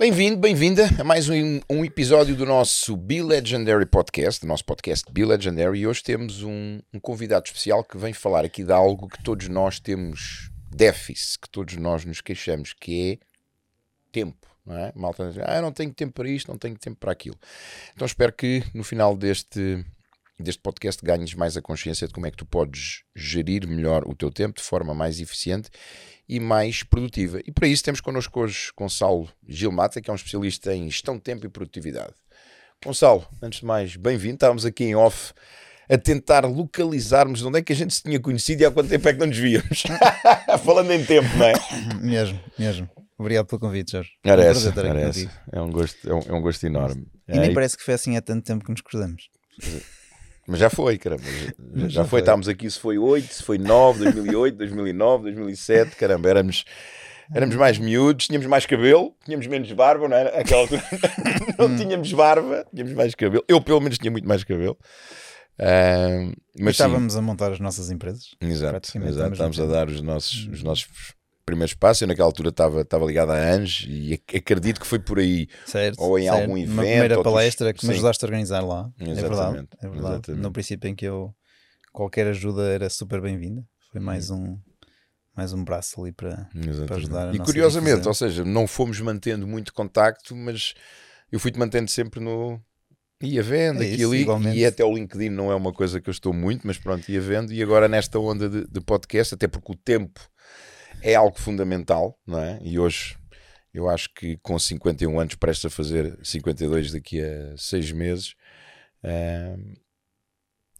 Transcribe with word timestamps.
Bem-vindo, 0.00 0.38
bem-vinda 0.38 0.88
a 0.98 1.04
mais 1.04 1.28
um, 1.28 1.60
um, 1.68 1.84
episódio 1.84 2.34
do 2.34 2.46
nosso 2.46 2.96
Be 2.96 3.22
Legendary 3.22 3.84
Podcast, 3.84 4.40
do 4.40 4.46
nosso 4.46 4.64
podcast 4.64 5.04
Be 5.12 5.26
Legendary, 5.26 5.80
e 5.80 5.86
hoje 5.86 6.02
temos 6.02 6.42
um, 6.42 6.80
um, 6.90 6.98
convidado 6.98 7.44
especial 7.44 7.84
que 7.84 7.98
vem 7.98 8.14
falar 8.14 8.42
aqui 8.42 8.64
de 8.64 8.72
algo 8.72 9.10
que 9.10 9.22
todos 9.22 9.46
nós 9.48 9.78
temos 9.78 10.50
déficit, 10.70 11.40
que 11.40 11.50
todos 11.50 11.76
nós 11.76 12.06
nos 12.06 12.22
queixamos, 12.22 12.72
que 12.72 13.12
é 13.12 13.26
tempo. 14.10 14.48
Não 14.64 14.74
é? 14.74 14.90
Malta, 14.96 15.30
ah, 15.44 15.56
eu 15.56 15.60
não 15.60 15.70
tenho 15.70 15.92
tempo 15.92 16.14
para 16.14 16.30
isto, 16.30 16.50
não 16.50 16.56
tenho 16.56 16.78
tempo 16.78 16.96
para 16.98 17.12
aquilo. 17.12 17.36
Então 17.94 18.06
espero 18.06 18.32
que 18.32 18.64
no 18.72 18.82
final 18.82 19.14
deste, 19.14 19.84
deste 20.42 20.62
podcast 20.62 21.04
ganhes 21.04 21.34
mais 21.34 21.56
a 21.56 21.62
consciência 21.62 22.06
de 22.06 22.14
como 22.14 22.26
é 22.26 22.30
que 22.30 22.36
tu 22.36 22.46
podes 22.46 23.02
gerir 23.14 23.66
melhor 23.66 24.04
o 24.06 24.14
teu 24.14 24.30
tempo 24.30 24.58
de 24.58 24.62
forma 24.62 24.94
mais 24.94 25.20
eficiente 25.20 25.70
e 26.28 26.38
mais 26.38 26.82
produtiva. 26.82 27.40
E 27.44 27.50
para 27.50 27.66
isso 27.66 27.82
temos 27.82 28.00
connosco 28.00 28.40
hoje 28.40 28.70
Gonçalo 28.76 29.28
Gilmata, 29.46 30.00
que 30.00 30.08
é 30.08 30.12
um 30.12 30.16
especialista 30.16 30.74
em 30.74 30.90
gestão 30.90 31.16
de 31.16 31.22
tempo 31.22 31.44
e 31.46 31.48
produtividade. 31.48 32.14
Gonçalo, 32.84 33.26
antes 33.42 33.60
de 33.60 33.66
mais, 33.66 33.96
bem-vindo. 33.96 34.34
Estávamos 34.34 34.64
aqui 34.64 34.84
em 34.84 34.94
off 34.94 35.32
a 35.90 35.98
tentar 35.98 36.46
localizarmos 36.46 37.42
onde 37.42 37.58
é 37.58 37.62
que 37.62 37.72
a 37.72 37.76
gente 37.76 37.92
se 37.92 38.02
tinha 38.02 38.20
conhecido 38.20 38.62
e 38.62 38.64
há 38.64 38.70
quanto 38.70 38.88
tempo 38.88 39.08
é 39.08 39.12
que 39.12 39.18
não 39.18 39.26
nos 39.26 39.36
víamos. 39.36 39.82
Falando 40.64 40.92
em 40.92 41.04
tempo, 41.04 41.28
não 41.36 41.46
é? 41.46 41.52
mesmo, 42.00 42.40
mesmo. 42.56 42.88
Obrigado 43.18 43.46
pelo 43.46 43.60
convite, 43.60 43.92
Jorge. 43.92 44.12
Era 44.24 44.42
é 44.42 44.46
um 44.46 44.50
essa, 44.50 44.68
era 44.80 45.00
essa. 45.00 45.30
É 45.52 45.60
um 45.60 45.70
gosto, 45.70 46.08
é 46.08 46.14
um, 46.14 46.20
é 46.20 46.32
um 46.32 46.40
gosto 46.40 46.64
enorme. 46.64 47.06
E 47.28 47.36
é, 47.36 47.40
nem 47.40 47.52
parece 47.52 47.76
que 47.76 47.82
foi 47.82 47.94
assim 47.94 48.16
há 48.16 48.22
tanto 48.22 48.44
tempo 48.44 48.64
que 48.64 48.70
nos 48.70 48.80
cruzamos. 48.80 49.28
Mas 50.50 50.58
já 50.58 50.68
foi, 50.68 50.98
caramba. 50.98 51.22
Já, 51.76 51.88
já, 51.88 52.04
foi. 52.04 52.18
Estávamos 52.18 52.48
aqui, 52.48 52.68
se 52.68 52.78
foi 52.78 52.98
8, 52.98 53.34
se 53.34 53.42
foi 53.44 53.56
9, 53.56 54.02
2008, 54.02 54.56
2009, 54.56 55.22
2007, 55.22 55.94
caramba, 55.94 56.28
éramos, 56.28 56.64
éramos 57.32 57.54
mais 57.54 57.78
miúdos, 57.78 58.26
tínhamos 58.26 58.48
mais 58.48 58.66
cabelo, 58.66 59.14
tínhamos 59.24 59.46
menos 59.46 59.70
barba, 59.70 60.08
não 60.08 60.16
era? 60.16 60.40
Aquela 60.40 60.62
altura 60.62 60.82
não 61.56 61.66
hum. 61.66 61.76
tínhamos 61.76 62.12
barba, 62.12 62.66
tínhamos 62.74 62.94
mais 62.94 63.14
cabelo. 63.14 63.44
Eu, 63.46 63.60
pelo 63.60 63.80
menos, 63.80 63.96
tinha 63.96 64.10
muito 64.10 64.26
mais 64.26 64.42
cabelo. 64.42 64.76
Uh, 65.60 66.34
mas 66.58 66.72
estávamos 66.72 67.12
sim. 67.12 67.18
a 67.20 67.22
montar 67.22 67.52
as 67.52 67.60
nossas 67.60 67.88
empresas. 67.88 68.34
Exato, 68.40 68.90
exato. 68.98 69.32
Estávamos 69.32 69.60
a 69.60 69.66
dar 69.66 69.88
os 69.88 70.00
nossos, 70.00 70.48
os 70.48 70.64
nossos 70.64 70.88
primeiros 71.44 71.74
passos. 71.74 72.02
Eu 72.02 72.08
naquela 72.08 72.26
altura 72.26 72.50
estava, 72.50 72.82
estava 72.82 73.04
ligado 73.04 73.32
a 73.32 73.36
Ange 73.36 73.90
e 73.90 74.14
acredito 74.36 74.80
que 74.80 74.86
foi 74.86 74.98
por 74.98 75.18
aí. 75.18 75.48
Certo, 75.66 76.00
ou 76.00 76.18
em 76.18 76.24
certo. 76.24 76.40
algum 76.40 76.56
evento. 76.56 76.72
Uma 76.72 76.82
primeira 76.82 77.22
palestra 77.22 77.72
que 77.72 77.86
me 77.86 77.92
ajudaste 77.92 78.24
a 78.24 78.26
organizar 78.26 78.60
lá. 78.60 78.90
Exatamente, 78.98 79.18
é 79.18 79.28
verdade. 79.28 79.68
É 79.80 79.88
verdade. 79.88 80.14
Exatamente. 80.14 80.42
No 80.42 80.52
princípio 80.52 80.88
em 80.88 80.94
que 80.94 81.04
eu 81.04 81.34
qualquer 81.92 82.26
ajuda 82.28 82.62
era 82.62 82.88
super 82.88 83.20
bem-vinda. 83.20 83.64
Foi 83.90 84.00
mais 84.00 84.30
um 84.30 84.58
mais 85.36 85.52
um 85.52 85.64
braço 85.64 86.00
ali 86.02 86.12
para, 86.12 86.48
para 86.86 86.96
ajudar 86.96 87.34
E 87.34 87.38
curiosamente, 87.38 88.06
ou 88.06 88.12
seja, 88.12 88.44
não 88.44 88.66
fomos 88.66 89.00
mantendo 89.00 89.46
muito 89.46 89.72
contacto, 89.72 90.36
mas 90.36 90.74
eu 91.32 91.38
fui-te 91.40 91.58
mantendo 91.58 91.88
sempre 91.88 92.20
no, 92.20 92.60
Ia 93.22 93.42
vendo 93.42 93.82
é 93.82 93.86
aqui 93.86 94.02
ali, 94.02 94.26
e 94.58 94.64
até 94.64 94.82
o 94.82 94.94
LinkedIn 94.94 95.28
não 95.28 95.52
é 95.52 95.54
uma 95.54 95.74
coisa 95.74 96.00
que 96.00 96.08
eu 96.08 96.12
estou 96.12 96.32
muito, 96.32 96.66
mas 96.66 96.78
pronto, 96.78 97.06
ia 97.10 97.20
vendo. 97.20 97.52
E 97.52 97.62
agora 97.62 97.86
nesta 97.86 98.18
onda 98.18 98.48
de, 98.48 98.66
de 98.66 98.80
podcast, 98.80 99.34
até 99.34 99.46
porque 99.46 99.72
o 99.72 99.76
tempo 99.76 100.18
é 101.02 101.14
algo 101.14 101.38
fundamental, 101.38 102.18
não 102.26 102.38
é? 102.38 102.58
E 102.62 102.78
hoje 102.78 103.16
eu 103.72 103.88
acho 103.88 104.12
que 104.14 104.36
com 104.38 104.58
51 104.58 105.18
anos, 105.18 105.34
prestes 105.36 105.66
a 105.66 105.70
fazer 105.70 106.18
52 106.22 106.92
daqui 106.92 107.20
a 107.20 107.56
6 107.56 107.92
meses. 107.92 108.34
Uh, 109.04 109.78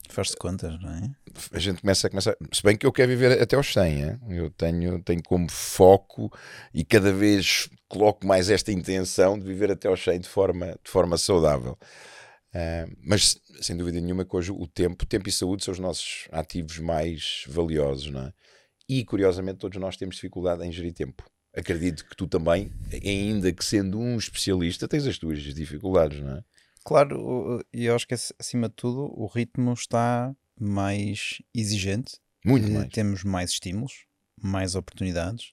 Faz-se 0.08 0.36
contas, 0.36 0.80
não 0.80 0.90
é? 0.90 1.10
A 1.52 1.58
gente 1.60 1.82
começa 1.82 2.08
a 2.08 2.10
começar. 2.10 2.36
Se 2.52 2.62
bem 2.64 2.76
que 2.76 2.84
eu 2.84 2.92
quero 2.92 3.08
viver 3.10 3.40
até 3.40 3.54
aos 3.54 3.72
100, 3.72 4.04
é? 4.04 4.18
eu 4.28 4.50
tenho, 4.50 5.00
tenho 5.04 5.22
como 5.22 5.48
foco 5.48 6.32
e 6.74 6.84
cada 6.84 7.12
vez 7.12 7.70
coloco 7.88 8.26
mais 8.26 8.50
esta 8.50 8.72
intenção 8.72 9.38
de 9.38 9.46
viver 9.46 9.70
até 9.70 9.86
aos 9.86 10.02
100 10.02 10.20
de 10.20 10.28
forma, 10.28 10.76
de 10.82 10.90
forma 10.90 11.16
saudável. 11.16 11.78
Uh, 12.52 12.90
mas 13.00 13.40
sem 13.60 13.76
dúvida 13.76 14.00
nenhuma 14.00 14.24
que 14.24 14.34
hoje 14.34 14.50
o 14.50 14.66
tempo, 14.66 15.06
tempo 15.06 15.28
e 15.28 15.32
saúde 15.32 15.64
são 15.64 15.70
os 15.70 15.78
nossos 15.78 16.26
ativos 16.32 16.78
mais 16.78 17.44
valiosos, 17.46 18.10
não 18.10 18.22
é? 18.22 18.32
E 18.92 19.04
curiosamente 19.04 19.58
todos 19.58 19.80
nós 19.80 19.96
temos 19.96 20.16
dificuldade 20.16 20.66
em 20.66 20.72
gerir 20.72 20.92
tempo. 20.92 21.22
Acredito 21.54 22.04
que 22.04 22.16
tu 22.16 22.26
também, 22.26 22.72
ainda 22.92 23.52
que 23.52 23.64
sendo 23.64 24.00
um 24.00 24.16
especialista, 24.16 24.88
tens 24.88 25.06
as 25.06 25.16
tuas 25.16 25.40
dificuldades, 25.40 26.20
não 26.20 26.38
é? 26.38 26.44
Claro, 26.84 27.64
e 27.72 27.84
eu 27.84 27.94
acho 27.94 28.04
que 28.04 28.14
acima 28.14 28.68
de 28.68 28.74
tudo 28.74 29.02
o 29.16 29.28
ritmo 29.28 29.72
está 29.72 30.34
mais 30.58 31.40
exigente. 31.54 32.18
Muito 32.44 32.68
mais. 32.68 32.88
Temos 32.88 33.22
mais 33.22 33.50
estímulos, 33.50 34.06
mais 34.36 34.74
oportunidades. 34.74 35.52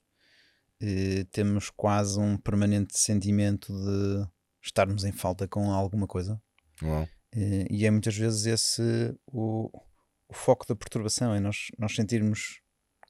Temos 1.31 1.69
quase 1.69 2.19
um 2.19 2.37
permanente 2.37 2.97
sentimento 2.97 3.71
de 3.71 4.27
estarmos 4.63 5.03
em 5.03 5.11
falta 5.11 5.47
com 5.47 5.71
alguma 5.71 6.07
coisa. 6.07 6.41
Uau. 6.81 7.07
E 7.69 7.85
é 7.85 7.91
muitas 7.91 8.17
vezes 8.17 8.47
esse 8.47 9.15
o, 9.27 9.69
o 10.27 10.33
foco 10.33 10.65
da 10.67 10.75
perturbação, 10.75 11.35
é 11.35 11.39
nós, 11.39 11.67
nós 11.77 11.93
sentirmos 11.93 12.61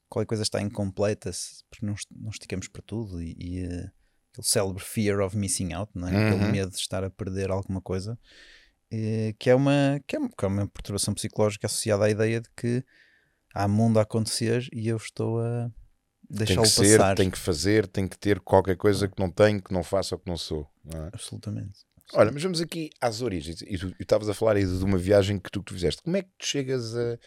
qualquer 0.10 0.28
coisa 0.28 0.44
está 0.44 0.62
incompleta 0.62 1.32
porque 1.70 1.86
não, 1.86 1.96
não 2.12 2.30
esticamos 2.30 2.68
para 2.68 2.82
tudo 2.82 3.22
e, 3.22 3.36
e 3.38 3.66
uh, 3.66 3.92
aquele 4.32 4.48
célebre 4.48 4.84
fear 4.84 5.20
of 5.20 5.36
missing 5.36 5.74
out, 5.74 5.92
não 5.96 6.08
é? 6.08 6.12
Uhum. 6.12 6.28
aquele 6.28 6.52
medo 6.52 6.72
de 6.72 6.78
estar 6.78 7.04
a 7.04 7.10
perder 7.10 7.50
alguma 7.50 7.82
coisa, 7.82 8.14
uh, 8.14 9.34
que, 9.38 9.50
é 9.50 9.56
uma, 9.56 10.02
que, 10.08 10.16
é 10.16 10.20
que 10.20 10.46
é 10.46 10.48
uma 10.48 10.68
perturbação 10.68 11.14
psicológica 11.14 11.68
associada 11.68 12.06
à 12.06 12.10
ideia 12.10 12.42
de 12.42 12.50
que 12.56 12.84
há 13.54 13.68
mundo 13.68 14.00
a 14.00 14.04
acontecer 14.04 14.68
e 14.72 14.88
eu 14.88 14.98
estou 14.98 15.42
a 15.42 15.72
deixá-lo 16.30 16.62
passar. 16.62 16.86
Ser, 16.86 17.16
tem 17.16 17.30
que 17.30 17.38
fazer, 17.38 17.88
tem 17.88 18.08
que 18.08 18.18
ter 18.18 18.40
qualquer 18.40 18.78
coisa 18.78 19.08
que 19.08 19.20
não 19.20 19.32
tenho, 19.32 19.62
que 19.62 19.74
não 19.74 19.84
faço 19.84 20.16
ou 20.16 20.20
que 20.20 20.30
não 20.30 20.38
sou. 20.38 20.70
Não 20.84 21.06
é? 21.06 21.08
Absolutamente. 21.14 21.86
Olha, 22.14 22.32
mas 22.32 22.42
vamos 22.42 22.62
aqui 22.62 22.90
às 23.02 23.22
origens. 23.22 23.62
E 23.62 23.78
tu 23.78 23.94
estavas 24.00 24.30
a 24.30 24.34
falar 24.34 24.56
aí 24.56 24.66
de 24.66 24.84
uma 24.84 24.98
viagem 24.98 25.40
que 25.40 25.52
tu, 25.52 25.60
que 25.60 25.66
tu 25.66 25.74
fizeste. 25.74 26.02
Como 26.02 26.16
é 26.16 26.22
que 26.22 26.30
tu 26.38 26.46
chegas 26.46 26.96
a. 26.96 27.18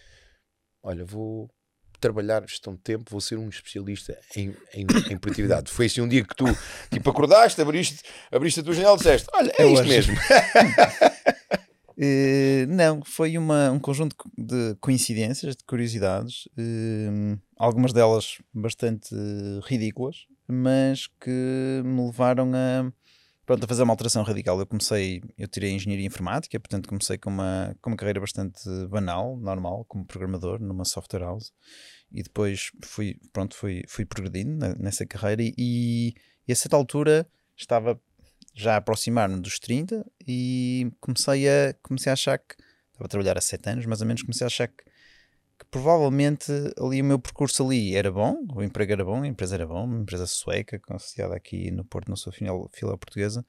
Olha, 0.83 1.05
vou 1.05 1.51
trabalhar 2.01 2.43
gestão 2.47 2.75
de 2.75 2.81
tempo, 2.81 3.11
vou 3.11 3.21
ser 3.21 3.37
um 3.37 3.49
especialista 3.49 4.19
em, 4.35 4.55
em, 4.75 4.87
em 5.11 5.19
produtividade. 5.19 5.71
Foi 5.71 5.87
assim 5.87 6.01
um 6.01 6.09
dia 6.09 6.25
que 6.25 6.35
tu 6.35 6.45
tipo, 6.91 7.11
acordaste, 7.11 7.61
abriste, 7.61 8.03
abriste 8.33 8.61
a 8.61 8.63
tua 8.63 8.75
janela 8.75 8.95
e 8.95 8.99
disseste: 8.99 9.29
Olha, 9.33 9.53
é, 9.59 9.63
é 9.63 9.73
isto 9.73 9.83
hoje. 9.83 9.89
mesmo. 9.89 10.15
Uh, 11.97 12.67
não, 12.75 13.03
foi 13.05 13.37
uma, 13.37 13.71
um 13.71 13.79
conjunto 13.79 14.17
de 14.37 14.75
coincidências, 14.81 15.55
de 15.55 15.65
curiosidades, 15.65 16.47
uh, 16.47 17.39
algumas 17.57 17.93
delas 17.93 18.39
bastante 18.53 19.15
ridículas, 19.65 20.27
mas 20.49 21.07
que 21.21 21.83
me 21.85 22.07
levaram 22.07 22.53
a, 22.55 22.93
pronto, 23.51 23.65
a 23.65 23.67
fazer 23.67 23.83
uma 23.83 23.93
alteração 23.93 24.23
radical. 24.23 24.61
Eu 24.61 24.67
comecei, 24.67 25.21
eu 25.37 25.49
tirei 25.49 25.73
engenharia 25.73 26.07
informática, 26.07 26.61
portanto 26.61 26.89
comecei 26.89 27.19
com 27.19 27.31
uma, 27.31 27.77
com 27.83 27.91
uma 27.91 27.97
carreira 27.97 28.21
bastante 28.21 28.61
banal, 28.89 29.37
normal, 29.37 29.85
como 29.89 30.05
programador 30.05 30.61
numa 30.61 30.85
software 30.85 31.23
house 31.23 31.53
e 32.13 32.23
depois 32.23 32.71
fui, 32.85 33.17
pronto, 33.33 33.57
fui, 33.57 33.83
fui 33.89 34.07
progredindo 34.07 34.73
nessa 34.79 35.05
carreira 35.05 35.43
e, 35.43 36.15
e 36.47 36.53
a 36.53 36.55
certa 36.55 36.77
altura 36.77 37.27
estava 37.57 38.01
já 38.55 38.75
a 38.75 38.77
aproximar-me 38.77 39.41
dos 39.41 39.59
30 39.59 40.07
e 40.29 40.89
comecei 41.01 41.49
a, 41.49 41.75
comecei 41.83 42.11
a 42.11 42.13
achar 42.13 42.39
que 42.39 42.55
estava 42.93 43.07
a 43.07 43.09
trabalhar 43.09 43.37
há 43.37 43.41
7 43.41 43.69
anos, 43.69 43.87
mais 43.87 44.01
ou 44.01 44.07
menos, 44.07 44.23
comecei 44.23 44.45
a 44.45 44.47
achar 44.47 44.69
que 44.69 44.85
que 45.61 45.67
provavelmente 45.67 46.51
ali 46.79 47.03
o 47.03 47.05
meu 47.05 47.19
percurso 47.19 47.63
ali 47.63 47.95
era 47.95 48.11
bom, 48.11 48.43
o 48.55 48.63
emprego 48.63 48.93
era 48.93 49.05
bom, 49.05 49.23
a 49.23 49.27
empresa 49.27 49.57
era 49.57 49.67
bom, 49.67 49.85
uma 49.85 50.01
empresa 50.01 50.27
sueca, 50.27 50.81
associada 50.89 51.37
aqui 51.37 51.71
no 51.71 51.85
Porto, 51.85 52.09
na 52.09 52.17
sua 52.17 52.33
fila 52.33 52.97
portuguesa. 52.97 53.45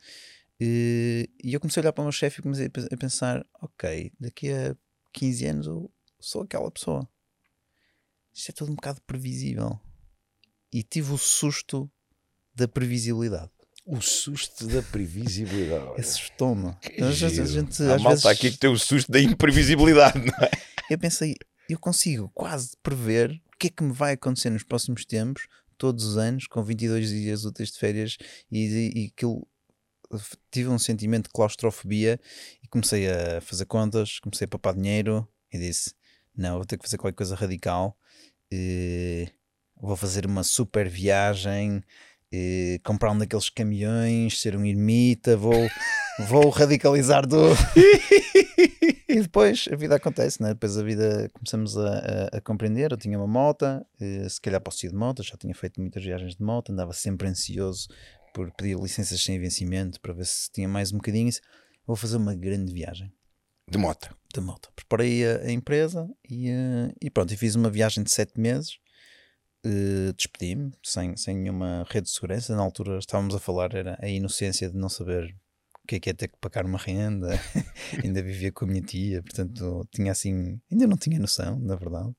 E, 0.60 1.30
eu 1.42 1.60
comecei 1.62 1.80
a 1.80 1.84
olhar 1.86 1.94
para 1.94 2.02
o 2.02 2.06
meu 2.06 2.12
chefe 2.12 2.40
e 2.40 2.44
comecei 2.44 2.68
a 2.68 2.98
pensar: 2.98 3.46
ok, 3.62 4.12
daqui 4.20 4.52
a 4.52 4.76
15 5.14 5.46
anos 5.46 5.68
eu 5.68 5.90
sou 6.20 6.42
aquela 6.42 6.70
pessoa. 6.70 7.08
Isto 8.34 8.50
é 8.50 8.54
tudo 8.54 8.74
um 8.74 8.76
bocado 8.76 9.02
previsível. 9.08 9.80
E 10.72 10.84
tive 10.84 11.14
o 11.14 11.18
susto 11.18 11.90
da 12.54 12.68
previsibilidade. 12.68 13.52
O 13.86 14.02
susto 14.02 14.68
da 14.68 14.84
previsibilidade. 14.84 16.00
Assustou-me. 16.00 16.76
A 17.02 17.12
gente, 17.12 17.84
a 17.84 17.96
às 17.96 18.02
malta 18.02 18.10
vezes... 18.10 18.26
aqui 18.26 18.52
que 18.52 18.58
tem 18.58 18.70
o 18.70 18.78
susto 18.78 19.12
da 19.12 19.20
imprevisibilidade, 19.20 20.20
não 20.20 20.46
é? 20.46 20.52
Eu 20.90 21.00
pensei, 21.00 21.36
eu 21.72 21.80
consigo 21.80 22.30
quase 22.34 22.72
prever 22.82 23.42
o 23.54 23.58
que 23.58 23.68
é 23.68 23.70
que 23.70 23.84
me 23.84 23.94
vai 23.94 24.14
acontecer 24.14 24.50
nos 24.50 24.64
próximos 24.64 25.06
tempos, 25.06 25.48
todos 25.78 26.04
os 26.06 26.18
anos, 26.18 26.48
com 26.48 26.64
22 26.64 27.10
dias 27.10 27.46
úteis 27.46 27.72
de 27.72 27.80
férias, 27.80 28.18
e, 28.52 28.92
e 28.96 29.12
aquilo 29.14 29.48
tive 30.52 30.70
um 30.70 30.80
sentimento 30.80 31.26
de 31.26 31.34
claustrofobia 31.34 32.20
e 32.62 32.68
comecei 32.68 33.10
a 33.10 33.42
fazer 33.42 33.66
contas, 33.66 34.20
comecei 34.20 34.46
a 34.46 34.48
papar 34.48 34.74
dinheiro 34.74 35.28
e 35.52 35.58
disse: 35.58 35.94
Não, 36.36 36.56
vou 36.56 36.66
ter 36.66 36.78
que 36.78 36.84
fazer 36.84 36.98
qualquer 36.98 37.16
coisa 37.16 37.36
radical. 37.36 37.98
E 38.52 39.30
vou 39.80 39.96
fazer 39.96 40.26
uma 40.26 40.44
super 40.44 40.90
viagem, 40.90 41.82
comprar 42.84 43.12
um 43.12 43.18
daqueles 43.18 43.50
caminhões, 43.50 44.40
ser 44.40 44.56
um 44.56 44.66
ermita, 44.66 45.38
vou, 45.38 45.70
vou 46.28 46.50
radicalizar 46.50 47.26
do. 47.26 47.38
E 49.12 49.22
depois 49.22 49.68
a 49.70 49.76
vida 49.76 49.96
acontece, 49.96 50.42
né? 50.42 50.50
depois 50.54 50.78
a 50.78 50.84
vida 50.84 51.30
começamos 51.34 51.78
a, 51.78 52.00
a, 52.34 52.38
a 52.38 52.42
compreender. 52.42 52.92
Eu 52.94 52.98
tinha 52.98 53.18
uma 53.18 53.28
moto, 53.28 53.66
eh, 54.00 54.30
se 54.30 54.40
calhar 54.40 54.62
posso 54.62 54.86
ir 54.86 54.90
de 54.90 54.96
moto, 54.96 55.22
já 55.22 55.36
tinha 55.36 55.54
feito 55.54 55.82
muitas 55.82 56.02
viagens 56.02 56.36
de 56.36 56.42
moto, 56.42 56.72
andava 56.72 56.94
sempre 56.94 57.28
ansioso 57.28 57.90
por 58.34 58.50
pedir 58.54 58.78
licenças 58.80 59.22
sem 59.22 59.38
vencimento 59.38 60.00
para 60.00 60.14
ver 60.14 60.26
se 60.26 60.50
tinha 60.52 60.68
mais 60.68 60.94
um 60.94 60.96
bocadinho. 60.96 61.30
Vou 61.86 61.98
fazer 61.98 62.16
uma 62.16 62.34
grande 62.34 62.72
viagem 62.74 63.12
De 63.70 63.78
moto. 63.78 64.16
de 64.34 64.40
moto. 64.40 64.72
Preparei 64.74 65.26
a, 65.28 65.40
a 65.40 65.52
empresa 65.52 66.08
e, 66.30 66.50
eh, 66.50 66.94
e 67.02 67.10
pronto, 67.10 67.34
e 67.34 67.38
fiz 67.38 67.54
uma 67.56 67.70
viagem 67.70 68.06
de 68.06 68.12
sete 68.12 68.40
meses. 68.40 68.78
Eh, 69.66 70.14
Despedi-me 70.16 70.72
sem, 70.82 71.18
sem 71.18 71.36
nenhuma 71.36 71.86
rede 71.90 72.06
de 72.06 72.14
segurança. 72.14 72.56
Na 72.56 72.62
altura 72.64 72.98
estávamos 72.98 73.36
a 73.36 73.40
falar, 73.40 73.76
era 73.76 73.98
a 74.02 74.08
inocência 74.08 74.70
de 74.70 74.78
não 74.78 74.88
saber 74.88 75.36
que 75.92 75.96
é 75.96 76.00
que 76.00 76.10
é 76.10 76.14
ter 76.14 76.28
que 76.30 76.38
pagar 76.40 76.66
uma 76.66 76.78
renda. 76.78 77.30
ainda 78.04 78.22
vivia 78.22 78.52
com 78.52 78.66
a 78.66 78.68
minha 78.68 78.82
tia, 78.82 79.22
portanto 79.22 79.88
tinha 79.92 80.12
assim, 80.12 80.60
ainda 80.72 80.88
não 80.88 80.98
tinha 80.98 81.20
noção, 81.20 81.60
na 81.60 81.76
verdade. 81.76 82.14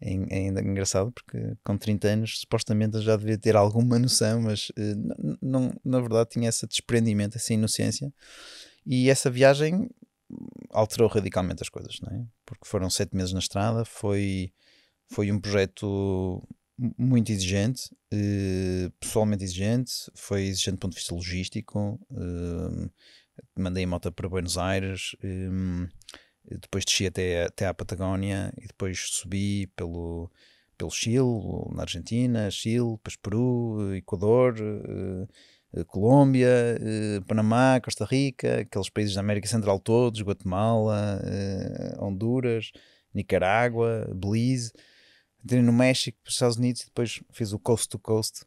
É, 0.00 0.14
é 0.14 0.38
ainda 0.46 0.60
engraçado 0.60 1.10
porque 1.10 1.56
com 1.64 1.76
30 1.76 2.08
anos 2.08 2.40
supostamente 2.40 2.96
eu 2.96 3.02
já 3.02 3.16
devia 3.16 3.36
ter 3.36 3.56
alguma 3.56 3.98
noção, 3.98 4.42
mas 4.42 4.70
eh, 4.76 4.94
não, 5.42 5.74
na 5.84 5.98
verdade 6.00 6.30
tinha 6.30 6.48
esse 6.48 6.66
desprendimento, 6.66 7.36
essa 7.36 7.52
inocência. 7.52 8.12
E 8.86 9.10
essa 9.10 9.28
viagem 9.28 9.90
alterou 10.70 11.08
radicalmente 11.08 11.62
as 11.62 11.68
coisas, 11.68 11.98
não 12.00 12.16
é? 12.16 12.24
Porque 12.46 12.66
foram 12.68 12.88
sete 12.88 13.16
meses 13.16 13.32
na 13.32 13.40
estrada, 13.40 13.84
foi, 13.84 14.52
foi 15.08 15.32
um 15.32 15.40
projeto 15.40 16.42
muito 16.96 17.32
exigente, 17.32 17.90
eh, 18.12 18.90
pessoalmente 19.00 19.42
exigente, 19.42 19.92
foi 20.14 20.44
exigente 20.44 20.76
do 20.76 20.80
ponto 20.80 20.92
de 20.92 20.98
vista 20.98 21.14
logístico. 21.14 21.98
eh, 22.12 22.90
mandei 23.56 23.84
a 23.84 23.86
moto 23.86 24.12
para 24.12 24.28
Buenos 24.28 24.56
Aires, 24.58 25.16
eh, 25.22 25.88
depois 26.60 26.84
desci 26.84 27.06
até, 27.06 27.44
até 27.44 27.66
à 27.66 27.74
Patagónia 27.74 28.52
e 28.58 28.66
depois 28.66 28.98
subi 29.10 29.66
pelo, 29.76 30.30
pelo 30.76 30.90
Chile, 30.90 31.18
na 31.72 31.82
Argentina, 31.82 32.50
Chile, 32.50 32.92
depois 32.92 33.16
Peru, 33.16 33.94
Equador, 33.96 34.56
eh, 34.58 35.84
Colômbia, 35.86 36.48
Panamá, 37.26 37.78
Costa 37.80 38.06
Rica, 38.06 38.60
aqueles 38.60 38.88
países 38.88 39.14
da 39.14 39.20
América 39.20 39.46
Central 39.46 39.78
todos, 39.78 40.22
Guatemala, 40.22 41.20
Honduras, 41.98 42.72
Nicarágua, 43.12 44.10
Belize. 44.14 44.72
Entrei 45.44 45.62
no 45.62 45.72
México, 45.72 46.18
para 46.22 46.28
os 46.28 46.34
Estados 46.34 46.56
Unidos 46.56 46.82
e 46.82 46.86
depois 46.86 47.22
fiz 47.32 47.52
o 47.52 47.58
Coast 47.58 47.88
to 47.88 47.98
Coast, 47.98 48.44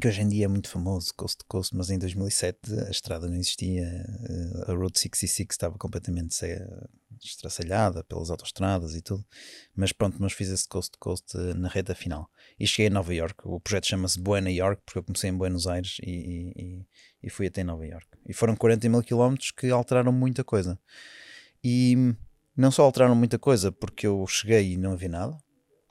que 0.00 0.06
hoje 0.06 0.22
em 0.22 0.28
dia 0.28 0.44
é 0.44 0.48
muito 0.48 0.68
famoso, 0.68 1.12
Coast 1.14 1.38
to 1.38 1.44
Coast, 1.48 1.76
mas 1.76 1.90
em 1.90 1.98
2007 1.98 2.58
a 2.86 2.90
estrada 2.90 3.26
não 3.28 3.34
existia, 3.36 3.84
eh, 3.84 4.70
a 4.70 4.72
Route 4.74 4.98
66 5.00 5.48
estava 5.50 5.76
completamente 5.76 6.34
estraçalhada 7.22 8.04
pelas 8.04 8.30
autoestradas 8.30 8.94
e 8.94 9.02
tudo, 9.02 9.24
mas 9.74 9.90
pronto, 9.92 10.16
mas 10.20 10.32
fiz 10.32 10.48
esse 10.48 10.66
Coast 10.68 10.92
to 10.92 10.98
Coast 10.98 11.36
eh, 11.36 11.54
na 11.54 11.68
reta 11.68 11.94
final. 11.94 12.30
E 12.58 12.66
cheguei 12.66 12.86
a 12.86 12.90
Nova 12.90 13.12
York, 13.12 13.34
o 13.44 13.58
projeto 13.60 13.88
chama-se 13.88 14.18
Buena 14.20 14.50
York, 14.50 14.80
porque 14.86 14.98
eu 15.00 15.02
comecei 15.02 15.28
em 15.30 15.36
Buenos 15.36 15.66
Aires 15.66 15.96
e- 16.02 16.52
e- 16.56 16.86
e 17.24 17.28
fui 17.30 17.48
até 17.48 17.64
Nova 17.64 17.84
York. 17.84 18.06
E 18.28 18.32
foram 18.32 18.54
40 18.56 18.88
mil 18.88 19.02
quilómetros 19.02 19.50
que 19.50 19.70
alteraram 19.70 20.12
muita 20.12 20.44
coisa. 20.44 20.78
E 21.64 22.14
não 22.56 22.70
só 22.70 22.84
alteraram 22.84 23.14
muita 23.16 23.38
coisa, 23.40 23.72
porque 23.72 24.06
eu 24.06 24.24
cheguei 24.28 24.72
e 24.74 24.76
não 24.76 24.92
havia 24.92 25.08
nada, 25.08 25.36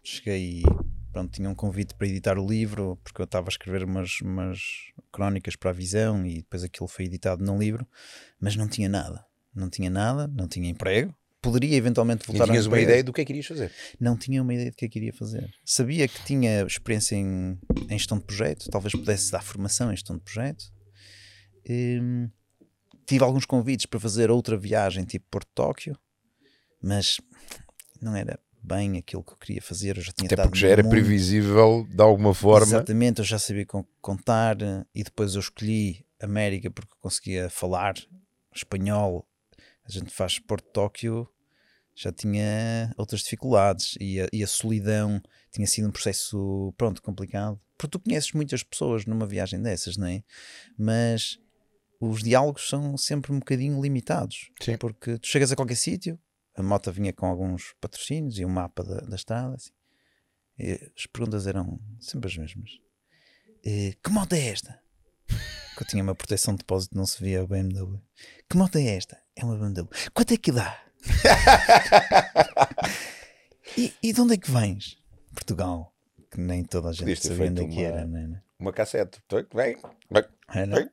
cheguei 0.10 0.62
e 0.62 0.64
pronto, 1.12 1.32
tinha 1.32 1.50
um 1.50 1.56
convite 1.56 1.94
para 1.96 2.08
editar 2.08 2.38
o 2.38 2.48
livro, 2.48 3.00
porque 3.04 3.22
eu 3.22 3.26
estava 3.26 3.48
a 3.48 3.52
escrever 3.52 3.84
umas, 3.84 4.22
umas 4.22 4.60
crónicas 5.12 5.56
para 5.56 5.72
a 5.72 5.74
visão 5.74 6.26
e 6.26 6.38
depois 6.38 6.64
aquilo 6.64 6.88
foi 6.88 7.06
editado 7.06 7.44
num 7.44 7.58
livro, 7.58 7.88
mas 8.40 8.56
não 8.56 8.68
tinha 8.68 8.90
nada. 8.90 9.26
Não 9.54 9.70
tinha 9.70 9.90
nada, 9.90 10.28
não 10.28 10.48
tinha 10.48 10.70
emprego. 10.70 11.14
Poderia 11.42 11.76
eventualmente 11.76 12.28
voltar 12.28 12.44
ao 12.44 12.50
tinhas 12.50 12.66
uma 12.66 12.80
ideia 12.80 13.04
do 13.04 13.14
que 13.14 13.22
é 13.22 13.26
que 13.26 13.32
irias 13.32 13.46
fazer. 13.46 13.72
Não 14.00 14.18
tinha 14.18 14.42
uma 14.42 14.54
ideia 14.54 14.72
do 14.72 14.76
que 14.76 14.86
é 14.86 14.88
que 14.90 14.94
queria 14.94 15.14
fazer. 15.14 15.50
Sabia 15.64 16.08
que 16.08 16.24
tinha 16.26 16.64
experiência 16.64 17.16
em, 17.16 17.58
em 17.90 17.98
gestão 17.98 18.18
de 18.18 18.26
projeto, 18.26 18.70
talvez 18.70 18.92
pudesse 18.92 19.32
dar 19.32 19.42
formação 19.42 19.92
em 19.92 19.96
gestão 19.96 20.18
de 20.18 20.24
projeto. 20.24 20.66
Hum, 21.70 22.30
tive 23.06 23.24
alguns 23.24 23.46
convites 23.46 23.86
para 23.86 24.00
fazer 24.00 24.30
outra 24.30 24.58
viagem, 24.58 25.06
tipo 25.06 25.26
Porto-Tóquio, 25.32 25.98
mas 26.82 27.22
não 28.02 28.16
era 28.16 28.40
bem 28.62 28.98
aquilo 28.98 29.24
que 29.24 29.32
eu 29.34 29.38
queria 29.38 29.62
fazer. 29.62 29.98
Eu 29.98 30.02
já 30.04 30.12
tinha 30.12 30.28
Até 30.28 30.36
porque 30.44 30.58
já 30.60 30.68
era 30.70 30.84
mundo. 30.84 30.92
previsível 30.92 31.88
de 31.90 32.02
alguma 32.02 32.34
forma. 32.34 32.66
Exatamente, 32.66 33.20
eu 33.20 33.26
já 33.26 33.40
sabia 33.40 33.66
con- 33.66 33.86
contar 34.02 34.58
e 34.94 35.04
depois 35.04 35.36
eu 35.36 35.40
escolhi 35.40 36.06
América 36.22 36.70
porque 36.70 36.94
conseguia 37.00 37.50
falar 37.50 37.96
espanhol. 38.54 39.26
A 39.86 39.92
gente 39.92 40.12
faz 40.12 40.38
Porto-Tóquio, 40.40 41.28
já 41.96 42.12
tinha 42.12 42.94
outras 42.98 43.22
dificuldades 43.22 43.96
e 44.00 44.22
a, 44.22 44.28
e 44.32 44.44
a 44.44 44.48
solidão 44.48 45.22
tinha 45.52 45.66
sido 45.66 45.88
um 45.88 45.92
processo, 45.92 46.74
pronto, 46.78 47.02
complicado. 47.02 47.60
Porque 47.78 47.92
tu 47.92 48.00
conheces 48.00 48.34
muitas 48.34 48.62
pessoas 48.62 49.06
numa 49.06 49.26
viagem 49.26 49.62
dessas, 49.62 49.98
não 49.98 50.08
é? 50.08 50.22
Mas 50.78 51.40
os 52.00 52.22
diálogos 52.22 52.70
são 52.70 52.96
sempre 52.98 53.32
um 53.32 53.40
bocadinho 53.40 53.82
limitados. 53.82 54.52
Sim. 54.62 54.78
Porque 54.78 55.18
tu 55.18 55.28
chegas 55.28 55.52
a 55.52 55.56
qualquer 55.56 55.76
sítio, 55.76 56.20
a 56.62 56.64
moto 56.64 56.92
vinha 56.92 57.14
com 57.14 57.26
alguns 57.26 57.74
patrocínios 57.80 58.38
e 58.38 58.46
um 58.46 58.50
mapa 58.50 58.84
da, 58.84 59.00
da 59.02 59.16
estrada, 59.16 59.56
assim. 59.56 59.72
E 60.58 60.92
as 60.96 61.06
perguntas 61.06 61.48
eram 61.48 61.80
sempre 62.00 62.28
as 62.28 62.38
mesmas. 62.38 62.72
Eh, 63.66 63.94
que 64.04 64.12
moto 64.12 64.34
é 64.34 64.48
esta? 64.48 64.80
Que 65.78 65.84
eu 65.84 65.88
tinha 65.88 66.04
uma 66.04 66.14
proteção 66.14 66.54
de 66.54 66.58
depósito, 66.58 66.98
não 66.98 67.06
se 67.06 67.24
via 67.24 67.42
a 67.42 67.48
BMW. 67.48 68.02
Que 68.50 68.58
moto 68.58 68.76
é 68.76 68.98
esta? 68.98 69.18
É 69.34 69.46
uma 69.46 69.56
BMW. 69.56 69.88
Quanto 70.14 70.34
é 70.34 70.38
que 70.38 70.52
dá? 70.52 70.78
e, 73.78 73.94
e 74.04 74.12
de 74.12 74.20
onde 74.20 74.34
é 74.34 74.38
que 74.38 74.52
vens? 74.52 74.98
Portugal. 75.34 75.96
Que 76.30 76.38
nem 76.38 76.66
toda 76.66 76.90
a 76.90 76.92
gente 76.92 77.04
Podias 77.04 77.20
sabia 77.20 77.50
onde 77.50 77.64
é 77.64 77.68
que 77.70 77.82
era, 77.82 78.06
não 78.06 78.18
é? 78.18 78.42
Uma 78.60 78.74
cassete. 78.74 79.22
Então, 79.26 79.46
Vem, 79.54 79.78
vem. 80.12 80.24
Era. 80.50 80.92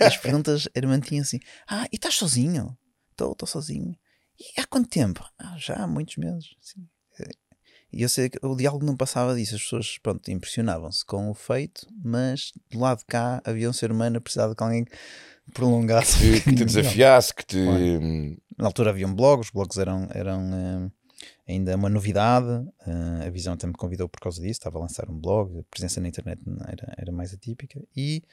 As 0.00 0.18
perguntas 0.18 0.68
eram 0.74 0.90
mantinham 0.90 1.22
assim: 1.22 1.40
Ah, 1.66 1.86
e 1.90 1.96
estás 1.96 2.14
sozinho? 2.14 2.76
Estou, 3.10 3.32
estou 3.32 3.48
sozinho. 3.48 3.96
E 4.38 4.60
há 4.60 4.66
quanto 4.66 4.88
tempo? 4.88 5.24
Ah, 5.38 5.56
já 5.58 5.74
há 5.74 5.86
muitos 5.86 6.16
meses. 6.16 6.54
Sim. 6.60 6.86
E 7.92 8.02
eu 8.02 8.08
sei 8.08 8.28
que 8.28 8.44
o 8.44 8.56
diálogo 8.56 8.84
não 8.84 8.96
passava 8.96 9.36
disso. 9.36 9.54
As 9.54 9.62
pessoas 9.62 9.98
pronto, 9.98 10.28
impressionavam-se 10.28 11.04
com 11.04 11.30
o 11.30 11.34
feito, 11.34 11.86
mas 12.04 12.50
do 12.68 12.80
lado 12.80 12.98
de 12.98 13.04
cá 13.04 13.40
havia 13.44 13.70
um 13.70 13.72
ser 13.72 13.92
humano 13.92 14.18
a 14.18 14.20
precisar 14.20 14.48
de 14.48 14.56
que 14.56 14.62
alguém 14.64 14.84
prolongasse. 15.52 16.18
Que, 16.18 16.40
que 16.40 16.54
te 16.56 16.64
desafiasse, 16.66 17.32
que 17.32 17.46
te. 17.46 17.58
Na 18.58 18.66
altura 18.66 18.90
haviam 18.90 19.14
blogs, 19.14 19.46
os 19.46 19.52
blogs 19.52 19.78
eram, 19.78 20.08
eram 20.10 20.40
eh, 20.52 20.90
ainda 21.52 21.76
uma 21.76 21.88
novidade. 21.88 22.66
eh, 22.84 23.26
a 23.28 23.30
Visão 23.30 23.54
até 23.54 23.66
me 23.66 23.72
convidou 23.74 24.08
por 24.08 24.20
causa 24.20 24.40
disso, 24.40 24.58
estava 24.58 24.78
a 24.78 24.82
lançar 24.82 25.08
um 25.08 25.16
blog, 25.18 25.56
a 25.60 25.62
presença 25.70 26.00
na 26.00 26.08
internet 26.08 26.40
era, 26.66 26.94
era 26.98 27.12
mais 27.12 27.32
atípica. 27.32 27.80
E 27.96 28.24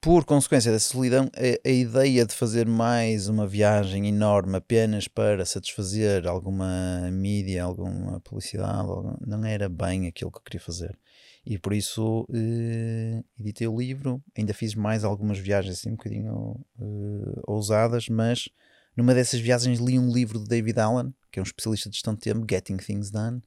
por 0.00 0.24
consequência 0.24 0.72
dessa 0.72 0.92
solidão, 0.92 1.30
a, 1.34 1.68
a 1.68 1.70
ideia 1.70 2.24
de 2.24 2.34
fazer 2.34 2.66
mais 2.66 3.28
uma 3.28 3.46
viagem 3.46 4.08
enorme 4.08 4.56
apenas 4.56 5.06
para 5.06 5.44
satisfazer 5.44 6.26
alguma 6.26 7.10
mídia, 7.12 7.64
alguma 7.64 8.18
publicidade, 8.20 8.88
não 9.26 9.44
era 9.44 9.68
bem 9.68 10.06
aquilo 10.06 10.32
que 10.32 10.38
eu 10.38 10.42
queria 10.42 10.60
fazer. 10.60 10.98
E 11.44 11.58
por 11.58 11.74
isso 11.74 12.26
eh, 12.32 13.22
editei 13.38 13.66
o 13.66 13.78
livro, 13.78 14.22
ainda 14.36 14.54
fiz 14.54 14.74
mais 14.74 15.04
algumas 15.04 15.38
viagens 15.38 15.78
assim 15.78 15.90
um 15.90 15.96
bocadinho 15.96 16.64
eh, 16.78 17.40
ousadas, 17.46 18.08
mas 18.08 18.48
numa 18.96 19.14
dessas 19.14 19.40
viagens 19.40 19.78
li 19.78 19.98
um 19.98 20.12
livro 20.12 20.38
de 20.38 20.46
David 20.46 20.78
Allen, 20.80 21.14
que 21.30 21.38
é 21.38 21.42
um 21.42 21.44
especialista 21.44 21.90
de 21.90 21.96
gestão 21.96 22.14
de 22.14 22.20
tempo, 22.20 22.46
Getting 22.48 22.78
Things 22.78 23.10
Done, 23.10 23.42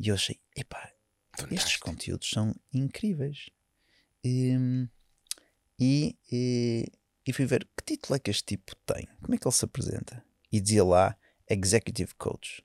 e 0.00 0.08
eu 0.08 0.14
achei, 0.14 0.38
epá, 0.56 0.90
estes 1.50 1.76
conteúdos 1.76 2.30
são 2.30 2.54
incríveis. 2.72 3.50
Hum, 4.24 4.88
e, 5.78 6.16
e, 6.30 6.86
e 7.26 7.32
fui 7.32 7.44
ver 7.46 7.66
que 7.76 7.84
título 7.84 8.16
é 8.16 8.18
que 8.18 8.30
este 8.30 8.44
tipo 8.44 8.74
tem, 8.86 9.08
como 9.20 9.34
é 9.34 9.38
que 9.38 9.46
ele 9.46 9.54
se 9.54 9.64
apresenta. 9.64 10.24
E 10.50 10.60
dizia 10.60 10.84
lá 10.84 11.16
Executive 11.48 12.14
Coach. 12.16 12.62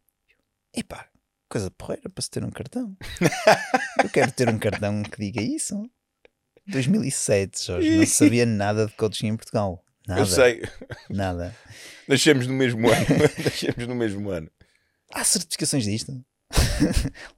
Epá, 0.73 1.09
coisa 1.49 1.71
porreira 1.71 2.09
para 2.09 2.21
se 2.21 2.29
ter 2.29 2.43
um 2.43 2.51
cartão. 2.51 2.95
Eu 4.03 4.09
quero 4.09 4.31
ter 4.31 4.49
um 4.49 4.59
cartão 4.59 5.01
que 5.03 5.17
diga 5.17 5.41
isso. 5.41 5.89
2007, 6.67 7.65
Jorge, 7.65 7.97
não 7.97 8.05
sabia 8.05 8.45
nada 8.45 8.85
de 8.87 8.93
coaching 8.93 9.27
em 9.27 9.37
Portugal. 9.37 9.83
Nada, 10.07 10.21
Eu 10.21 10.25
sei. 10.25 10.61
nada. 11.09 11.55
Nascemos 12.07 12.47
no 12.47 12.53
mesmo 12.53 12.87
ano. 12.91 13.05
Nascemos 13.43 13.87
no 13.87 13.95
mesmo 13.95 14.29
ano. 14.29 14.49
Há 15.13 15.23
certificações 15.23 15.85
disto? 15.85 16.23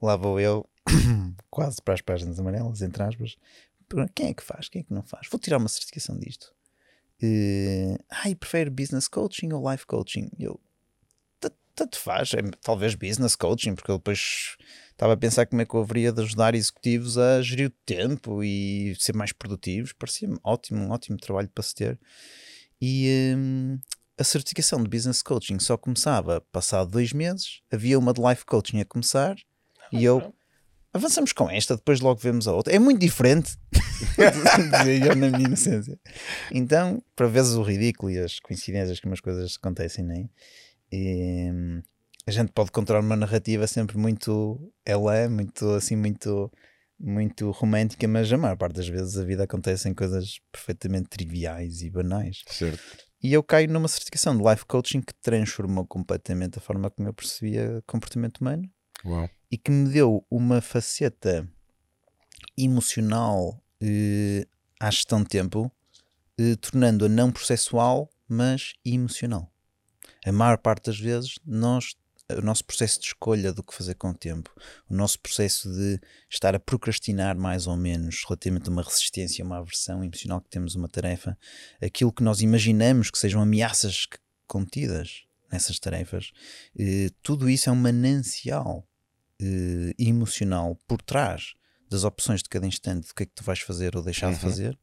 Lá 0.02 0.16
vou 0.16 0.38
eu, 0.40 0.68
quase 1.50 1.80
para 1.82 1.94
as 1.94 2.00
páginas 2.00 2.38
amarelas, 2.38 2.82
entre 2.82 3.02
aspas. 3.02 3.36
Quem 4.14 4.28
é 4.28 4.34
que 4.34 4.42
faz? 4.42 4.68
Quem 4.68 4.80
é 4.82 4.84
que 4.84 4.92
não 4.94 5.02
faz? 5.02 5.26
Vou 5.30 5.38
tirar 5.40 5.58
uma 5.58 5.68
certificação 5.68 6.18
disto. 6.18 6.52
Eh, 7.22 7.98
ai, 8.08 8.34
prefere 8.34 8.70
business 8.70 9.06
coaching 9.08 9.52
ou 9.52 9.70
life 9.70 9.84
coaching? 9.86 10.30
Eu, 10.38 10.58
"Tanto- 11.74 11.98
faz, 11.98 12.32
é, 12.34 12.42
talvez 12.62 12.94
business 12.94 13.34
coaching, 13.36 13.74
porque 13.74 13.90
eu 13.90 13.96
depois 13.98 14.56
estava 14.90 15.14
a 15.14 15.16
pensar 15.16 15.46
como 15.46 15.62
é 15.62 15.64
que 15.64 15.74
eu 15.74 15.80
haveria 15.80 16.12
de 16.12 16.20
ajudar 16.22 16.54
executivos 16.54 17.16
a 17.16 17.40
gerir 17.42 17.68
o 17.68 17.74
tempo 17.86 18.42
e 18.44 18.94
ser 18.98 19.14
mais 19.14 19.32
produtivos. 19.32 19.92
Parecia-me 19.92 20.38
ótimo, 20.44 20.82
um 20.82 20.90
ótimo 20.90 21.16
trabalho 21.16 21.48
para 21.48 21.62
se 21.62 21.74
ter. 21.74 21.98
E 22.80 23.34
hum, 23.36 23.78
a 24.18 24.24
certificação 24.24 24.82
de 24.82 24.88
business 24.90 25.22
coaching 25.22 25.58
só 25.58 25.76
começava 25.76 26.40
passado 26.52 26.90
dois 26.90 27.12
meses, 27.12 27.62
havia 27.72 27.98
uma 27.98 28.12
de 28.12 28.20
life 28.22 28.44
coaching 28.44 28.80
a 28.80 28.84
começar 28.84 29.36
e 29.92 30.04
eu 30.04 30.20
avançamos 30.92 31.32
com 31.32 31.48
esta, 31.48 31.76
depois 31.76 32.00
logo 32.00 32.20
vemos 32.20 32.46
a 32.48 32.52
outra. 32.52 32.74
É 32.74 32.78
muito 32.78 33.00
diferente. 33.00 33.56
Dizia 34.78 35.06
eu 35.06 35.16
na 35.16 35.30
minha 35.30 35.46
inocência. 35.46 35.98
Então, 36.50 37.02
para 37.14 37.26
vezes 37.26 37.54
o 37.54 37.62
ridículo 37.62 38.10
e 38.10 38.18
as 38.18 38.40
coincidências 38.40 39.00
que 39.00 39.06
umas 39.06 39.20
coisas 39.20 39.56
acontecem, 39.56 40.04
nem 40.04 40.30
e, 40.92 41.48
a 42.26 42.30
gente 42.30 42.52
pode 42.52 42.70
controlar 42.70 43.04
uma 43.04 43.16
narrativa 43.16 43.66
sempre 43.66 43.96
muito 43.96 44.72
ela 44.84 45.28
muito 45.28 45.70
assim, 45.70 45.96
muito 45.96 46.50
muito 47.02 47.50
romântica, 47.50 48.06
mas 48.06 48.30
a 48.30 48.36
maior 48.36 48.56
parte 48.56 48.76
das 48.76 48.88
vezes 48.88 49.16
a 49.16 49.24
vida 49.24 49.44
acontece 49.44 49.88
em 49.88 49.94
coisas 49.94 50.38
perfeitamente 50.52 51.08
triviais 51.08 51.80
e 51.80 51.88
banais. 51.88 52.42
Certo. 52.46 52.78
E 53.22 53.32
eu 53.32 53.42
caio 53.42 53.70
numa 53.70 53.88
certificação 53.88 54.36
de 54.36 54.44
life 54.44 54.66
coaching 54.66 55.00
que 55.00 55.14
transformou 55.14 55.86
completamente 55.86 56.58
a 56.58 56.60
forma 56.60 56.90
como 56.90 57.08
eu 57.08 57.14
percebia 57.14 57.82
comportamento 57.86 58.38
humano 58.38 58.70
Uau. 59.04 59.30
e 59.50 59.56
que 59.56 59.70
me 59.70 59.88
deu 59.88 60.26
uma 60.30 60.60
faceta 60.60 61.48
emocional 62.56 63.59
eh, 63.80 64.46
à 64.78 64.90
gestão 64.90 65.22
de 65.22 65.28
tempo, 65.28 65.70
eh, 66.38 66.56
tornando-a 66.56 67.08
não 67.08 67.30
processual, 67.30 68.10
mas 68.28 68.74
emocional. 68.84 69.52
A 70.24 70.32
maior 70.32 70.58
parte 70.58 70.86
das 70.86 70.98
vezes, 70.98 71.38
nós, 71.44 71.94
o 72.30 72.42
nosso 72.42 72.64
processo 72.64 73.00
de 73.00 73.06
escolha 73.06 73.52
do 73.52 73.62
que 73.62 73.74
fazer 73.74 73.94
com 73.94 74.10
o 74.10 74.14
tempo, 74.14 74.50
o 74.88 74.94
nosso 74.94 75.18
processo 75.18 75.70
de 75.72 76.00
estar 76.28 76.54
a 76.54 76.60
procrastinar 76.60 77.36
mais 77.36 77.66
ou 77.66 77.76
menos 77.76 78.24
relativamente 78.26 78.68
a 78.68 78.72
uma 78.72 78.82
resistência, 78.82 79.44
uma 79.44 79.58
aversão 79.58 80.04
emocional 80.04 80.40
que 80.40 80.50
temos 80.50 80.74
uma 80.74 80.88
tarefa, 80.88 81.36
aquilo 81.82 82.12
que 82.12 82.22
nós 82.22 82.40
imaginamos 82.40 83.10
que 83.10 83.18
sejam 83.18 83.40
ameaças 83.42 84.06
contidas 84.46 85.24
nessas 85.50 85.78
tarefas, 85.78 86.32
eh, 86.78 87.10
tudo 87.22 87.50
isso 87.50 87.68
é 87.68 87.72
um 87.72 87.76
manancial 87.76 88.86
eh, 89.40 89.94
emocional 89.98 90.78
por 90.86 91.02
trás 91.02 91.54
das 91.90 92.04
opções 92.04 92.42
de 92.42 92.48
cada 92.48 92.66
instante 92.66 93.08
do 93.08 93.14
que 93.14 93.24
é 93.24 93.26
que 93.26 93.34
tu 93.34 93.42
vais 93.44 93.60
fazer 93.60 93.96
ou 93.96 94.02
deixar 94.02 94.28
de 94.30 94.34
Uhum. 94.36 94.42
fazer 94.42 94.78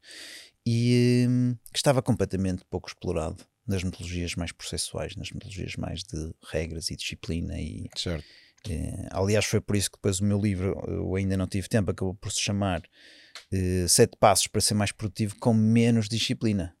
e 0.66 1.26
hum, 1.28 1.56
que 1.72 1.78
estava 1.78 2.02
completamente 2.02 2.64
pouco 2.68 2.88
explorado 2.88 3.44
nas 3.66 3.82
metodologias 3.82 4.34
mais 4.34 4.52
processuais, 4.52 5.16
nas 5.16 5.30
metodologias 5.30 5.76
mais 5.76 6.02
de 6.04 6.32
regras 6.50 6.90
e 6.90 6.96
disciplina 6.96 7.58
e 7.60 7.88
Certo. 7.96 8.26
eh, 8.68 9.08
aliás 9.10 9.44
foi 9.44 9.60
por 9.60 9.76
isso 9.76 9.90
que 9.90 9.96
depois 9.96 10.20
o 10.20 10.24
meu 10.24 10.40
livro 10.40 10.78
eu 10.88 11.14
ainda 11.16 11.36
não 11.36 11.46
tive 11.46 11.68
tempo, 11.68 11.90
acabou 11.90 12.14
por 12.14 12.30
se 12.32 12.40
chamar 12.40 12.82
eh, 13.52 13.86
Sete 13.88 14.16
Passos 14.18 14.46
para 14.46 14.60
ser 14.60 14.74
mais 14.74 14.92
produtivo 14.92 15.36
com 15.38 15.54
menos 15.54 16.08
disciplina 16.08 16.76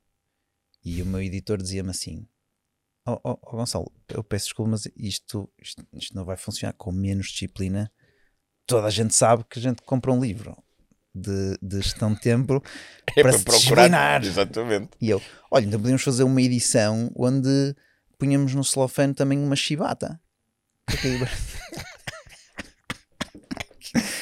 e 0.84 1.00
o 1.02 1.06
meu 1.06 1.22
editor 1.22 1.58
dizia-me 1.60 1.90
assim 1.90 2.26
"Ó 3.06 3.18
ó, 3.24 3.38
ó, 3.42 3.56
Gonçalo, 3.56 3.90
eu 4.08 4.22
peço 4.22 4.46
desculpa, 4.46 4.70
mas 4.72 4.86
isto, 4.96 5.50
isto, 5.58 5.86
isto 5.94 6.14
não 6.14 6.24
vai 6.26 6.36
funcionar 6.36 6.74
com 6.74 6.92
menos 6.92 7.28
disciplina. 7.28 7.90
Toda 8.68 8.86
a 8.86 8.90
gente 8.90 9.14
sabe 9.14 9.44
que 9.50 9.58
a 9.58 9.62
gente 9.62 9.82
compra 9.82 10.12
um 10.12 10.20
livro 10.20 10.56
de, 11.14 11.58
de 11.60 11.80
gestão 11.80 12.12
de 12.12 12.20
tempo 12.20 12.62
É 13.16 13.22
para 13.22 13.30
para 13.30 13.38
se 13.38 13.44
procurar. 13.44 14.22
Exatamente. 14.22 14.90
E 15.00 15.08
eu, 15.10 15.20
olha, 15.50 15.64
ainda 15.64 15.78
podíamos 15.78 16.02
fazer 16.02 16.22
uma 16.22 16.42
edição 16.42 17.10
onde 17.16 17.74
punhamos 18.18 18.54
no 18.54 18.62
celofane 18.62 19.14
também 19.14 19.38
uma 19.38 19.56
chibata. 19.56 20.20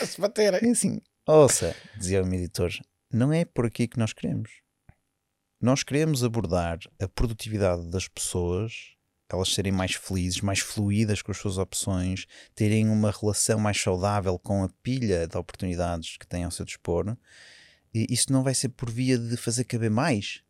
Se 0.07 0.21
bater. 0.21 0.55
É 0.55 0.71
assim, 0.71 1.01
ouça, 1.27 1.75
dizia 1.97 2.23
o 2.23 2.27
meu 2.27 2.39
editor, 2.39 2.71
não 3.13 3.33
é 3.33 3.45
por 3.45 3.67
aqui 3.67 3.89
que 3.89 3.99
nós 3.99 4.13
queremos. 4.13 4.51
Nós 5.61 5.83
queremos 5.83 6.23
abordar 6.23 6.79
a 7.01 7.09
produtividade 7.09 7.91
das 7.91 8.07
pessoas, 8.07 8.95
elas 9.29 9.53
serem 9.53 9.73
mais 9.73 9.95
felizes, 9.95 10.41
mais 10.41 10.61
fluídas 10.61 11.21
com 11.23 11.33
as 11.33 11.39
suas 11.39 11.59
opções, 11.59 12.27
terem 12.55 12.89
uma 12.89 13.11
relação 13.11 13.59
mais 13.59 13.81
saudável 13.81 14.39
com 14.39 14.63
a 14.63 14.69
pilha 14.83 15.27
de 15.27 15.37
oportunidades 15.37 16.17
que 16.17 16.27
têm 16.27 16.45
ao 16.45 16.51
seu 16.51 16.65
dispor. 16.65 17.17
E 17.93 18.07
isso 18.11 18.33
não 18.33 18.43
vai 18.43 18.55
ser 18.55 18.69
por 18.71 18.91
via 18.91 19.19
de 19.19 19.37
fazer 19.37 19.65
caber 19.65 19.91
mais, 19.91 20.43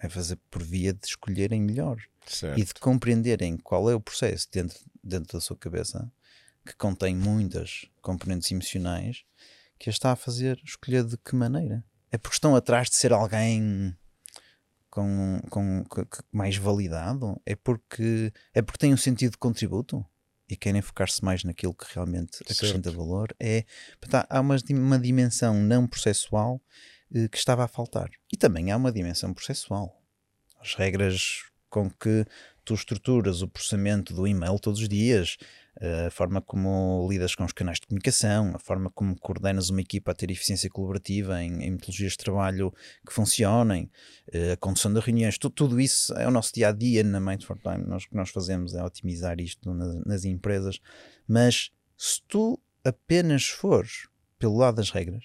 vai 0.00 0.10
fazer 0.10 0.38
por 0.50 0.62
via 0.62 0.92
de 0.92 1.06
escolherem 1.06 1.60
melhor 1.60 1.98
Certo. 2.26 2.58
e 2.58 2.64
de 2.64 2.74
compreenderem 2.74 3.56
qual 3.56 3.90
é 3.90 3.94
o 3.94 4.00
processo 4.00 4.48
dentro, 4.50 4.78
dentro 5.02 5.34
da 5.34 5.40
sua 5.40 5.56
cabeça, 5.56 6.10
que 6.64 6.74
contém 6.76 7.14
muitas 7.14 7.86
componentes 8.00 8.50
emocionais, 8.50 9.24
que 9.78 9.90
a 9.90 9.92
está 9.92 10.12
a 10.12 10.16
fazer 10.16 10.60
escolher 10.64 11.04
de 11.04 11.16
que 11.18 11.36
maneira. 11.36 11.84
É 12.10 12.18
porque 12.18 12.36
estão 12.36 12.56
atrás 12.56 12.88
de 12.88 12.96
ser 12.96 13.12
alguém 13.12 13.94
com, 14.96 15.40
com, 15.50 15.84
com- 15.84 16.06
mais 16.32 16.56
validado? 16.56 17.38
É 17.44 17.54
porque, 17.54 18.32
é 18.54 18.62
porque 18.62 18.78
têm 18.78 18.94
um 18.94 18.96
sentido 18.96 19.32
de 19.32 19.38
contributo? 19.38 20.04
E 20.48 20.56
querem 20.56 20.80
focar-se 20.80 21.22
mais 21.24 21.42
naquilo 21.44 21.74
que 21.74 21.84
realmente 21.92 22.38
acrescenta 22.42 22.90
valor? 22.90 23.34
É, 23.38 23.64
portanto, 24.00 24.26
há 24.30 24.40
uma, 24.40 24.56
uma 24.70 24.98
dimensão 24.98 25.54
não 25.60 25.88
processual 25.88 26.62
eh, 27.12 27.28
que 27.28 27.36
estava 27.36 27.64
a 27.64 27.68
faltar. 27.68 28.08
E 28.32 28.36
também 28.36 28.70
há 28.70 28.76
uma 28.76 28.92
dimensão 28.92 29.34
processual. 29.34 30.00
As 30.60 30.74
regras 30.76 31.42
com 31.68 31.90
que 31.90 32.24
tu 32.64 32.74
estruturas 32.74 33.42
o 33.42 33.48
processamento 33.48 34.14
do 34.14 34.26
e-mail 34.26 34.58
todos 34.60 34.80
os 34.80 34.88
dias, 34.88 35.36
a 36.06 36.10
forma 36.10 36.40
como 36.40 37.06
lidas 37.10 37.34
com 37.34 37.44
os 37.44 37.52
canais 37.52 37.78
de 37.78 37.86
comunicação, 37.86 38.52
a 38.54 38.58
forma 38.58 38.90
como 38.90 39.18
coordenas 39.18 39.68
uma 39.68 39.80
equipa 39.82 40.12
a 40.12 40.14
ter 40.14 40.30
eficiência 40.30 40.70
colaborativa 40.70 41.42
em, 41.42 41.62
em 41.62 41.70
metodologias 41.72 42.12
de 42.12 42.18
trabalho 42.18 42.72
que 43.06 43.12
funcionem, 43.12 43.90
eh, 44.32 44.52
a 44.52 44.56
condução 44.56 44.92
de 44.92 45.00
reuniões, 45.00 45.36
tu- 45.36 45.50
tudo 45.50 45.78
isso 45.78 46.14
é 46.14 46.26
o 46.26 46.30
nosso 46.30 46.52
dia 46.54 46.68
a 46.68 46.72
dia 46.72 47.04
na 47.04 47.20
Mind 47.20 47.42
for 47.42 47.58
Time. 47.58 47.84
Nós, 47.86 48.04
o 48.04 48.08
que 48.08 48.16
nós 48.16 48.30
fazemos 48.30 48.74
é 48.74 48.82
otimizar 48.82 49.38
isto 49.40 49.74
nas, 49.74 49.94
nas 50.06 50.24
empresas, 50.24 50.80
mas 51.28 51.70
se 51.98 52.22
tu 52.26 52.58
apenas 52.82 53.46
fores 53.46 54.08
pelo 54.38 54.56
lado 54.56 54.76
das 54.76 54.90
regras, 54.90 55.24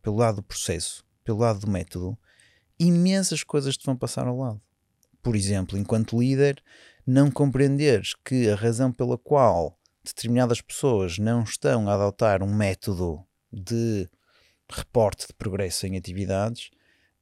pelo 0.00 0.16
lado 0.16 0.36
do 0.36 0.42
processo, 0.42 1.04
pelo 1.24 1.38
lado 1.38 1.60
do 1.60 1.70
método, 1.70 2.16
imensas 2.78 3.44
coisas 3.44 3.76
te 3.76 3.84
vão 3.84 3.96
passar 3.96 4.26
ao 4.26 4.36
lado. 4.38 4.60
Por 5.22 5.36
exemplo, 5.36 5.78
enquanto 5.78 6.18
líder, 6.18 6.62
não 7.06 7.30
compreenderes 7.30 8.14
que 8.24 8.48
a 8.48 8.54
razão 8.56 8.90
pela 8.92 9.16
qual 9.18 9.78
determinadas 10.04 10.60
pessoas 10.60 11.18
não 11.18 11.42
estão 11.42 11.88
a 11.88 11.94
adotar 11.94 12.42
um 12.42 12.54
método 12.54 13.24
de 13.52 14.08
reporte 14.70 15.26
de 15.26 15.34
progresso 15.34 15.86
em 15.86 15.96
atividades 15.96 16.70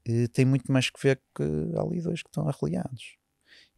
eh, 0.07 0.29
tem 0.29 0.45
muito 0.45 0.71
mais 0.71 0.91
que 0.91 1.01
ver 1.03 1.21
que 1.35 1.43
há 1.77 1.83
ali 1.83 2.01
dois 2.01 2.23
que 2.23 2.29
estão 2.29 2.49
arreliados. 2.49 3.17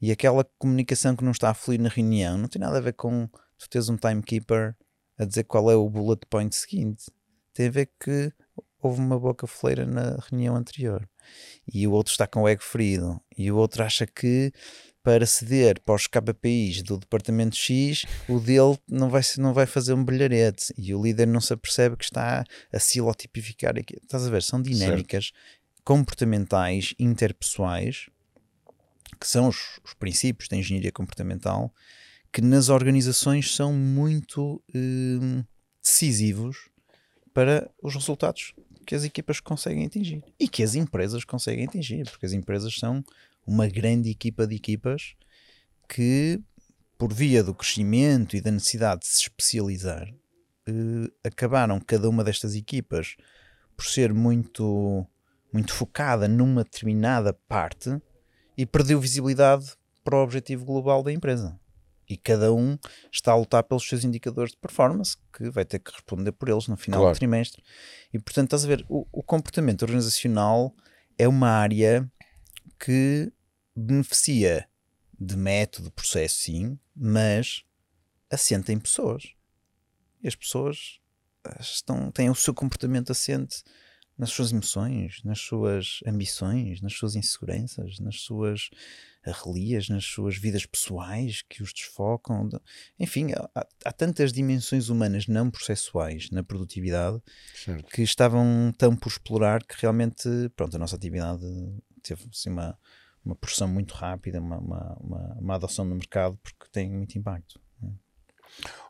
E 0.00 0.10
aquela 0.10 0.44
comunicação 0.58 1.14
que 1.16 1.24
não 1.24 1.32
está 1.32 1.50
a 1.50 1.54
fluir 1.54 1.80
na 1.80 1.88
reunião 1.88 2.36
não 2.36 2.48
tem 2.48 2.60
nada 2.60 2.78
a 2.78 2.80
ver 2.80 2.94
com 2.94 3.28
tu 3.58 3.68
teres 3.68 3.88
um 3.88 3.96
timekeeper 3.96 4.76
a 5.18 5.24
dizer 5.24 5.44
qual 5.44 5.70
é 5.70 5.76
o 5.76 5.88
bullet 5.88 6.26
point 6.28 6.54
seguinte. 6.54 7.10
Tem 7.54 7.68
a 7.68 7.70
ver 7.70 7.90
que 8.00 8.32
houve 8.80 9.00
uma 9.00 9.18
boca 9.18 9.46
foleira 9.46 9.86
na 9.86 10.16
reunião 10.28 10.56
anterior 10.56 11.08
e 11.72 11.86
o 11.86 11.92
outro 11.92 12.10
está 12.10 12.26
com 12.26 12.42
o 12.42 12.48
ego 12.48 12.62
ferido 12.62 13.20
e 13.36 13.50
o 13.52 13.56
outro 13.56 13.84
acha 13.84 14.06
que 14.06 14.52
para 15.02 15.26
ceder 15.26 15.80
para 15.80 15.94
os 15.94 16.06
KPIs 16.06 16.82
do 16.82 16.96
departamento 16.96 17.56
X, 17.56 18.04
o 18.28 18.38
dele 18.38 18.78
não 18.88 19.10
vai, 19.10 19.22
não 19.38 19.52
vai 19.52 19.66
fazer 19.66 19.92
um 19.94 20.04
brilharete 20.04 20.72
e 20.78 20.94
o 20.94 21.02
líder 21.02 21.26
não 21.26 21.40
se 21.40 21.52
apercebe 21.52 21.96
que 21.96 22.04
está 22.04 22.44
a 22.72 22.78
silotipificar. 22.78 23.74
Estás 23.78 24.26
a 24.26 24.30
ver? 24.30 24.42
São 24.42 24.62
dinâmicas 24.62 25.32
comportamentais 25.84 26.94
interpessoais 26.98 28.06
que 29.20 29.26
são 29.26 29.48
os, 29.48 29.80
os 29.84 29.94
princípios 29.94 30.48
da 30.48 30.56
engenharia 30.56 30.92
comportamental 30.92 31.72
que 32.32 32.40
nas 32.40 32.68
organizações 32.68 33.54
são 33.54 33.72
muito 33.72 34.62
hum, 34.74 35.44
decisivos 35.82 36.70
para 37.34 37.70
os 37.82 37.94
resultados 37.94 38.54
que 38.86 38.94
as 38.94 39.04
equipas 39.04 39.38
conseguem 39.38 39.86
atingir 39.86 40.24
e 40.40 40.48
que 40.48 40.62
as 40.62 40.74
empresas 40.74 41.24
conseguem 41.24 41.66
atingir, 41.66 42.08
porque 42.10 42.26
as 42.26 42.32
empresas 42.32 42.74
são 42.74 43.04
uma 43.46 43.66
grande 43.68 44.10
equipa 44.10 44.46
de 44.46 44.56
equipas 44.56 45.14
que, 45.88 46.40
por 46.98 47.12
via 47.12 47.42
do 47.42 47.54
crescimento 47.54 48.36
e 48.36 48.40
da 48.40 48.50
necessidade 48.50 49.00
de 49.02 49.06
se 49.08 49.22
especializar, 49.22 50.08
eh, 50.66 51.10
acabaram 51.24 51.80
cada 51.80 52.08
uma 52.08 52.22
destas 52.24 52.54
equipas 52.54 53.16
por 53.76 53.84
ser 53.86 54.12
muito, 54.14 55.06
muito 55.52 55.72
focada 55.72 56.28
numa 56.28 56.62
determinada 56.64 57.32
parte 57.48 58.00
e 58.56 58.64
perdeu 58.64 59.00
visibilidade 59.00 59.72
para 60.04 60.16
o 60.16 60.22
objetivo 60.22 60.64
global 60.64 61.02
da 61.02 61.12
empresa. 61.12 61.58
E 62.08 62.16
cada 62.16 62.52
um 62.52 62.76
está 63.10 63.32
a 63.32 63.36
lutar 63.36 63.62
pelos 63.62 63.88
seus 63.88 64.04
indicadores 64.04 64.52
de 64.52 64.58
performance, 64.58 65.16
que 65.32 65.48
vai 65.50 65.64
ter 65.64 65.78
que 65.78 65.90
responder 65.92 66.32
por 66.32 66.48
eles 66.48 66.68
no 66.68 66.76
final 66.76 67.00
Claro. 67.00 67.14
do 67.14 67.18
trimestre. 67.18 67.62
E 68.12 68.18
portanto, 68.18 68.48
estás 68.48 68.64
a 68.64 68.68
ver, 68.68 68.84
o, 68.88 69.06
o 69.10 69.22
comportamento 69.22 69.82
organizacional 69.82 70.74
é 71.16 71.26
uma 71.26 71.48
área 71.48 72.10
que 72.82 73.32
beneficia 73.76 74.68
de 75.18 75.36
método, 75.36 75.92
processo, 75.92 76.40
sim, 76.40 76.76
mas 76.96 77.62
assenta 78.28 78.72
em 78.72 78.78
pessoas. 78.78 79.34
E 80.20 80.26
as 80.26 80.34
pessoas 80.34 80.98
ah, 81.44 81.58
estão, 81.60 82.10
têm 82.10 82.28
o 82.28 82.34
seu 82.34 82.52
comportamento 82.52 83.12
assente 83.12 83.62
nas 84.18 84.30
suas 84.30 84.50
emoções, 84.50 85.22
nas 85.24 85.40
suas 85.40 86.00
ambições, 86.04 86.80
nas 86.80 86.92
suas 86.92 87.14
inseguranças, 87.14 87.98
nas 88.00 88.20
suas 88.20 88.68
arrelias, 89.24 89.88
nas 89.88 90.04
suas 90.04 90.36
vidas 90.36 90.66
pessoais 90.66 91.42
que 91.48 91.62
os 91.62 91.72
desfocam. 91.72 92.48
Enfim, 92.98 93.28
há, 93.54 93.66
há 93.84 93.92
tantas 93.92 94.32
dimensões 94.32 94.88
humanas 94.88 95.28
não 95.28 95.50
processuais 95.50 96.30
na 96.30 96.42
produtividade 96.42 97.20
certo. 97.54 97.88
que 97.90 98.02
estavam 98.02 98.72
tão 98.76 98.96
por 98.96 99.08
explorar 99.08 99.64
que 99.64 99.76
realmente, 99.80 100.28
pronto, 100.56 100.74
a 100.76 100.78
nossa 100.80 100.96
atividade 100.96 101.46
teve 102.02 102.28
assim, 102.30 102.50
uma, 102.50 102.78
uma 103.24 103.34
porção 103.34 103.68
muito 103.68 103.94
rápida, 103.94 104.40
uma, 104.40 104.58
uma, 104.58 104.96
uma, 105.00 105.38
uma 105.40 105.54
adoção 105.54 105.84
no 105.84 105.94
mercado 105.94 106.36
porque 106.42 106.66
tem 106.70 106.90
muito 106.90 107.16
impacto. 107.16 107.60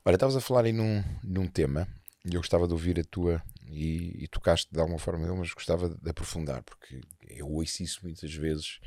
Olha, 0.05 0.15
estavas 0.15 0.37
a 0.37 0.41
falar 0.41 0.65
aí 0.65 0.73
num, 0.73 1.03
num 1.23 1.47
tema 1.47 1.87
e 2.25 2.35
eu 2.35 2.41
gostava 2.41 2.67
de 2.67 2.73
ouvir 2.73 2.99
a 3.01 3.05
tua 3.05 3.43
e, 3.67 4.25
e 4.25 4.29
tocaste 4.29 4.69
de 4.71 4.81
alguma 4.81 4.99
forma 4.99 5.35
mas 5.35 5.53
gostava 5.53 5.89
de 5.89 6.11
aprofundar 6.11 6.63
porque 6.63 7.01
eu 7.29 7.49
ouço 7.49 7.83
isso 7.83 8.01
muitas 8.03 8.33
vezes 8.33 8.79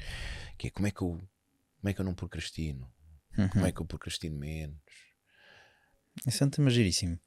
que 0.57 0.67
é 0.67 0.69
como 0.69 0.87
é 0.87 0.91
que 0.91 1.01
eu 1.01 1.19
como 1.79 1.89
é 1.89 1.93
que 1.93 1.99
eu 1.99 2.05
não 2.05 2.13
procrastino 2.13 2.89
uhum. 3.37 3.49
como 3.49 3.65
é 3.65 3.71
que 3.71 3.81
eu 3.81 3.85
procrastino 3.85 4.37
menos 4.37 4.77
isso 6.25 6.43
é 6.43 6.47
um 6.47 6.49
tema 6.49 6.69
giríssimo 6.69 7.19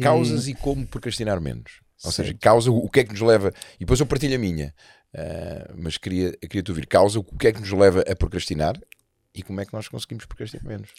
causas 0.00 0.46
e... 0.46 0.52
e 0.52 0.54
como 0.54 0.86
procrastinar 0.86 1.40
menos 1.40 1.82
ou 2.04 2.12
certo. 2.12 2.28
seja, 2.28 2.38
causa 2.38 2.70
o 2.70 2.88
que 2.88 3.00
é 3.00 3.04
que 3.04 3.12
nos 3.12 3.20
leva 3.20 3.52
e 3.74 3.80
depois 3.80 4.00
eu 4.00 4.06
partilho 4.06 4.36
a 4.36 4.38
minha 4.38 4.74
uh, 5.14 5.74
mas 5.76 5.96
queria, 5.96 6.32
queria 6.32 6.62
te 6.62 6.70
ouvir 6.70 6.86
causa 6.86 7.18
o 7.18 7.24
que 7.24 7.48
é 7.48 7.52
que 7.52 7.60
nos 7.60 7.72
leva 7.72 8.00
a 8.00 8.16
procrastinar 8.16 8.80
e 9.34 9.42
como 9.42 9.60
é 9.60 9.66
que 9.66 9.72
nós 9.72 9.88
conseguimos 9.88 10.24
procrastinar 10.24 10.66
menos 10.66 10.90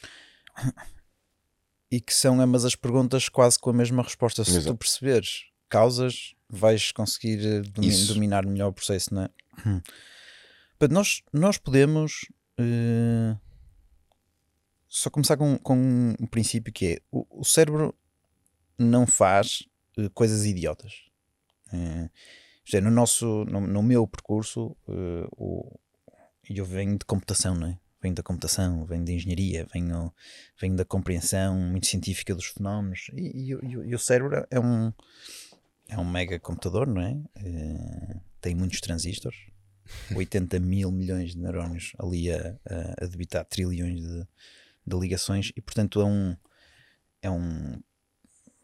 e 1.91 1.99
que 1.99 2.13
são 2.13 2.39
ambas 2.39 2.65
as 2.65 2.75
perguntas 2.75 3.29
quase 3.29 3.57
com 3.57 3.69
a 3.69 3.73
mesma 3.73 4.03
resposta. 4.03 4.43
Se 4.43 4.51
Exato. 4.51 4.75
tu 4.75 4.77
perceberes 4.77 5.45
causas, 5.67 6.35
vais 6.49 6.91
conseguir 6.91 7.45
eh, 7.45 7.61
domin 7.61 8.05
dominar 8.07 8.45
melhor 8.45 8.69
o 8.69 8.73
processo, 8.73 9.13
não 9.13 9.23
é? 9.23 9.29
Hum. 9.65 9.81
nós, 10.89 11.21
nós 11.33 11.57
podemos 11.57 12.25
uh, 12.59 13.39
só 14.87 15.09
começar 15.09 15.37
com, 15.37 15.57
com 15.57 16.15
um 16.19 16.27
princípio 16.27 16.71
que 16.71 16.85
é 16.93 16.99
o, 17.11 17.41
o 17.41 17.43
cérebro 17.43 17.93
não 18.77 19.05
faz 19.05 19.63
uh, 19.97 20.09
coisas 20.11 20.45
idiotas. 20.45 20.93
Uh, 21.73 22.09
no, 22.81 22.91
nosso, 22.91 23.45
no, 23.45 23.61
no 23.61 23.83
meu 23.83 24.07
percurso, 24.07 24.75
uh, 24.87 25.79
eu 26.49 26.65
venho 26.65 26.97
de 26.97 27.05
computação, 27.05 27.55
não 27.55 27.67
é? 27.67 27.77
vem 28.01 28.13
da 28.13 28.23
computação, 28.23 28.85
vem 28.85 29.03
da 29.03 29.11
engenharia, 29.11 29.67
vem, 29.73 29.87
vem 30.59 30.75
da 30.75 30.85
compreensão 30.85 31.55
muito 31.55 31.87
científica 31.87 32.33
dos 32.33 32.45
fenómenos. 32.45 33.09
E, 33.13 33.21
e, 33.21 33.53
e, 33.53 33.71
e 33.71 33.95
o 33.95 33.99
cérebro 33.99 34.45
é 34.49 34.59
um, 34.59 34.93
é 35.87 35.97
um 35.97 36.09
mega 36.09 36.39
computador, 36.39 36.87
não 36.87 37.01
é? 37.01 37.17
é 37.35 38.19
tem 38.41 38.55
muitos 38.55 38.79
transistores, 38.79 39.37
80 40.15 40.59
mil 40.59 40.91
milhões 40.91 41.31
de 41.31 41.39
neurónios 41.39 41.91
ali 41.99 42.31
a, 42.31 42.55
a, 42.65 43.03
a 43.03 43.07
debitar 43.07 43.43
trilhões 43.45 44.01
de, 44.01 44.27
de, 44.87 44.99
ligações, 44.99 45.51
e 45.55 45.61
portanto 45.61 46.01
é 46.01 46.05
um. 46.05 46.37
É 47.21 47.29
um 47.29 47.81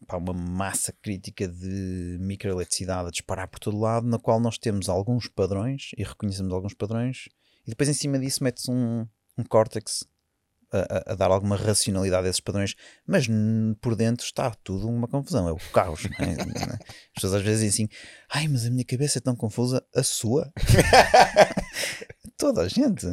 pá, 0.06 0.16
uma 0.16 0.32
massa 0.32 0.92
crítica 0.92 1.48
de 1.48 2.16
microeletricidade 2.20 3.08
a 3.08 3.10
disparar 3.10 3.48
por 3.48 3.58
todo 3.58 3.78
lado, 3.78 4.06
na 4.06 4.18
qual 4.18 4.38
nós 4.40 4.58
temos 4.58 4.88
alguns 4.88 5.28
padrões 5.28 5.90
e 5.96 6.04
reconhecemos 6.04 6.52
alguns 6.52 6.74
padrões, 6.74 7.28
e 7.66 7.70
depois 7.70 7.88
em 7.88 7.94
cima 7.94 8.18
disso 8.18 8.44
metes 8.44 8.68
um, 8.68 9.06
um 9.36 9.44
córtex 9.44 10.04
a, 10.72 11.12
a, 11.12 11.14
dar 11.14 11.30
alguma 11.30 11.56
racionalidade 11.56 12.26
a 12.26 12.30
esses 12.30 12.40
padrões, 12.40 12.74
mas 13.06 13.26
por 13.80 13.94
dentro 13.94 14.24
está 14.24 14.50
tudo 14.62 14.88
uma 14.88 15.08
confusão, 15.08 15.48
é 15.48 15.52
o 15.52 15.58
caos. 15.72 16.04
É? 16.04 16.72
As 16.72 17.14
pessoas 17.14 17.34
às 17.34 17.42
vezes 17.42 17.64
dizem 17.64 17.86
assim: 17.86 17.96
ai, 18.30 18.48
mas 18.48 18.66
a 18.66 18.70
minha 18.70 18.84
cabeça 18.84 19.18
é 19.18 19.20
tão 19.20 19.36
confusa, 19.36 19.84
a 19.94 20.02
sua. 20.02 20.52
Toda 22.36 22.62
a 22.62 22.68
gente. 22.68 23.06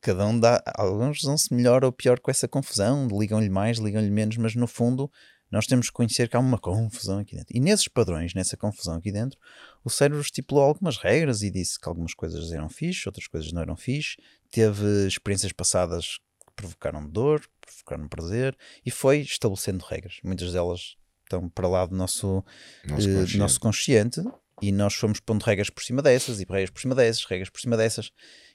Cada 0.00 0.26
um 0.26 0.38
dá. 0.38 0.62
Alguns 0.76 1.22
vão-se 1.22 1.52
melhor 1.54 1.84
ou 1.84 1.92
pior 1.92 2.20
com 2.20 2.30
essa 2.30 2.46
confusão, 2.46 3.08
ligam-lhe 3.08 3.48
mais, 3.48 3.78
ligam-lhe 3.78 4.10
menos, 4.10 4.36
mas 4.36 4.54
no 4.54 4.66
fundo 4.66 5.10
nós 5.54 5.68
temos 5.68 5.86
que 5.86 5.92
conhecer 5.92 6.28
que 6.28 6.36
há 6.36 6.40
uma 6.40 6.58
confusão 6.58 7.20
aqui 7.20 7.36
dentro. 7.36 7.56
E 7.56 7.60
nesses 7.60 7.86
padrões, 7.86 8.34
nessa 8.34 8.56
confusão 8.56 8.96
aqui 8.96 9.12
dentro, 9.12 9.38
o 9.84 9.88
cérebro 9.88 10.20
estipulou 10.20 10.64
algumas 10.64 10.96
regras 10.96 11.42
e 11.42 11.50
disse 11.50 11.78
que 11.78 11.88
algumas 11.88 12.12
coisas 12.12 12.50
eram 12.50 12.68
fixe, 12.68 13.08
outras 13.08 13.28
coisas 13.28 13.52
não 13.52 13.62
eram 13.62 13.76
fixe, 13.76 14.16
teve 14.50 15.06
experiências 15.06 15.52
passadas 15.52 16.18
que 16.44 16.52
provocaram 16.56 17.08
dor, 17.08 17.40
provocaram 17.60 18.08
prazer 18.08 18.56
e 18.84 18.90
foi 18.90 19.20
estabelecendo 19.20 19.84
regras. 19.84 20.18
Muitas 20.24 20.52
delas 20.52 20.96
estão 21.22 21.48
para 21.48 21.68
lá 21.68 21.86
do 21.86 21.94
nosso, 21.94 22.44
nosso, 22.84 23.08
uh, 23.08 23.14
consciente. 23.14 23.38
nosso 23.38 23.60
consciente 23.60 24.22
e 24.60 24.72
nós 24.72 24.94
fomos 24.94 25.20
pondo 25.20 25.44
regras 25.44 25.70
por 25.70 25.84
cima 25.84 26.02
dessas 26.02 26.40
e 26.40 26.46
regras 26.50 26.70
por 26.70 26.80
cima 26.80 26.96
dessas, 26.96 27.24
regras 27.26 27.48
por 27.48 27.60
cima 27.60 27.76
dessas. 27.76 28.10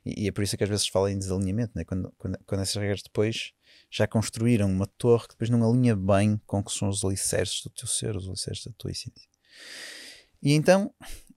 E, 0.06 0.26
e 0.26 0.28
é 0.28 0.32
por 0.34 0.44
isso 0.44 0.58
que 0.58 0.66
às 0.66 0.70
vezes 0.70 0.88
fala 0.90 1.10
em 1.10 1.18
desalinhamento, 1.18 1.72
né? 1.76 1.86
quando, 1.86 2.14
quando, 2.18 2.38
quando 2.46 2.62
essas 2.62 2.76
regras 2.76 3.02
depois 3.02 3.54
já 3.90 4.08
construíram 4.08 4.72
uma 4.72 4.86
torre 4.86 5.24
que 5.24 5.34
depois 5.34 5.50
não 5.50 5.68
alinha 5.68 5.96
bem 5.96 6.40
com 6.46 6.60
o 6.60 6.64
que 6.64 6.72
são 6.72 6.90
os 6.90 7.04
alicerces 7.04 7.64
do 7.64 7.70
teu 7.70 7.88
ser, 7.88 8.16
os 8.16 8.28
alicerces 8.28 8.66
da 8.66 8.72
tua 8.78 8.92
essência. 8.92 9.28
E 10.42 10.54
então, 10.54 10.94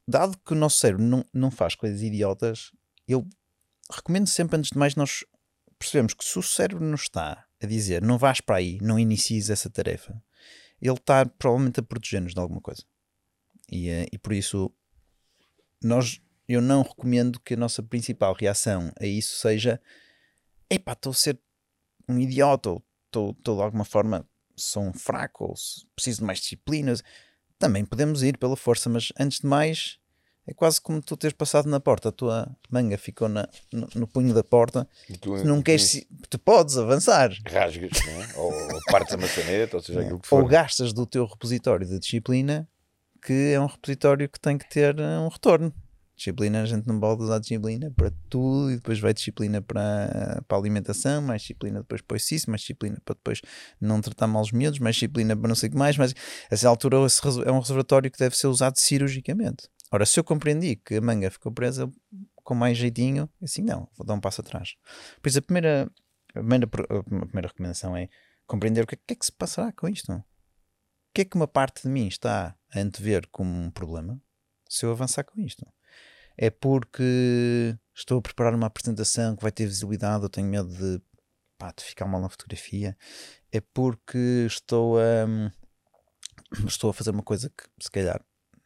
dado 0.07 0.38
que 0.38 0.53
o 0.53 0.57
nosso 0.57 0.79
cérebro 0.79 1.05
não, 1.05 1.25
não 1.33 1.51
faz 1.51 1.75
coisas 1.75 2.03
idiotas, 2.03 2.71
eu 3.09 3.27
recomendo 3.91 4.27
sempre, 4.27 4.59
antes 4.59 4.71
de 4.71 4.79
mais, 4.79 4.95
nós 4.95 5.25
percebemos 5.79 6.15
que 6.15 6.25
se 6.25 6.38
o 6.38 6.43
cérebro 6.43 6.85
nos 6.85 7.03
está 7.03 7.47
a 7.61 7.67
dizer 7.67 8.03
não 8.03 8.19
vais 8.19 8.41
para 8.41 8.57
aí, 8.57 8.79
não 8.81 8.99
inicies 8.99 9.51
essa 9.51 9.71
tarefa, 9.71 10.23
ele 10.81 10.95
está 10.95 11.25
provavelmente 11.25 11.81
a 11.81 11.83
proteger-nos 11.83 12.35
de 12.35 12.41
alguma 12.41 12.61
coisa. 12.61 12.83
E, 13.71 13.88
eh, 13.88 14.07
e 14.12 14.19
por 14.19 14.33
isso, 14.33 14.73
nós, 15.83 16.21
eu 16.49 16.61
não 16.61 16.83
recomendo 16.83 17.41
que 17.41 17.55
a 17.55 17.57
nossa 17.57 17.83
principal 17.83 18.35
reação 18.35 18.93
a 19.01 19.07
isso 19.07 19.38
seja 19.38 19.81
epá, 20.69 20.93
estou 20.93 21.11
a 21.11 21.15
ser 21.15 21.38
um 22.09 22.19
idiota, 22.19 22.71
ou 22.71 22.85
estou 23.07 23.35
de 23.57 23.62
alguma 23.62 23.85
forma 23.85 24.27
sou 24.57 24.83
um 24.83 24.93
fraco, 24.93 25.45
ou 25.45 25.55
preciso 25.95 26.21
de 26.21 26.25
mais 26.25 26.41
disciplinas. 26.41 27.03
Também 27.59 27.85
podemos 27.85 28.23
ir 28.23 28.37
pela 28.38 28.57
força, 28.57 28.88
mas 28.88 29.12
antes 29.19 29.41
de 29.41 29.47
mais 29.47 29.99
é 30.47 30.53
quase 30.53 30.81
como 30.81 31.01
tu 31.01 31.17
teres 31.17 31.37
passado 31.37 31.69
na 31.69 31.79
porta, 31.79 32.09
a 32.09 32.12
tua 32.12 32.57
manga 32.69 32.99
ficou 32.99 33.29
na, 33.29 33.49
no, 33.73 33.88
no 33.95 34.07
punho 34.09 34.35
da 34.35 34.43
porta, 34.43 34.88
tu, 35.21 35.37
não 35.45 35.61
tu, 35.61 35.65
queres, 35.65 36.05
tu 36.29 36.38
podes 36.38 36.77
avançar. 36.77 37.31
Rasgas, 37.47 37.93
é? 38.09 38.38
ou, 38.38 38.53
ou 38.53 38.81
partes 38.91 39.15
a 39.15 39.17
maçaneta, 39.17 39.77
ou 39.77 39.83
seja, 39.83 40.01
aquilo 40.01 40.19
que 40.19 40.27
for. 40.27 40.43
Ou 40.43 40.49
gastas 40.49 40.93
do 40.93 41.07
teu 41.07 41.25
repositório 41.27 41.87
de 41.87 41.99
disciplina, 41.99 42.69
que 43.25 43.53
é 43.53 43.61
um 43.61 43.67
repositório 43.67 44.29
que 44.29 44.41
tem 44.41 44.59
que 44.59 44.69
ter 44.69 44.99
eh, 44.99 45.19
um 45.21 45.29
retorno. 45.29 45.73
Disciplina, 46.16 46.62
a 46.62 46.66
gente 46.66 46.87
não 46.87 47.01
pode 47.01 47.22
usar 47.22 47.38
disciplina 47.38 47.90
para 47.96 48.12
tudo 48.29 48.70
e 48.70 48.77
depois 48.77 49.01
vai 49.01 49.14
disciplina 49.14 49.62
para, 49.62 50.42
para 50.46 50.57
a 50.57 50.61
alimentação, 50.61 51.22
mais 51.22 51.40
disciplina 51.42 51.81
depois 51.81 52.03
para 52.03 52.16
isso, 52.16 52.51
mais 52.51 52.61
disciplina 52.61 53.01
para 53.05 53.14
depois 53.14 53.40
não 53.81 54.01
tratar 54.01 54.27
mal 54.27 54.42
os 54.42 54.53
miúdos, 54.53 54.79
mais 54.79 54.96
disciplina 54.96 55.37
para 55.37 55.48
não 55.48 55.55
sei 55.55 55.68
o 55.68 55.72
que 55.72 55.79
mais, 55.79 55.96
mas 55.96 56.12
a 56.12 56.55
essa 56.55 56.68
altura 56.68 56.98
é 56.98 57.51
um 57.51 57.59
reservatório 57.59 58.11
que 58.11 58.18
deve 58.18 58.37
ser 58.37 58.46
usado 58.46 58.79
cirurgicamente. 58.79 59.68
Ora, 59.90 60.07
se 60.07 60.18
eu 60.18 60.25
compreendi 60.25 60.77
que 60.77 60.96
a 60.96 61.01
manga 61.01 61.31
ficou 61.31 61.51
presa 61.53 61.90
com 62.42 62.55
mais 62.55 62.79
jeitinho, 62.79 63.29
assim 63.42 63.62
não, 63.62 63.88
vou 63.96 64.07
dar 64.07 64.14
um 64.14 64.20
passo 64.20 64.40
atrás. 64.40 64.75
Pois 65.20 65.37
a 65.37 65.42
primeira, 65.42 65.90
a 66.35 66.38
primeira, 66.38 66.66
a 66.66 67.03
primeira 67.03 67.48
recomendação 67.48 67.96
é 67.96 68.09
compreender 68.46 68.85
o 68.85 68.87
que 68.87 68.94
é, 68.94 68.98
que 69.07 69.14
é 69.14 69.16
que 69.16 69.27
se 69.27 69.33
passará 69.33 69.72
com 69.72 69.88
isto. 69.88 70.12
O 70.12 70.25
que 71.14 71.22
é 71.22 71.25
que 71.25 71.37
uma 71.37 71.48
parte 71.48 71.83
de 71.83 71.88
mim 71.88 72.07
está 72.07 72.57
a 72.75 72.79
antever 72.79 73.29
como 73.31 73.51
um 73.51 73.70
problema 73.70 74.20
se 74.68 74.87
eu 74.87 74.90
avançar 74.90 75.25
com 75.25 75.40
isto? 75.40 75.66
É 76.43 76.51
porque 76.51 77.79
estou 77.95 78.19
a 78.19 78.21
preparar 78.21 78.53
uma 78.53 78.67
apresentação 78.67 79.37
que 79.37 79.43
vai 79.43 79.53
ter 79.53 79.65
visibilidade, 79.65 80.25
eu 80.25 80.29
tenho 80.29 80.49
medo 80.49 80.69
de, 80.69 81.01
pá, 81.57 81.73
de 81.73 81.85
ficar 81.85 82.05
mal 82.05 82.21
na 82.21 82.29
fotografia. 82.29 82.97
É 83.53 83.61
porque 83.61 84.45
estou 84.45 84.99
a, 84.99 85.53
estou 86.67 86.91
a 86.91 86.93
fazer 86.93 87.11
uma 87.11 87.23
coisa 87.23 87.49
que 87.49 87.63
se 87.81 87.89
calhar 87.89 88.21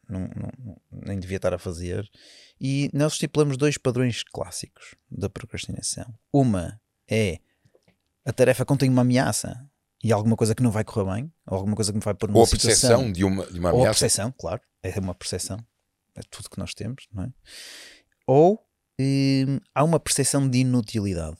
não, 0.09 0.21
não, 0.23 0.81
nem 0.91 1.21
devia 1.21 1.37
estar 1.37 1.53
a 1.53 1.59
fazer. 1.59 2.11
E 2.59 2.89
nós 2.95 3.13
estipulamos 3.13 3.59
dois 3.59 3.77
padrões 3.77 4.23
clássicos 4.23 4.95
da 5.11 5.29
procrastinação. 5.29 6.07
Uma 6.33 6.81
é 7.07 7.41
a 8.25 8.33
tarefa 8.33 8.65
contém 8.65 8.89
uma 8.89 9.03
ameaça 9.03 9.69
e 10.03 10.15
alguma 10.15 10.35
coisa 10.35 10.55
que 10.55 10.63
não 10.63 10.71
vai 10.71 10.83
correr 10.83 11.15
bem, 11.15 11.33
ou 11.47 11.59
alguma 11.59 11.77
coisa 11.77 11.93
que 11.93 11.99
me 11.99 12.05
vai 12.05 12.15
pôr 12.15 12.31
numa 12.31 12.39
ou 12.39 12.45
a 12.45 12.47
situação. 12.47 12.89
percepção 12.89 13.13
de 13.13 13.23
uma, 13.23 13.45
de 13.45 13.59
uma 13.59 13.69
ameaça. 13.69 13.77
Ou 13.77 13.85
a 13.85 13.91
percepção, 13.91 14.33
claro, 14.33 14.63
é 14.83 14.99
uma 14.99 15.15
percepção, 15.15 15.59
é 16.17 16.23
tudo 16.31 16.51
que 16.51 16.59
nós 16.59 16.75
temos, 16.75 17.07
não 17.13 17.25
é? 17.25 17.29
Ou 18.27 18.61
hum, 19.01 19.59
há 19.75 19.85
uma 19.85 20.01
percepção 20.01 20.49
de 20.49 20.59
inutilidade. 20.59 21.37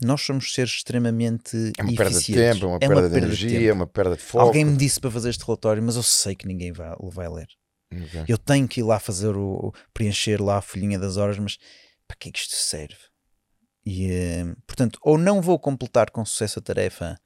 Nós 0.00 0.20
somos 0.22 0.52
seres 0.52 0.70
extremamente 0.70 1.72
É 1.76 1.82
uma 1.82 1.94
perda 1.94 2.20
de 2.20 2.32
tempo, 2.32 2.64
é 2.64 2.68
uma, 2.68 2.76
é 2.76 2.78
perda, 2.78 3.00
uma 3.00 3.08
de 3.08 3.16
energia, 3.16 3.70
é 3.70 3.72
uma 3.72 3.86
perda 3.86 4.16
de 4.16 4.22
foco. 4.22 4.44
Alguém 4.44 4.64
me 4.64 4.76
disse 4.76 5.00
para 5.00 5.10
fazer 5.10 5.30
este 5.30 5.44
relatório, 5.44 5.82
mas 5.82 5.96
eu 5.96 6.04
sei 6.04 6.36
que 6.36 6.46
ninguém 6.46 6.72
vai, 6.72 6.94
vai 7.00 7.28
ler. 7.28 7.48
Okay. 7.92 8.24
Eu 8.28 8.38
tenho 8.38 8.68
que 8.68 8.80
ir 8.80 8.84
lá 8.84 9.00
fazer 9.00 9.36
o 9.36 9.72
preencher 9.92 10.40
lá 10.40 10.58
a 10.58 10.62
folhinha 10.62 10.98
das 10.98 11.16
horas, 11.16 11.38
mas 11.38 11.58
para 12.06 12.16
que 12.16 12.28
é 12.28 12.32
que 12.32 12.38
isto 12.38 12.54
serve? 12.54 12.96
E, 13.84 14.10
uh, 14.10 14.56
portanto, 14.66 14.98
ou 15.02 15.18
não 15.18 15.40
vou 15.40 15.58
completar 15.58 16.10
com 16.10 16.24
sucesso 16.24 16.58
a 16.58 16.62
tarefa 16.62 17.18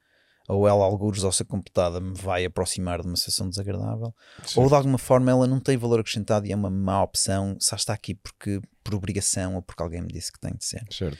ou 0.47 0.67
ela, 0.67 0.83
alguns 0.83 1.23
ao 1.23 1.31
ser 1.31 1.45
computada, 1.45 1.99
me 1.99 2.13
vai 2.13 2.45
aproximar 2.45 3.01
de 3.01 3.07
uma 3.07 3.15
situação 3.15 3.49
desagradável, 3.49 4.13
ou 4.55 4.67
de 4.67 4.75
alguma 4.75 4.97
forma 4.97 5.31
ela 5.31 5.47
não 5.47 5.59
tem 5.59 5.77
valor 5.77 5.99
acrescentado 5.99 6.45
e 6.45 6.51
é 6.51 6.55
uma 6.55 6.69
má 6.69 7.01
opção, 7.01 7.57
só 7.59 7.75
está 7.75 7.93
aqui 7.93 8.15
porque 8.15 8.61
por 8.83 8.95
obrigação 8.95 9.55
ou 9.55 9.61
porque 9.61 9.81
alguém 9.81 10.01
me 10.01 10.11
disse 10.11 10.31
que 10.31 10.39
tem 10.39 10.53
de 10.53 10.65
ser. 10.65 10.83
Certo. 10.91 11.17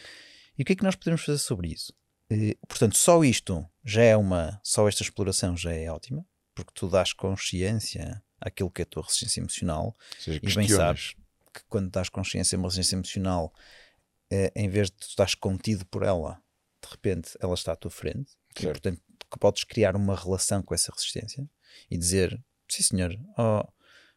E 0.57 0.61
o 0.61 0.65
que 0.65 0.73
é 0.73 0.75
que 0.75 0.83
nós 0.83 0.95
podemos 0.95 1.23
fazer 1.23 1.39
sobre 1.39 1.69
isso? 1.69 1.93
Eh, 2.29 2.57
portanto, 2.67 2.97
só 2.97 3.23
isto 3.23 3.65
já 3.83 4.03
é 4.03 4.17
uma, 4.17 4.59
só 4.63 4.87
esta 4.87 5.03
exploração 5.03 5.55
já 5.55 5.71
é 5.71 5.89
ótima, 5.89 6.25
porque 6.53 6.71
tu 6.73 6.89
dás 6.89 7.13
consciência 7.13 8.21
àquilo 8.39 8.69
que 8.69 8.81
é 8.81 8.83
a 8.83 8.85
tua 8.85 9.03
resistência 9.03 9.39
emocional 9.39 9.95
seja, 10.19 10.39
e 10.43 10.53
bem 10.53 10.67
sabes 10.67 11.15
que 11.53 11.61
quando 11.69 11.89
dás 11.89 12.09
consciência 12.09 12.55
a 12.55 12.59
uma 12.59 12.67
resistência 12.67 12.95
emocional, 12.95 13.53
eh, 14.29 14.51
em 14.55 14.67
vez 14.67 14.89
de 14.89 14.97
tu 14.97 15.07
estás 15.07 15.33
contido 15.33 15.85
por 15.85 16.03
ela, 16.03 16.41
de 16.83 16.89
repente 16.91 17.31
ela 17.39 17.53
está 17.53 17.71
à 17.71 17.75
tua 17.75 17.91
frente, 17.91 18.33
e, 18.59 18.63
portanto 18.63 19.01
que 19.33 19.39
podes 19.39 19.63
criar 19.63 19.95
uma 19.95 20.15
relação 20.15 20.61
com 20.61 20.73
essa 20.73 20.91
resistência 20.95 21.45
e 21.89 21.97
dizer, 21.97 22.39
sim 22.69 22.83
senhor, 22.83 23.11
oh, 23.37 23.67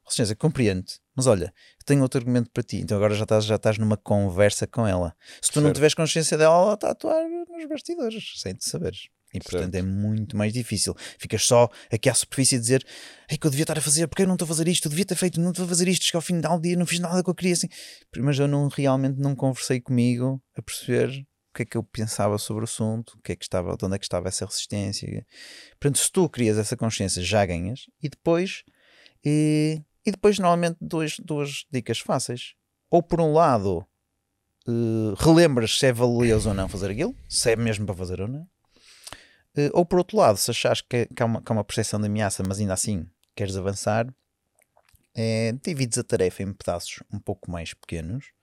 resistência, 0.05 0.37
compreendo 0.37 0.85
mas 1.16 1.26
olha, 1.26 1.52
tenho 1.87 2.02
outro 2.02 2.20
argumento 2.20 2.50
para 2.50 2.62
ti, 2.62 2.76
então 2.76 2.98
agora 2.98 3.14
já 3.14 3.22
estás, 3.22 3.46
já 3.46 3.57
estás 3.57 3.79
numa 3.79 3.96
conversa 3.96 4.66
com 4.66 4.87
ela. 4.87 5.16
Se 5.40 5.50
tu 5.50 5.55
certo. 5.55 5.64
não 5.64 5.72
tiveres 5.72 5.94
consciência 5.94 6.37
dela, 6.37 6.55
ela 6.55 6.74
está 6.74 6.88
a 6.88 6.90
atuar 6.90 7.24
nos 7.24 7.66
bastidores, 7.66 8.35
sem 8.37 8.55
te 8.55 8.68
saberes. 8.68 9.09
E 9.33 9.40
portanto 9.40 9.72
certo. 9.72 9.74
é 9.74 9.83
muito 9.83 10.37
mais 10.37 10.52
difícil. 10.52 10.94
Ficas 11.18 11.44
só 11.44 11.68
aqui 11.90 12.09
à 12.09 12.14
superfície 12.14 12.57
a 12.57 12.59
dizer 12.59 12.87
Ei, 13.31 13.37
que 13.37 13.46
eu 13.46 13.50
devia 13.50 13.64
estar 13.64 13.76
a 13.76 13.81
fazer, 13.81 14.07
porque 14.07 14.22
eu 14.22 14.26
não 14.26 14.35
estou 14.35 14.44
a 14.44 14.48
fazer 14.48 14.68
isto, 14.68 14.87
eu 14.87 14.90
devia 14.90 15.07
ter 15.07 15.16
feito, 15.16 15.40
não 15.40 15.50
estou 15.50 15.64
a 15.64 15.68
fazer 15.68 15.88
isto, 15.88 16.05
cheguei 16.05 16.18
ao 16.18 16.22
final 16.22 16.59
do 16.59 16.62
dia, 16.62 16.76
não 16.76 16.87
fiz 16.87 17.00
nada 17.00 17.24
que 17.24 17.31
eu 17.31 17.35
queria 17.35 17.55
assim. 17.55 17.68
Mas 18.18 18.38
eu 18.38 18.46
não 18.46 18.68
realmente 18.68 19.18
não 19.18 19.35
conversei 19.35 19.81
comigo 19.81 20.40
a 20.55 20.62
perceber 20.62 21.26
que 21.57 21.62
é 21.62 21.66
que 21.66 21.77
eu 21.77 21.83
pensava 21.83 22.37
sobre 22.37 22.62
o 22.62 22.64
assunto, 22.64 23.14
o 23.16 23.23
que 23.23 23.33
é 23.33 23.37
que 23.37 23.45
estava, 23.45 23.75
de 23.77 23.85
onde 23.85 23.97
é 23.97 23.99
que 23.99 24.05
estava 24.05 24.29
essa 24.29 24.45
resistência. 24.45 25.27
Portanto, 25.81 25.99
se 25.99 26.12
tu 26.12 26.29
crias 26.29 26.59
essa 26.59 26.77
consciência, 26.77 27.23
já 27.23 27.47
ganhas, 27.47 27.87
e 28.03 28.11
depois, 28.11 28.62
e, 29.25 29.81
e 30.05 30.11
depois 30.11 30.38
normalmente 30.38 30.77
duas, 30.81 31.16
duas 31.19 31.64
dicas 31.71 31.99
fáceis. 31.99 32.55
Ou 32.90 33.03
por 33.03 33.21
um 33.21 33.33
lado, 33.33 33.87
uh, 34.69 35.14
relembras 35.16 35.79
se 35.79 35.87
é 35.87 35.92
valioso 35.92 36.51
ou 36.51 36.55
não 36.55 36.69
fazer 36.69 36.90
aquilo, 36.90 37.16
se 37.27 37.51
é 37.51 37.57
mesmo 37.57 37.87
para 37.87 37.95
fazer 37.95 38.21
ou 38.21 38.29
não. 38.29 38.42
Uh, 39.57 39.71
ou 39.73 39.87
por 39.87 39.99
outro 39.99 40.19
lado, 40.19 40.37
se 40.37 40.51
achares 40.51 40.83
que, 40.83 41.07
que, 41.07 41.23
há 41.23 41.27
uma, 41.27 41.40
que 41.40 41.51
há 41.51 41.55
uma 41.55 41.64
percepção 41.64 41.99
de 41.99 42.07
ameaça, 42.07 42.42
mas 42.47 42.61
ainda 42.61 42.75
assim 42.75 43.09
queres 43.35 43.57
avançar, 43.57 44.07
é, 45.14 45.53
divides 45.64 45.97
a 45.97 46.05
tarefa 46.05 46.42
em 46.42 46.53
pedaços 46.53 47.03
um 47.11 47.19
pouco 47.19 47.51
mais 47.51 47.73
pequenos 47.73 48.36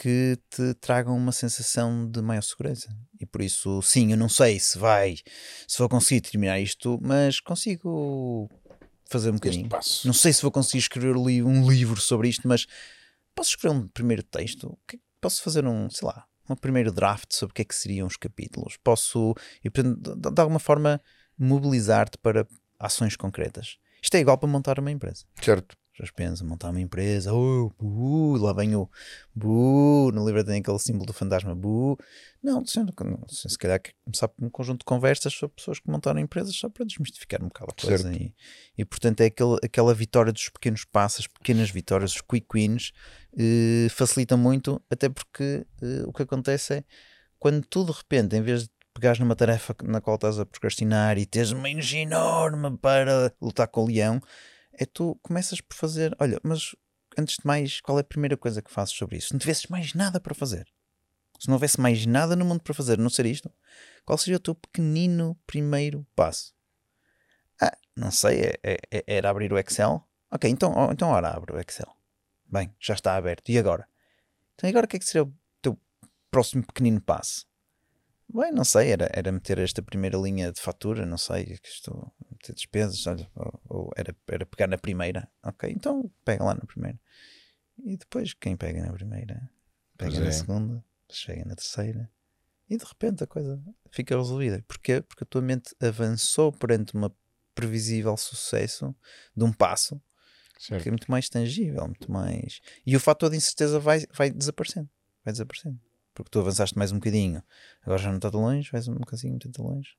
que 0.00 0.38
te 0.48 0.74
tragam 0.74 1.16
uma 1.16 1.32
sensação 1.32 2.08
de 2.08 2.22
maior 2.22 2.42
segurança. 2.42 2.88
E 3.20 3.26
por 3.26 3.42
isso, 3.42 3.82
sim, 3.82 4.12
eu 4.12 4.16
não 4.16 4.28
sei 4.28 4.60
se 4.60 4.78
vai, 4.78 5.16
se 5.66 5.78
vou 5.78 5.88
conseguir 5.88 6.20
terminar 6.20 6.60
isto, 6.60 7.00
mas 7.02 7.40
consigo 7.40 8.48
fazer 9.10 9.30
um 9.30 9.34
bocadinho. 9.34 9.68
Não 10.04 10.12
sei 10.12 10.32
se 10.32 10.42
vou 10.42 10.52
conseguir 10.52 10.78
escrever 10.78 11.16
um 11.16 11.68
livro 11.68 12.00
sobre 12.00 12.28
isto, 12.28 12.46
mas 12.46 12.66
posso 13.34 13.50
escrever 13.50 13.74
um 13.74 13.88
primeiro 13.88 14.22
texto? 14.22 14.78
Posso 15.20 15.42
fazer 15.42 15.66
um, 15.66 15.90
sei 15.90 16.06
lá, 16.06 16.24
um 16.48 16.54
primeiro 16.54 16.92
draft 16.92 17.32
sobre 17.32 17.50
o 17.52 17.54
que 17.54 17.62
é 17.62 17.64
que 17.64 17.74
seriam 17.74 18.06
os 18.06 18.16
capítulos? 18.16 18.76
Posso, 18.84 19.34
e 19.64 19.68
portanto, 19.68 20.14
de 20.14 20.40
alguma 20.40 20.60
forma, 20.60 21.02
mobilizar-te 21.36 22.16
para 22.18 22.46
ações 22.78 23.16
concretas. 23.16 23.78
Isto 24.00 24.14
é 24.14 24.20
igual 24.20 24.38
para 24.38 24.48
montar 24.48 24.78
uma 24.78 24.92
empresa. 24.92 25.24
Certo 25.42 25.76
pensa 26.14 26.44
montar 26.44 26.70
uma 26.70 26.80
empresa, 26.80 27.32
oh, 27.32 27.70
bu, 27.78 28.36
lá 28.36 28.52
vem 28.52 28.74
o 28.74 28.88
bu, 29.34 30.10
no 30.12 30.24
livro 30.26 30.44
tem 30.44 30.60
aquele 30.60 30.78
símbolo 30.78 31.06
do 31.06 31.12
fantasma 31.12 31.54
bu. 31.54 31.98
Não, 32.42 32.64
se 32.64 33.58
calhar 33.58 33.80
começar 34.04 34.30
um 34.40 34.48
conjunto 34.48 34.80
de 34.80 34.84
conversas 34.84 35.32
sobre 35.32 35.56
pessoas 35.56 35.80
que 35.80 35.90
montaram 35.90 36.20
empresas 36.20 36.54
só 36.54 36.68
para 36.68 36.86
desmistificar 36.86 37.42
um 37.42 37.48
bocado 37.48 37.72
a 37.76 37.86
coisa. 37.86 38.12
E, 38.12 38.32
e, 38.76 38.84
portanto 38.84 39.20
é 39.20 39.26
aquele, 39.26 39.56
aquela 39.62 39.92
vitória 39.92 40.32
dos 40.32 40.48
pequenos 40.48 40.84
passos, 40.84 41.26
pequenas 41.26 41.70
vitórias, 41.70 42.14
os 42.14 42.20
quick 42.20 42.46
wins, 42.54 42.92
eh, 43.36 43.88
facilita 43.90 44.36
muito, 44.36 44.80
até 44.90 45.08
porque 45.08 45.66
eh, 45.82 46.02
o 46.06 46.12
que 46.12 46.22
acontece 46.22 46.74
é 46.74 46.84
quando 47.38 47.64
tu 47.66 47.84
de 47.84 47.92
repente, 47.92 48.36
em 48.36 48.42
vez 48.42 48.64
de 48.64 48.70
pegares 48.98 49.18
numa 49.20 49.36
tarefa 49.36 49.74
na 49.84 50.00
qual 50.00 50.16
estás 50.16 50.38
a 50.38 50.46
procrastinar 50.46 51.18
e 51.18 51.24
tens 51.24 51.52
uma 51.52 51.70
energia 51.70 52.02
enorme 52.02 52.76
para 52.78 53.32
lutar 53.40 53.68
com 53.68 53.84
o 53.84 53.86
leão 53.86 54.20
é 54.78 54.86
tu 54.86 55.18
começas 55.22 55.60
por 55.60 55.74
fazer, 55.74 56.16
olha, 56.20 56.40
mas 56.42 56.74
antes 57.18 57.36
de 57.36 57.46
mais, 57.46 57.80
qual 57.80 57.98
é 57.98 58.00
a 58.00 58.04
primeira 58.04 58.36
coisa 58.36 58.62
que 58.62 58.70
fazes 58.70 58.94
sobre 58.94 59.16
isso? 59.16 59.28
Se 59.28 59.32
não 59.34 59.40
tivesses 59.40 59.66
mais 59.66 59.92
nada 59.92 60.20
para 60.20 60.34
fazer, 60.34 60.66
se 61.38 61.48
não 61.48 61.54
houvesse 61.54 61.80
mais 61.80 62.06
nada 62.06 62.36
no 62.36 62.44
mundo 62.44 62.62
para 62.62 62.74
fazer, 62.74 62.96
não 62.96 63.10
ser 63.10 63.26
isto, 63.26 63.52
qual 64.04 64.16
seria 64.16 64.36
o 64.36 64.40
teu 64.40 64.54
pequenino 64.54 65.36
primeiro 65.46 66.06
passo? 66.14 66.54
Ah, 67.60 67.76
não 67.96 68.10
sei, 68.10 68.40
é, 68.40 68.54
é, 68.62 68.78
é 68.90 69.04
era 69.06 69.30
abrir 69.30 69.52
o 69.52 69.58
Excel? 69.58 70.02
Ok, 70.30 70.48
então, 70.48 70.72
então 70.92 71.10
ora 71.10 71.30
abre 71.30 71.54
o 71.54 71.58
Excel. 71.58 71.92
Bem, 72.46 72.72
já 72.78 72.94
está 72.94 73.16
aberto. 73.16 73.50
E 73.50 73.58
agora? 73.58 73.88
Então 74.54 74.70
agora 74.70 74.86
o 74.86 74.88
que 74.88 74.96
é 74.96 74.98
que 74.98 75.04
seria 75.04 75.24
o 75.24 75.34
teu 75.60 75.78
próximo 76.30 76.64
pequenino 76.64 77.00
passo? 77.00 77.47
Bem, 78.32 78.52
não 78.52 78.64
sei, 78.64 78.92
era, 78.92 79.08
era 79.12 79.32
meter 79.32 79.58
esta 79.58 79.80
primeira 79.80 80.18
linha 80.18 80.52
de 80.52 80.60
fatura, 80.60 81.06
não 81.06 81.16
sei, 81.16 81.46
que 81.46 81.68
estou 81.68 82.12
meter 82.30 82.54
despesas, 82.54 83.06
olha, 83.06 83.30
ou, 83.34 83.60
ou, 83.68 83.90
era, 83.96 84.14
era 84.28 84.44
pegar 84.44 84.66
na 84.66 84.76
primeira, 84.76 85.28
ok, 85.42 85.70
então 85.70 86.10
pega 86.24 86.44
lá 86.44 86.54
na 86.54 86.60
primeira. 86.60 87.00
E 87.82 87.96
depois 87.96 88.34
quem 88.34 88.54
pega 88.54 88.82
na 88.82 88.92
primeira, 88.92 89.50
pega 89.96 90.10
pois 90.10 90.18
na 90.22 90.28
é. 90.28 90.32
segunda, 90.32 90.84
chega 91.10 91.42
na 91.46 91.56
terceira, 91.56 92.10
e 92.68 92.76
de 92.76 92.84
repente 92.84 93.24
a 93.24 93.26
coisa 93.26 93.62
fica 93.90 94.14
resolvida. 94.14 94.62
Porquê? 94.68 95.00
Porque 95.00 95.24
a 95.24 95.26
tua 95.26 95.40
mente 95.40 95.74
avançou 95.80 96.52
perante 96.52 96.94
uma 96.94 97.10
previsível 97.54 98.14
sucesso 98.18 98.94
de 99.34 99.42
um 99.42 99.52
passo 99.52 100.00
certo. 100.58 100.82
que 100.82 100.88
é 100.90 100.92
muito 100.92 101.10
mais 101.10 101.30
tangível, 101.30 101.82
muito 101.86 102.12
mais. 102.12 102.60
E 102.86 102.94
o 102.94 103.00
fator 103.00 103.30
de 103.30 103.38
incerteza 103.38 103.80
vai, 103.80 104.04
vai 104.12 104.30
desaparecendo. 104.30 104.88
Vai 105.24 105.32
desaparecendo 105.32 105.80
porque 106.22 106.30
tu 106.30 106.40
avançaste 106.40 106.76
mais 106.76 106.92
um 106.92 106.96
bocadinho, 106.96 107.42
agora 107.82 107.98
já 108.00 108.08
não 108.08 108.16
está 108.16 108.30
tão 108.30 108.40
longe, 108.40 108.70
vais 108.70 108.88
um 108.88 108.94
bocadinho 108.94 109.32
muito 109.32 109.62
longe. 109.62 109.90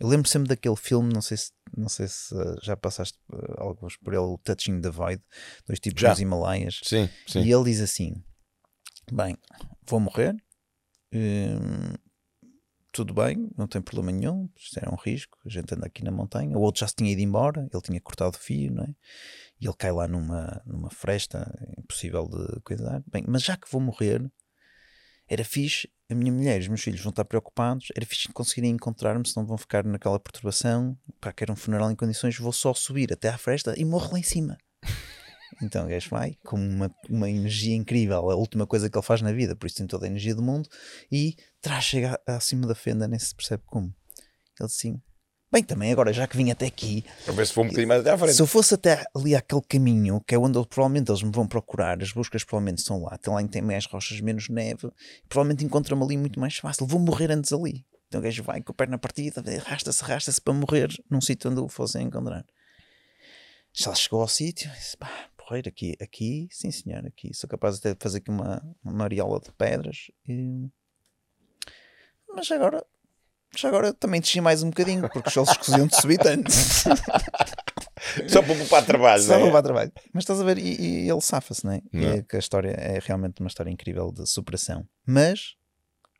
Eu 0.00 0.06
lembro 0.06 0.28
sempre 0.28 0.48
daquele 0.48 0.76
filme, 0.76 1.12
não 1.12 1.20
sei 1.20 1.36
se, 1.36 1.50
não 1.76 1.88
sei 1.88 2.06
se 2.06 2.32
uh, 2.34 2.56
já 2.62 2.76
passaste 2.76 3.18
uh, 3.32 3.60
alguns 3.60 3.96
por 3.96 4.12
ele, 4.12 4.22
o 4.22 4.38
Touching 4.38 4.80
the 4.80 4.90
Void, 4.90 5.22
dois 5.66 5.80
tipos 5.80 6.00
já. 6.00 6.10
dos 6.10 6.20
Himalaias. 6.20 6.80
Sim, 6.84 7.08
sim. 7.26 7.40
E 7.40 7.52
ele 7.52 7.64
diz 7.64 7.80
assim: 7.80 8.22
Bem, 9.10 9.36
vou 9.84 9.98
morrer, 9.98 10.36
hum, 11.12 11.94
tudo 12.92 13.12
bem, 13.12 13.50
não 13.56 13.66
tem 13.66 13.82
problema 13.82 14.12
nenhum, 14.12 14.48
isto 14.56 14.78
era 14.78 14.92
um 14.92 14.96
risco, 14.96 15.38
a 15.44 15.48
gente 15.48 15.74
anda 15.74 15.86
aqui 15.86 16.04
na 16.04 16.12
montanha. 16.12 16.56
O 16.56 16.60
outro 16.60 16.80
já 16.80 16.88
se 16.88 16.94
tinha 16.94 17.10
ido 17.10 17.20
embora, 17.20 17.68
ele 17.72 17.82
tinha 17.82 18.00
cortado 18.00 18.36
o 18.36 18.40
fio, 18.40 18.72
não 18.72 18.84
é? 18.84 18.94
E 19.60 19.66
ele 19.66 19.74
cai 19.76 19.90
lá 19.90 20.06
numa, 20.06 20.62
numa 20.64 20.90
fresta, 20.90 21.52
impossível 21.76 22.28
de 22.28 22.60
cuidar. 22.60 23.02
Bem, 23.10 23.24
mas 23.26 23.42
já 23.42 23.56
que 23.56 23.70
vou 23.70 23.80
morrer, 23.80 24.30
era 25.28 25.44
fixe, 25.44 25.88
a 26.10 26.14
minha 26.14 26.32
mulher 26.32 26.56
e 26.56 26.62
os 26.62 26.68
meus 26.68 26.80
filhos 26.80 27.00
vão 27.00 27.10
estar 27.10 27.24
preocupados, 27.24 27.88
era 27.94 28.06
fixe 28.06 28.28
conseguirem 28.28 28.70
encontrar-me, 28.70 29.28
senão 29.28 29.46
vão 29.46 29.58
ficar 29.58 29.84
naquela 29.84 30.18
perturbação, 30.18 30.96
pá, 31.20 31.32
quero 31.32 31.52
um 31.52 31.56
funeral 31.56 31.90
em 31.90 31.94
condições, 31.94 32.38
vou 32.38 32.52
só 32.52 32.72
subir 32.72 33.12
até 33.12 33.28
à 33.28 33.36
fresta 33.36 33.74
e 33.76 33.84
morro 33.84 34.12
lá 34.12 34.18
em 34.18 34.22
cima. 34.24 34.56
Então 35.60 35.86
o 35.86 35.88
gajo 35.88 36.10
vai 36.10 36.36
com 36.44 36.56
uma, 36.56 36.94
uma 37.08 37.28
energia 37.28 37.74
incrível, 37.74 38.30
a 38.30 38.36
última 38.36 38.64
coisa 38.64 38.88
que 38.88 38.96
ele 38.96 39.04
faz 39.04 39.22
na 39.22 39.32
vida, 39.32 39.56
por 39.56 39.66
isso 39.66 39.76
tem 39.76 39.86
toda 39.86 40.06
a 40.06 40.08
energia 40.08 40.34
do 40.34 40.42
mundo, 40.42 40.68
e 41.10 41.34
traz, 41.60 41.84
chega 41.84 42.20
acima 42.26 42.66
da 42.66 42.76
fenda, 42.76 43.08
nem 43.08 43.18
se 43.18 43.34
percebe 43.34 43.62
como. 43.66 43.86
Ele 43.86 44.66
assim, 44.66 45.00
Bem, 45.50 45.62
também 45.62 45.90
agora, 45.90 46.12
já 46.12 46.26
que 46.26 46.36
vim 46.36 46.50
até 46.50 46.66
aqui. 46.66 47.02
Para 47.24 47.32
ver 47.32 47.46
se 47.46 47.54
for 47.54 47.62
um 47.62 47.64
bocadinho 47.64 47.88
mais 47.88 48.02
até 48.02 48.10
à 48.10 48.18
frente. 48.18 48.34
Se 48.34 48.42
eu 48.42 48.46
fosse 48.46 48.74
até 48.74 49.06
ali 49.16 49.34
aquele 49.34 49.62
caminho, 49.62 50.20
que 50.20 50.34
é 50.34 50.38
onde 50.38 50.62
provavelmente 50.66 51.10
eles 51.10 51.22
me 51.22 51.30
vão 51.30 51.46
procurar, 51.46 52.02
as 52.02 52.12
buscas 52.12 52.44
provavelmente 52.44 52.78
estão 52.78 53.02
lá, 53.02 53.16
tem 53.16 53.32
lá 53.32 53.42
tem 53.48 53.62
mais 53.62 53.86
rochas, 53.86 54.20
menos 54.20 54.50
neve, 54.50 54.90
provavelmente 55.26 55.64
encontram-me 55.64 56.04
ali 56.04 56.18
muito 56.18 56.38
mais 56.38 56.56
fácil. 56.56 56.86
Vou 56.86 57.00
morrer 57.00 57.30
antes 57.30 57.50
ali. 57.50 57.86
Então 58.08 58.20
o 58.20 58.24
gajo 58.24 58.42
vai 58.42 58.60
com 58.60 58.72
a 58.72 58.74
perna 58.74 58.98
partida, 58.98 59.42
arrasta-se, 59.56 60.04
arrasta-se 60.04 60.40
para 60.40 60.52
morrer 60.52 60.88
num 61.10 61.20
sítio 61.20 61.50
onde 61.50 61.60
o 61.60 61.68
fossem 61.68 62.06
encontrar. 62.06 62.44
Já 63.72 63.94
chegou 63.94 64.20
ao 64.20 64.28
sítio, 64.28 64.70
disse, 64.72 64.98
pá, 64.98 65.30
porreiro, 65.36 65.68
aqui, 65.68 65.96
aqui, 65.98 66.48
sim 66.50 66.70
senhor, 66.70 67.06
aqui. 67.06 67.32
Sou 67.32 67.48
capaz 67.48 67.78
até 67.78 67.94
de 67.94 67.98
fazer 68.00 68.18
aqui 68.18 68.30
uma, 68.30 68.62
uma 68.84 68.92
mariola 68.92 69.40
de 69.40 69.50
pedras. 69.52 70.10
E... 70.26 70.68
Mas 72.34 72.50
agora 72.50 72.84
já 73.60 73.68
agora 73.68 73.92
também 73.92 74.20
desci 74.20 74.40
mais 74.40 74.62
um 74.62 74.68
bocadinho, 74.68 75.08
porque 75.10 75.28
os 75.28 75.34
solos 75.34 75.50
escusiam 75.50 75.86
de 75.88 76.00
subir 76.00 76.18
tanto. 76.18 76.48
Só 78.28 78.40
para 78.40 78.54
poupar 78.54 78.86
trabalho, 78.86 79.22
Só 79.22 79.30
para 79.30 79.38
é? 79.38 79.42
poupar 79.42 79.62
trabalho. 79.62 79.92
Mas 80.12 80.22
estás 80.22 80.40
a 80.40 80.44
ver, 80.44 80.58
e, 80.58 80.80
e 80.80 81.10
ele 81.10 81.20
safa-se, 81.20 81.64
não 81.64 81.72
é? 81.72 81.82
Não. 81.92 82.02
E 82.02 82.06
é 82.18 82.22
que 82.22 82.36
a 82.36 82.38
história 82.38 82.70
é 82.70 83.00
realmente 83.02 83.40
uma 83.40 83.48
história 83.48 83.70
incrível 83.70 84.12
de 84.12 84.24
superação. 84.26 84.86
Mas 85.04 85.56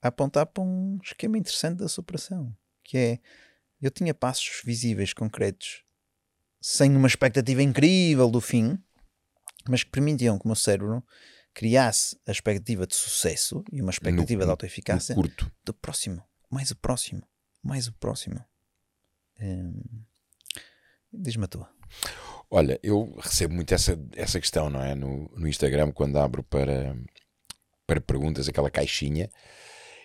a 0.03 0.09
apontar 0.09 0.46
para 0.46 0.64
um 0.64 0.98
esquema 1.03 1.38
interessante 1.38 1.79
da 1.79 1.88
superação, 1.88 2.53
que 2.83 2.98
é 2.98 3.18
eu 3.81 3.90
tinha 3.92 4.12
passos 4.12 4.61
visíveis, 4.64 5.12
concretos, 5.12 5.85
sem 6.61 6.96
uma 6.96 7.07
expectativa 7.07 7.62
incrível 7.62 8.29
do 8.29 8.40
fim, 8.40 8.77
mas 9.68 9.85
que 9.85 9.90
permitiam 9.90 10.37
que 10.38 10.44
o 10.44 10.48
meu 10.48 10.57
cérebro 10.57 11.05
criasse 11.55 12.18
a 12.27 12.33
expectativa 12.33 12.85
de 12.85 12.96
sucesso 12.96 13.62
e 13.72 13.81
uma 13.81 13.90
expectativa 13.90 14.40
no, 14.40 14.46
de 14.46 14.51
autoeficácia 14.51 15.14
curto. 15.14 15.51
do 15.64 15.72
próximo 15.72 16.28
mais 16.50 16.70
o 16.70 16.76
próximo, 16.76 17.22
mais 17.62 17.88
o 17.88 17.92
próximo. 17.94 18.44
Hum, 19.40 20.04
Diz-me 21.12 21.44
a 21.44 21.48
tua. 21.48 21.70
Olha, 22.50 22.78
eu 22.82 23.14
recebo 23.18 23.54
muito 23.54 23.72
essa, 23.74 23.98
essa 24.14 24.40
questão, 24.40 24.68
não 24.70 24.82
é? 24.82 24.94
No, 24.94 25.28
no 25.37 25.48
Instagram, 25.48 25.90
quando 25.92 26.18
abro 26.18 26.42
para, 26.42 26.96
para 27.87 28.00
perguntas, 28.00 28.48
aquela 28.48 28.70
caixinha. 28.70 29.30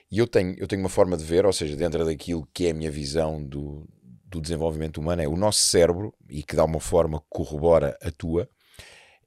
E 0.10 0.18
eu 0.20 0.28
tenho, 0.28 0.56
eu 0.58 0.68
tenho 0.68 0.82
uma 0.82 0.90
forma 0.90 1.18
de 1.18 1.24
ver, 1.24 1.46
ou 1.46 1.54
seja, 1.54 1.76
dentro 1.76 2.06
daquilo 2.06 2.48
que 2.54 2.68
é 2.68 2.72
a 2.72 2.74
minha 2.74 2.92
visão 2.92 3.44
do, 3.44 3.88
do 4.26 4.42
desenvolvimento 4.42 4.98
humano, 5.00 5.22
é 5.22 5.28
o 5.28 5.36
nosso 5.36 5.62
cérebro, 5.62 6.14
e 6.30 6.44
que 6.44 6.56
dá 6.56 6.64
uma 6.64 6.80
forma 6.80 7.20
que 7.20 7.28
corrobora 7.30 7.98
a 8.02 8.12
tua, 8.12 8.48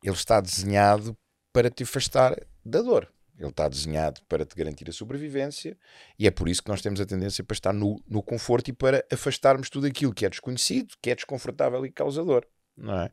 ele 0.03 0.15
está 0.15 0.41
desenhado 0.41 1.17
para 1.53 1.71
te 1.71 1.83
afastar 1.83 2.37
da 2.65 2.83
dor. 2.83 3.11
Ele 3.39 3.51
está 3.51 3.69
desenhado 3.69 4.21
para 4.29 4.47
te 4.47 4.55
garantir 4.55 4.89
a 4.89 4.93
sobrevivência 4.93 5.77
e 6.19 6.27
é 6.27 6.31
por 6.31 6.49
isso 6.49 6.63
que 6.63 6.71
nós 6.71 6.81
temos 6.81 7.01
a 7.01 7.07
tendência 7.07 7.45
para 7.45 7.55
estar 7.55 7.73
no, 7.73 8.03
no 8.09 8.23
conforto 8.23 8.69
e 8.69 8.73
para 8.73 9.05
afastarmos 9.13 9.69
tudo 9.69 9.87
aquilo 9.87 10.15
que 10.15 10.25
é 10.25 10.31
desconhecido, 10.31 10.95
que 11.03 11.11
é 11.11 11.15
desconfortável 11.15 11.85
e 11.85 11.91
causador. 11.91 12.47
Não 12.77 13.01
é? 13.01 13.11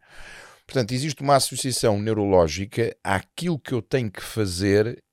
Portanto, 0.65 0.93
existe 0.93 1.21
uma 1.21 1.35
associação 1.35 1.99
neurológica 1.99 2.95
àquilo 3.03 3.59
que 3.59 3.73
eu 3.73 3.81
tenho 3.81 4.09
que 4.09 4.21
fazer 4.21 5.03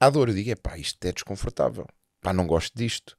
à 0.00 0.08
dor. 0.08 0.28
Eu 0.28 0.34
digo, 0.34 0.50
é 0.50 0.56
pá, 0.56 0.78
isto 0.78 1.04
é 1.04 1.12
desconfortável. 1.12 1.86
Pá, 2.22 2.32
não 2.32 2.46
gosto 2.46 2.76
disto. 2.76 3.16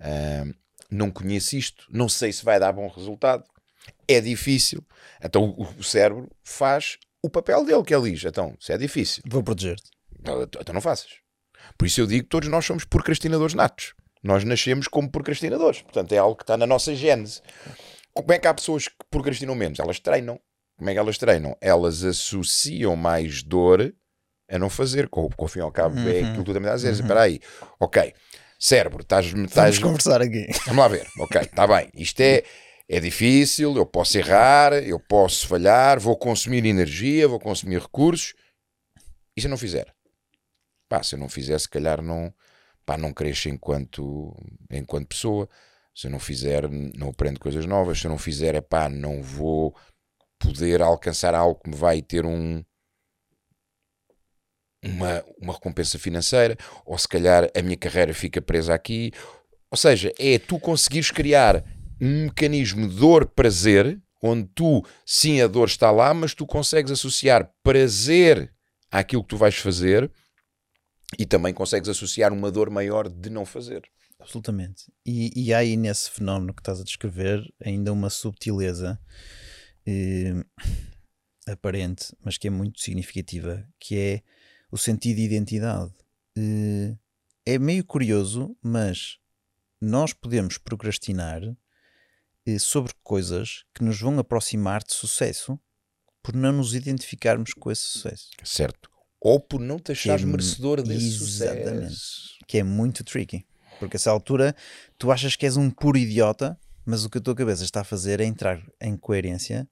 Uh, 0.00 0.54
não 0.90 1.10
conheço 1.10 1.56
isto. 1.56 1.84
Não 1.90 2.08
sei 2.08 2.32
se 2.32 2.44
vai 2.44 2.60
dar 2.60 2.72
bom 2.72 2.86
resultado. 2.86 3.44
É 4.06 4.20
difícil. 4.20 4.86
Então 5.22 5.50
o, 5.50 5.62
o 5.78 5.82
cérebro 5.82 6.30
faz 6.44 6.96
o 7.22 7.28
papel 7.28 7.64
dele, 7.64 7.82
que 7.82 7.94
ele 7.94 8.12
diz. 8.12 8.24
Então, 8.24 8.56
se 8.60 8.72
é 8.72 8.78
difícil. 8.78 9.22
Vou 9.26 9.42
proteger-te. 9.42 9.97
Então, 10.20 10.74
não 10.74 10.80
faças. 10.80 11.10
Por 11.76 11.86
isso 11.86 12.00
eu 12.00 12.06
digo 12.06 12.24
que 12.24 12.30
todos 12.30 12.48
nós 12.48 12.64
somos 12.64 12.84
procrastinadores 12.84 13.54
natos. 13.54 13.94
Nós 14.22 14.44
nascemos 14.44 14.88
como 14.88 15.10
procrastinadores. 15.10 15.82
Portanto, 15.82 16.12
é 16.12 16.18
algo 16.18 16.36
que 16.36 16.42
está 16.42 16.56
na 16.56 16.66
nossa 16.66 16.94
gênese. 16.94 17.40
Como 18.12 18.32
é 18.32 18.38
que 18.38 18.48
há 18.48 18.54
pessoas 18.54 18.88
que 18.88 18.96
procrastinam 19.10 19.54
menos? 19.54 19.78
Elas 19.78 20.00
treinam. 20.00 20.40
Como 20.76 20.90
é 20.90 20.92
que 20.92 20.98
elas 20.98 21.18
treinam? 21.18 21.56
Elas 21.60 22.04
associam 22.04 22.96
mais 22.96 23.42
dor 23.42 23.94
a 24.50 24.58
não 24.58 24.68
fazer. 24.68 25.08
Com, 25.08 25.28
com 25.28 25.44
o 25.44 25.48
fim 25.48 25.60
ao 25.60 25.70
cabo 25.70 25.98
é 25.98 26.02
uhum. 26.02 26.08
é 26.08 26.18
aquilo 26.18 26.38
que 26.38 26.44
tu 26.44 26.54
também 26.54 26.68
estás 26.68 26.84
a 26.84 26.90
dizer. 26.90 27.02
Uhum. 27.02 27.06
Espera 27.06 27.22
aí. 27.22 27.40
Ok. 27.78 28.14
Cérebro, 28.58 29.02
estás... 29.02 29.26
estás... 29.26 29.78
Vamos 29.78 29.78
conversar 29.78 30.20
aqui. 30.20 30.48
Vamos 30.66 30.78
lá 30.78 30.88
ver. 30.88 31.06
Ok, 31.20 31.40
está 31.40 31.66
bem. 31.66 31.90
Isto 31.94 32.20
é... 32.20 32.42
É 32.90 33.00
difícil, 33.00 33.76
eu 33.76 33.84
posso 33.84 34.16
errar, 34.16 34.72
eu 34.72 34.98
posso 34.98 35.46
falhar, 35.46 36.00
vou 36.00 36.16
consumir 36.16 36.64
energia, 36.64 37.28
vou 37.28 37.38
consumir 37.38 37.82
recursos. 37.82 38.32
E 39.36 39.42
se 39.42 39.46
eu 39.46 39.50
não 39.50 39.58
fizer? 39.58 39.94
Pá, 40.88 41.02
se 41.02 41.14
eu 41.14 41.18
não 41.18 41.28
fizer, 41.28 41.58
se 41.58 41.68
calhar 41.68 42.02
não, 42.02 42.32
pá, 42.86 42.96
não 42.96 43.12
cresço 43.12 43.48
enquanto, 43.48 44.34
enquanto 44.70 45.08
pessoa. 45.08 45.48
Se 45.94 46.06
eu 46.06 46.10
não 46.10 46.18
fizer, 46.18 46.68
não 46.96 47.10
aprendo 47.10 47.40
coisas 47.40 47.66
novas. 47.66 47.98
Se 47.98 48.06
eu 48.06 48.10
não 48.10 48.18
fizer, 48.18 48.54
é 48.54 48.60
pá, 48.60 48.88
não 48.88 49.22
vou 49.22 49.74
poder 50.38 50.80
alcançar 50.80 51.34
algo 51.34 51.60
que 51.60 51.70
me 51.70 51.76
vai 51.76 52.00
ter 52.00 52.24
um, 52.24 52.62
uma, 54.82 55.24
uma 55.40 55.52
recompensa 55.52 55.98
financeira, 55.98 56.56
ou 56.84 56.96
se 56.96 57.08
calhar 57.08 57.50
a 57.54 57.62
minha 57.62 57.76
carreira 57.76 58.14
fica 58.14 58.40
presa 58.40 58.74
aqui. 58.74 59.12
Ou 59.70 59.76
seja, 59.76 60.12
é 60.18 60.38
tu 60.38 60.58
conseguires 60.58 61.10
criar 61.10 61.64
um 62.00 62.24
mecanismo 62.24 62.88
dor-prazer, 62.88 64.00
onde 64.22 64.48
tu, 64.54 64.84
sim, 65.04 65.40
a 65.40 65.46
dor 65.46 65.66
está 65.66 65.90
lá, 65.90 66.14
mas 66.14 66.34
tu 66.34 66.46
consegues 66.46 66.92
associar 66.92 67.52
prazer 67.62 68.52
àquilo 68.90 69.22
que 69.22 69.28
tu 69.28 69.36
vais 69.36 69.56
fazer 69.56 70.10
e 71.16 71.24
também 71.24 71.54
consegues 71.54 71.88
associar 71.88 72.32
uma 72.32 72.50
dor 72.50 72.70
maior 72.70 73.08
de 73.08 73.30
não 73.30 73.46
fazer. 73.46 73.82
Absolutamente. 74.18 74.92
E, 75.06 75.32
e 75.34 75.54
há 75.54 75.58
aí 75.58 75.76
nesse 75.76 76.10
fenómeno 76.10 76.52
que 76.52 76.60
estás 76.60 76.80
a 76.80 76.84
descrever 76.84 77.42
ainda 77.64 77.92
uma 77.92 78.10
subtileza 78.10 79.00
eh, 79.86 80.44
aparente, 81.48 82.14
mas 82.22 82.36
que 82.36 82.48
é 82.48 82.50
muito 82.50 82.80
significativa, 82.80 83.66
que 83.78 83.96
é 83.96 84.22
o 84.70 84.76
sentido 84.76 85.16
de 85.16 85.22
identidade. 85.22 85.92
Eh, 86.36 86.96
é 87.46 87.58
meio 87.58 87.84
curioso, 87.84 88.56
mas 88.60 89.18
nós 89.80 90.12
podemos 90.12 90.58
procrastinar 90.58 91.40
eh, 92.44 92.58
sobre 92.58 92.92
coisas 93.02 93.64
que 93.72 93.84
nos 93.84 94.00
vão 94.00 94.18
aproximar 94.18 94.82
de 94.82 94.92
sucesso 94.92 95.58
por 96.22 96.34
não 96.34 96.52
nos 96.52 96.74
identificarmos 96.74 97.54
com 97.54 97.70
esse 97.70 97.82
sucesso. 97.82 98.30
Certo 98.44 98.97
ou 99.20 99.40
por 99.40 99.60
não 99.60 99.78
te 99.78 99.92
achares 99.92 100.22
é, 100.22 100.26
merecedor 100.26 100.82
desse 100.82 101.06
exatamente, 101.06 101.94
sucesso. 101.94 102.38
Que 102.46 102.58
é 102.58 102.62
muito 102.62 103.04
tricky. 103.04 103.46
Porque 103.78 103.96
a 103.96 103.98
essa 103.98 104.10
altura 104.10 104.54
tu 104.98 105.10
achas 105.12 105.36
que 105.36 105.46
és 105.46 105.56
um 105.56 105.70
puro 105.70 105.98
idiota, 105.98 106.58
mas 106.84 107.04
o 107.04 107.10
que 107.10 107.18
a 107.18 107.20
tua 107.20 107.34
cabeça 107.34 107.64
está 107.64 107.82
a 107.82 107.84
fazer 107.84 108.20
é 108.20 108.24
entrar 108.24 108.60
em 108.80 108.96
coerência 108.96 109.68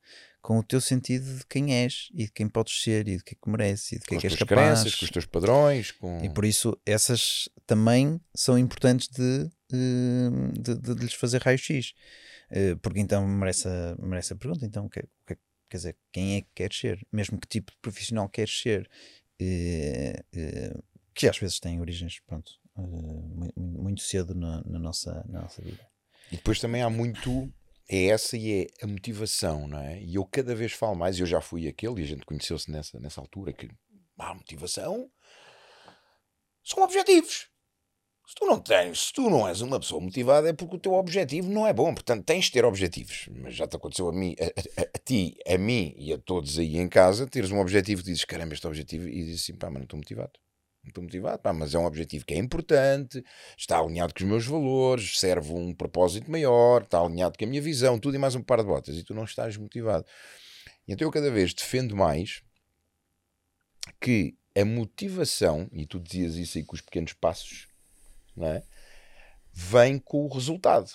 com 0.47 0.61
o 0.61 0.63
teu 0.63 0.81
sentido 0.81 1.39
de 1.39 1.45
quem 1.47 1.75
és 1.75 2.09
e 2.15 2.27
de 2.27 2.31
quem 2.31 2.49
podes 2.49 2.81
ser 2.81 3.09
e 3.09 3.17
de 3.17 3.25
que 3.25 3.35
é 3.35 3.37
que 3.43 3.51
mereces 3.51 3.93
e 3.93 3.99
de 3.99 4.05
que 4.05 4.15
é 4.15 4.19
que 4.19 4.27
és 4.29 4.37
capaz. 4.37 4.81
Crenças, 4.81 4.95
com 4.95 5.05
os 5.05 5.11
teus 5.11 5.27
padrões. 5.27 5.91
Com... 5.91 6.25
E 6.25 6.31
por 6.31 6.45
isso 6.45 6.79
essas 6.87 7.49
também 7.67 8.21
são 8.33 8.57
importantes 8.57 9.09
de, 9.09 9.51
eh, 9.73 10.53
de, 10.53 10.75
de, 10.77 10.95
de 10.95 11.03
lhes 11.03 11.15
fazer 11.15 11.43
raio-x. 11.43 11.95
Eh, 12.49 12.77
porque 12.77 13.01
então 13.01 13.27
merece 13.27 13.67
a, 13.67 13.97
merece 13.99 14.35
a 14.35 14.37
pergunta: 14.37 14.65
então, 14.65 14.89
que, 14.89 15.01
que, 15.27 15.37
quer 15.69 15.77
dizer, 15.77 15.97
quem 16.13 16.37
é 16.37 16.43
que 16.43 16.49
queres 16.55 16.79
ser? 16.79 17.05
Mesmo 17.13 17.41
que 17.41 17.49
tipo 17.49 17.73
de 17.73 17.79
profissional 17.83 18.29
queres 18.29 18.61
ser? 18.61 18.89
Eh, 19.39 20.23
eh, 20.35 20.79
que 21.15 21.29
às 21.29 21.39
vezes 21.39 21.61
têm 21.61 21.81
origens 21.81 22.21
pronto, 22.21 22.51
eh, 22.79 23.53
muito 23.57 24.03
cedo 24.03 24.35
na, 24.35 24.63
na, 24.65 24.79
nossa, 24.79 25.25
na 25.29 25.43
nossa 25.43 25.63
vida. 25.63 25.87
E 26.31 26.37
depois 26.37 26.59
também 26.59 26.83
há 26.83 26.91
muito. 26.91 27.53
É 27.89 28.07
essa 28.07 28.37
e 28.37 28.63
é 28.63 28.67
a 28.83 28.87
motivação, 28.87 29.69
não 29.69 29.79
é? 29.79 30.03
E 30.03 30.17
eu 30.17 30.25
cada 30.25 30.57
vez 30.57 30.73
falo 30.73 30.97
mais, 30.97 31.21
eu 31.21 31.27
já 31.27 31.41
fui 31.41 31.69
aquele, 31.69 32.01
e 32.01 32.05
a 32.05 32.07
gente 32.07 32.27
conheceu-se 32.27 32.69
nessa, 32.69 32.99
nessa 32.99 33.21
altura, 33.21 33.53
que 33.53 33.71
a 34.19 34.35
motivação 34.35 35.09
são 36.65 36.83
objetivos. 36.83 37.49
Se 38.27 38.35
tu 38.35 38.45
não 38.45 38.59
tens, 38.59 39.07
se 39.07 39.13
tu 39.13 39.31
não 39.31 39.47
és 39.47 39.61
uma 39.61 39.79
pessoa 39.79 40.01
motivada, 40.01 40.49
é 40.49 40.53
porque 40.53 40.75
o 40.75 40.79
teu 40.81 40.95
objetivo 40.95 41.49
não 41.49 41.65
é 41.65 41.73
bom. 41.73 41.95
Portanto, 41.95 42.25
tens 42.25 42.47
de 42.47 42.53
ter 42.53 42.65
objetivos. 42.65 43.29
Mas 43.31 43.55
já 43.55 43.69
te 43.69 43.77
aconteceu 43.77 44.09
a 44.09 44.13
mim, 44.13 44.35
a, 44.41 44.81
a, 44.81 44.83
a 44.83 44.99
ti, 44.99 45.37
a 45.47 45.57
mim 45.57 45.95
e 45.97 46.13
a 46.13 46.19
todos 46.19 46.59
aí 46.59 46.77
em 46.77 46.89
casa, 46.89 47.25
teres 47.29 47.53
um 47.53 47.61
objetivo 47.61 48.01
e 48.01 48.05
dizes, 48.05 48.25
caramba, 48.25 48.53
este 48.53 48.67
objetivo, 48.67 49.09
e 49.09 49.25
dizes 49.25 49.43
assim, 49.43 49.55
pá, 49.55 49.69
mas 49.69 49.77
não 49.77 49.85
estou 49.85 49.97
motivado. 49.97 50.33
Não 50.83 50.89
estou 50.89 51.05
motivado, 51.05 51.39
pá, 51.41 51.53
mas 51.53 51.73
é 51.73 51.79
um 51.79 51.85
objetivo 51.85 52.27
que 52.27 52.35
é 52.35 52.37
importante, 52.37 53.23
está 53.57 53.79
alinhado 53.79 54.13
com 54.13 54.25
os 54.25 54.29
meus 54.29 54.45
valores, 54.45 55.21
serve 55.21 55.53
um 55.53 55.73
propósito 55.73 56.29
maior, 56.29 56.83
está 56.83 57.01
alinhado 57.01 57.39
com 57.39 57.45
a 57.45 57.49
minha 57.49 57.63
visão, 57.63 57.97
tudo 57.97 58.17
e 58.17 58.19
mais 58.19 58.35
um 58.35 58.43
par 58.43 58.59
de 58.59 58.65
botas, 58.65 58.97
e 58.97 59.05
tu 59.05 59.15
não 59.15 59.25
estás 59.25 59.57
motivado. 59.57 60.05
Então 60.89 61.07
eu 61.07 61.13
cada 61.13 61.31
vez 61.31 61.55
defendo 61.55 61.95
mais 61.95 62.43
que 64.01 64.37
a 64.57 64.65
motivação, 64.65 65.69
e 65.73 65.87
tu 65.87 66.01
dizias 66.01 66.35
isso 66.37 66.59
aí 66.59 66.65
com 66.65 66.75
os 66.75 66.81
pequenos 66.81 67.13
passos, 67.13 67.69
não 68.37 68.49
é? 68.49 68.63
vem 69.57 69.99
com 69.99 70.27
o 70.27 70.29
resultado. 70.29 70.91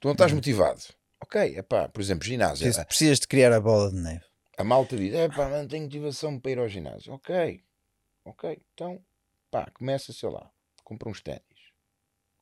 Tu 0.00 0.08
não 0.08 0.12
estás 0.12 0.32
uhum. 0.32 0.36
motivado. 0.36 0.80
Ok, 1.20 1.54
é 1.56 1.62
pá, 1.62 1.86
por 1.88 2.00
exemplo, 2.00 2.24
ginásio. 2.24 2.64
Precisas, 2.64 2.84
precisas 2.84 3.20
de 3.20 3.28
criar 3.28 3.52
a 3.52 3.60
bola 3.60 3.90
de 3.90 3.96
neve. 3.96 4.24
A 4.56 4.64
malta 4.64 4.96
diz: 4.96 5.12
é 5.14 5.28
pá, 5.28 5.48
não 5.48 5.68
tenho 5.68 5.84
motivação 5.84 6.40
para 6.40 6.50
ir 6.50 6.58
ao 6.58 6.68
ginásio. 6.68 7.12
Ok, 7.12 7.62
ok, 8.24 8.58
então 8.72 9.04
pá, 9.50 9.70
começa, 9.72 10.12
sei 10.12 10.30
lá, 10.30 10.50
compra 10.82 11.08
uns 11.10 11.20
ténis 11.20 11.42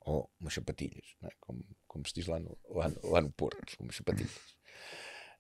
ou 0.01 0.31
umas 0.41 0.55
sapatilhas, 0.55 1.15
é? 1.23 1.29
como, 1.41 1.65
como 1.87 2.07
se 2.07 2.15
diz 2.15 2.27
lá 2.27 2.39
no, 2.39 2.59
lá, 2.69 2.89
no, 2.89 3.11
lá 3.11 3.21
no 3.21 3.31
Porto, 3.33 3.77
umas 3.81 3.97
sapatilhas. 3.97 4.57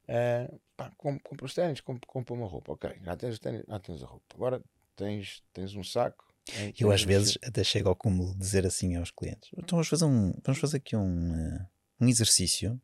Uh, 0.04 0.60
pá, 0.76 0.92
compra 0.96 1.46
os 1.46 1.54
ténis, 1.54 1.80
compra, 1.80 2.06
compra 2.06 2.34
uma 2.34 2.46
roupa, 2.46 2.72
ok, 2.72 3.00
já 3.02 3.16
tens, 3.16 3.38
ténis, 3.38 3.64
já 3.66 3.78
tens 3.78 4.02
a 4.02 4.06
roupa. 4.06 4.34
Agora 4.34 4.62
tens, 4.94 5.42
tens 5.52 5.74
um 5.74 5.82
saco, 5.82 6.31
é, 6.50 6.72
eu 6.78 6.90
às 6.90 7.02
vezes 7.02 7.38
até 7.42 7.62
chego 7.62 7.88
ao 7.88 7.96
cúmulo 7.96 8.32
de 8.32 8.40
dizer 8.40 8.66
assim 8.66 8.96
aos 8.96 9.10
clientes: 9.10 9.50
então 9.52 9.76
vamos 9.76 9.88
fazer, 9.88 10.04
um, 10.04 10.32
vamos 10.44 10.60
fazer 10.60 10.78
aqui 10.78 10.96
um, 10.96 11.32
uh, 11.32 11.66
um 12.00 12.08
exercício 12.08 12.80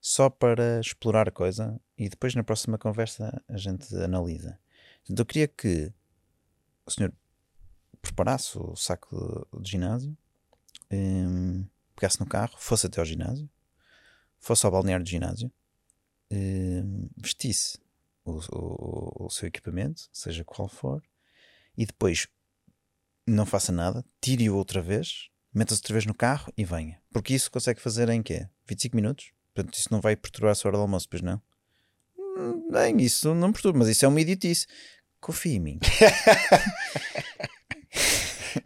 só 0.00 0.28
para 0.28 0.80
explorar 0.80 1.28
a 1.28 1.32
coisa 1.32 1.80
e 1.96 2.08
depois 2.08 2.34
na 2.34 2.42
próxima 2.42 2.78
conversa 2.78 3.42
a 3.48 3.56
gente 3.56 3.94
analisa. 3.96 4.58
Eu 5.08 5.24
queria 5.24 5.48
que 5.48 5.92
o 6.84 6.90
senhor 6.90 7.12
preparasse 8.02 8.58
o 8.58 8.76
saco 8.76 9.46
de, 9.60 9.70
ginásio, 9.70 10.16
um, 10.90 11.66
pegasse 11.94 12.20
no 12.20 12.26
carro, 12.26 12.54
fosse 12.58 12.86
até 12.86 13.00
ao 13.00 13.06
ginásio, 13.06 13.48
fosse 14.38 14.66
ao 14.66 14.72
balneário 14.72 15.04
de 15.04 15.10
ginásio, 15.10 15.50
um, 16.30 17.08
vestisse 17.16 17.78
o, 18.24 18.38
o, 18.52 19.26
o 19.26 19.30
seu 19.30 19.48
equipamento, 19.48 20.08
seja 20.12 20.44
qual 20.44 20.68
for, 20.68 21.02
e 21.76 21.86
depois 21.86 22.26
não 23.28 23.46
faça 23.46 23.72
nada, 23.72 24.04
tire-o 24.20 24.56
outra 24.56 24.80
vez, 24.80 25.28
meta-se 25.52 25.80
outra 25.80 25.94
vez 25.94 26.06
no 26.06 26.14
carro 26.14 26.52
e 26.56 26.64
venha. 26.64 27.00
Porque 27.12 27.34
isso 27.34 27.50
consegue 27.50 27.80
fazer 27.80 28.08
em 28.08 28.22
quê? 28.22 28.48
25 28.66 28.96
minutos? 28.96 29.32
Portanto, 29.54 29.74
isso 29.74 29.88
não 29.90 30.00
vai 30.00 30.14
perturbar 30.16 30.52
a 30.52 30.54
sua 30.54 30.70
hora 30.70 30.78
do 30.78 30.82
almoço, 30.82 31.08
pois 31.08 31.22
não? 31.22 31.40
Hum, 32.18 32.70
bem, 32.70 33.00
isso 33.00 33.34
não 33.34 33.52
perturba, 33.52 33.80
mas 33.80 33.88
isso 33.88 34.04
é 34.04 34.08
uma 34.08 34.20
idiotice. 34.20 34.66
Confia 35.20 35.54
em 35.54 35.60
mim. 35.60 35.80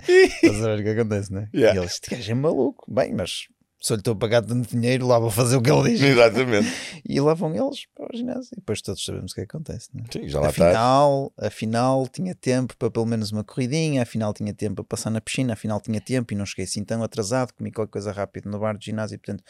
Estás 0.07 0.62
a 0.62 0.75
ver 0.75 0.81
o 0.81 0.83
que 0.83 0.88
acontece, 0.90 1.33
não 1.33 1.40
é? 1.40 1.51
Yeah. 1.55 1.75
E 1.75 1.79
ele, 1.79 1.87
este 1.87 2.11
gajo 2.11 2.31
é 2.31 2.35
maluco. 2.35 2.92
Bem, 2.92 3.12
mas 3.14 3.48
Se 3.82 3.92
eu 3.92 3.96
lhe 3.96 4.00
estou 4.00 4.14
a 4.14 4.16
pagar 4.16 4.42
tanto 4.42 4.68
dinheiro, 4.70 5.08
lá 5.08 5.18
vou 5.18 5.28
fazer 5.28 5.56
o 5.56 5.60
que 5.62 5.68
ele 5.70 5.90
diz. 5.90 6.00
Exatamente. 6.00 6.68
E 7.04 7.20
lá 7.20 7.34
vão 7.34 7.52
eles 7.52 7.84
para 7.94 8.06
o 8.14 8.16
ginásio. 8.16 8.50
E 8.52 8.56
depois 8.60 8.80
todos 8.80 9.04
sabemos 9.04 9.32
o 9.32 9.34
que 9.34 9.40
acontece. 9.40 9.88
Não 9.92 10.04
é? 10.04 10.12
Sim, 10.12 10.28
já 10.28 10.40
lá 10.40 10.48
está. 10.50 10.68
afinal, 10.68 11.32
afinal, 11.36 12.06
tinha 12.08 12.32
tempo 12.32 12.76
para 12.76 12.90
pelo 12.92 13.04
menos 13.06 13.32
uma 13.32 13.42
corridinha, 13.42 14.02
afinal 14.02 14.32
tinha 14.32 14.54
tempo 14.54 14.76
para 14.76 14.84
passar 14.84 15.10
na 15.10 15.20
piscina, 15.20 15.54
afinal 15.54 15.80
tinha 15.80 16.00
tempo 16.00 16.32
e 16.32 16.36
não 16.36 16.46
cheguei 16.46 16.64
assim 16.64 16.84
tão 16.84 17.02
atrasado, 17.02 17.52
comi 17.54 17.72
qualquer 17.72 17.90
coisa 17.90 18.12
rápido 18.12 18.48
no 18.48 18.58
bar 18.60 18.78
de 18.78 18.84
ginásio. 18.86 19.18
Portanto, 19.18 19.42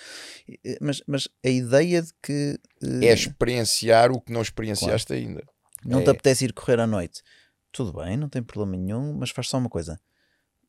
mas, 0.80 1.02
mas 1.06 1.28
a 1.44 1.48
ideia 1.50 2.00
de 2.02 2.10
que 2.22 2.58
eh, 2.82 3.06
É 3.08 3.12
experienciar 3.12 4.10
o 4.10 4.18
que 4.20 4.32
não 4.32 4.40
experienciaste 4.40 5.12
ainda. 5.12 5.44
não 5.84 6.00
é- 6.00 6.04
te 6.04 6.10
apetece 6.10 6.46
ir 6.46 6.54
correr 6.54 6.80
à 6.80 6.86
noite, 6.86 7.22
tudo 7.70 7.92
bem, 7.92 8.16
não 8.16 8.30
tem 8.30 8.42
problema 8.42 8.76
nenhum, 8.82 9.12
mas 9.12 9.28
faz 9.30 9.48
só 9.48 9.58
uma 9.58 9.68
coisa: 9.68 10.00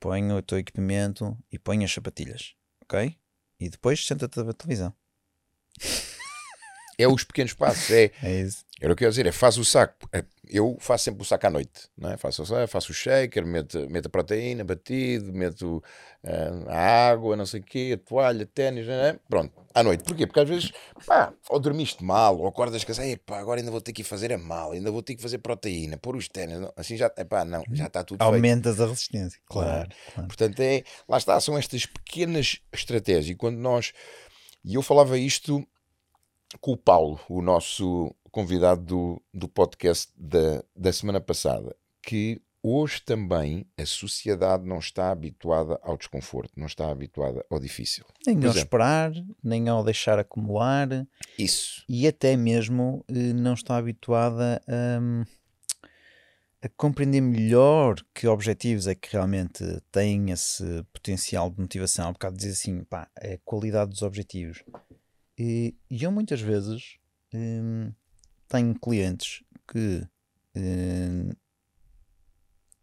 põe 0.02 0.30
o 0.34 0.42
teu 0.42 0.58
equipamento 0.58 1.38
e 1.50 1.58
põe 1.58 1.84
as 1.86 1.92
sapatilhas, 1.94 2.54
ok? 2.84 3.16
E 3.60 3.70
depois 3.70 4.06
senta-te 4.06 4.40
a 4.40 4.54
televisão. 4.54 4.94
É 6.98 7.08
os 7.08 7.24
pequenos 7.24 7.54
passos. 7.54 7.90
É, 7.92 8.12
É 8.22 8.42
isso. 8.42 8.64
era 8.80 8.94
o 8.94 8.96
que 8.96 9.04
eu 9.04 9.08
ia 9.08 9.10
dizer, 9.10 9.26
é 9.26 9.32
faz 9.32 9.58
o 9.58 9.66
saco. 9.66 10.08
É, 10.12 10.24
Eu 10.50 10.78
faço 10.80 11.06
sempre 11.06 11.22
o 11.22 11.26
saco 11.26 11.48
à 11.48 11.50
noite, 11.50 11.90
não 11.98 12.12
é? 12.12 12.18
Faço, 12.18 12.44
faço 12.68 12.92
o 12.92 12.94
shaker, 12.94 13.46
meto, 13.46 13.90
meto 13.90 14.08
a 14.08 14.10
proteína, 14.10 14.64
batido, 14.64 15.34
meto 15.34 15.82
ah, 16.26 16.52
a 16.68 17.10
água, 17.10 17.36
não 17.36 17.46
sei 17.46 17.62
o 17.62 17.64
quê, 17.64 17.92
a 17.96 18.08
toalha, 18.08 18.46
ténis, 18.46 18.88
é? 18.88 19.18
pronto, 19.30 19.52
à 19.74 19.82
noite. 19.82 20.04
Porquê? 20.04 20.28
Porque 20.28 20.40
às 20.40 20.48
vezes, 20.48 20.72
pá, 21.06 21.34
ou 21.50 21.60
dormiste 21.60 22.04
mal, 22.04 22.38
ou 22.38 22.48
acordas 22.48 22.84
cansado, 22.84 23.08
epá, 23.08 23.40
agora 23.40 23.60
ainda 23.62 23.72
vou 23.72 23.82
ter 23.82 23.94
que 23.94 24.02
ir 24.02 24.06
fazer 24.06 24.32
a 24.32 24.38
mal, 24.38 24.74
ainda 24.74 24.92
vou 24.92 25.02
ter 25.02 25.16
que 25.16 25.22
fazer 25.22 25.40
proteína, 25.40 25.98
pôr 25.98 26.16
os 26.16 26.28
ténis, 26.28 26.60
assim 26.78 26.96
já, 26.96 27.12
epá, 27.18 27.44
não, 27.44 27.64
já 27.72 27.88
está 27.88 28.04
tudo 28.04 28.20
feito. 28.20 28.34
Aumentas 28.34 28.80
a 28.80 28.86
resistência. 28.86 29.40
Claro. 29.48 29.90
claro. 30.14 30.28
Portanto, 30.28 30.60
é, 30.60 30.84
lá 31.08 31.18
está, 31.18 31.40
são 31.40 31.58
estas 31.58 31.86
pequenas 31.86 32.60
estratégias. 32.72 33.30
E 33.30 33.36
quando 33.36 33.58
nós. 33.58 33.92
E 34.64 34.76
eu 34.76 34.82
falava 34.82 35.18
isto 35.18 35.66
com 36.60 36.74
o 36.74 36.78
Paulo, 36.78 37.20
o 37.30 37.42
nosso 37.42 38.16
convidado 38.32 38.82
do, 38.84 39.22
do 39.34 39.48
podcast 39.48 40.12
da, 40.18 40.64
da 40.76 40.92
semana 40.92 41.22
passada, 41.22 41.76
que 42.02 42.42
hoje 42.64 43.02
também 43.02 43.68
a 43.78 43.86
sociedade 43.86 44.66
não 44.66 44.80
está 44.80 45.12
habituada 45.12 45.78
ao 45.84 45.98
desconforto, 45.98 46.52
não 46.56 46.66
está 46.66 46.90
habituada 46.90 47.46
ao 47.50 47.60
difícil. 47.60 48.06
Nem 48.26 48.38
Por 48.38 48.46
ao 48.46 48.52
exemplo. 48.52 48.66
esperar, 48.66 49.12
nem 49.44 49.68
ao 49.68 49.84
deixar 49.84 50.18
acumular. 50.18 51.06
Isso. 51.38 51.84
e 51.90 52.08
até 52.08 52.38
mesmo 52.38 53.04
eh, 53.10 53.34
não 53.34 53.54
está 53.54 53.76
habituada 53.78 54.62
a, 54.68 55.26
a 56.66 56.70
compreender 56.70 57.22
melhor 57.22 57.96
que 58.14 58.28
objetivos 58.28 58.88
é 58.88 58.96
que 58.96 59.12
realmente 59.12 59.64
têm 59.92 60.32
esse 60.32 60.84
potencial 60.94 61.50
de 61.50 61.60
motivação. 61.60 62.08
Há 62.08 62.12
bocado 62.14 62.38
dizer 62.38 62.52
assim, 62.52 62.84
pá, 62.86 63.10
é 63.20 63.34
a 63.34 63.40
qualidade 63.44 63.92
dos 63.92 64.02
objetivos. 64.02 64.64
E, 65.38 65.76
e 65.90 66.04
eu 66.04 66.12
muitas 66.12 66.42
vezes 66.42 66.98
hum, 67.34 67.92
tenho 68.48 68.78
clientes 68.80 69.44
que 69.68 70.08
hum, 70.56 71.32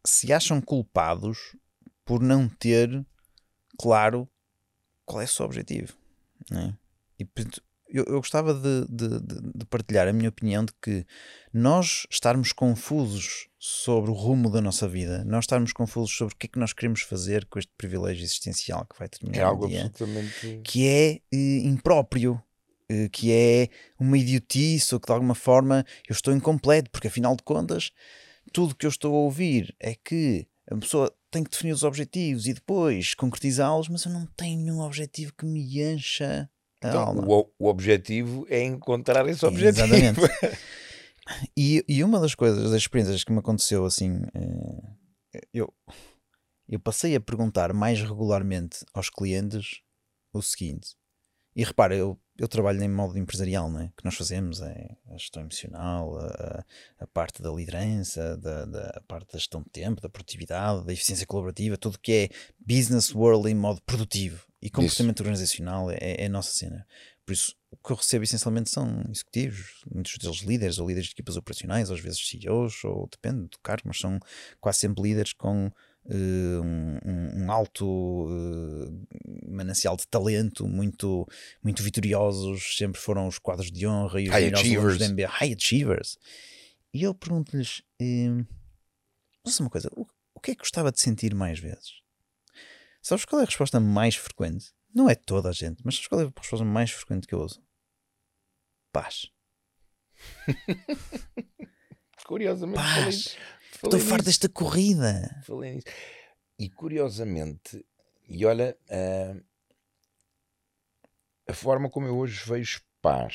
se 0.05 0.33
acham 0.33 0.61
culpados 0.61 1.57
por 2.05 2.21
não 2.21 2.49
ter 2.49 3.07
claro 3.79 4.29
qual 5.05 5.21
é 5.21 5.25
o 5.25 5.29
seu 5.29 5.45
objetivo. 5.45 5.97
não 6.51 6.61
é? 6.61 6.79
E 7.19 7.25
eu, 7.93 8.05
eu 8.05 8.17
gostava 8.19 8.55
de, 8.55 8.87
de- 8.89 9.21
de- 9.21 9.67
partilhar 9.67 10.07
a 10.09 10.13
minha 10.13 10.29
opinião 10.29 10.65
de 10.65 10.73
que 10.81 11.05
nós 11.53 12.07
estarmos 12.11 12.53
confusos 12.53 13.49
sobre 13.59 14.11
o 14.11 14.15
rumo 14.15 14.51
da 14.51 14.61
nossa 14.61 14.89
vida, 14.89 15.25
nós 15.25 15.45
estarmos 15.45 15.73
confusos 15.73 16.17
sobre 16.17 16.35
o 16.35 16.37
que 16.37 16.47
é 16.47 16.49
que 16.51 16.59
nós 16.59 16.73
queremos 16.73 17.03
fazer 17.03 17.45
com 17.47 17.59
este 17.59 17.73
privilégio 17.77 18.23
existencial 18.25 18.87
que 18.87 18.99
vai 18.99 19.09
terminar 19.09 19.39
É 19.41 19.45
algo 19.45 19.67
um 19.67 19.69
dia, 19.69 19.87
absolutamente. 19.87 20.61
que 20.65 20.87
é 20.87 21.21
eh, 21.33 21.59
impróprio, 21.65 22.41
eh, 22.89 23.09
que 23.11 23.31
é 23.33 23.69
uma 23.99 24.17
idiotice 24.17 24.95
ou 24.95 25.01
que 25.01 25.07
de 25.07 25.13
alguma 25.13 25.35
forma 25.35 25.85
eu 26.09 26.13
estou 26.13 26.33
incompleto, 26.35 26.91
porque 26.91 27.09
afinal 27.09 27.37
de 27.37 27.43
contas 27.43 27.91
tudo 28.53 28.75
que 28.75 28.87
eu 28.87 28.91
estou 28.91 29.15
a 29.15 29.19
ouvir 29.19 29.75
é 29.79 29.95
que 29.95 30.47
a 30.71 30.77
pessoa 30.77 31.13
tem 31.31 31.45
que 31.45 31.51
definir 31.51 31.73
os 31.73 31.83
objetivos 31.85 32.47
e 32.47 32.55
depois 32.55 33.15
concretizá-los, 33.15 33.89
mas 33.89 34.05
eu 34.05 34.13
não 34.13 34.27
tenho 34.37 34.59
nenhum 34.61 34.81
objetivo 34.81 35.33
que 35.37 35.45
me 35.45 35.81
encha 35.81 36.49
Então, 36.83 37.15
o, 37.29 37.47
o 37.59 37.69
objetivo 37.69 38.47
é 38.49 38.63
encontrar 38.63 39.29
esse 39.29 39.45
objetivo. 39.45 39.95
Exatamente. 39.95 40.21
E, 41.57 41.85
e 41.89 42.03
uma 42.03 42.19
das 42.19 42.35
coisas, 42.35 42.71
das 42.71 42.81
experiências 42.81 43.23
que 43.23 43.33
me 43.33 43.39
aconteceu 43.39 43.85
assim, 43.85 44.23
eh, 44.35 45.47
eu, 45.55 45.73
eu 46.69 46.81
passei 46.81 47.15
a 47.15 47.21
perguntar 47.21 47.73
mais 47.73 48.01
regularmente 48.01 48.85
aos 48.93 49.09
clientes 49.09 49.81
o 50.33 50.43
seguinte. 50.43 50.97
E 51.55 51.65
repara, 51.65 51.95
eu, 51.95 52.19
eu 52.41 52.49
trabalho 52.49 52.83
em 52.83 52.89
modo 52.89 53.19
empresarial, 53.19 53.71
não 53.71 53.81
é? 53.81 53.85
O 53.85 53.93
que 53.97 54.05
nós 54.05 54.15
fazemos 54.15 54.61
é 54.63 54.97
a 55.11 55.17
gestão 55.19 55.43
emocional, 55.43 56.19
a, 56.19 56.65
a- 56.99 57.07
parte 57.07 57.43
da 57.43 57.51
liderança, 57.51 58.37
da, 58.39 58.65
da 58.65 58.89
a 58.97 59.01
parte 59.03 59.33
da 59.33 59.39
gestão 59.39 59.63
de 59.63 59.69
tempo, 59.71 60.01
da 60.01 60.09
produtividade, 60.09 60.87
da 60.87 60.93
eficiência 60.93 61.27
colaborativa, 61.27 61.77
tudo 61.77 61.99
que 61.99 62.13
é 62.13 62.29
business 62.59 63.15
world 63.15 63.49
em 63.51 63.55
modo 63.55 63.83
produtivo. 63.83 64.45
E 64.63 64.69
comportamento 64.71 65.21
organizacional 65.21 65.91
é, 65.91 65.99
é 66.01 66.27
a 66.27 66.29
nossa 66.29 66.53
cena. 66.53 66.87
Por 67.27 67.33
isso, 67.33 67.55
o 67.71 67.77
que 67.77 67.93
eu 67.93 67.97
recebo 67.97 68.25
essencialmente 68.25 68.71
são 68.71 69.05
executivos, 69.11 69.83
muitos 69.91 70.17
deles 70.19 70.39
líderes, 70.41 70.79
ou 70.79 70.89
líderes 70.89 71.09
de 71.09 71.13
equipas 71.13 71.37
operacionais, 71.37 71.91
às 71.91 72.01
vezes 72.01 72.27
CEOs, 72.27 72.85
ou 72.85 73.09
depende 73.11 73.49
do 73.49 73.59
cargo, 73.63 73.83
mas 73.87 73.99
são 74.01 74.19
quase 74.61 74.79
sempre 74.79 75.03
líderes 75.03 75.33
com 75.33 75.71
um, 76.13 76.99
um- 77.05 77.45
um 77.45 77.53
alto 77.53 78.27
eh, 78.31 79.49
manancial 79.49 79.97
de 79.97 80.07
talento, 80.09 80.67
muito, 80.67 81.27
muito 81.63 81.83
vitoriosos, 81.83 82.77
sempre 82.77 83.01
foram 83.01 83.27
os 83.29 83.39
quadros 83.39 83.71
de 83.71 83.87
honra 83.87 84.21
e 84.21 84.25
os 84.29 84.31
High 84.31 84.53
achievers. 84.55 84.99
da 84.99 85.07
MBA, 85.09 85.29
high 85.29 85.55
achievers. 85.55 86.19
E 86.93 87.03
eu 87.03 87.15
pergunto-lhes, 87.15 87.83
eh, 88.01 88.45
ouça 89.45 89.63
uma 89.63 89.71
coisa, 89.71 89.89
o, 89.95 90.07
o 90.35 90.41
que 90.41 90.51
é 90.51 90.55
que 90.55 90.61
gostava 90.61 90.91
de 90.91 91.01
sentir 91.01 91.35
mais 91.35 91.59
vezes? 91.59 92.01
Sabes 93.03 93.25
qual 93.25 93.41
é 93.41 93.45
a 93.45 93.47
resposta 93.47 93.79
mais 93.81 94.15
frequente? 94.17 94.73
Não 94.95 95.09
é 95.09 95.15
toda 95.15 95.49
a 95.49 95.53
gente, 95.53 95.81
mas 95.85 95.95
sabes 95.95 96.09
qual 96.09 96.21
é 96.21 96.25
a 96.25 96.33
resposta 96.37 96.65
mais 96.65 96.91
frequente 96.91 97.27
que 97.27 97.35
eu 97.35 97.41
uso? 97.41 97.63
Paz. 98.93 99.31
Curiosamente, 102.27 102.79
falei, 102.81 103.05
Paz. 103.05 103.37
Falei 103.73 103.99
Estou 103.99 104.01
farto 104.01 104.25
desta 104.25 104.49
corrida. 104.49 105.43
Falei 105.47 105.75
nisso. 105.75 105.87
E 106.59 106.69
curiosamente, 106.69 107.85
e 108.29 108.45
olha, 108.45 108.77
ah, 108.91 109.35
a 111.49 111.53
forma 111.55 111.89
como 111.91 112.07
eu 112.07 112.17
hoje 112.17 112.41
vejo 112.47 112.81
paz, 113.03 113.35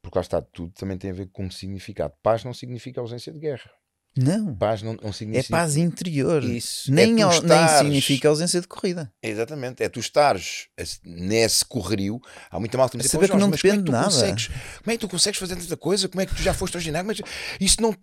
porque 0.00 0.16
lá 0.18 0.22
está 0.22 0.40
tudo, 0.40 0.72
também 0.72 0.96
tem 0.96 1.10
a 1.10 1.14
ver 1.14 1.28
com 1.28 1.50
significado. 1.50 2.14
Paz 2.22 2.44
não 2.44 2.54
significa 2.54 3.00
ausência 3.00 3.32
de 3.32 3.38
guerra. 3.38 3.70
Não. 4.16 4.56
Paz 4.56 4.82
não, 4.82 4.94
não 4.94 5.10
É 5.10 5.12
significa. 5.12 5.56
paz 5.56 5.76
interior. 5.76 6.42
Isso. 6.42 6.92
Nem, 6.92 7.20
é 7.20 7.22
au- 7.22 7.30
estares- 7.30 7.50
nem 7.72 7.78
significa 7.84 8.28
ausência 8.28 8.60
de 8.60 8.66
corrida. 8.66 9.12
Exatamente, 9.22 9.82
é 9.84 9.88
tu 9.88 10.00
estares 10.00 10.68
nesse 11.04 11.64
correrio. 11.64 12.20
Há 12.50 12.58
muita 12.58 12.76
malta 12.76 12.92
que 12.92 12.96
me 12.98 13.02
diz, 13.04 13.12
saber 13.12 13.28
"Pô, 13.28 13.34
que 13.34 13.38
não 13.40 13.50
mas 13.50 13.60
como 13.62 13.72
é 13.72 13.76
depende 13.76 13.86
tu 13.86 13.92
nada." 13.92 14.04
consegues- 14.06 14.48
Como 14.48 14.90
é 14.90 14.92
que 14.92 14.98
tu 14.98 15.08
consegues 15.08 15.38
fazer 15.38 15.56
tanta 15.56 15.76
coisa? 15.76 16.08
Como 16.08 16.20
é 16.20 16.26
que 16.26 16.34
tu 16.34 16.42
já 16.42 16.52
foste 16.52 16.76
ao 16.76 16.80
ginásio? 16.80 17.06
Mas 17.06 17.20
isso 17.60 17.80
não. 17.80 17.94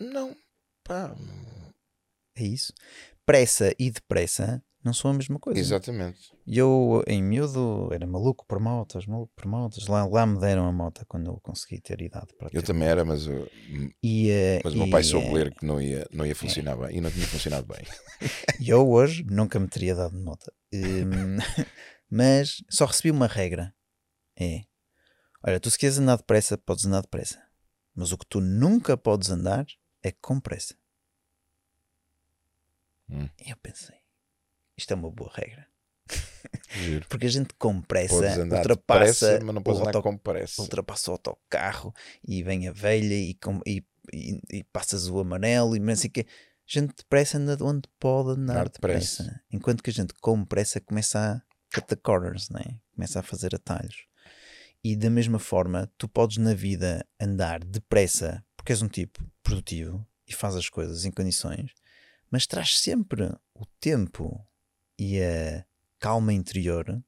Não. 0.00 0.34
Pá. 0.84 1.14
É 2.36 2.42
isso. 2.42 2.72
Pressa 3.26 3.74
e 3.78 3.90
depressa 3.90 4.62
não 4.82 4.94
são 4.94 5.10
a 5.10 5.14
mesma 5.14 5.38
coisa. 5.38 5.60
Exatamente. 5.60 6.32
E 6.46 6.56
eu, 6.56 7.04
em 7.06 7.22
miúdo, 7.22 7.90
era 7.92 8.06
maluco 8.06 8.46
por 8.46 8.58
motas, 8.58 9.06
maluco 9.06 9.30
por 9.36 9.46
motas. 9.46 9.86
Lá, 9.86 10.06
lá 10.06 10.24
me 10.26 10.40
deram 10.40 10.66
a 10.66 10.72
moto 10.72 11.04
quando 11.06 11.30
eu 11.30 11.38
consegui 11.42 11.80
ter 11.80 12.00
idade 12.00 12.34
para 12.38 12.48
Eu 12.48 12.62
ter. 12.62 12.66
também 12.66 12.88
era, 12.88 13.04
mas, 13.04 13.26
uh, 13.26 13.46
E, 14.02 14.30
eh, 14.30 14.60
mas 14.64 14.72
o 14.72 14.78
meu 14.78 14.86
e, 14.86 14.90
pai 14.90 15.02
soube 15.04 15.26
eh, 15.26 15.32
ler 15.32 15.54
que 15.54 15.66
não 15.66 15.80
ia, 15.80 16.08
não 16.10 16.24
ia 16.24 16.34
funcionar 16.34 16.76
bem 16.76 16.96
e 16.96 17.00
não 17.00 17.10
tinha 17.10 17.26
funcionado 17.26 17.66
bem. 17.66 17.84
E 18.60 18.68
eu 18.70 18.88
hoje 18.90 19.22
nunca 19.24 19.58
me 19.60 19.68
teria 19.68 19.94
dado 19.94 20.18
nota. 20.18 20.52
Hum, 20.72 21.36
mas 22.10 22.62
só 22.70 22.86
recebi 22.86 23.10
uma 23.10 23.26
regra. 23.26 23.74
É, 24.38 24.62
olha, 25.44 25.60
tu 25.60 25.70
se 25.70 25.78
queres 25.78 25.98
andar 25.98 26.16
depressa, 26.16 26.56
podes 26.56 26.86
andar 26.86 27.02
depressa. 27.02 27.38
Mas 27.94 28.12
o 28.12 28.18
que 28.18 28.26
tu 28.26 28.40
nunca 28.40 28.96
podes 28.96 29.30
andar 29.30 29.66
é 30.02 30.12
com 30.12 30.40
pressa. 30.40 30.74
Hum. 33.08 33.28
Eu 33.44 33.56
pensei, 33.56 33.96
isto 34.76 34.92
é 34.92 34.96
uma 34.96 35.10
boa 35.10 35.30
regra. 35.34 35.66
Giro. 36.72 37.06
Porque 37.08 37.26
a 37.26 37.30
gente 37.30 37.52
com 37.54 37.80
pressa 37.82 38.14
ultrapassa, 38.14 38.42
andar 38.42 38.56
auto- 38.58 40.18
pressa. 40.18 40.62
ultrapassa 40.62 41.10
o 41.10 41.14
autocarro 41.14 41.94
e 42.26 42.42
vem 42.42 42.66
a 42.68 42.72
velha 42.72 43.14
e, 43.14 43.34
com- 43.34 43.60
e, 43.66 43.84
e- 44.12 44.40
e 44.50 44.64
passas 44.64 45.08
o 45.08 45.18
amarelo 45.20 45.76
e 45.76 45.80
não 45.80 45.94
sei 45.96 46.08
o 46.08 46.12
quê. 46.12 46.26
gente 46.66 46.94
depressa 46.96 47.36
anda 47.38 47.56
de 47.56 47.62
onde 47.64 47.82
pode 47.98 48.30
andar 48.30 48.52
Andar 48.54 48.68
depressa. 48.68 49.22
depressa. 49.24 49.42
Enquanto 49.50 49.82
que 49.82 49.90
a 49.90 49.92
gente 49.92 50.14
com 50.14 50.44
pressa 50.44 50.80
começa 50.80 51.18
a 51.18 51.42
cut 51.74 51.86
the 51.88 51.96
corners, 51.96 52.48
né? 52.48 52.62
começa 52.94 53.18
a 53.20 53.22
fazer 53.22 53.54
atalhos. 53.54 54.06
E 54.82 54.94
da 54.96 55.10
mesma 55.10 55.38
forma, 55.38 55.90
tu 55.98 56.08
podes 56.08 56.36
na 56.38 56.54
vida 56.54 57.04
andar 57.20 57.62
depressa 57.64 58.44
porque 58.56 58.72
és 58.72 58.82
um 58.82 58.88
tipo 58.88 59.22
produtivo 59.42 60.06
e 60.26 60.32
faz 60.32 60.54
as 60.56 60.68
coisas 60.68 61.04
em 61.04 61.10
condições, 61.10 61.72
mas 62.30 62.46
traz 62.46 62.78
sempre 62.78 63.24
o 63.54 63.66
tempo 63.80 64.46
e 64.98 65.20
a 65.20 65.64
calma 65.98 66.32
interior 66.32 67.02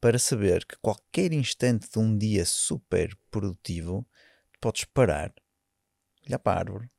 para 0.00 0.18
saber 0.18 0.66
que 0.66 0.76
qualquer 0.76 1.32
instante 1.32 1.90
de 1.90 1.98
um 1.98 2.16
dia 2.16 2.44
super 2.44 3.16
produtivo 3.30 4.06
podes 4.60 4.84
parar, 4.84 5.34
olhar 6.26 6.38
para 6.38 6.58
a 6.58 6.60
árvore 6.60 6.90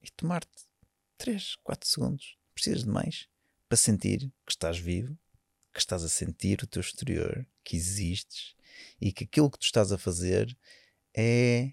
e 0.00 0.10
tomar-te 0.10 0.64
3, 1.18 1.56
4 1.62 1.88
segundos, 1.88 2.38
precisas 2.54 2.84
de 2.84 2.88
mais, 2.88 3.28
para 3.68 3.76
sentir 3.76 4.32
que 4.46 4.52
estás 4.52 4.78
vivo, 4.78 5.18
que 5.72 5.78
estás 5.78 6.02
a 6.02 6.08
sentir 6.08 6.62
o 6.62 6.66
teu 6.66 6.80
exterior, 6.80 7.46
que 7.62 7.76
existes 7.76 8.54
e 9.00 9.12
que 9.12 9.24
aquilo 9.24 9.50
que 9.50 9.58
tu 9.58 9.64
estás 9.64 9.92
a 9.92 9.98
fazer 9.98 10.56
é, 11.14 11.72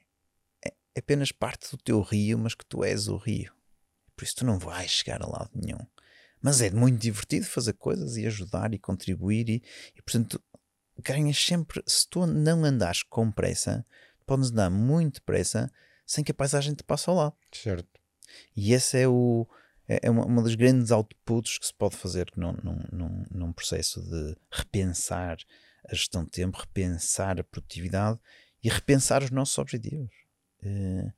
é 0.97 0.99
apenas 0.99 1.31
parte 1.31 1.69
do 1.69 1.77
teu 1.77 2.01
rio, 2.01 2.39
mas 2.39 2.55
que 2.55 2.65
tu 2.65 2.83
és 2.83 3.07
o 3.07 3.17
rio. 3.17 3.53
Por 4.15 4.23
isso 4.23 4.37
tu 4.37 4.45
não 4.45 4.57
vais 4.57 4.89
chegar 4.89 5.21
a 5.21 5.27
lado 5.27 5.51
nenhum. 5.53 5.77
Mas 6.41 6.59
é 6.59 6.71
muito 6.71 6.99
divertido 6.99 7.45
fazer 7.45 7.73
coisas 7.73 8.17
e 8.17 8.25
ajudar 8.25 8.73
e 8.73 8.79
contribuir 8.79 9.47
e, 9.47 9.63
e 9.95 10.01
portanto 10.01 10.41
ganhas 11.03 11.37
sempre, 11.37 11.83
se 11.85 12.07
tu 12.09 12.25
não 12.25 12.65
andares 12.65 13.03
com 13.03 13.31
pressa, 13.31 13.85
podes 14.25 14.49
andar 14.49 14.71
muito 14.71 15.21
pressa 15.21 15.71
sem 16.03 16.23
que 16.23 16.31
a 16.31 16.35
paisagem 16.35 16.73
te 16.73 16.83
passe 16.83 17.07
ao 17.07 17.15
lado. 17.15 17.35
Certo. 17.51 18.01
E 18.55 18.73
esse 18.73 18.99
é 18.99 19.07
o 19.07 19.47
é, 19.87 19.99
é 20.03 20.09
uma, 20.09 20.25
uma 20.25 20.41
das 20.41 20.55
grandes 20.55 20.89
outputs 20.89 21.59
que 21.59 21.67
se 21.67 21.73
pode 21.75 21.95
fazer 21.95 22.31
num, 22.35 22.53
num, 22.63 22.83
num, 22.91 23.25
num 23.29 23.53
processo 23.53 24.01
de 24.01 24.35
repensar 24.51 25.37
a 25.87 25.93
gestão 25.93 26.23
de 26.23 26.31
tempo, 26.31 26.57
repensar 26.57 27.39
a 27.39 27.43
produtividade 27.43 28.19
e 28.63 28.69
repensar 28.69 29.21
os 29.21 29.29
nossos 29.29 29.57
objetivos. 29.59 30.26
Eh, 30.63 31.11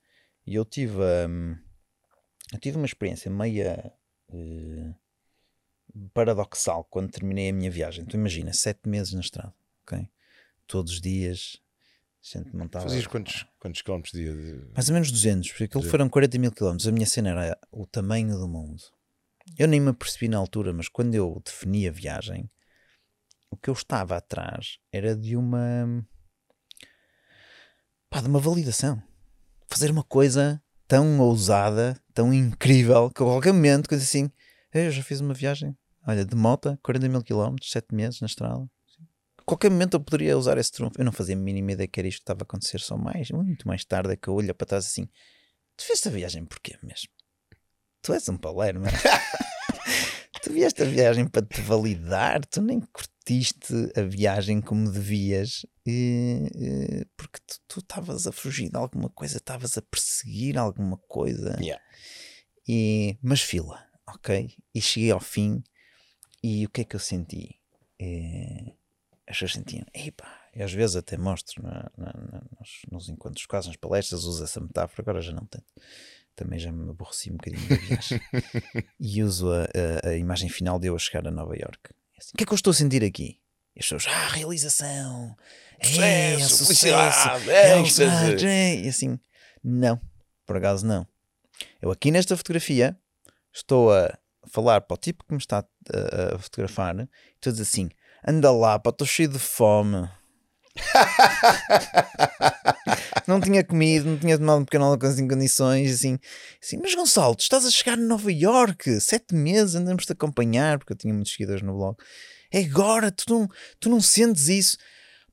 e 0.45 0.55
eu 0.55 0.65
tive, 0.65 0.99
um, 1.27 1.57
eu 2.51 2.59
tive 2.59 2.77
uma 2.77 2.85
experiência 2.85 3.29
meia 3.29 3.93
uh, 4.29 4.95
paradoxal 6.13 6.83
quando 6.85 7.11
terminei 7.11 7.49
a 7.49 7.53
minha 7.53 7.69
viagem. 7.69 8.05
Tu 8.05 8.15
imagina, 8.15 8.53
sete 8.53 8.87
meses 8.87 9.13
na 9.13 9.21
estrada, 9.21 9.53
ok? 9.83 10.09
Todos 10.65 10.93
os 10.93 11.01
dias 11.01 11.61
gente 12.21 12.55
montava. 12.55 12.85
Fazias 12.85 13.07
quantos, 13.07 13.45
quantos 13.59 13.81
quilómetros 13.81 14.13
dia? 14.13 14.33
De... 14.33 14.71
Mais 14.73 14.89
ou 14.89 14.93
menos 14.93 15.11
200, 15.11 15.49
porque 15.49 15.63
aquilo 15.65 15.83
foram 15.83 16.09
40 16.09 16.37
mil 16.37 16.51
quilómetros. 16.51 16.87
A 16.87 16.91
minha 16.91 17.05
cena 17.05 17.29
era 17.29 17.57
o 17.71 17.85
tamanho 17.85 18.37
do 18.37 18.47
mundo. 18.47 18.83
Eu 19.57 19.67
nem 19.67 19.79
me 19.79 19.89
apercebi 19.89 20.27
na 20.27 20.37
altura, 20.37 20.73
mas 20.73 20.87
quando 20.87 21.15
eu 21.15 21.41
defini 21.43 21.87
a 21.87 21.91
viagem, 21.91 22.49
o 23.49 23.57
que 23.57 23.69
eu 23.69 23.73
estava 23.73 24.17
atrás 24.17 24.77
era 24.91 25.15
de 25.15 25.35
uma. 25.35 26.05
pá, 28.09 28.21
de 28.21 28.27
uma 28.27 28.39
validação. 28.39 29.01
Fazer 29.69 29.91
uma 29.91 30.03
coisa 30.03 30.61
tão 30.87 31.19
ousada, 31.19 31.95
tão 32.13 32.33
incrível, 32.33 33.09
que 33.09 33.21
a 33.21 33.25
qualquer 33.25 33.53
momento, 33.53 33.87
coisa 33.87 34.03
assim, 34.03 34.29
eu 34.73 34.91
já 34.91 35.03
fiz 35.03 35.19
uma 35.19 35.33
viagem, 35.33 35.77
olha, 36.07 36.25
de 36.25 36.35
moto, 36.35 36.77
40 36.81 37.07
mil 37.07 37.23
quilómetros, 37.23 37.71
7 37.71 37.93
meses 37.93 38.19
na 38.21 38.27
estrada 38.27 38.67
qualquer 39.49 39.71
momento 39.71 39.95
eu 39.95 39.99
poderia 39.99 40.37
usar 40.37 40.59
esse 40.59 40.71
trunfo. 40.71 40.99
Eu 40.99 41.05
não 41.05 41.11
fazia 41.11 41.35
a 41.35 41.39
mínima 41.39 41.71
ideia 41.71 41.87
que 41.87 41.99
era 41.99 42.07
isto 42.07 42.19
que 42.19 42.23
estava 42.23 42.41
a 42.41 42.43
acontecer 42.43 42.79
só 42.79 42.95
mais, 42.95 43.31
muito 43.31 43.67
mais 43.67 43.83
tarde 43.83 44.13
é 44.13 44.15
que 44.15 44.27
eu 44.27 44.35
olho 44.35 44.53
para 44.53 44.67
trás 44.67 44.85
assim. 44.85 45.09
Tu 45.75 45.83
fizeste 45.83 46.07
a 46.07 46.11
viagem 46.11 46.45
porquê 46.45 46.77
mesmo? 46.83 47.09
Tu 48.03 48.13
és 48.13 48.29
um 48.29 48.37
palermo. 48.37 48.85
tu 50.43 50.53
vieste 50.53 50.83
a 50.83 50.85
viagem 50.85 51.27
para 51.27 51.45
te 51.45 51.61
validar, 51.61 52.45
tu 52.45 52.61
nem 52.61 52.79
curtiste 52.79 53.73
a 53.95 54.01
viagem 54.01 54.61
como 54.61 54.91
devias, 54.91 55.65
e, 55.89 56.51
e, 56.55 57.05
porque 57.17 57.39
tu 57.67 57.79
estavas 57.79 58.27
a 58.27 58.31
fugir 58.31 58.69
de 58.69 58.77
alguma 58.77 59.09
coisa, 59.09 59.37
estavas 59.37 59.77
a 59.77 59.81
perseguir 59.81 60.57
alguma 60.57 60.97
coisa. 60.97 61.57
Yeah. 61.59 61.83
E, 62.67 63.17
mas 63.21 63.41
fila, 63.41 63.83
ok? 64.07 64.55
E 64.73 64.81
cheguei 64.81 65.11
ao 65.11 65.19
fim 65.19 65.63
e 66.43 66.65
o 66.65 66.69
que 66.69 66.81
é 66.81 66.83
que 66.83 66.95
eu 66.95 66.99
senti? 66.99 67.59
É, 67.99 68.73
as 69.27 69.35
pessoas 69.35 69.53
sentiam, 69.53 69.85
epá, 69.93 70.49
e 70.55 70.61
às 70.61 70.71
vezes 70.71 70.95
até 70.95 71.17
mostro 71.17 71.61
na, 71.61 71.91
na, 71.97 72.13
na, 72.13 72.41
nos, 72.59 72.81
nos, 72.91 73.09
encontros, 73.09 73.45
quase 73.45 73.67
nas 73.67 73.77
palestras, 73.77 74.23
uso 74.23 74.43
essa 74.43 74.59
metáfora, 74.59 75.01
agora 75.01 75.21
já 75.21 75.31
não 75.31 75.45
tanto. 75.45 75.65
Também 76.35 76.57
já 76.57 76.71
me 76.71 76.89
aborreci 76.89 77.29
um 77.29 77.35
bocadinho 77.35 77.67
da 77.67 77.75
viagem. 77.75 78.21
e 78.99 79.21
uso 79.23 79.51
a, 79.51 79.63
a, 80.03 80.09
a, 80.09 80.17
imagem 80.17 80.49
final 80.49 80.79
de 80.79 80.87
eu 80.87 80.95
a 80.95 80.99
chegar 80.99 81.27
a 81.27 81.31
Nova 81.31 81.55
York. 81.55 81.93
Assim, 82.17 82.31
o 82.33 82.37
que 82.37 82.43
é 82.43 82.47
que 82.47 82.53
eu 82.53 82.55
estou 82.55 82.71
a 82.71 82.73
sentir 82.73 83.03
aqui? 83.03 83.39
E 83.79 83.79
as 83.79 83.85
pessoas, 83.85 84.07
ah, 84.07 84.27
realização, 84.27 85.37
sucesso, 86.49 87.29
é, 87.49 87.85
sucesso, 87.85 88.45
é, 88.45 88.45
é, 88.45 88.75
e 88.81 88.89
assim, 88.89 89.17
não, 89.63 89.97
por 90.45 90.57
acaso 90.57 90.85
não. 90.85 91.07
Eu 91.81 91.89
aqui 91.89 92.11
nesta 92.11 92.35
fotografia 92.35 92.97
estou 93.53 93.93
a 93.93 94.13
falar 94.51 94.81
para 94.81 94.95
o 94.95 94.97
tipo 94.97 95.23
que 95.23 95.31
me 95.31 95.39
está 95.39 95.63
a, 95.93 96.35
a 96.35 96.39
fotografar, 96.39 96.93
e 96.99 97.07
estou 97.35 97.51
a 97.51 97.53
dizer 97.53 97.63
assim, 97.63 97.89
Anda 98.27 98.51
lá, 98.51 98.77
pá, 98.77 98.89
estou 98.89 99.07
cheio 99.07 99.29
de 99.29 99.39
fome. 99.39 100.09
não 103.25 103.39
tinha 103.39 103.63
comido, 103.63 104.09
não 104.09 104.17
tinha 104.17 104.37
tomado 104.37 104.61
um 104.61 104.65
pequeno 104.65 104.85
almoço 104.85 105.21
em 105.21 105.27
condições, 105.27 105.93
assim, 105.93 106.19
assim, 106.61 106.77
mas 106.81 106.95
Gonçalo, 106.95 107.35
tu 107.35 107.41
estás 107.41 107.65
a 107.65 107.71
chegar 107.71 107.93
a 107.93 108.01
Nova 108.01 108.31
York, 108.31 108.99
sete 108.99 109.33
meses, 109.33 109.75
andamos-te 109.75 110.11
a 110.11 110.13
acompanhar, 110.13 110.77
porque 110.77 110.93
eu 110.93 110.97
tinha 110.97 111.13
muitos 111.13 111.31
seguidores 111.31 111.61
no 111.61 111.73
blog. 111.73 111.97
É 112.51 112.63
agora, 112.63 113.11
tu 113.11 113.25
não, 113.31 113.49
tu 113.79 113.89
não 113.89 114.01
sentes 114.01 114.47
isso. 114.47 114.77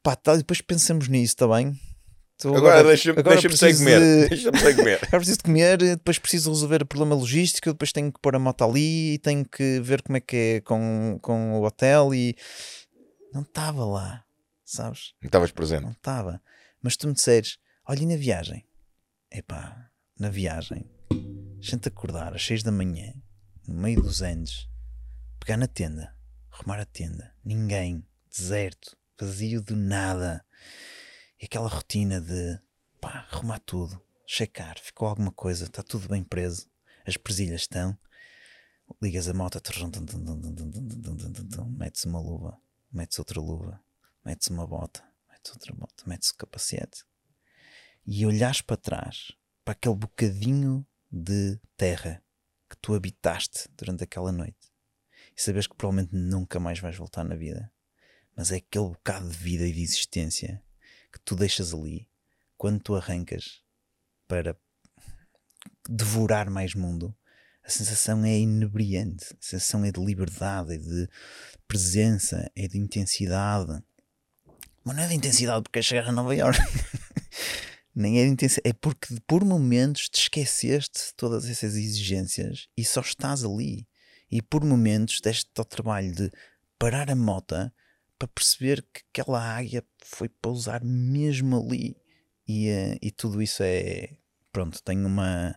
Pá, 0.03 0.14
tá, 0.14 0.37
depois 0.37 0.61
pensamos 0.61 1.09
nisso, 1.09 1.35
está 1.35 1.49
bem? 1.49 1.79
Tu 2.39 2.49
agora, 2.49 2.81
agora 2.81 2.89
deixa-me 2.89 3.23
deixa 3.23 3.49
de... 3.49 3.79
comer. 3.79 4.29
Deixa-me 4.29 4.59
sem 4.59 4.77
comer. 4.77 4.97
agora 5.03 5.19
preciso 5.19 5.39
de 5.39 5.45
comer, 5.45 5.79
depois 5.79 6.19
preciso 6.19 6.51
resolver 6.51 6.83
o 6.83 6.87
problema 6.87 7.14
logístico, 7.14 7.71
depois 7.71 7.93
tenho 7.93 8.12
que 8.12 8.21
pôr 8.21 8.37
a 8.37 8.39
moto 8.39 8.62
ali, 8.62 9.19
tenho 9.19 9.45
que 9.45 9.81
ver 9.81 10.03
como 10.03 10.19
é 10.19 10.21
que 10.21 10.37
é 10.37 10.61
com, 10.61 11.19
com 11.23 11.59
o 11.59 11.64
hotel 11.64 12.14
e 12.14 12.37
não 13.33 13.41
estava 13.41 13.85
lá, 13.87 14.23
sabes? 14.64 15.14
Não 15.23 15.29
estavas 15.29 15.51
presente. 15.51 15.83
Não 15.83 15.93
estava. 15.93 16.43
Mas 16.83 16.97
tu 16.97 17.09
me 17.09 17.14
disseres, 17.14 17.59
olha 17.89 18.07
na 18.07 18.17
viagem. 18.17 18.67
Epá, 19.31 19.91
na 20.19 20.29
viagem, 20.29 20.89
gente 21.61 21.89
acordar 21.89 22.35
às 22.35 22.45
6 22.45 22.62
da 22.62 22.71
manhã, 22.71 23.12
no 23.67 23.75
meio 23.75 24.01
dos 24.01 24.23
Andes, 24.23 24.69
pegar 25.41 25.57
na 25.57 25.67
tenda, 25.67 26.16
arrumar 26.57 26.80
a 26.80 26.86
tenda, 26.86 27.34
ninguém, 27.44 28.07
deserto, 28.30 28.96
vazio 29.20 29.62
de 29.62 29.74
nada. 29.74 30.44
E 31.40 31.44
aquela 31.44 31.68
rotina 31.68 32.20
de 32.20 32.59
pá, 33.00 33.26
arrumar 33.30 33.61
tudo, 33.61 34.00
checar, 34.26 34.78
ficou 34.78 35.07
alguma 35.07 35.30
coisa, 35.30 35.66
está 35.66 35.82
tudo 35.82 36.09
bem 36.09 36.24
preso, 36.24 36.68
as 37.07 37.16
presilhas 37.16 37.62
estão, 37.62 37.96
ligas 39.02 39.28
a 39.28 39.34
moto, 39.34 39.61
metes 41.78 42.04
uma 42.04 42.20
luva, 42.20 42.59
metes 42.90 43.18
outra 43.18 43.40
luva, 43.40 43.80
metes 44.24 44.48
uma 44.48 44.66
bota, 44.66 45.04
metes 45.28 45.52
outra 45.52 45.74
bota, 45.74 46.04
metes 46.07 46.30
o 46.30 46.36
capacete 46.36 47.04
e 48.07 48.24
olhas 48.24 48.62
para 48.62 48.76
trás, 48.76 49.32
para 49.62 49.72
aquele 49.72 49.96
bocadinho 49.96 50.86
de 51.11 51.61
terra 51.76 52.22
que 52.70 52.76
tu 52.78 52.94
habitaste 52.94 53.68
durante 53.76 54.04
aquela 54.04 54.32
noite 54.32 54.76
e 55.37 55.41
sabes 55.43 55.66
que 55.66 55.76
provavelmente 55.76 56.14
nunca 56.14 56.59
mais 56.59 56.78
vais 56.78 56.97
voltar 56.97 57.24
na 57.24 57.34
vida, 57.34 57.70
mas 58.37 58.51
é 58.51 58.57
aquele 58.57 58.89
bocado 58.89 59.28
de 59.28 59.37
vida 59.37 59.66
e 59.66 59.72
de 59.72 59.82
existência 59.82 60.62
que 61.12 61.20
tu 61.20 61.34
deixas 61.37 61.72
ali 61.74 62.09
quando 62.57 62.80
tu 62.80 62.95
arrancas 62.95 63.62
para 64.26 64.57
devorar 65.89 66.51
mais 66.51 66.74
mundo 66.74 67.14
a 67.66 67.68
sensação 67.68 68.24
é 68.24 68.39
inebriante, 68.39 69.24
a 69.32 69.37
sensação 69.41 69.84
é 69.84 69.91
de 69.91 70.01
liberdade, 70.01 70.74
é 70.74 70.78
de 70.78 71.09
presença, 71.66 72.49
é 72.55 72.68
de 72.68 72.78
intensidade. 72.78 73.82
Mas 74.84 74.97
não 74.97 75.03
é 75.03 75.09
de 75.09 75.14
intensidade 75.14 75.64
porque 75.64 75.80
é 75.80 75.82
chegar 75.82 76.09
a 76.09 76.12
Nova 76.12 76.32
York. 76.32 76.61
Nem 77.93 78.20
é 78.20 78.24
de 78.24 78.30
intensidade, 78.30 78.68
é 78.68 78.72
porque 78.72 79.16
por 79.26 79.45
momentos 79.45 80.09
te 80.09 80.20
esqueceste 80.20 81.12
todas 81.16 81.51
essas 81.51 81.74
exigências 81.74 82.68
e 82.76 82.84
só 82.84 83.01
estás 83.01 83.43
ali. 83.43 83.84
E 84.31 84.43
por 84.43 84.64
momentos 84.64 85.20
deste 85.20 85.51
ao 85.57 85.64
trabalho 85.64 86.12
de 86.12 86.31
parar 86.79 87.11
a 87.11 87.16
mota 87.16 87.72
para 88.18 88.29
perceber 88.29 88.83
que 88.93 89.03
aquela 89.11 89.41
águia 89.41 89.85
foi 90.03 90.29
pousar 90.29 90.83
mesmo 90.85 91.57
ali. 91.57 91.97
E, 92.49 92.70
uh, 92.70 92.99
e 93.03 93.11
tudo 93.11 93.43
isso 93.43 93.62
é. 93.62 94.16
Pronto, 94.53 94.83
tem 94.83 95.05
uma 95.05 95.55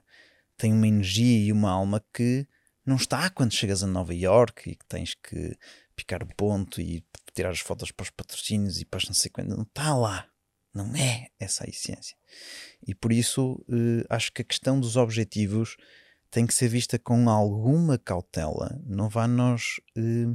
tem 0.57 0.73
uma 0.73 0.87
energia 0.87 1.39
e 1.39 1.51
uma 1.53 1.71
alma 1.71 2.03
que 2.13 2.45
não 2.85 2.97
está 2.97 3.29
quando 3.29 3.53
chegas 3.53 3.81
a 3.81 3.87
Nova 3.87 4.13
York 4.13 4.69
e 4.69 4.75
que 4.75 4.85
tens 4.85 5.13
que 5.13 5.57
picar 5.95 6.21
o 6.21 6.35
ponto 6.35 6.81
e 6.81 7.03
tirar 7.33 7.51
as 7.51 7.59
fotos 7.59 7.91
para 7.91 8.03
os 8.03 8.09
patrocínios 8.09 8.81
e 8.81 8.85
para 8.85 8.99
não 9.07 9.13
sei 9.13 9.31
quando. 9.31 9.55
Não 9.55 9.63
está 9.63 9.95
lá. 9.95 10.27
Não 10.73 10.95
é 10.95 11.29
essa 11.39 11.65
a 11.65 11.69
essência. 11.69 12.15
E 12.85 12.93
por 12.93 13.11
isso 13.11 13.63
eh, 13.69 14.05
acho 14.09 14.31
que 14.31 14.41
a 14.41 14.45
questão 14.45 14.79
dos 14.79 14.97
objetivos 14.97 15.77
tem 16.31 16.45
que 16.45 16.53
ser 16.53 16.67
vista 16.67 16.97
com 16.99 17.29
alguma 17.29 17.97
cautela. 17.97 18.79
Não 18.85 19.09
vá 19.09 19.27
nós 19.27 19.79
eh, 19.97 20.27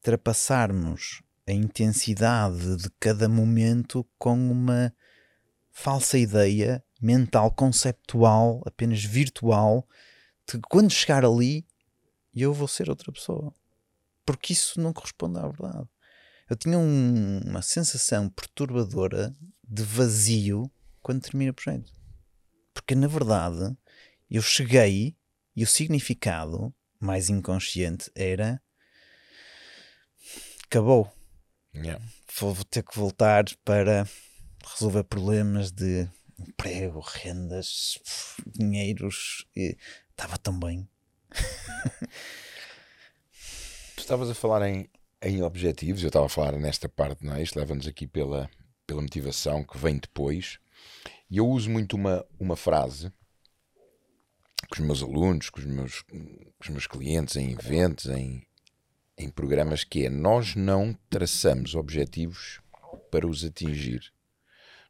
trapassarmos 0.00 1.22
a 1.46 1.52
intensidade 1.52 2.76
de 2.76 2.90
cada 3.00 3.28
momento 3.28 4.06
com 4.18 4.34
uma 4.50 4.92
falsa 5.70 6.18
ideia 6.18 6.84
mental, 7.00 7.50
conceptual, 7.50 8.62
apenas 8.66 9.02
virtual, 9.02 9.86
de 10.46 10.58
que 10.58 10.68
quando 10.68 10.90
chegar 10.90 11.24
ali 11.24 11.66
eu 12.34 12.52
vou 12.52 12.68
ser 12.68 12.88
outra 12.88 13.10
pessoa. 13.12 13.52
Porque 14.24 14.52
isso 14.52 14.80
não 14.80 14.92
corresponde 14.92 15.38
à 15.38 15.48
verdade. 15.48 15.88
eu 16.50 16.56
tinha 16.56 16.76
um- 16.78 17.40
uma 17.46 17.62
sensação 17.62 18.28
perturbadora 18.28 19.32
de 19.66 19.82
vazio 19.84 20.70
quando 21.00 21.22
termina 21.22 21.50
o 21.50 21.54
projeto. 21.54 21.90
Porque 22.74 22.94
na 22.94 23.06
verdade 23.06 23.74
eu 24.32 24.40
cheguei 24.40 25.14
e 25.54 25.62
o 25.62 25.66
significado 25.66 26.74
mais 26.98 27.28
inconsciente 27.28 28.10
era 28.14 28.62
acabou. 30.64 31.12
Yeah. 31.74 32.02
Vou 32.38 32.54
vou 32.54 32.64
ter 32.64 32.82
que 32.82 32.96
voltar 32.96 33.44
para 33.62 34.08
resolver 34.64 35.04
problemas 35.04 35.70
de 35.70 36.08
emprego, 36.38 37.00
rendas, 37.00 37.98
dinheiros. 38.46 39.46
e 39.54 39.76
Estava 40.10 40.38
tão 40.38 40.58
bem. 40.58 40.88
Tu 43.94 44.00
estavas 44.00 44.30
a 44.30 44.34
falar 44.34 44.66
em, 44.66 44.88
em 45.22 45.42
objetivos, 45.42 46.02
eu 46.02 46.08
estava 46.08 46.26
a 46.26 46.30
falar 46.30 46.52
nesta 46.58 46.88
parte, 46.88 47.24
não 47.24 47.34
é? 47.34 47.42
Isto 47.42 47.58
leva-nos 47.58 47.86
aqui 47.86 48.06
pela, 48.06 48.50
pela 48.86 49.02
motivação 49.02 49.62
que 49.62 49.78
vem 49.78 49.98
depois. 49.98 50.58
E 51.30 51.36
eu 51.36 51.46
uso 51.46 51.70
muito 51.70 51.94
uma, 51.94 52.26
uma 52.40 52.56
frase 52.56 53.12
com 54.72 54.80
os 54.80 54.86
meus 54.86 55.02
alunos, 55.02 55.50
com 55.50 55.60
os 55.60 55.66
meus, 55.66 56.00
com 56.00 56.16
os 56.62 56.68
meus 56.70 56.86
clientes, 56.86 57.36
em 57.36 57.52
eventos, 57.52 58.06
em, 58.06 58.42
em 59.18 59.28
programas, 59.28 59.84
que 59.84 60.06
é 60.06 60.08
nós 60.08 60.54
não 60.54 60.96
traçamos 61.10 61.74
objetivos 61.74 62.58
para 63.10 63.26
os 63.26 63.44
atingir. 63.44 64.10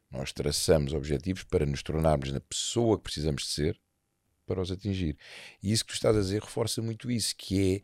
Nós 0.09 0.33
traçamos 0.33 0.93
objetivos 0.93 1.43
para 1.43 1.67
nos 1.67 1.83
tornarmos 1.83 2.31
na 2.31 2.39
pessoa 2.39 2.97
que 2.97 3.03
precisamos 3.03 3.43
de 3.43 3.49
ser 3.49 3.81
para 4.47 4.61
os 4.61 4.71
atingir. 4.71 5.17
E 5.61 5.73
isso 5.73 5.85
que 5.85 5.91
tu 5.91 5.97
estás 5.97 6.17
a 6.17 6.21
dizer 6.21 6.43
reforça 6.43 6.81
muito 6.81 7.11
isso, 7.11 7.35
que 7.37 7.83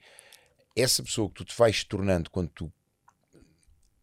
é 0.77 0.81
essa 0.81 1.03
pessoa 1.03 1.29
que 1.29 1.35
tu 1.35 1.45
te 1.45 1.57
vais 1.57 1.83
tornando 1.83 2.31
quando 2.31 2.51
tu 2.51 2.73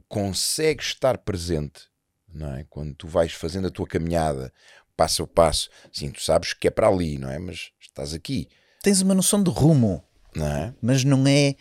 consegues 0.10 0.88
estar 0.88 1.18
presente, 1.20 1.88
não 2.28 2.56
é? 2.56 2.66
Quando 2.70 2.94
tu 2.94 3.08
vais 3.08 3.32
fazendo 3.32 3.68
a 3.68 3.72
tua 3.72 3.88
caminhada 3.88 4.54
passo 4.96 5.24
a 5.24 5.28
passo, 5.28 5.70
sim, 5.92 6.10
tu 6.12 6.22
sabes 6.22 6.54
que 6.54 6.68
é 6.68 6.72
para 6.72 6.88
ali, 6.88 7.18
não 7.18 7.30
é? 7.30 7.38
Mas 7.40 7.72
estás 7.82 8.14
aqui, 8.14 8.48
Tens 8.84 9.02
uma 9.02 9.16
noção 9.16 9.42
de 9.42 9.50
rumo, 9.50 10.04
não 10.36 10.46
é? 10.48 10.74
mas 10.82 11.04
não 11.04 11.26
é, 11.28 11.56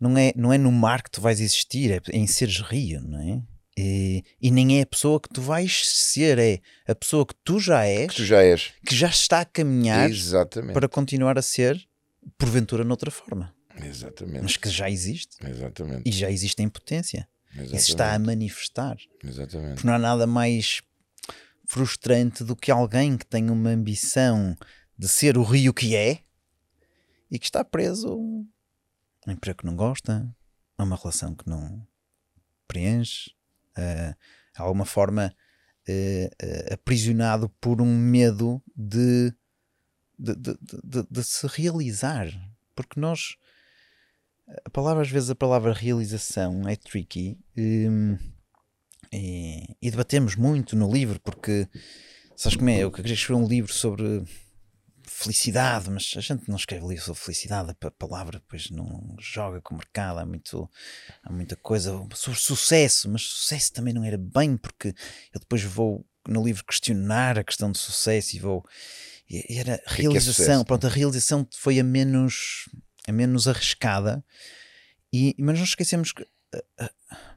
não 0.00 0.18
é, 0.18 0.32
não 0.34 0.52
é 0.52 0.58
no 0.58 0.72
mar 0.72 1.02
que 1.02 1.10
tu 1.10 1.20
vais 1.20 1.40
existir, 1.40 1.92
é 1.92 2.00
em 2.12 2.26
seres 2.26 2.60
rio, 2.60 3.00
não 3.00 3.20
é? 3.20 3.42
E, 3.78 4.22
e 4.40 4.50
nem 4.50 4.78
é 4.78 4.82
a 4.82 4.86
pessoa 4.86 5.20
que 5.20 5.28
tu 5.28 5.40
vais 5.40 5.84
ser, 5.88 6.38
é 6.38 6.60
a 6.86 6.94
pessoa 6.94 7.26
que 7.26 7.34
tu 7.44 7.58
já 7.58 7.84
és, 7.86 8.08
Que 8.10 8.16
tu 8.16 8.24
já 8.24 8.42
és. 8.42 8.72
que 8.86 8.94
já 8.94 9.08
está 9.08 9.40
a 9.40 9.44
caminhar 9.44 10.08
Exatamente. 10.10 10.72
para 10.74 10.88
continuar 10.88 11.38
a 11.38 11.42
ser, 11.42 11.80
porventura, 12.38 12.84
noutra 12.84 13.10
forma, 13.10 13.54
Exatamente. 13.82 14.42
mas 14.42 14.56
que 14.56 14.68
já 14.68 14.88
existe 14.90 15.36
Exatamente. 15.44 16.02
e 16.08 16.12
já 16.12 16.30
existe 16.30 16.62
em 16.62 16.68
potência. 16.68 17.28
Exatamente. 17.50 17.76
Isso 17.76 17.90
está 17.92 18.12
a 18.14 18.18
manifestar. 18.18 18.96
Exatamente. 19.22 19.74
Porque 19.74 19.86
não 19.86 19.94
há 19.94 19.98
nada 19.98 20.26
mais 20.26 20.80
frustrante 21.66 22.44
do 22.44 22.54
que 22.56 22.70
alguém 22.70 23.16
que 23.16 23.26
tem 23.26 23.50
uma 23.50 23.70
ambição 23.70 24.56
de 24.96 25.08
ser 25.08 25.36
o 25.38 25.42
rio 25.42 25.72
que 25.74 25.96
é 25.96 26.20
e 27.30 27.38
que 27.38 27.46
está 27.46 27.64
preso 27.64 28.08
a 29.26 29.30
um 29.30 29.32
emprego 29.32 29.60
que 29.60 29.66
não 29.66 29.74
gosta, 29.74 30.28
a 30.76 30.84
uma 30.84 30.96
relação 30.96 31.34
que 31.34 31.48
não 31.48 31.86
preenche, 32.68 33.30
a, 33.76 34.16
a 34.56 34.62
alguma 34.62 34.84
forma 34.84 35.34
eh, 35.88 36.30
eh, 36.40 36.74
aprisionado 36.74 37.48
por 37.60 37.80
um 37.80 37.96
medo 37.96 38.62
de, 38.76 39.32
de, 40.18 40.34
de, 40.36 40.56
de- 40.84 41.06
de 41.10 41.24
se 41.24 41.46
realizar. 41.46 42.26
Porque 42.74 42.98
nós, 43.00 43.36
a 44.64 44.70
palavra, 44.70 45.02
às 45.02 45.10
vezes, 45.10 45.30
a 45.30 45.34
palavra 45.34 45.72
realização 45.72 46.68
é 46.68 46.76
tricky. 46.76 47.38
hum, 47.56 48.18
e, 49.14 49.76
e 49.80 49.90
debatemos 49.90 50.34
muito 50.36 50.74
no 50.74 50.92
livro, 50.92 51.20
porque 51.20 51.68
sabes 52.36 52.56
como 52.56 52.68
é? 52.70 52.78
Eu 52.78 52.90
queria 52.90 53.14
escrever 53.14 53.40
um 53.40 53.46
livro 53.46 53.72
sobre 53.72 54.24
felicidade, 55.06 55.90
mas 55.90 56.12
a 56.16 56.20
gente 56.20 56.48
não 56.48 56.56
escreve 56.56 56.86
livro 56.86 57.04
sobre 57.04 57.20
felicidade, 57.20 57.70
a 57.70 57.74
pa- 57.74 57.90
palavra 57.90 58.38
depois 58.38 58.70
não 58.70 59.14
joga 59.20 59.60
com 59.60 59.74
o 59.74 59.78
mercado, 59.78 60.18
há, 60.18 60.26
muito, 60.26 60.68
há 61.22 61.32
muita 61.32 61.56
coisa 61.56 61.92
sobre 62.14 62.40
sucesso, 62.40 63.08
mas 63.10 63.22
sucesso 63.22 63.72
também 63.72 63.92
não 63.94 64.02
era 64.02 64.18
bem, 64.18 64.56
porque 64.56 64.88
eu 65.32 65.40
depois 65.40 65.62
vou 65.62 66.04
no 66.26 66.42
livro 66.42 66.64
questionar 66.64 67.38
a 67.38 67.44
questão 67.44 67.70
de 67.70 67.78
sucesso 67.78 68.34
e 68.34 68.40
vou. 68.40 68.64
e- 69.28 69.58
Era 69.58 69.74
é 69.74 69.82
realização, 69.86 70.32
sucesso? 70.44 70.64
pronto, 70.64 70.86
a 70.86 70.90
realização 70.90 71.46
foi 71.54 71.78
a 71.78 71.84
menos, 71.84 72.68
a 73.06 73.12
menos 73.12 73.46
arriscada, 73.46 74.24
e, 75.12 75.34
mas 75.38 75.58
não 75.58 75.64
esquecemos 75.64 76.12
que 76.12 76.26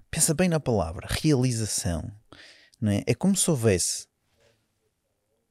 pensa 0.09 0.33
bem 0.33 0.49
na 0.49 0.59
palavra 0.59 1.07
realização, 1.09 2.11
não 2.79 2.91
é? 2.91 3.03
É 3.07 3.13
como 3.13 3.35
se 3.35 3.49
houvesse 3.49 4.07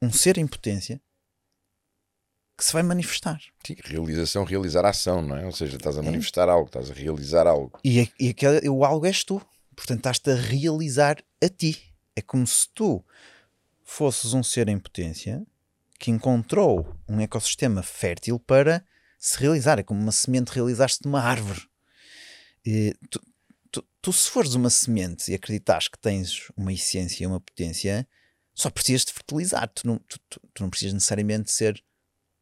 um 0.01 0.11
ser 0.11 0.37
em 0.37 0.47
potência 0.47 1.01
que 2.57 2.63
se 2.63 2.73
vai 2.73 2.81
manifestar. 2.83 3.39
Sim, 3.65 3.75
realização, 3.83 4.43
realizar 4.43 4.83
ação, 4.85 5.21
não 5.21 5.35
é? 5.37 5.45
Ou 5.45 5.51
seja, 5.51 5.77
estás 5.77 5.97
a 5.97 6.01
manifestar 6.01 6.49
algo, 6.49 6.67
estás 6.67 6.89
a 6.89 6.93
realizar 6.93 7.45
algo. 7.45 7.79
E, 7.83 8.01
a- 8.01 8.07
e 8.19 8.29
aquele, 8.29 8.67
o 8.69 8.83
algo 8.83 9.05
és 9.05 9.23
tu. 9.23 9.39
Portanto, 9.75 9.99
estás-te 9.99 10.31
a 10.31 10.35
realizar 10.35 11.23
a 11.43 11.49
ti. 11.49 11.93
É 12.15 12.21
como 12.21 12.47
se 12.47 12.67
tu 12.73 13.05
fosses 13.83 14.33
um 14.33 14.41
ser 14.41 14.67
em 14.69 14.79
potência 14.79 15.45
que 15.99 16.09
encontrou 16.09 16.95
um 17.07 17.19
ecossistema 17.21 17.83
fértil 17.83 18.39
para 18.39 18.83
se 19.19 19.37
realizar. 19.39 19.77
É 19.77 19.83
como 19.83 19.99
uma 20.01 20.11
semente 20.11 20.49
realizaste 20.51 21.03
de 21.03 21.07
uma 21.07 21.21
árvore. 21.21 21.61
E 22.65 22.95
tu, 23.11 23.21
tu- 23.81 23.87
tu, 24.01 24.13
se 24.13 24.29
fores 24.29 24.53
uma 24.55 24.69
semente 24.69 25.31
e 25.31 25.35
acreditares 25.35 25.87
que 25.87 25.97
tens 25.99 26.49
uma 26.55 26.73
essência 26.73 27.23
e 27.23 27.27
uma 27.27 27.39
potência, 27.39 28.07
só 28.53 28.69
precisas 28.69 29.05
de 29.05 29.13
fertilizar. 29.13 29.67
Tu 29.69 29.85
não, 29.87 29.97
tu- 29.99 30.19
tu- 30.29 30.41
tu 30.53 30.63
não 30.63 30.69
precisas 30.69 30.93
necessariamente 30.93 31.51
ser 31.51 31.83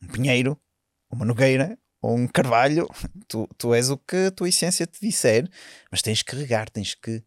um 0.02 0.08
pinheiro, 0.08 0.60
uma 1.10 1.26
nogueira 1.26 1.78
ou 2.02 2.16
um 2.16 2.28
carvalho. 2.28 2.88
Tu, 3.28 3.48
tu 3.58 3.74
és 3.74 3.90
o 3.90 3.98
que 3.98 4.28
a 4.28 4.32
tua 4.32 4.48
essência 4.50 4.86
te 4.86 5.00
disser, 5.02 5.50
mas 5.92 6.02
tens 6.02 6.22
que 6.22 6.36
regar, 6.36 6.70
tens 6.70 6.94
que, 6.94 7.24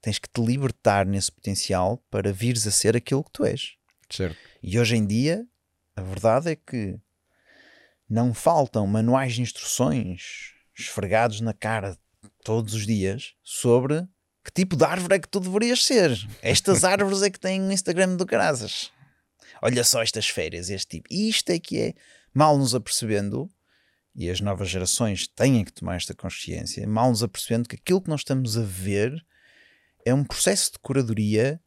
tens 0.00 0.18
que 0.18 0.28
te 0.28 0.40
libertar 0.40 1.04
nesse 1.04 1.30
potencial 1.32 1.98
para 2.08 2.32
vires 2.32 2.66
a 2.66 2.70
ser 2.70 2.96
aquilo 2.96 3.24
que 3.24 3.32
tu 3.32 3.44
és. 3.44 3.74
Certo. 4.08 4.38
E 4.62 4.78
hoje 4.78 4.96
em 4.96 5.06
dia, 5.06 5.44
a 5.96 6.02
verdade 6.02 6.50
é 6.52 6.56
que 6.56 6.98
não 8.08 8.32
faltam 8.32 8.86
manuais 8.86 9.34
de 9.34 9.42
instruções 9.42 10.54
esfregados 10.78 11.40
na 11.40 11.52
cara 11.52 11.98
todos 12.42 12.74
os 12.74 12.86
dias 12.86 13.34
sobre 13.42 14.06
que 14.44 14.52
tipo 14.52 14.76
de 14.76 14.84
árvore 14.84 15.16
é 15.16 15.18
que 15.18 15.28
tu 15.28 15.40
deverias 15.40 15.84
ser. 15.84 16.10
Estas 16.42 16.82
árvores 16.84 17.22
é 17.22 17.30
que 17.30 17.38
têm 17.38 17.60
um 17.60 17.70
Instagram 17.70 18.16
do 18.16 18.26
Carasas. 18.26 18.90
Olha 19.62 19.84
só 19.84 20.02
estas 20.02 20.28
férias, 20.28 20.70
este 20.70 20.96
tipo. 20.96 21.06
E 21.10 21.28
isto 21.28 21.50
é 21.50 21.58
que 21.58 21.78
é 21.78 21.94
mal 22.32 22.56
nos 22.56 22.74
apercebendo, 22.74 23.50
e 24.14 24.30
as 24.30 24.40
novas 24.40 24.68
gerações 24.68 25.26
têm 25.28 25.64
que 25.64 25.72
tomar 25.72 25.96
esta 25.96 26.14
consciência, 26.14 26.86
mal 26.86 27.10
nos 27.10 27.22
apercebendo 27.22 27.68
que 27.68 27.76
aquilo 27.76 28.00
que 28.00 28.08
nós 28.08 28.20
estamos 28.20 28.56
a 28.56 28.62
ver 28.62 29.14
é 30.04 30.12
um 30.14 30.24
processo 30.24 30.72
de 30.72 30.78
curadoria 30.78 31.60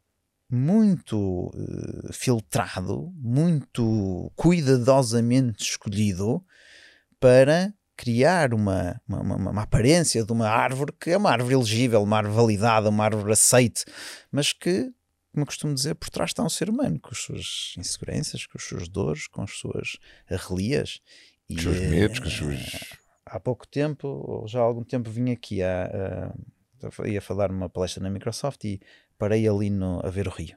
muito 0.50 1.50
eh, 1.54 2.12
filtrado, 2.12 3.12
muito 3.16 4.30
cuidadosamente 4.36 5.62
escolhido 5.62 6.44
para 7.18 7.72
criar 7.96 8.52
uma, 8.54 9.00
uma, 9.08 9.20
uma- 9.20 9.50
uma 9.50 9.62
aparência 9.62 10.24
de 10.24 10.32
uma 10.32 10.48
árvore 10.48 10.92
que 11.00 11.10
é 11.10 11.16
uma 11.16 11.30
árvore 11.30 11.54
elegível, 11.54 12.02
uma 12.02 12.16
árvore 12.18 12.34
validada, 12.36 12.88
uma 12.88 13.04
árvore 13.04 13.32
aceite, 13.32 13.84
mas 14.30 14.52
que, 14.52 14.90
como 15.32 15.42
eu 15.42 15.46
costumo 15.46 15.74
dizer, 15.74 15.94
por 15.94 16.10
trás 16.10 16.30
está 16.30 16.42
um 16.42 16.48
ser 16.48 16.68
humano 16.70 16.98
com 17.00 17.10
as 17.10 17.18
suas 17.18 17.74
inseguranças, 17.78 18.46
com 18.46 18.58
as 18.58 18.64
suas 18.64 18.88
dores, 18.88 19.26
com 19.28 19.42
as 19.42 19.52
suas 19.52 19.96
arrelias. 20.30 21.00
Com 21.48 21.54
os 21.56 21.62
seus 21.62 21.76
eh, 21.76 21.88
medos, 21.88 22.18
com 22.20 22.26
os 22.26 22.36
seus. 22.36 22.80
há 23.26 23.38
pouco 23.38 23.66
tempo, 23.66 24.06
ou 24.08 24.48
já 24.48 24.60
há 24.60 24.62
algum 24.62 24.82
tempo, 24.84 25.10
vim 25.10 25.30
aqui 25.30 25.62
a, 25.62 26.32
a, 27.02 27.08
ia 27.08 27.20
falar 27.20 27.50
numa 27.52 27.68
palestra 27.68 28.02
na 28.02 28.10
Microsoft 28.10 28.64
e 28.64 28.80
parei 29.18 29.46
ali 29.48 29.70
no, 29.70 30.00
a 30.04 30.10
ver 30.10 30.26
o 30.26 30.30
Rio. 30.30 30.56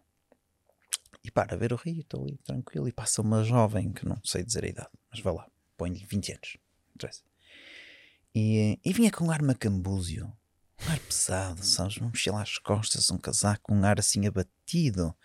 E 1.24 1.30
para 1.32 1.56
a 1.56 1.58
ver 1.58 1.74
o 1.74 1.76
Rio, 1.76 2.02
estou 2.02 2.24
ali 2.24 2.38
tranquilo, 2.38 2.88
e 2.88 2.92
passa 2.94 3.22
uma 3.22 3.44
jovem 3.44 3.92
que 3.92 4.06
não 4.08 4.18
sei 4.24 4.44
dizer 4.44 4.64
a 4.64 4.68
idade, 4.68 4.90
mas 5.12 5.20
vai 5.20 5.34
lá, 5.34 5.46
põe-lhe 5.76 6.06
20 6.06 6.32
anos, 6.32 6.58
interessa. 6.98 7.22
E, 8.34 8.80
e 8.84 8.94
vinha 8.94 9.12
com 9.12 9.26
um 9.26 9.32
ar 9.32 9.42
macambúzio, 9.42 10.26
um 10.86 10.92
ar 10.92 11.00
pesado, 11.00 11.64
sabes? 11.64 11.98
Uma 11.98 12.10
mochila 12.10 12.42
às 12.42 12.58
costas, 12.58 13.10
um 13.10 13.18
casaco, 13.18 13.74
um 13.74 13.84
ar 13.84 14.00
assim 14.00 14.28
abatido. 14.28 15.16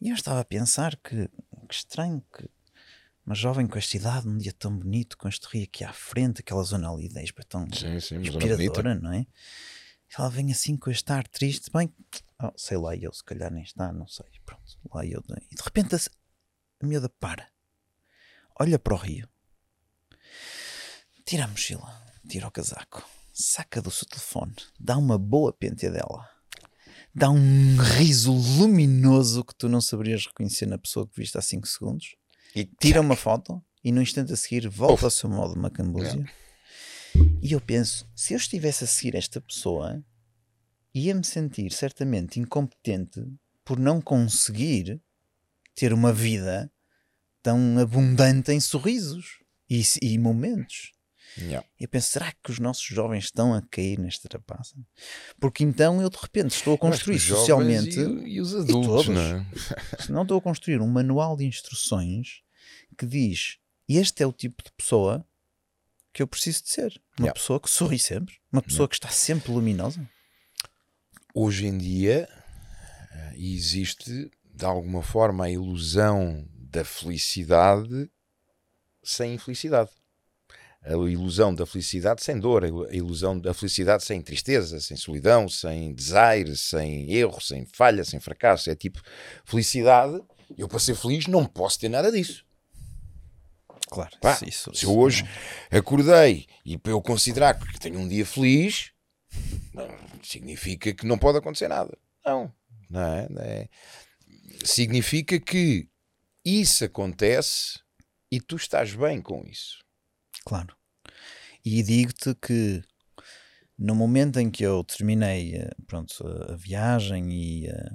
E 0.00 0.08
eu 0.08 0.14
estava 0.14 0.40
a 0.40 0.44
pensar 0.44 0.96
que, 0.96 1.28
que 1.68 1.74
estranho 1.74 2.22
que 2.32 2.48
uma 3.24 3.34
jovem 3.34 3.66
com 3.66 3.78
esta 3.78 3.96
idade, 3.96 4.26
num 4.26 4.36
dia 4.36 4.52
tão 4.52 4.76
bonito, 4.76 5.16
com 5.16 5.28
este 5.28 5.46
rio 5.46 5.64
aqui 5.64 5.82
à 5.82 5.92
frente, 5.92 6.40
aquela 6.40 6.62
zona 6.62 6.90
ali 6.90 7.08
de 7.08 7.22
Espa 7.22 7.42
tão 7.42 7.66
Sim, 7.72 7.98
sim, 7.98 8.16
inspiradora, 8.16 8.94
não 8.94 9.12
é? 9.12 9.26
Ela 10.16 10.28
vem 10.28 10.52
assim 10.52 10.76
com 10.76 10.90
este 10.90 11.10
ar 11.10 11.26
triste, 11.26 11.70
bem, 11.72 11.92
oh, 12.42 12.52
sei 12.56 12.76
lá, 12.76 12.94
eu 12.94 13.12
se 13.12 13.24
calhar 13.24 13.50
nem 13.50 13.62
está, 13.62 13.92
não 13.92 14.06
sei, 14.06 14.26
pronto, 14.44 14.78
lá 14.92 15.04
eu. 15.06 15.24
E 15.50 15.54
de 15.54 15.62
repente 15.62 15.94
a, 15.94 15.98
a 16.80 16.86
miúda 16.86 17.08
para, 17.08 17.48
olha 18.60 18.78
para 18.78 18.94
o 18.94 18.98
rio, 18.98 19.28
tira 21.24 21.44
a 21.44 21.48
mochila, 21.48 22.02
tira 22.28 22.46
o 22.46 22.50
casaco, 22.50 23.02
saca 23.32 23.80
do 23.80 23.90
seu 23.90 24.06
telefone, 24.06 24.54
dá 24.78 24.96
uma 24.98 25.18
boa 25.18 25.52
penteadela, 25.52 26.28
dá 27.14 27.30
um 27.30 27.76
riso 27.76 28.32
luminoso 28.32 29.44
que 29.44 29.54
tu 29.54 29.68
não 29.68 29.80
saberias 29.80 30.26
reconhecer 30.26 30.66
na 30.66 30.78
pessoa 30.78 31.06
que 31.06 31.16
viste 31.16 31.38
há 31.38 31.42
5 31.42 31.66
segundos, 31.66 32.16
E 32.54 32.64
tira 32.64 33.00
uma 33.00 33.16
foto 33.16 33.60
e 33.82 33.90
no 33.90 34.00
instante 34.00 34.32
a 34.32 34.36
seguir 34.36 34.68
volta 34.68 35.06
ao 35.06 35.10
seu 35.10 35.28
modo 35.28 35.58
macambúzia. 35.58 36.24
E 37.42 37.52
eu 37.52 37.60
penso, 37.60 38.08
se 38.14 38.32
eu 38.32 38.36
estivesse 38.36 38.84
a 38.84 38.86
seguir 38.86 39.16
esta 39.16 39.40
pessoa, 39.40 40.04
ia-me 40.94 41.24
sentir 41.24 41.72
certamente 41.72 42.38
incompetente 42.38 43.20
por 43.64 43.78
não 43.78 44.00
conseguir 44.00 45.00
ter 45.74 45.92
uma 45.92 46.12
vida 46.12 46.70
tão 47.42 47.78
abundante 47.78 48.52
em 48.52 48.60
sorrisos 48.60 49.42
e, 49.68 49.82
e 50.00 50.18
momentos. 50.18 50.93
Yeah. 51.36 51.66
Eu 51.80 51.88
penso, 51.88 52.10
será 52.10 52.32
que 52.32 52.50
os 52.52 52.58
nossos 52.60 52.84
jovens 52.84 53.24
estão 53.24 53.52
a 53.54 53.60
cair 53.62 53.98
nesta 53.98 54.28
trapaça? 54.28 54.76
Porque 55.40 55.64
então 55.64 56.00
eu 56.00 56.08
de 56.08 56.16
repente 56.16 56.52
estou 56.54 56.74
a 56.74 56.78
construir 56.78 57.18
socialmente, 57.18 57.98
E, 57.98 58.34
e 58.34 58.40
os 58.40 58.54
adultos, 58.54 58.86
todos. 59.06 59.08
não 59.08 59.20
é? 59.20 59.46
se 60.00 60.12
não 60.12 60.22
estou 60.22 60.38
a 60.38 60.40
construir 60.40 60.80
um 60.80 60.86
manual 60.86 61.36
de 61.36 61.44
instruções 61.44 62.42
que 62.96 63.04
diz 63.04 63.58
este 63.88 64.22
é 64.22 64.26
o 64.26 64.32
tipo 64.32 64.62
de 64.62 64.70
pessoa 64.72 65.26
que 66.12 66.22
eu 66.22 66.26
preciso 66.28 66.62
de 66.62 66.70
ser. 66.70 67.02
Uma 67.18 67.26
Yeah. 67.26 67.32
pessoa 67.40 67.58
que 67.60 67.68
sorri 67.68 67.98
sempre, 67.98 68.36
uma 68.52 68.62
pessoa 68.62 68.88
que 68.88 68.94
está 68.94 69.08
sempre 69.08 69.50
luminosa. 69.52 70.08
Hoje 71.34 71.66
em 71.66 71.76
dia 71.76 72.28
eh, 73.12 73.32
existe 73.36 74.30
de 74.44 74.64
alguma 74.64 75.02
forma 75.02 75.44
a 75.46 75.50
ilusão 75.50 76.48
da 76.70 76.84
felicidade 76.84 78.08
sem 79.02 79.34
infelicidade. 79.34 79.90
A 80.84 80.92
ilusão 80.92 81.54
da 81.54 81.64
felicidade 81.64 82.22
sem 82.22 82.38
dor, 82.38 82.62
a 82.64 82.68
ilu- 82.68 82.84
a 82.88 82.94
ilusão 82.94 83.38
da 83.38 83.54
felicidade 83.54 84.04
sem 84.04 84.20
tristeza, 84.20 84.78
sem 84.80 84.96
solidão, 84.96 85.48
sem 85.48 85.94
desaire, 85.94 86.54
sem 86.56 87.10
erro, 87.10 87.40
sem 87.40 87.64
falha, 87.64 88.04
sem 88.04 88.20
fracasso. 88.20 88.68
É 88.70 88.74
tipo, 88.74 89.00
felicidade, 89.46 90.20
eu 90.58 90.68
para 90.68 90.78
ser 90.78 90.94
feliz 90.94 91.26
não 91.26 91.46
posso 91.46 91.78
ter 91.80 91.88
nada 91.88 92.12
disso. 92.12 92.44
Claro, 93.88 94.10
Pá, 94.20 94.32
isso- 94.34 94.44
isso- 94.48 94.74
se 94.74 94.84
eu 94.84 94.96
hoje 94.98 95.24
acordei 95.70 96.46
e 96.64 96.76
para 96.76 96.92
eu 96.92 97.00
considerar 97.00 97.54
que 97.58 97.78
tenho 97.78 97.98
um 97.98 98.08
dia 98.08 98.26
feliz, 98.26 98.90
não, 99.72 99.88
significa 100.22 100.92
que 100.92 101.06
não 101.06 101.16
pode 101.18 101.38
acontecer 101.38 101.68
nada. 101.68 101.96
Não, 102.24 102.52
não 102.90 103.00
é? 103.00 103.28
Não 103.30 103.42
é? 103.42 103.68
Significa 104.64 105.38
que 105.40 105.88
isso 106.44 106.84
acontece 106.84 107.78
e 108.30 108.40
tu 108.40 108.56
estás 108.56 108.94
bem 108.94 109.20
com 109.22 109.44
isso. 109.46 109.83
Claro. 110.44 110.76
E 111.64 111.82
digo-te 111.82 112.34
que 112.34 112.82
no 113.78 113.94
momento 113.94 114.38
em 114.38 114.50
que 114.50 114.64
eu 114.64 114.84
terminei 114.84 115.56
eh, 115.56 115.70
pronto, 115.86 116.26
a- 116.26 116.56
viagem 116.56 117.32
e, 117.32 117.66
eh, 117.68 117.92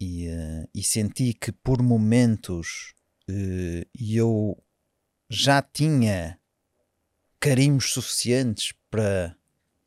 e, 0.00 0.26
eh, 0.28 0.68
e 0.74 0.82
senti 0.82 1.34
que 1.34 1.52
por 1.52 1.82
momentos 1.82 2.94
eu 3.94 4.56
já 5.30 5.60
tinha 5.60 6.40
carimbos 7.40 7.92
suficientes 7.92 8.72
para 8.90 9.36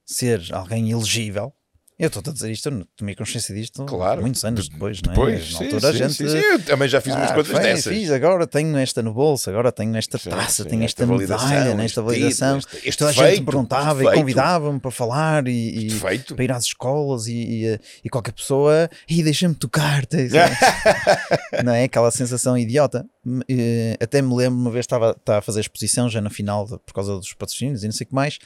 ser 0.06 0.54
alguém 0.54 0.92
elegível. 0.92 1.54
Eu 2.02 2.08
estou 2.08 2.24
a 2.26 2.34
dizer 2.34 2.52
isto, 2.52 2.68
eu 2.68 2.86
tomei 2.98 3.14
consciência 3.16 3.54
disto 3.54 3.86
Claro. 3.86 4.22
muitos 4.22 4.44
anos 4.44 4.66
De- 4.66 4.72
depois, 4.72 5.00
não 5.06 5.12
é? 5.14 5.16
Depois, 5.16 5.46
sim, 5.56 5.64
altura 5.66 5.90
a 5.90 5.92
sim, 5.92 5.98
gente 6.00 6.14
sim, 6.16 6.28
sim. 6.30 6.38
Eu 6.38 6.60
também 6.64 6.90
já 6.90 7.00
fiz 7.00 7.14
umas 7.16 7.30
ah, 7.32 7.34
coisas 7.36 7.54
bem, 7.54 7.62
dessas. 7.62 7.94
Fiz, 7.94 8.10
agora 8.12 8.48
tenho 8.48 8.76
esta 8.78 9.04
no 9.04 9.14
bolso, 9.14 9.50
agora 9.50 9.72
tenho 9.72 9.96
esta 9.96 10.18
Sim, 10.18 10.30
taça, 10.32 10.64
sim, 10.64 10.70
tenho 10.70 10.84
esta, 10.84 11.04
esta 11.04 11.14
medalha, 11.16 11.38
validação, 11.40 11.78
nesta 11.78 12.02
validação. 12.02 12.58
este- 12.58 12.78
este 12.90 12.98
Toda 12.98 13.12
a 13.12 13.14
gente 13.14 13.40
me 13.42 13.46
perguntava 13.46 14.00
feito. 14.00 14.14
e 14.14 14.16
convidava-me 14.18 14.80
para 14.80 14.92
falar 14.92 15.48
e, 15.48 15.88
e 15.90 16.00
para 16.36 16.44
ir 16.44 16.52
às 16.52 16.64
escolas 16.66 17.28
e, 17.28 17.34
e, 17.34 17.80
e 18.06 18.10
qualquer 18.10 18.32
pessoa, 18.34 18.90
e 19.08 19.22
deixa-me 19.22 19.54
tocar-te. 19.54 20.28
não 21.64 21.74
é? 21.74 21.84
Aquela 21.84 22.10
sensação 22.12 22.58
idiota. 22.58 23.06
Eh, 23.48 23.98
Até 24.02 24.22
me 24.22 24.34
lembro, 24.36 24.60
uma 24.60 24.72
vez 24.72 24.84
estava, 24.84 25.12
estava 25.12 25.40
a 25.40 25.42
fazer 25.42 25.60
exposição 25.60 26.10
já 26.10 26.20
no 26.22 26.30
final, 26.30 26.66
de- 26.66 26.80
por 26.80 26.94
causa 26.94 27.16
dos 27.18 27.34
patrocínios 27.34 27.84
e 27.84 27.88
não 27.88 27.92
sei 27.94 28.06
o 28.06 28.08
que 28.08 28.16
mais, 28.16 28.40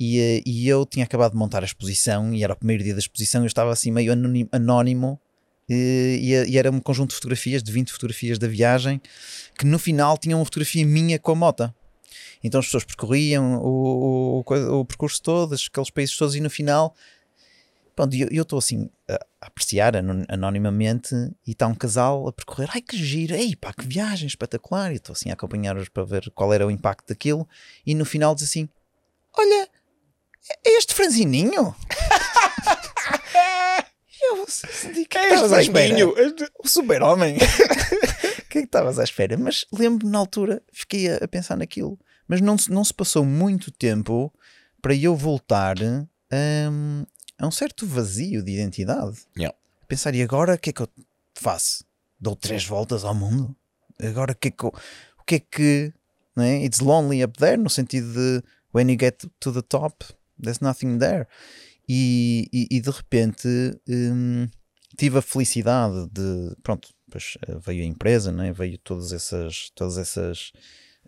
e, 0.00 0.18
eh, 0.18 0.42
e 0.46 0.66
eu 0.68 0.86
tinha 0.86 1.04
acabado 1.04 1.32
de 1.32 1.38
montar 1.38 1.62
a 1.62 1.66
exposição 1.66 2.32
e 2.32 2.42
era 2.42 2.54
o 2.54 2.56
primeiro 2.56 2.82
dia 2.82 2.94
da 2.94 2.98
exposição, 2.98 3.42
eu 3.42 3.46
estava 3.46 3.70
assim 3.72 3.90
meio 3.90 4.12
anónimo 4.50 5.20
eh, 5.68 6.16
e, 6.20 6.50
e 6.52 6.58
era 6.58 6.70
um 6.70 6.80
conjunto 6.80 7.10
de 7.10 7.16
fotografias, 7.16 7.62
de 7.62 7.70
20 7.70 7.92
fotografias 7.92 8.38
da 8.38 8.48
viagem, 8.48 9.00
que 9.58 9.66
no 9.66 9.78
final 9.78 10.16
tinham 10.16 10.38
uma 10.38 10.44
fotografia 10.46 10.86
minha 10.86 11.18
com 11.18 11.32
a 11.32 11.34
mota. 11.34 11.74
Então 12.42 12.58
as 12.58 12.66
pessoas 12.66 12.84
percorriam 12.84 13.56
o, 13.62 14.38
o, 14.40 14.44
coisa- 14.44 14.72
o 14.72 14.84
percurso 14.84 15.22
todo, 15.22 15.54
aqueles 15.54 15.90
países 15.90 16.16
todos, 16.16 16.34
e 16.34 16.40
no 16.40 16.48
final, 16.50 16.94
pronto, 17.94 18.14
eu 18.14 18.42
estou 18.42 18.58
assim 18.58 18.88
a, 19.08 19.18
apreciar 19.40 19.96
anon- 19.96 20.24
anonimamente 20.28 21.14
e 21.46 21.52
está 21.52 21.66
um 21.66 21.74
casal 21.74 22.28
a 22.28 22.32
percorrer, 22.32 22.68
ai 22.72 22.80
que 22.82 22.96
giro, 22.96 23.34
ei 23.34 23.54
pá, 23.56 23.72
que 23.72 23.86
viagem 23.86 24.26
espetacular, 24.26 24.92
e 24.92 24.96
estou 24.96 25.12
assim 25.12 25.30
a 25.30 25.34
acompanhar-os 25.34 25.88
para 25.88 26.04
ver 26.04 26.30
qual 26.34 26.52
era 26.52 26.66
o 26.66 26.70
impacto 26.70 27.08
daquilo, 27.08 27.48
e 27.86 27.94
no 27.94 28.04
final 28.04 28.34
diz 28.34 28.44
assim: 28.44 28.68
Olha, 29.36 29.68
é 30.64 30.78
este 30.78 30.94
franzininho? 30.94 31.74
eu 34.22 34.46
senti 34.48 35.04
que 35.04 35.18
estavas 35.18 35.52
à 35.52 35.62
espera 35.62 35.94
o 36.62 36.68
super-homem. 36.68 37.36
O 37.36 37.38
que 38.48 38.58
é 38.58 38.60
que 38.62 38.66
estavas 38.66 38.98
à 38.98 39.04
espera? 39.04 39.36
Mas 39.36 39.64
lembro-me 39.72 40.12
na 40.12 40.18
altura, 40.18 40.62
fiquei 40.72 41.08
a, 41.10 41.16
a 41.16 41.28
pensar 41.28 41.56
naquilo. 41.56 41.98
Mas 42.28 42.40
não, 42.40 42.56
se- 42.56 42.70
não 42.70 42.84
se 42.84 42.94
passou 42.94 43.24
muito 43.24 43.70
tempo 43.70 44.32
para 44.80 44.94
eu 44.94 45.16
voltar 45.16 45.76
hum, 45.80 47.04
a 47.38 47.46
um 47.46 47.50
certo 47.50 47.86
vazio 47.86 48.42
de 48.42 48.52
identidade. 48.52 49.18
Yeah. 49.36 49.56
Pensar, 49.88 50.14
e 50.14 50.22
agora 50.22 50.54
o 50.54 50.58
que 50.58 50.70
é 50.70 50.72
que 50.72 50.82
eu 50.82 50.88
faço? 51.34 51.84
Dou 52.20 52.36
três 52.36 52.64
voltas 52.64 53.04
ao 53.04 53.14
mundo? 53.14 53.54
Agora 54.00 54.32
o 54.32 54.36
que 54.36 54.48
é 54.48 54.50
que 54.50 54.64
eu, 54.64 54.68
o 55.18 55.24
que 55.24 55.34
é 55.36 55.40
que 55.40 55.94
não 56.34 56.44
é? 56.44 56.64
It's 56.64 56.80
lonely 56.80 57.22
up 57.24 57.38
there, 57.38 57.56
no 57.56 57.70
sentido 57.70 58.12
de 58.12 58.42
when 58.74 58.90
you 58.90 58.96
get 58.98 59.24
to 59.40 59.52
the 59.52 59.62
top, 59.62 60.04
there's 60.42 60.60
nothing 60.60 60.98
there. 60.98 61.26
E, 61.88 62.48
e, 62.52 62.68
e 62.70 62.80
de 62.80 62.90
repente 62.90 63.48
hum, 63.88 64.48
tive 64.96 65.18
a 65.18 65.22
felicidade 65.22 66.08
de 66.10 66.54
pronto, 66.62 66.88
depois 67.06 67.36
eh, 67.46 67.58
veio 67.58 67.82
a 67.82 67.86
empresa, 67.86 68.32
né? 68.32 68.52
veio 68.52 68.78
todas 68.78 69.12
essas, 69.12 69.70
todas 69.74 69.98
essas 69.98 70.52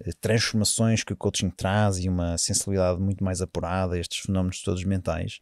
eh, 0.00 0.10
transformações 0.20 1.04
que 1.04 1.12
o 1.12 1.16
coaching 1.16 1.50
traz 1.50 1.98
e 1.98 2.08
uma 2.08 2.36
sensibilidade 2.36 3.00
muito 3.00 3.24
mais 3.24 3.40
apurada 3.40 3.94
a 3.94 3.98
estes 3.98 4.18
fenómenos 4.18 4.62
todos 4.62 4.84
mentais. 4.84 5.40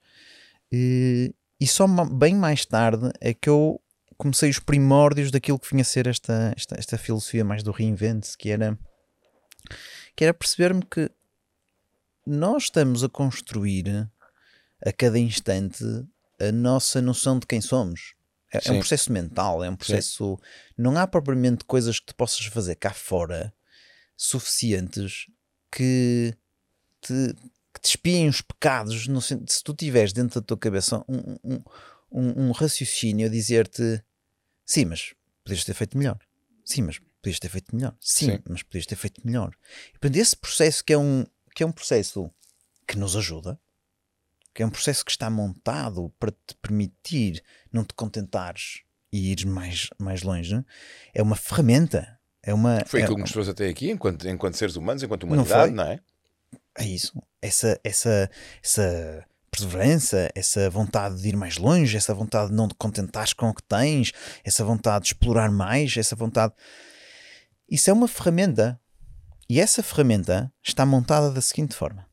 E, 0.72 1.34
e 1.60 1.66
só 1.66 1.86
bem 2.06 2.34
mais 2.34 2.64
tarde 2.64 3.10
é 3.20 3.34
que 3.34 3.48
eu 3.48 3.80
comecei 4.16 4.48
os 4.48 4.58
primórdios 4.58 5.30
daquilo 5.30 5.58
que 5.58 5.68
vinha 5.68 5.82
a 5.82 5.84
ser 5.84 6.06
esta, 6.06 6.54
esta, 6.56 6.78
esta 6.78 6.98
filosofia 6.98 7.44
mais 7.44 7.62
do 7.62 7.72
reinvent, 7.72 8.36
que 8.38 8.50
era, 8.50 8.78
que 10.16 10.24
era 10.24 10.32
perceber-me 10.32 10.82
que 10.82 11.10
nós 12.26 12.64
estamos 12.64 13.04
a 13.04 13.08
construir 13.08 14.08
a 14.84 14.92
cada 14.92 15.18
instante 15.18 15.84
a 16.40 16.50
nossa 16.52 17.02
noção 17.02 17.38
de 17.38 17.46
quem 17.46 17.60
somos. 17.60 18.14
É, 18.52 18.58
é 18.58 18.70
um 18.70 18.74
Sim. 18.74 18.78
processo 18.78 19.12
mental, 19.12 19.64
é 19.64 19.70
um 19.70 19.76
processo. 19.76 20.38
Não 20.76 20.96
há 20.96 21.06
propriamente 21.06 21.64
coisas 21.64 21.98
que 21.98 22.06
tu 22.06 22.14
possas 22.14 22.44
fazer 22.46 22.76
cá 22.76 22.92
fora 22.92 23.52
suficientes 24.16 25.26
que 25.70 26.34
te, 27.00 27.34
que 27.34 27.51
te 27.82 27.90
espiem 27.90 28.28
os 28.28 28.40
pecados. 28.40 29.08
No, 29.08 29.20
se 29.20 29.36
tu 29.64 29.74
tiveres 29.74 30.12
dentro 30.12 30.40
da 30.40 30.46
tua 30.46 30.56
cabeça 30.56 31.04
um, 31.08 31.36
um, 31.42 31.62
um, 32.10 32.46
um 32.46 32.52
raciocínio 32.52 33.26
a 33.26 33.30
dizer-te 33.30 34.02
sim, 34.64 34.84
mas 34.84 35.14
podias 35.44 35.64
ter 35.64 35.74
feito 35.74 35.98
melhor. 35.98 36.18
Sim, 36.64 36.82
mas 36.82 36.98
podias 37.20 37.38
ter 37.38 37.48
feito 37.48 37.74
melhor. 37.74 37.94
Sim, 38.00 38.32
Sim. 38.32 38.38
mas 38.48 38.62
podias 38.62 38.86
ter 38.86 38.96
feito 38.96 39.20
melhor. 39.24 39.52
E, 39.88 39.98
portanto, 39.98 40.16
esse 40.16 40.36
processo 40.36 40.84
que 40.84 40.92
é 40.92 40.98
um, 40.98 41.26
que 41.54 41.62
é 41.62 41.66
um 41.66 41.72
processo 41.72 42.30
que 42.86 42.96
nos 42.96 43.16
ajuda, 43.16 43.58
que 44.54 44.62
é 44.62 44.66
um 44.66 44.70
processo 44.70 45.04
que 45.04 45.10
está 45.10 45.28
montado 45.28 46.12
para 46.18 46.30
te 46.30 46.54
permitir 46.60 47.42
não 47.72 47.84
te 47.84 47.94
contentares 47.94 48.82
e 49.12 49.32
ires 49.32 49.44
mais, 49.44 49.88
mais 49.98 50.22
longe, 50.22 50.64
é 51.12 51.22
uma 51.22 51.36
ferramenta. 51.36 52.18
É 52.42 52.52
uma, 52.52 52.84
Foi 52.86 53.00
é, 53.00 53.04
aquilo 53.04 53.16
que 53.16 53.22
nos 53.22 53.32
trouxe 53.32 53.50
até 53.50 53.68
aqui, 53.68 53.90
enquanto, 53.90 54.28
enquanto 54.28 54.56
seres 54.56 54.74
humanos, 54.74 55.02
enquanto 55.02 55.26
Não 55.26 55.32
humanidade, 55.32 55.68
foi? 55.68 55.76
não, 55.76 55.84
é? 55.84 56.00
É 56.78 56.84
isso. 56.84 57.22
Essa, 57.40 57.78
essa, 57.84 58.30
essa 58.62 59.26
perseverança, 59.50 60.30
essa 60.34 60.70
vontade 60.70 61.20
de 61.20 61.28
ir 61.28 61.36
mais 61.36 61.58
longe, 61.58 61.96
essa 61.96 62.14
vontade 62.14 62.50
de 62.50 62.56
não 62.56 62.68
te 62.68 62.74
contentares 62.74 63.34
com 63.34 63.50
o 63.50 63.54
que 63.54 63.62
tens, 63.62 64.12
essa 64.42 64.64
vontade 64.64 65.04
de 65.04 65.08
explorar 65.10 65.50
mais, 65.50 65.96
essa 65.96 66.16
vontade. 66.16 66.54
Isso 67.68 67.90
é 67.90 67.92
uma 67.92 68.08
ferramenta. 68.08 68.80
E 69.48 69.60
essa 69.60 69.82
ferramenta 69.82 70.50
está 70.62 70.86
montada 70.86 71.30
da 71.30 71.42
seguinte 71.42 71.74
forma: 71.74 72.06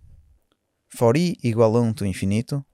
for 0.89 1.15
i 1.15 1.37
igual 1.41 1.77
a 1.77 1.81
1 1.81 1.93
to 1.93 2.05
infinito, 2.05 2.65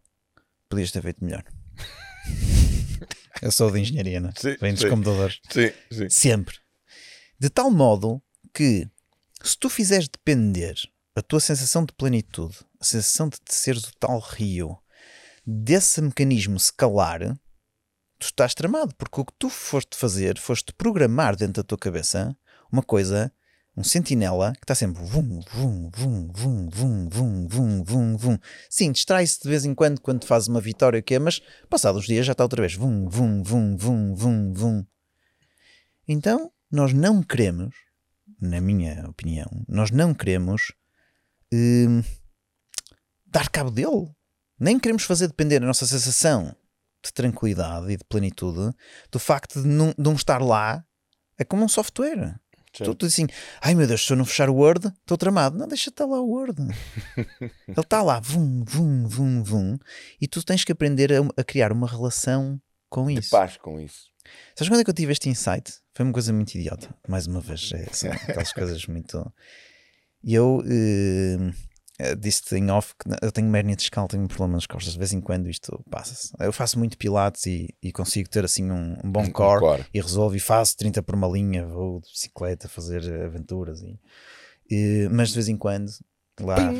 podias 0.68 0.92
ter 0.92 1.02
feito 1.02 1.24
melhor. 1.24 1.44
Eu 3.42 3.52
sou 3.52 3.70
de 3.70 3.82
engenharia, 3.82 4.20
não 4.20 4.30
é? 4.30 4.58
Vem 4.60 4.74
dos 4.74 4.82
sim. 4.82 4.90
computadores. 4.90 5.40
Sim, 5.50 5.72
sim. 5.92 6.10
Sempre. 6.10 6.58
De 7.38 7.50
tal 7.50 7.70
modo 7.70 8.22
que 8.54 8.88
se 9.44 9.58
tu 9.58 9.70
fizeres 9.70 10.08
depender 10.08 10.76
a 11.16 11.22
tua 11.22 11.40
sensação 11.40 11.86
de 11.86 11.94
plenitude, 11.94 12.58
a 12.80 12.84
sensação 12.84 13.30
de 13.30 13.38
seres 13.48 13.86
o 13.86 13.96
tal 13.98 14.20
rio, 14.20 14.78
desse 15.48 16.02
mecanismo 16.02 16.60
se 16.60 16.74
calar, 16.74 17.22
tu 18.20 18.26
estás 18.26 18.54
tramado, 18.54 18.94
porque 18.96 19.22
o 19.22 19.26
que 19.26 19.34
tu 19.40 19.50
foste 19.50 19.96
fazer, 19.96 20.38
foste 20.38 20.74
programar 20.74 21.38
dentro 21.38 21.64
da 21.64 21.68
tua 21.68 21.78
cabeça 21.78 22.36
uma 22.70 22.84
coisa, 22.84 23.32
um 23.78 23.84
sentinela 23.84 24.54
que 24.54 24.64
está 24.64 24.76
sempre 24.76 25.04
vum, 25.04 25.40
vum, 25.54 25.90
vum, 25.94 26.32
vum, 26.34 26.70
vum, 26.70 27.10
vum, 27.10 27.48
vum, 27.48 27.84
vum, 27.84 28.18
vum. 28.18 28.38
Sim, 28.70 28.92
distrai-se 28.92 29.42
de 29.42 29.48
vez 29.48 29.64
em 29.64 29.74
quando 29.74 30.02
quando 30.02 30.26
faz 30.26 30.48
uma 30.48 30.60
vitória 30.60 31.02
que 31.02 31.16
é, 31.16 31.20
mas 31.20 31.42
passados 31.70 32.02
os 32.02 32.08
dias 32.08 32.26
já 32.26 32.34
está 32.34 32.44
outra 32.44 32.62
vez 32.62 32.74
vum, 32.74 33.08
vum, 33.08 33.42
vum, 33.42 33.78
vum, 33.78 34.16
vum, 34.16 34.54
vum. 34.54 34.86
Então, 36.08 36.52
nós 36.70 36.94
não 36.94 37.24
queremos, 37.24 37.74
na 38.40 38.60
minha 38.60 39.08
opinião, 39.10 39.50
nós 39.68 39.92
não 39.92 40.14
queremos 40.14 40.74
hum, 41.56 42.04
dar 43.26 43.50
cabo 43.50 43.72
dele. 43.72 44.10
Nem 44.60 44.80
queremos 44.80 45.04
fazer 45.04 45.28
depender 45.28 45.58
a 45.58 45.66
nossa 45.66 45.86
sensação 45.86 46.56
de 47.04 47.12
tranquilidade 47.14 47.92
e 47.92 47.98
de 47.98 48.04
plenitude 48.06 48.74
do 49.12 49.20
facto 49.20 49.62
de 49.62 49.68
não, 49.68 49.90
de 49.90 49.96
não 49.98 50.14
estar 50.14 50.42
lá. 50.42 50.84
É 51.38 51.44
como 51.44 51.64
um 51.64 51.68
software. 51.68 52.40
Tu, 52.72 52.94
tu 52.96 53.06
assim, 53.06 53.26
ai 53.62 53.74
meu 53.74 53.88
Deus, 53.88 54.06
se 54.06 54.12
eu 54.12 54.18
não 54.18 54.26
fechar 54.26 54.50
o 54.50 54.56
Word, 54.56 54.88
estou 54.88 55.18
tramado. 55.18 55.58
Não, 55.58 55.68
deixa 55.68 55.90
estar 55.90 56.06
lá 56.06 56.20
o 56.20 56.28
Word. 56.28 56.62
Ele 57.68 57.80
está 57.80 58.02
lá, 58.02 58.20
vum, 58.20 58.64
vum, 58.66 59.08
vum, 59.08 59.44
vum. 59.44 59.78
E 60.20 60.28
tu 60.28 60.44
tens 60.44 60.64
que 60.66 60.72
aprender 60.72 61.14
a, 61.14 61.20
a 61.38 61.44
criar 61.44 61.72
uma 61.72 61.88
relação 61.88 62.60
com 62.90 63.08
De 63.08 63.20
isso. 63.20 63.30
paz 63.30 63.56
com 63.58 63.80
isso. 63.80 64.10
Sabes 64.56 64.70
quando 64.70 64.82
é 64.82 64.84
que 64.84 64.90
eu 64.90 64.94
tive 64.94 65.12
este 65.12 65.30
insight? 65.30 65.74
Foi 65.94 66.04
uma 66.06 66.12
coisa 66.14 66.34
muito 66.34 66.56
idiota. 66.56 66.94
Mais 67.08 67.28
uma 67.28 67.40
vez, 67.40 67.72
é, 67.74 67.86
são 67.94 68.12
aquelas 68.12 68.52
coisas 68.52 68.86
muito. 68.88 69.34
E 70.26 70.34
eu 70.34 70.64
eh, 70.66 71.54
eh, 72.00 72.16
disse-te 72.16 72.56
em 72.56 72.72
off 72.72 72.94
que 72.98 73.08
eu 73.24 73.32
tenho 73.32 73.56
hérnia 73.56 73.76
discal, 73.76 74.08
tenho 74.08 74.24
um 74.24 74.28
problema 74.28 74.54
nas 74.56 74.66
costas. 74.66 74.94
De 74.94 74.98
vez 75.00 75.14
em 75.14 75.22
quando 75.22 75.48
isto 75.50 75.80
passa-se. 75.92 76.32
Eu 76.40 76.52
faço 76.52 76.80
muito 76.80 76.98
pilates 76.98 77.46
e, 77.46 77.70
e 77.82 77.92
consigo 77.92 78.28
ter 78.28 78.44
assim 78.44 78.72
um, 78.72 78.98
um 79.04 79.12
bom 79.12 79.22
Um 79.22 79.32
core, 79.32 79.60
core. 79.60 79.86
e 79.94 80.02
resolvo 80.02 80.36
e 80.36 80.40
faço 80.40 80.76
30 80.78 81.04
por 81.04 81.14
uma 81.14 81.28
linha, 81.28 81.68
vou 81.68 82.02
de 82.02 82.10
bicicleta 82.12 82.68
fazer 82.68 83.02
aventuras. 83.24 83.82
E, 83.84 84.00
e- 84.70 85.08
mas 85.12 85.30
de 85.30 85.36
vez 85.36 85.48
em 85.48 85.56
quando, 85.58 85.92
lá. 86.42 86.74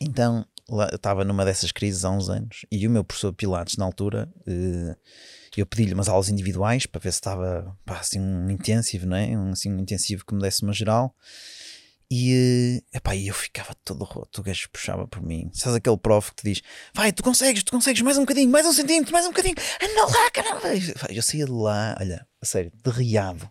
Então, 0.00 0.46
lá, 0.68 0.88
eu 0.90 0.96
estava 0.96 1.24
numa 1.24 1.44
dessas 1.44 1.72
crises 1.72 2.04
há 2.04 2.10
uns 2.10 2.28
anos 2.28 2.64
e 2.70 2.86
o 2.86 2.90
meu 2.90 3.04
professor 3.04 3.32
Pilates, 3.32 3.76
na 3.76 3.84
altura, 3.84 4.32
eh, 4.46 4.96
eu 5.56 5.66
pedi-lhe 5.66 5.92
umas 5.94 6.08
aulas 6.08 6.28
individuais 6.28 6.86
para 6.86 7.00
ver 7.00 7.12
se 7.12 7.18
estava 7.18 7.76
pá, 7.84 7.98
assim, 7.98 8.18
um 8.20 8.48
intensivo, 8.50 9.06
né? 9.06 9.36
um, 9.36 9.50
assim, 9.50 9.70
um 9.72 9.78
intensivo 9.78 10.24
que 10.24 10.34
me 10.34 10.40
desse 10.40 10.62
uma 10.62 10.72
geral. 10.72 11.14
E 12.12 12.82
eh, 12.92 12.96
epá, 12.98 13.14
eu 13.16 13.32
ficava 13.32 13.72
todo 13.84 14.02
roto, 14.04 14.40
o 14.40 14.44
gajo 14.44 14.68
puxava 14.72 15.06
por 15.06 15.22
mim. 15.22 15.48
Sabes 15.52 15.76
aquele 15.76 15.96
prof 15.96 16.30
que 16.32 16.42
te 16.42 16.50
diz: 16.54 16.62
Vai, 16.92 17.12
tu 17.12 17.22
consegues, 17.22 17.62
tu 17.62 17.70
consegues, 17.70 18.02
mais 18.02 18.18
um 18.18 18.22
bocadinho, 18.22 18.50
mais 18.50 18.66
um 18.66 18.72
centímetro, 18.72 19.12
mais 19.12 19.26
um 19.26 19.28
bocadinho, 19.28 19.54
anda 19.80 20.06
lá, 20.18 20.30
caramba. 20.32 20.68
Eu- 21.08 21.22
saía 21.22 21.44
de 21.44 21.52
lá, 21.52 21.96
olha, 22.00 22.26
a 22.42 22.46
sério, 22.46 22.72
derriado. 22.82 23.48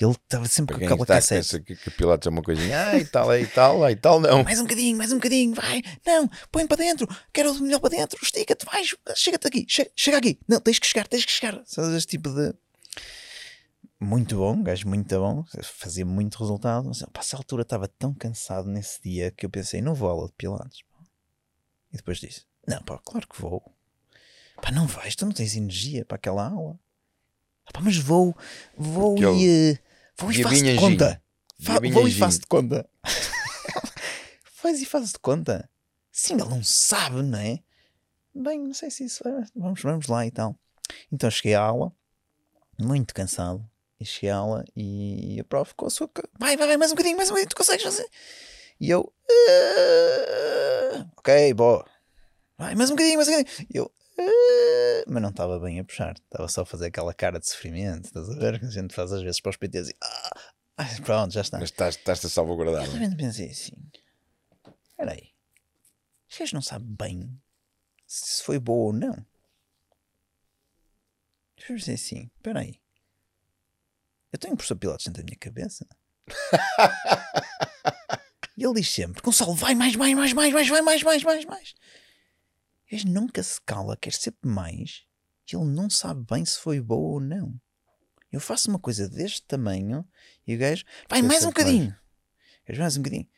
Ele 0.00 0.10
estava 0.10 0.48
sempre 0.48 0.76
Para 0.76 0.88
com 0.88 0.94
aquela 1.02 1.06
cassete. 1.20 1.60
que, 1.60 1.76
que 1.76 1.90
Pilates 1.92 2.26
é 2.26 2.30
uma 2.30 2.42
coisinha, 2.42 2.88
ah, 2.88 2.98
e 2.98 3.04
tal, 3.04 3.32
e 3.38 3.46
tal, 3.46 3.88
e 3.90 3.94
tal, 3.94 4.18
não. 4.18 4.42
mais 4.42 4.58
um 4.58 4.62
bocadinho, 4.64 4.96
mais 4.98 5.12
um 5.12 5.16
bocadinho, 5.16 5.54
vai, 5.54 5.80
não, 6.04 6.28
põe 6.50 6.66
para 6.66 6.78
dentro, 6.78 7.06
quero 7.32 7.52
o 7.52 7.60
melhor 7.62 7.78
para 7.78 7.90
dentro, 7.90 8.18
estica-te, 8.20 8.66
vais, 8.66 8.92
chega-te 9.14 9.46
aqui, 9.46 9.64
che- 9.68 9.92
chega 9.94 10.18
aqui, 10.18 10.36
não, 10.48 10.58
tens 10.58 10.80
que 10.80 10.86
chegar, 10.88 11.06
tens 11.06 11.24
que 11.24 11.30
chegar. 11.30 11.62
Sabes 11.64 11.94
este 11.94 12.08
tipo 12.10 12.28
de. 12.30 12.52
Muito 14.02 14.36
bom, 14.38 14.62
gajo 14.62 14.88
muito 14.88 15.14
bom, 15.18 15.44
fazia 15.62 16.06
muito 16.06 16.38
resultado, 16.38 16.86
mas 16.88 17.02
pá, 17.12 17.20
essa 17.20 17.36
altura 17.36 17.62
estava 17.62 17.86
tão 17.86 18.14
cansado 18.14 18.66
nesse 18.68 19.00
dia 19.02 19.30
que 19.30 19.44
eu 19.44 19.50
pensei, 19.50 19.82
não 19.82 19.94
vou 19.94 20.08
à 20.08 20.12
aula 20.12 20.26
de 20.28 20.32
Pilates. 20.34 20.82
pá. 20.90 21.04
E 21.92 21.96
depois 21.98 22.18
disse, 22.18 22.46
não, 22.66 22.82
pá, 22.82 22.98
claro 23.04 23.28
que 23.28 23.40
vou. 23.40 23.62
Pá, 24.62 24.70
não 24.70 24.86
vais, 24.86 25.14
tu 25.14 25.26
não 25.26 25.32
tens 25.32 25.54
energia 25.54 26.04
para 26.04 26.16
aquela 26.16 26.48
aula. 26.48 26.78
Pá, 27.74 27.80
mas 27.82 27.98
vou, 27.98 28.34
vou 28.76 29.16
Aquele 29.16 29.36
e. 29.44 29.72
eh, 29.74 29.78
Vou 30.18 30.30
e 30.30 30.42
faço 30.42 30.64
de 30.64 30.76
conta. 30.76 31.22
Fa- 31.62 31.78
vou 31.92 32.08
e 32.08 32.14
faço 32.14 32.40
de 32.40 32.46
conta. 32.46 32.88
Faz 34.44 34.80
e 34.80 34.86
faz 34.86 35.12
de 35.12 35.18
conta. 35.18 35.68
Sim, 36.10 36.34
ele 36.34 36.48
não 36.48 36.62
sabe, 36.64 37.22
não 37.22 37.38
é? 37.38 37.60
Bem, 38.34 38.58
não 38.60 38.72
sei 38.74 38.90
se 38.90 39.04
isso. 39.04 39.26
é- 39.28 39.44
Vamos, 39.54 39.82
vamos 39.82 40.06
lá 40.06 40.26
e 40.26 40.30
tal. 40.30 40.56
Então 41.12 41.30
cheguei 41.30 41.54
à 41.54 41.62
aula, 41.62 41.92
muito 42.78 43.12
cansado. 43.14 43.68
E 44.00 44.04
cheguei 44.06 44.30
à 44.30 44.36
aula 44.36 44.64
e 44.74 45.38
a 45.40 45.44
prof 45.44 45.68
ficou 45.70 45.86
a 45.88 45.90
sua. 45.90 46.10
Vai, 46.38 46.56
vai, 46.56 46.66
vai, 46.66 46.76
mais 46.78 46.90
um 46.90 46.94
bocadinho, 46.94 47.16
mais 47.18 47.28
um 47.28 47.32
bocadinho, 47.32 47.50
tu 47.50 47.56
consegues 47.56 47.82
fazer. 47.84 48.08
E 48.80 48.88
eu. 48.90 49.12
"Ah, 49.30 51.06
ok, 51.18 51.52
boa. 51.54 51.84
Vai, 52.56 52.74
mais 52.74 52.90
um 52.90 52.94
bocadinho, 52.94 53.16
mais 53.16 53.28
um 53.28 53.32
bocadinho. 53.32 53.66
E 53.72 53.76
eu. 53.76 53.92
"Ah", 54.18 55.04
mas 55.06 55.22
não 55.22 55.28
estava 55.30 55.58
bem 55.60 55.78
a 55.80 55.84
puxar, 55.84 56.14
estava 56.16 56.48
só 56.48 56.62
a 56.62 56.66
fazer 56.66 56.86
aquela 56.86 57.12
cara 57.12 57.38
de 57.38 57.46
sofrimento, 57.48 58.06
estás 58.06 58.30
a 58.30 58.34
ver? 58.34 58.58
Que 58.58 58.66
a 58.66 58.70
gente 58.70 58.94
faz 58.94 59.12
às 59.12 59.22
vezes 59.22 59.40
para 59.40 59.50
os 59.50 59.56
PTs 59.58 59.90
e. 59.90 59.96
"Ah, 60.02 60.30
ah, 60.78 60.86
pronto, 61.04 61.32
já 61.34 61.42
está. 61.42 61.58
Mas 61.58 61.68
estás- 61.70 61.96
estás-te 61.96 62.26
a 62.26 62.30
salvaguardar. 62.30 62.84
Eu 62.86 62.92
repente 62.92 63.16
pensei 63.16 63.50
assim: 63.50 63.74
espera 64.88 65.12
aí, 65.12 65.28
gajo 66.38 66.54
não 66.54 66.62
sabe 66.62 66.86
bem 66.86 67.38
se 68.06 68.42
foi 68.42 68.58
boa 68.58 68.86
ou 68.86 68.92
não. 68.94 69.26
Eu 71.58 71.66
pensei 71.76 71.94
assim: 71.96 72.30
espera 72.36 72.60
aí, 72.60 72.79
eu 74.32 74.38
tenho 74.38 74.54
um 74.54 74.56
professor 74.56 74.76
Pilates 74.76 75.06
dentro 75.06 75.22
da 75.22 75.26
minha 75.26 75.38
cabeça. 75.38 75.86
e 78.56 78.64
ele 78.64 78.74
diz 78.74 78.88
sempre: 78.88 79.20
Gonçalo, 79.22 79.54
vai 79.54 79.74
mais, 79.74 79.96
mais, 79.96 80.14
mais, 80.14 80.32
mais, 80.32 80.52
mais, 80.52 80.68
vai 80.68 80.82
mais, 80.82 81.02
mais, 81.02 81.22
mais, 81.22 81.44
mais. 81.44 81.74
Gajo 82.90 83.08
nunca 83.08 83.42
se 83.42 83.60
cala, 83.60 83.96
quer 83.96 84.12
sempre 84.12 84.48
mais. 84.48 85.04
E 85.50 85.56
ele 85.56 85.66
não 85.66 85.90
sabe 85.90 86.24
bem 86.28 86.44
se 86.44 86.58
foi 86.58 86.80
boa 86.80 87.14
ou 87.14 87.20
não. 87.20 87.60
Eu 88.30 88.40
faço 88.40 88.70
uma 88.70 88.78
coisa 88.78 89.08
deste 89.08 89.42
tamanho 89.42 90.06
e 90.46 90.54
o 90.54 90.58
gajo 90.58 90.84
vai 91.08 91.20
mais 91.22 91.44
um 91.44 91.48
bocadinho. 91.48 91.96
Gajo, 92.66 92.80
mais 92.80 92.96
um 92.96 93.02
bocadinho. 93.02 93.28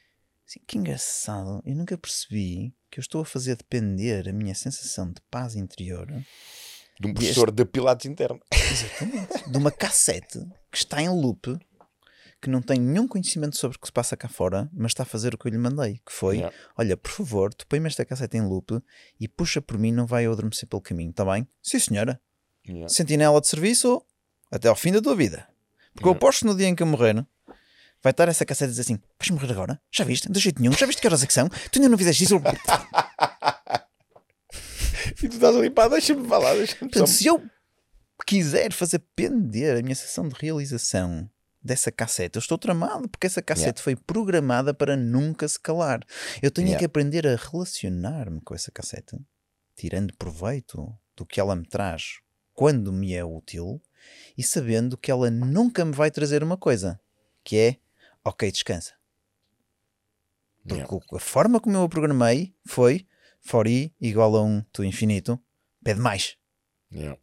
Assim, 0.47 0.61
que 0.67 0.77
engraçado. 0.77 1.63
Eu 1.65 1.75
nunca 1.75 1.97
percebi 1.97 2.75
que 2.91 2.99
eu 2.99 3.03
estou 3.03 3.23
a 3.23 3.25
fazer 3.25 3.57
depender 3.57 4.29
a 4.29 4.33
minha 4.33 4.55
sensação 4.55 5.11
de 5.11 5.21
paz 5.31 5.57
interior 5.57 6.07
De 7.01 7.09
um 7.09 7.15
professor 7.15 7.51
de 7.51 7.65
Pilates 7.65 8.07
interno. 8.07 8.41
exatamente, 8.53 9.51
de 9.51 9.59
uma 9.59 9.71
cassete 9.71 10.39
que 10.71 10.79
está 10.79 11.03
em 11.03 11.09
loop, 11.09 11.59
que 12.41 12.51
não 12.51 12.61
tem 12.63 12.81
nenhum 12.81 13.07
conhecimento 13.07 13.57
sobre 13.57 13.77
o 13.77 13.81
que 13.81 13.87
se 13.87 13.93
passa 13.93 14.17
cá 14.17 14.29
fora, 14.29 14.69
mas 14.73 14.91
está 14.91 15.03
a 15.05 15.07
fazer 15.07 15.35
o 15.35 15.39
que 15.39 15.47
eu 15.47 15.51
lhe 15.53 15.59
mandei, 15.59 16.01
que 16.05 16.13
foi, 16.13 16.37
Yeah. 16.39 16.57
olha, 16.77 16.97
por 16.97 17.11
favor, 17.11 17.55
tu 17.55 17.67
põe-me 17.67 17.87
esta 17.89 18.05
cassete 18.05 18.37
em 18.37 18.41
loop 18.43 18.81
e 19.21 19.29
puxa 19.29 19.61
por 19.63 19.79
mim, 19.79 19.93
não 19.93 20.07
vai 20.07 20.27
eu 20.27 20.33
adormecer 20.33 20.69
pelo 20.69 20.83
caminho, 20.83 21.11
está 21.11 21.25
bem? 21.25 21.47
Sim, 21.63 21.79
senhora. 21.79 22.21
Yeah. 22.67 22.89
Sentinela 22.89 23.41
de 23.41 23.47
serviço 23.49 24.05
até 24.51 24.69
ao 24.69 24.75
fim 24.77 24.93
da 24.93 25.01
tua 25.01 25.15
vida. 25.17 25.47
Porque 25.95 26.09
eu 26.09 26.13
Yeah. 26.13 26.17
aposto 26.19 26.41
que 26.41 26.47
no 26.47 26.57
dia 26.57 26.67
em 26.69 26.75
que 26.75 26.83
eu 26.83 26.87
morrer, 26.87 27.25
vai 28.03 28.11
estar 28.11 28.27
essa 28.29 28.45
cassete 28.45 28.65
a 28.65 28.71
dizer 28.71 28.83
assim: 28.83 28.99
vais 29.19 29.31
morrer 29.31 29.53
agora? 29.53 29.81
Já 29.93 30.03
viste? 30.05 30.31
De 30.31 30.41
jeito 30.41 30.61
nenhum? 30.61 30.73
Já 30.73 30.87
viste 30.87 31.01
que 31.01 31.07
horas 31.07 31.23
é 31.23 31.27
que 31.27 31.33
são? 31.33 31.49
Tu 31.49 31.77
ainda 31.79 31.89
não 31.89 31.99
fizeste 31.99 32.25
isso? 32.25 32.41
E 35.23 35.29
tu 35.29 35.35
estás 35.35 35.55
ali, 35.57 35.71
pá, 35.71 35.89
deixa-me 35.89 36.27
falar, 36.27 36.55
deixa-me 36.55 36.81
Portanto, 36.91 37.07
só... 37.07 37.07
se 37.07 37.27
eu 37.27 37.43
quiser 38.27 38.73
fazer 38.73 39.01
pender 39.17 39.79
a 39.79 39.83
minha 39.83 39.95
sessão 39.95 40.29
de 40.29 40.35
realização 40.39 41.29
dessa 41.63 41.93
cassete, 41.93 42.37
eu 42.37 42.41
estou 42.41 42.59
tramado, 42.59 43.09
porque 43.09 43.27
essa 43.27 43.41
cassete 43.41 43.81
Yeah. 43.81 43.83
foi 43.83 43.97
programada 43.97 44.75
para 44.75 44.97
nunca 44.97 45.47
se 45.47 45.59
calar. 45.61 46.01
Eu 46.43 46.51
tenho 46.51 46.67
Yeah. 46.69 46.79
que 46.81 46.85
aprender 46.85 47.27
a 47.27 47.37
relacionar-me 47.37 48.41
com 48.41 48.55
essa 48.55 48.71
cassete, 48.73 49.17
tirando 49.77 50.13
proveito 50.17 50.93
do 51.17 51.25
que 51.25 51.39
ela 51.41 51.55
me 51.55 51.67
traz 51.67 52.21
quando 52.53 52.93
me 52.93 53.15
é 53.15 53.25
útil 53.25 53.81
e 54.37 54.43
sabendo 54.43 54.97
que 54.97 55.11
ela 55.11 55.31
nunca 55.31 55.85
me 55.85 55.93
vai 55.93 56.11
trazer 56.11 56.43
uma 56.43 56.57
coisa, 56.57 57.01
que 57.45 57.57
é, 57.57 57.77
ok, 58.25 58.51
descansa. 58.51 58.95
Porque 60.67 60.75
Yeah. 60.83 61.07
a 61.13 61.19
forma 61.19 61.61
como 61.61 61.77
eu 61.77 61.83
a 61.83 61.89
programei 61.89 62.55
foi 62.67 63.07
for 63.43 63.67
i 63.67 63.93
igual 64.01 64.35
a 64.37 64.43
1 64.43 64.63
to 64.73 64.85
infinito, 64.85 65.39
pede 65.85 66.01
mais 66.01 66.37
Yeah. 66.95 67.19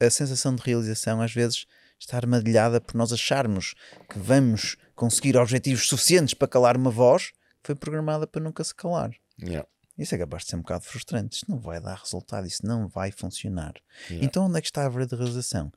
a 0.00 0.08
sensação 0.08 0.54
de 0.54 0.62
realização 0.62 1.20
às 1.20 1.34
vezes 1.34 1.66
está 1.98 2.16
armadilhada 2.16 2.80
por 2.80 2.94
nós 2.96 3.12
acharmos 3.12 3.74
que 4.08 4.18
vamos 4.18 4.76
conseguir 4.94 5.36
objetivos 5.36 5.86
suficientes 5.86 6.32
para 6.32 6.48
calar 6.48 6.78
uma 6.78 6.90
voz 6.90 7.30
que 7.62 7.66
foi 7.66 7.74
programada 7.74 8.26
para 8.26 8.42
nunca 8.42 8.64
se 8.64 8.74
calar. 8.74 9.10
Yeah. 9.38 9.68
Isso 9.98 10.14
é 10.14 10.18
capaz 10.18 10.44
de 10.44 10.50
ser 10.50 10.56
um 10.56 10.60
bocado 10.62 10.84
frustrante. 10.84 11.36
Isto 11.36 11.50
não 11.50 11.58
vai 11.58 11.78
dar 11.78 11.98
resultado, 11.98 12.46
isso 12.46 12.66
não 12.66 12.88
vai 12.88 13.12
funcionar. 13.12 13.74
Yeah. 14.08 14.24
Então 14.24 14.46
onde 14.46 14.56
é 14.56 14.60
que 14.62 14.68
está 14.68 14.86
a 14.86 14.88
verdadeira 14.88 15.24
realização? 15.24 15.70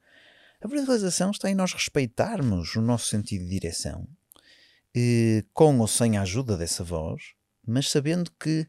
A 0.61 0.67
verdadeira 0.67 0.93
realização 0.93 1.31
está 1.31 1.49
em 1.49 1.55
nós 1.55 1.73
respeitarmos 1.73 2.73
o 2.77 2.81
nosso 2.81 3.07
sentido 3.07 3.43
de 3.43 3.49
direção, 3.49 4.07
eh, 4.95 5.43
com 5.53 5.77
ou 5.79 5.87
sem 5.89 6.17
a 6.17 6.21
ajuda 6.21 6.55
dessa 6.55 6.85
voz, 6.85 7.33
mas 7.65 7.89
sabendo 7.89 8.31
que 8.39 8.67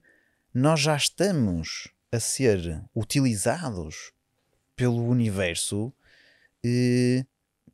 nós 0.52 0.80
já 0.80 0.96
estamos 0.96 1.88
a 2.12 2.20
ser 2.20 2.82
utilizados 2.94 4.12
pelo 4.76 5.04
universo 5.04 5.92
eh, 6.64 7.24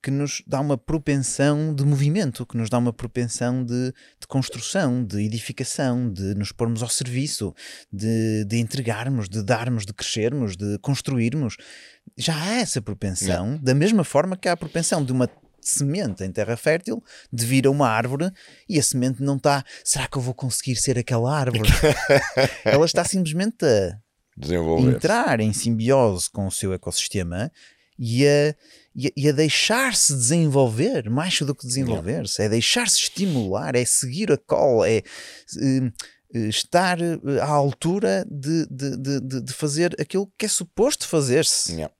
que 0.03 0.11
nos 0.11 0.43
dá 0.47 0.61
uma 0.61 0.79
propensão 0.79 1.75
de 1.75 1.85
movimento, 1.85 2.47
que 2.47 2.57
nos 2.57 2.71
dá 2.71 2.79
uma 2.79 2.93
propensão 2.93 3.65
de, 3.65 3.93
de 4.19 4.27
construção, 4.27 5.05
de 5.05 5.23
edificação, 5.23 6.11
de 6.11 6.35
nos 6.35 6.53
pormos 6.53 6.83
ao 6.83 6.89
serviço, 6.89 7.55
de, 7.93 8.45
de 8.47 8.59
entregarmos, 8.59 9.29
de 9.29 9.43
darmos, 9.43 9.85
de 9.85 9.93
crescermos, 9.93 10.57
de 10.57 10.79
construirmos. 10.79 11.57
Já 12.17 12.35
há 12.35 12.55
essa 12.61 12.81
propensão, 12.81 13.59
da 13.63 13.75
mesma 13.75 14.03
forma 14.03 14.37
que 14.37 14.49
há 14.49 14.53
a 14.53 14.57
propensão 14.57 15.05
de 15.05 15.13
uma 15.13 15.29
semente 15.61 16.25
em 16.25 16.33
terra 16.33 16.57
fértil 16.57 17.03
de 17.33 17.45
vir 17.45 17.67
a 17.67 17.71
uma 17.71 17.89
árvore 17.89 18.31
e 18.69 18.79
a 18.79 18.83
semente 18.83 19.23
não 19.23 19.37
está, 19.37 19.65
será 19.85 20.07
que 20.07 20.17
eu 20.17 20.23
vou 20.23 20.35
conseguir 20.35 20.77
ser 20.77 20.99
aquela 20.99 21.35
árvore? 21.35 21.69
Ela 22.65 22.87
está 22.87 23.05
simplesmente 23.05 23.65
a 23.65 23.99
entrar 24.81 25.41
em 25.41 25.53
simbiose 25.53 26.31
com 26.31 26.47
o 26.47 26.51
seu 26.51 26.73
ecossistema 26.73 27.51
e 27.99 28.27
a, 28.27 28.55
e 28.95 29.29
a, 29.29 29.33
deixar-se 29.33 30.15
desenvolver, 30.15 31.11
mais 31.11 31.39
do 31.43 31.55
que 31.55 31.67
desenvolver-se, 31.67 32.43
é 32.43 32.49
deixar-se 32.49 32.97
estimular, 32.97 33.75
é 33.75 33.85
seguir 33.85 34.33
a 34.33 34.39
cola, 34.39 34.89
é 34.89 35.03
uh, 35.03 36.49
estar 36.49 36.99
à 37.43 37.47
altura 37.47 38.27
de, 38.31 38.67
de, 38.71 38.97
de, 38.97 39.41
de, 39.43 39.53
fazer 39.53 39.95
aquilo 40.01 40.33
que 40.39 40.47
é 40.47 40.49
suposto 40.49 41.07
fazer-se. 41.07 41.73
Yeah. 41.73 41.95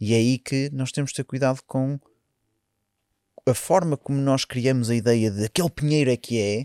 E 0.00 0.14
é 0.14 0.16
aí 0.16 0.38
que 0.38 0.70
nós 0.72 0.92
temos 0.92 1.10
de 1.10 1.16
ter 1.16 1.24
cuidado 1.24 1.60
com 1.66 1.98
a 3.48 3.54
forma 3.54 3.96
como 3.96 4.18
nós 4.18 4.44
criamos 4.44 4.90
a 4.90 4.94
ideia 4.94 5.30
de 5.30 5.44
aquele 5.44 5.70
pinheiro 5.70 6.10
é 6.10 6.16
que 6.16 6.40
é, 6.40 6.64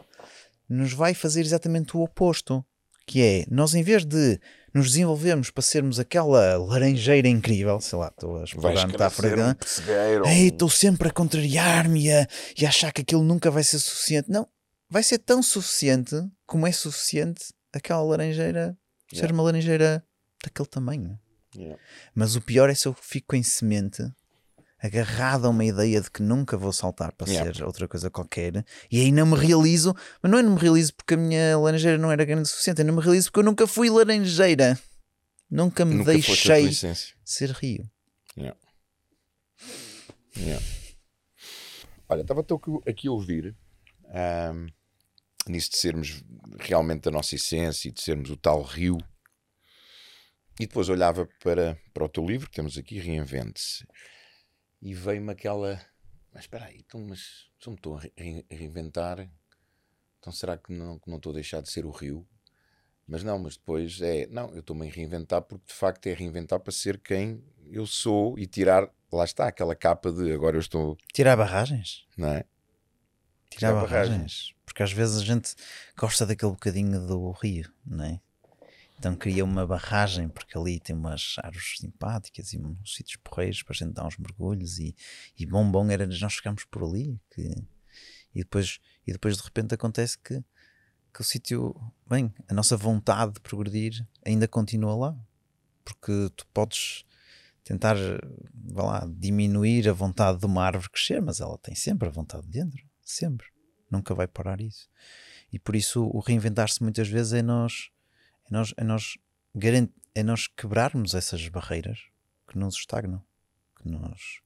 nos 0.70 0.94
vai 0.94 1.14
fazer 1.14 1.42
exatamente 1.42 1.96
o 1.96 2.02
oposto. 2.02 2.64
Que 3.06 3.22
é, 3.22 3.46
nós 3.50 3.76
em 3.76 3.84
vez 3.84 4.06
de 4.06 4.40
nos 4.74 4.88
desenvolvermos 4.88 5.52
para 5.52 5.62
sermos 5.62 6.00
aquela 6.00 6.58
laranjeira 6.58 7.28
incrível, 7.28 7.80
sei 7.80 8.00
lá, 8.00 8.08
estou 8.08 8.38
a 8.38 8.44
explorar 8.44 8.84
a 8.84 8.88
metáfora. 8.88 9.30
Um 9.30 9.38
estou 10.48 10.70
sempre 10.70 11.10
a 11.10 11.12
contrariar-me 11.12 12.06
e 12.06 12.12
a, 12.12 12.28
e 12.58 12.66
a 12.66 12.70
achar 12.70 12.92
que 12.92 13.02
aquilo 13.02 13.24
nunca 13.24 13.52
vai 13.52 13.64
ser 13.64 13.78
suficiente. 13.78 14.32
Não, 14.32 14.48
vai 14.90 15.04
ser 15.04 15.20
tão 15.20 15.44
suficiente 15.44 16.16
como 16.46 16.66
é 16.66 16.72
suficiente 16.72 17.54
aquela 17.72 18.02
laranjeira 18.02 18.78
yeah. 19.12 19.28
ser 19.28 19.32
uma 19.32 19.44
laranjeira 19.44 20.04
daquele 20.44 20.68
tamanho. 20.68 21.20
Yeah. 21.56 21.80
Mas 22.16 22.36
o 22.36 22.42
pior 22.42 22.70
é 22.70 22.74
se 22.74 22.88
eu 22.88 22.96
fico 23.00 23.36
em 23.36 23.44
semente 23.44 24.04
agarrado 24.84 25.46
a 25.46 25.50
uma 25.50 25.64
ideia 25.64 26.02
de 26.02 26.12
que 26.12 26.22
nunca 26.22 26.58
vou 26.58 26.74
saltar 26.74 27.14
para 27.14 27.32
yeah. 27.32 27.54
ser 27.54 27.64
outra 27.64 27.88
coisa 27.88 28.10
qualquer 28.10 28.66
e 28.92 29.00
aí 29.00 29.14
não 29.14 29.26
me 29.26 29.38
realizo, 29.38 29.96
mas 30.22 30.30
não 30.30 30.38
é 30.38 30.44
não 30.44 30.56
me 30.56 30.60
realizo 30.60 30.94
porque 30.94 31.14
a 31.14 31.18
minha 31.18 31.58
laranjeira 31.58 31.98
não 31.98 32.12
era 32.12 32.26
grande 32.26 32.42
o 32.44 32.46
suficiente, 32.48 32.82
é 32.82 32.84
não 32.84 32.94
me 32.94 33.02
realizo 33.02 33.30
porque 33.30 33.40
eu 33.40 33.46
nunca 33.46 33.66
fui 33.66 33.90
laranjeira, 33.90 34.78
nunca 35.50 35.86
me 35.86 35.96
nunca 35.96 36.12
deixei 36.12 36.70
ser 37.24 37.52
rio. 37.52 37.90
Yeah. 38.38 38.60
Yeah. 40.36 40.66
Olha, 42.10 42.22
estava 42.22 42.46
aqui 42.86 43.08
a 43.08 43.12
ouvir 43.12 43.56
um, 44.54 44.68
nisso 45.48 45.72
de 45.72 45.78
sermos 45.78 46.22
realmente 46.60 47.08
a 47.08 47.12
nossa 47.12 47.36
essência 47.36 47.88
e 47.88 47.92
de 47.92 48.02
sermos 48.02 48.30
o 48.30 48.36
tal 48.36 48.62
rio. 48.62 48.98
E 50.60 50.68
depois 50.68 50.90
olhava 50.90 51.28
para, 51.42 51.80
para 51.94 52.04
o 52.04 52.10
teu 52.10 52.26
livro 52.26 52.50
que 52.50 52.56
temos 52.56 52.78
aqui, 52.78 53.00
Reinvente-se 53.00 53.86
e 54.84 54.94
veio-me 54.94 55.32
aquela. 55.32 55.82
Mas 56.34 56.44
espera 56.44 56.66
aí, 56.66 56.84
então, 56.86 57.00
mas 57.08 57.48
se 57.60 57.68
eu 57.68 57.72
me 57.72 57.78
estou 57.78 57.98
a 57.98 58.02
reinventar, 58.54 59.30
então 60.20 60.34
será 60.34 60.58
que 60.58 60.74
não, 60.74 61.00
que 61.00 61.10
não 61.10 61.18
estou 61.18 61.32
a 61.32 61.36
deixar 61.36 61.62
de 61.62 61.72
ser 61.72 61.86
o 61.86 61.92
rio? 61.92 62.28
Mas 63.08 63.24
não, 63.24 63.40
mas 63.40 63.56
depois 63.56 64.02
é. 64.02 64.28
Não, 64.28 64.54
eu 64.54 64.60
estou-me 64.60 64.88
a 64.88 64.92
reinventar 64.92 65.42
porque 65.42 65.66
de 65.68 65.74
facto 65.74 66.06
é 66.08 66.14
reinventar 66.14 66.60
para 66.60 66.72
ser 66.72 67.00
quem 67.00 67.42
eu 67.72 67.86
sou 67.86 68.38
e 68.38 68.46
tirar. 68.46 68.90
Lá 69.12 69.24
está, 69.24 69.48
aquela 69.48 69.76
capa 69.76 70.12
de 70.12 70.34
agora 70.34 70.58
eu 70.58 70.62
estou. 70.62 70.98
Tirar 71.14 71.38
barragens? 71.38 72.06
Não 72.18 72.28
é? 72.28 72.46
Tirar, 73.50 73.70
Tirar 73.70 73.74
barragens. 73.74 74.10
barragens. 74.10 74.56
Porque 74.66 74.84
às 74.84 74.92
vezes 74.92 75.22
a 75.22 75.26
gente 75.26 75.54
gosta 75.96 76.26
daquele 76.26 76.52
bocadinho 76.52 77.00
do 77.06 77.32
rio, 77.32 77.72
não 77.86 78.04
é? 78.04 78.20
Então 79.04 79.18
cria 79.18 79.44
uma 79.44 79.68
barragem, 79.68 80.30
porque 80.30 80.58
ali 80.58 80.80
tem 80.80 80.96
umas 80.96 81.36
árvores 81.40 81.76
simpáticas 81.78 82.54
e 82.54 82.58
uns 82.58 82.96
sítios 82.96 83.18
porreiros 83.22 83.62
para 83.62 83.74
a 83.74 83.76
gente 83.76 83.92
dar 83.92 84.08
uns 84.08 84.18
mergulhos 84.18 84.80
e, 84.80 84.96
e 85.38 85.46
bom 85.46 85.70
bom 85.70 85.92
era 85.92 86.08
nós 86.08 86.36
ficarmos 86.36 86.64
por 86.64 86.86
ali 86.86 87.20
que, 87.30 87.42
e, 88.34 88.40
depois, 88.40 88.80
e 89.06 89.12
depois 89.12 89.36
de 89.36 89.44
repente 89.44 89.76
acontece 89.76 90.18
que, 90.18 90.42
que 91.14 91.20
o 91.20 91.24
sítio, 91.26 91.76
bem, 92.08 92.34
a 92.48 92.54
nossa 92.54 92.78
vontade 92.78 93.34
de 93.34 93.42
progredir 93.42 94.08
ainda 94.26 94.48
continua 94.48 94.96
lá. 94.96 95.18
Porque 95.84 96.30
tu 96.38 96.48
podes 96.54 97.04
tentar, 97.62 97.98
vá 98.54 98.84
lá, 98.84 99.10
diminuir 99.18 99.90
a 99.90 99.92
vontade 99.92 100.40
de 100.40 100.46
uma 100.46 100.64
árvore 100.64 100.90
crescer, 100.90 101.22
mas 101.22 101.42
ela 101.42 101.58
tem 101.58 101.76
sempre 101.76 102.08
a 102.08 102.12
vontade 102.12 102.48
dentro, 102.48 102.82
sempre. 103.02 103.48
Nunca 103.92 104.16
vai 104.16 104.30
parar 104.30 104.62
isso. 104.62 104.88
E 105.52 105.60
por 105.60 105.76
isso 105.76 106.06
o 106.06 106.22
reinventar-se 106.22 106.82
muitas 106.82 107.10
vezes 107.10 107.34
é 107.34 107.42
nós 107.42 107.92
é 108.50 108.54
nós, 108.54 108.74
é 108.78 108.84
nós, 108.84 109.18
garant, 109.56 109.90
é 110.16 110.24
nós 110.24 110.48
quebrarmos 110.48 111.14
essas 111.14 111.48
barreiras 111.50 112.00
que 112.48 112.58
nos 112.58 112.76
estagnam, 112.76 113.24
que 113.82 113.88
nos, 113.90 114.42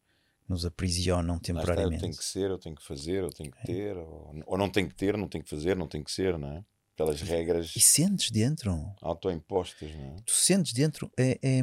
nos 0.48 0.66
aprisionam 0.66 1.40
temporariamente. 1.40 1.96
eu 1.96 2.02
tenho 2.02 2.18
que 2.18 2.26
ser, 2.26 2.50
eu 2.50 2.58
tenho 2.58 2.76
que 2.76 2.86
fazer, 2.86 3.24
eu 3.24 3.30
tenho 3.30 3.52
que 3.52 3.60
é. 3.60 3.66
ter, 3.66 3.98
ou, 3.98 4.34
ou 4.46 4.58
não 4.58 4.70
tenho 4.70 4.88
que 4.88 4.96
ter, 4.96 5.18
não 5.18 5.28
tenho 5.28 5.44
que 5.44 5.50
fazer, 5.50 5.76
não 5.76 5.88
tenho 5.88 6.04
que 6.04 6.12
ser, 6.12 6.38
não 6.38 6.52
é? 6.52 6.64
Aquelas 6.94 7.22
regras. 7.22 7.76
E 7.76 7.80
sentes 7.80 8.32
dentro. 8.32 8.74
Autoimpostas, 9.02 9.94
não 9.94 10.16
é? 10.16 10.16
Tu 10.26 10.32
sentes 10.32 10.74
dentro. 10.74 11.12
É, 11.16 11.38
é, 11.44 11.62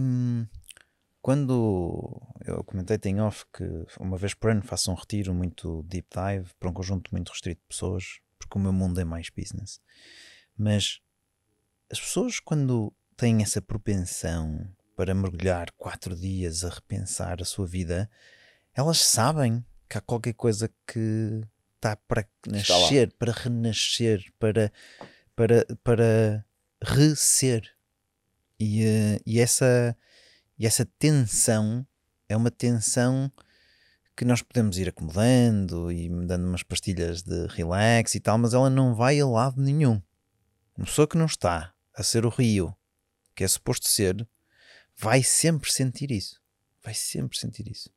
quando 1.21 2.21
eu 2.45 2.63
comentei 2.63 2.99
em 3.11 3.21
off 3.21 3.45
que 3.53 3.65
uma 3.99 4.17
vez 4.17 4.35
por 4.35 4.51
ano 4.51 4.63
faço 4.63 4.93
um 4.93 4.95
retiro 4.95 5.35
muito 5.35 5.83
deep 5.85 6.07
dive 6.15 6.51
para 6.61 6.69
um 6.69 6.73
conjunto 6.73 7.11
muito 7.11 7.31
restrito 7.31 7.63
de 7.63 7.67
pessoas, 7.67 8.21
porque 8.39 8.59
o 8.59 8.61
meu 8.61 8.73
mundo 8.73 9.01
é 9.01 9.05
mais 9.05 9.31
business. 9.31 9.81
Mas 10.57 11.01
as 11.91 12.01
pessoas, 12.01 12.41
quando 12.41 12.93
têm 13.17 13.43
essa 13.43 13.61
propensão 13.61 14.67
para 14.97 15.15
mergulhar 15.15 15.71
quatro 15.77 16.15
dias 16.17 16.65
a 16.65 16.71
repensar 16.71 17.41
a 17.41 17.45
sua 17.45 17.67
vida, 17.67 18.11
elas 18.75 18.99
sabem 18.99 19.65
que 19.89 19.99
há 19.99 20.01
qualquer 20.01 20.35
coisa 20.35 20.71
que 20.87 21.43
está 21.77 21.97
para 21.97 22.27
nascer, 22.47 23.13
para 23.19 23.33
renascer, 23.33 24.33
para, 24.39 24.73
para, 25.37 25.67
para 25.83 26.45
reser. 26.83 27.71
E, 28.59 28.85
uh, 28.85 29.21
e, 29.27 29.41
essa, 29.41 29.97
e 30.59 30.67
essa 30.67 30.87
tensão 30.99 31.87
é 32.29 32.37
uma 32.37 32.51
tensão 32.51 33.31
que 34.17 34.25
nós 34.25 34.43
podemos 34.43 34.79
ir 34.79 34.89
acomodando 34.89 35.91
e 35.91 36.09
dando 36.09 36.47
umas 36.47 36.63
pastilhas 36.63 37.23
de 37.23 37.47
relax 37.49 38.15
e 38.15 38.21
tal, 38.21 38.39
mas 38.39 38.55
ela 38.55 38.71
não 38.71 38.95
vai 38.95 39.21
a 39.21 39.27
lado 39.27 39.61
nenhum. 39.61 40.01
Uma 40.77 40.87
pessoa 40.87 41.07
que 41.07 41.19
não 41.19 41.27
está 41.27 41.74
a 41.95 42.03
ser 42.03 42.27
o 42.27 42.29
rio 42.29 42.77
que 43.35 43.45
é 43.45 43.49
suposto 43.49 43.89
ser, 43.89 44.27
vai 44.97 45.23
sempre 45.23 45.71
sentir 45.71 46.11
isso. 46.11 46.41
Vai 46.83 46.95
sempre 46.95 47.39
sentir 47.39 47.69
isso. 47.71 47.91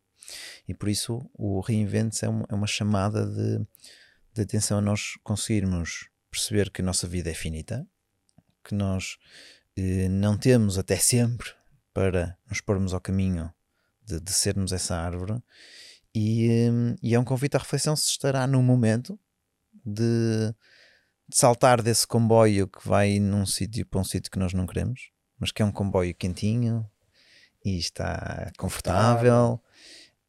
E 0.67 0.73
por 0.73 0.89
isso 0.89 1.29
o 1.33 1.59
reinvente 1.61 2.23
é, 2.25 2.27
é, 2.27 2.55
uma 2.55 2.67
chamada 2.67 3.25
de, 3.25 3.65
de 4.33 4.41
atenção 4.41 4.79
a 4.79 4.81
nós 4.81 5.17
conseguirmos 5.23 6.09
perceber 6.29 6.69
que 6.69 6.81
a 6.81 6.85
nossa 6.85 7.07
vida 7.07 7.29
é 7.29 7.33
finita, 7.33 7.87
que 8.63 8.73
nós 8.73 9.17
eh, 9.75 10.09
não 10.09 10.37
temos 10.37 10.77
até 10.77 10.97
sempre 10.97 11.49
para 11.93 12.37
nos 12.49 12.59
pormos 12.59 12.93
ao 12.93 13.01
caminho 13.01 13.53
de, 14.05 14.19
de 14.19 14.33
sermos 14.33 14.71
essa 14.71 14.95
árvore. 14.95 15.41
E, 16.13 16.49
eh, 16.49 16.95
e 17.01 17.15
é 17.15 17.19
um 17.19 17.23
convite 17.23 17.55
à 17.55 17.59
reflexão 17.59 17.95
se 17.95 18.09
estará 18.09 18.45
no 18.45 18.61
momento 18.61 19.17
de 19.85 20.53
saltar 21.31 21.81
desse 21.81 22.07
comboio 22.07 22.67
que 22.67 22.87
vai 22.87 23.19
num 23.19 23.45
sítio 23.45 23.85
para 23.85 23.99
um 23.99 24.03
sítio 24.03 24.31
que 24.31 24.39
nós 24.39 24.53
não 24.53 24.65
queremos, 24.65 25.11
mas 25.39 25.51
que 25.51 25.61
é 25.61 25.65
um 25.65 25.71
comboio 25.71 26.15
quentinho 26.15 26.89
e 27.63 27.77
está 27.77 28.51
confortável 28.57 29.61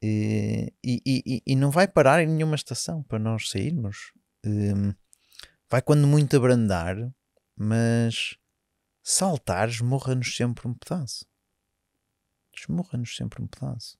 e, 0.02 0.72
e, 0.84 1.02
e, 1.06 1.42
e 1.46 1.56
não 1.56 1.70
vai 1.70 1.88
parar 1.88 2.22
em 2.22 2.26
nenhuma 2.26 2.54
estação 2.54 3.02
para 3.02 3.18
nós 3.18 3.50
sairmos. 3.50 4.12
Um, 4.44 4.94
vai 5.68 5.82
quando 5.82 6.06
muito 6.06 6.36
abrandar, 6.36 6.96
mas 7.56 8.36
saltar 9.02 9.68
esmorra-nos 9.68 10.36
sempre 10.36 10.68
um 10.68 10.74
pedaço. 10.74 11.26
Esmorra-nos 12.56 13.16
sempre 13.16 13.42
um 13.42 13.46
pedaço. 13.46 13.98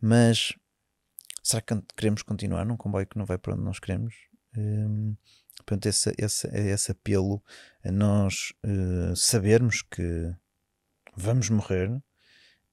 Mas 0.00 0.54
será 1.42 1.60
que 1.60 1.74
queremos 1.96 2.22
continuar 2.22 2.64
num 2.64 2.76
comboio 2.76 3.06
que 3.06 3.18
não 3.18 3.26
vai 3.26 3.38
para 3.38 3.54
onde 3.54 3.64
nós 3.64 3.78
queremos? 3.78 4.14
Um, 4.56 5.16
Portanto, 5.64 5.86
esse, 5.86 6.12
esse, 6.18 6.46
esse 6.48 6.92
apelo 6.92 7.42
a 7.84 7.92
nós 7.92 8.52
uh, 8.64 9.14
sabermos 9.14 9.82
que 9.82 10.34
vamos 11.16 11.50
morrer, 11.50 11.90
um, 11.90 12.00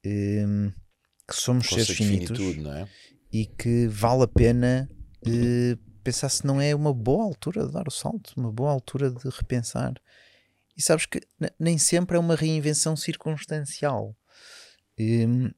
ehm, 0.04 0.74
que 1.28 1.36
somos 1.36 1.68
seres 1.68 1.90
finitos 1.90 2.38
finitude, 2.38 2.68
é? 2.70 2.88
e 3.32 3.46
que 3.46 3.88
vale 3.88 4.24
a 4.24 4.28
pena 4.28 4.90
uh, 5.26 5.78
pensar 6.04 6.30
se 6.30 6.46
não 6.46 6.62
é 6.62 6.74
uma 6.74 6.94
boa 6.94 7.24
altura 7.24 7.66
de 7.68 7.74
dar 7.74 7.88
o 7.88 7.92
salto, 7.92 8.34
uma 8.38 8.52
boa 8.52 8.72
altura 8.72 9.12
de 9.12 9.30
repensar. 9.30 9.94
E 10.76 10.82
sabes 10.82 11.06
que 11.06 11.20
nem 11.60 11.78
sempre 11.78 12.16
é 12.16 12.20
uma 12.20 12.36
reinvenção 12.36 12.96
circunstancial. 12.96 14.16
Um, 15.00 15.04
ehm, 15.04 15.52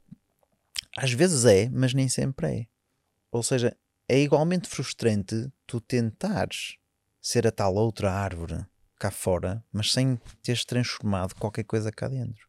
às 0.97 1.11
vezes 1.11 1.45
é, 1.45 1.69
mas 1.69 1.93
nem 1.93 2.09
sempre 2.09 2.47
é. 2.47 2.67
Ou 3.32 3.43
seja, 3.43 3.77
é 4.07 4.19
igualmente 4.19 4.67
frustrante 4.67 5.51
tu 5.67 5.80
tentares 5.80 6.77
ser 7.22 7.47
a 7.47 7.51
tal 7.51 7.76
outra 7.76 8.11
árvore 8.11 8.65
cá 8.99 9.09
fora, 9.09 9.63
mas 9.72 9.91
sem 9.93 10.20
teres 10.43 10.65
transformado 10.65 11.34
qualquer 11.36 11.63
coisa 11.63 11.91
cá 11.91 12.07
dentro. 12.07 12.47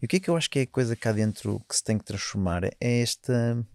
E 0.00 0.06
o 0.06 0.08
que 0.08 0.16
é 0.16 0.20
que 0.20 0.30
eu 0.30 0.36
acho 0.36 0.48
que 0.48 0.60
é 0.60 0.62
a 0.62 0.66
coisa 0.66 0.96
cá 0.96 1.12
dentro 1.12 1.60
que 1.68 1.76
se 1.76 1.84
tem 1.84 1.98
que 1.98 2.04
transformar? 2.04 2.64
É 2.64 3.00
esta, 3.02 3.66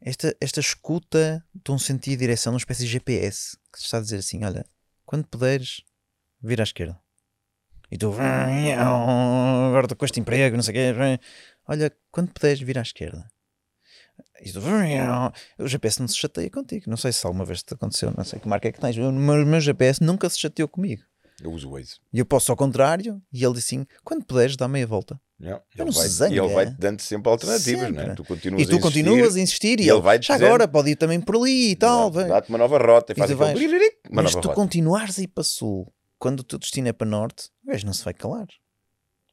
esta, 0.00 0.36
esta 0.40 0.60
escuta 0.60 1.44
de 1.54 1.70
um 1.70 1.78
sentido 1.78 2.18
de 2.18 2.26
direção, 2.26 2.52
uma 2.52 2.58
espécie 2.58 2.82
de 2.82 2.88
GPS, 2.88 3.56
que 3.72 3.78
está 3.78 3.98
a 3.98 4.00
dizer 4.00 4.18
assim: 4.18 4.44
olha, 4.44 4.66
quando 5.04 5.26
puderes, 5.26 5.82
vira 6.42 6.62
à 6.62 6.64
esquerda. 6.64 7.00
E 7.90 7.96
tu, 7.96 8.12
agora 8.12 9.84
estou 9.84 9.96
com 9.96 10.04
este 10.04 10.18
emprego, 10.18 10.56
não 10.56 10.62
sei 10.62 10.72
o 10.72 10.74
quê. 10.74 11.20
Olha, 11.68 11.96
quando 12.10 12.32
puderes, 12.32 12.60
vira 12.60 12.80
à 12.80 12.82
esquerda. 12.82 13.30
Tu, 14.42 15.32
o 15.58 15.66
GPS 15.66 16.00
não 16.00 16.08
se 16.08 16.16
chateia 16.16 16.50
contigo. 16.50 16.84
Não 16.88 16.96
sei 16.96 17.12
se 17.12 17.26
alguma 17.26 17.44
vez 17.44 17.62
te 17.62 17.74
aconteceu, 17.74 18.12
não 18.16 18.24
sei 18.24 18.38
que 18.38 18.48
marca 18.48 18.68
é 18.68 18.72
que 18.72 18.80
tens. 18.80 18.96
O 18.96 19.10
meu, 19.12 19.60
GPS 19.60 20.02
nunca 20.02 20.28
se 20.28 20.38
chateou 20.38 20.68
comigo. 20.68 21.02
Eu 21.42 21.52
uso 21.52 21.68
o 21.68 21.72
Waze. 21.72 21.96
E 22.12 22.18
eu 22.18 22.24
posso 22.24 22.50
ao 22.50 22.56
contrário, 22.56 23.20
e 23.32 23.44
ele 23.44 23.54
diz 23.54 23.64
assim: 23.64 23.86
quando 24.02 24.24
puderes, 24.24 24.56
dá 24.56 24.66
meia 24.66 24.86
volta. 24.86 25.20
Yeah. 25.38 25.62
Eu 25.76 25.82
Ele 25.84 25.90
não 25.90 25.92
vai, 25.92 26.08
se 26.08 26.14
zanga. 26.14 26.34
e 26.34 26.38
ele 26.38 26.48
vai-te 26.54 26.72
dando 26.78 27.00
sempre 27.02 27.30
alternativas, 27.30 27.80
Sempre. 27.88 28.04
não 28.06 28.12
é? 28.12 28.14
Tu 28.14 28.24
continuas 28.24 28.62
E 28.62 28.66
tu 28.70 28.76
a 28.76 28.80
continuas 28.80 29.36
a 29.36 29.40
insistir, 29.40 29.78
e, 29.78 29.82
ele 29.82 29.90
ele 29.90 30.00
vai-te 30.00 30.26
já 30.28 30.34
dizendo- 30.34 30.46
agora 30.48 30.66
pode 30.66 30.90
ir 30.92 30.96
também 30.96 31.20
por 31.20 31.36
ali 31.36 31.72
e 31.72 31.76
tal. 31.76 32.10
vai. 32.10 32.26
Dá-te 32.26 32.48
uma 32.48 32.56
nova 32.56 32.78
rota 32.78 33.12
e 33.12 33.14
E 33.14 33.18
faz 33.18 33.30
aquele 33.30 33.68
vais. 33.78 33.92
uma 34.10 34.22
Mas 34.22 34.32
nova 34.32 34.40
tu 34.40 34.48
rota. 34.48 34.54
continuares 34.60 35.18
a 35.18 35.22
ir 35.22 35.26
para 35.28 35.44
sul, 35.44 35.92
quando 36.18 36.40
o 36.40 36.42
teu 36.42 36.58
destino 36.58 36.88
é 36.88 36.92
para 36.94 37.06
norte, 37.06 37.50
o 37.62 37.70
gajo 37.70 37.84
não 37.84 37.92
se 37.92 38.02
vai 38.02 38.14
calar. 38.14 38.46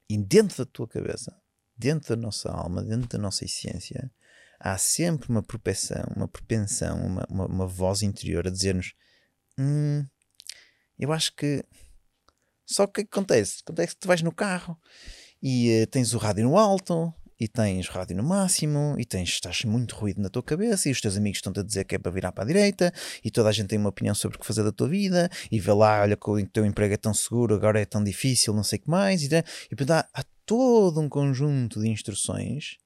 E 0.10 0.18
dentro 0.18 0.58
da 0.66 0.70
tua 0.70 0.89
cabeça, 0.89 1.34
dentro 1.78 2.18
da 2.18 2.22
nossa 2.22 2.51
alma, 2.51 2.84
dentro 2.84 3.08
da 3.08 3.18
nossa 3.18 3.45
essência, 3.45 4.12
há 4.60 4.78
sempre 4.78 5.30
uma 5.30 5.43
propensão, 5.43 6.04
uma 6.16 6.28
propensão, 6.28 6.97
uma, 7.06 7.26
uma, 7.30 7.45
uma 7.45 7.68
voz 7.68 8.01
interior 8.01 8.47
a 8.47 8.51
dizer-nos: 8.51 8.93
hum, 9.58 10.06
eu 10.97 11.12
acho 11.12 11.36
que. 11.36 11.64
Só 12.66 12.88
que 12.88 12.91
o 12.91 12.93
que 12.93 13.01
é 13.01 13.04
acontece? 13.04 13.62
Acontece 13.64 13.93
que 13.93 13.99
tu 13.99 14.08
vais 14.08 14.22
no 14.22 14.32
carro 14.32 14.80
e 15.41 15.70
eh, 15.70 15.86
tens 15.86 16.14
o 16.14 16.18
rádio 16.18 16.45
no 16.45 16.58
alto. 16.58 17.14
E 17.39 17.47
tens 17.47 17.89
rádio 17.89 18.16
no 18.16 18.24
máximo, 18.24 18.95
e 18.97 19.04
tens, 19.04 19.30
estás 19.30 19.66
muito 19.66 19.95
ruído 19.95 20.22
na 20.22 20.30
tua 20.30 20.43
cabeça, 20.43 20.88
e 20.88 20.91
os 20.91 21.01
teus 21.01 21.18
amigos 21.18 21.39
estão-te 21.39 21.60
a 21.60 21.64
dizer 21.64 21.84
que 21.84 21.95
é 21.95 21.97
para 21.99 22.12
virar 22.12 22.32
para 22.32 22.43
a 22.43 22.47
direita, 22.47 22.93
e 23.22 23.30
toda 23.30 23.49
a 23.49 23.51
gente 23.51 23.68
tem 23.68 23.78
uma 23.78 23.89
opinião 23.89 24.16
sobre 24.16 24.38
o 24.38 24.39
que 24.39 24.45
fazer 24.45 24.64
da 24.64 24.72
tua 24.72 24.88
vida, 24.88 25.30
e 25.51 25.60
vê 25.60 25.74
lá, 25.74 26.04
olha 26.04 26.16
que 26.16 26.30
o 26.30 26.47
teu 26.47 26.64
emprego 26.64 26.93
é 26.93 26.97
tão 26.97 27.14
seguro, 27.14 27.56
agora 27.56 27.82
é 27.82 27.86
tão 27.86 28.01
difícil, 28.01 28.54
não 28.54 28.64
sei 28.64 28.80
o 28.80 28.84
que 28.84 28.89
mais, 28.89 29.24
e, 29.24 29.26
e 29.26 29.76
portanto, 29.76 29.91
há, 29.91 30.22
há 30.22 30.24
todo 30.45 31.01
um 31.01 31.10
conjunto 31.10 31.82
de 31.82 31.89
instruções, 31.89 32.78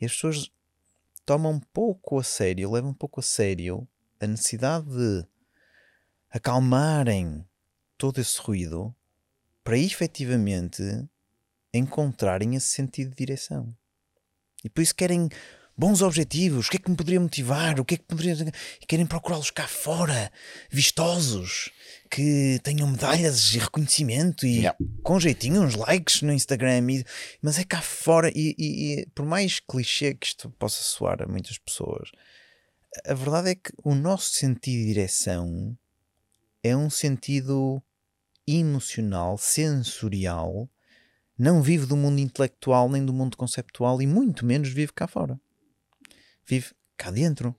e 0.00 0.04
as 0.04 0.12
pessoas 0.12 0.50
tomam 1.30 1.52
um 1.52 1.60
pouco 1.60 2.18
a 2.18 2.24
sério, 2.24 2.72
levam 2.72 2.90
um 2.90 2.94
pouco 2.94 3.20
a 3.20 3.22
sério 3.22 3.86
a 4.18 4.26
necessidade 4.26 4.88
de 4.88 5.24
acalmarem 6.28 7.46
todo 7.96 8.20
esse 8.20 8.40
ruído 8.40 8.92
para 9.62 9.78
efetivamente 9.78 10.82
encontrarem 11.72 12.56
esse 12.56 12.70
sentido 12.70 13.10
de 13.10 13.14
direção. 13.14 13.72
E 14.64 14.68
por 14.68 14.80
isso 14.80 14.92
querem 14.92 15.28
bons 15.80 16.02
objetivos, 16.02 16.66
o 16.66 16.70
que 16.70 16.76
é 16.76 16.80
que 16.80 16.90
me 16.90 16.96
poderia 16.96 17.18
motivar, 17.18 17.80
o 17.80 17.84
que 17.84 17.94
é 17.94 17.96
que 17.98 18.04
poderia... 18.04 18.34
E 18.82 18.86
querem 18.86 19.06
procurá-los 19.06 19.50
cá 19.50 19.66
fora, 19.66 20.30
vistosos, 20.70 21.70
que 22.10 22.60
tenham 22.62 22.86
medalhas 22.86 23.54
e 23.54 23.58
reconhecimento 23.58 24.44
e 24.46 24.58
Yeah. 24.58 24.76
com 25.02 25.18
jeitinho, 25.18 25.62
uns 25.62 25.74
likes 25.76 26.20
no 26.20 26.32
Instagram, 26.32 26.90
e- 26.90 27.04
mas 27.40 27.58
é 27.58 27.64
cá 27.64 27.80
fora 27.80 28.30
e, 28.34 28.54
e- 28.58 29.00
e 29.00 29.06
por 29.14 29.24
mais 29.24 29.58
clichê 29.60 30.12
que 30.14 30.26
isto 30.26 30.50
possa 30.58 30.82
soar 30.82 31.22
a 31.22 31.26
muitas 31.26 31.56
pessoas, 31.56 32.10
a 33.06 33.14
verdade 33.14 33.50
é 33.50 33.54
que 33.54 33.72
o 33.82 33.94
nosso 33.94 34.34
sentido 34.34 34.80
de 34.80 34.86
direção 34.86 35.74
é 36.62 36.76
um 36.76 36.90
sentido 36.90 37.82
emocional, 38.46 39.38
sensorial, 39.38 40.68
não 41.38 41.62
vive 41.62 41.86
do 41.86 41.96
mundo 41.96 42.18
intelectual 42.20 42.88
nem 42.90 43.02
do 43.06 43.12
mundo 43.14 43.34
conceptual 43.36 44.02
e 44.02 44.06
muito 44.06 44.44
menos 44.44 44.68
vive 44.68 44.92
cá 44.92 45.06
fora. 45.06 45.40
Vive 46.50 46.72
cá 46.96 47.12
dentro. 47.12 47.54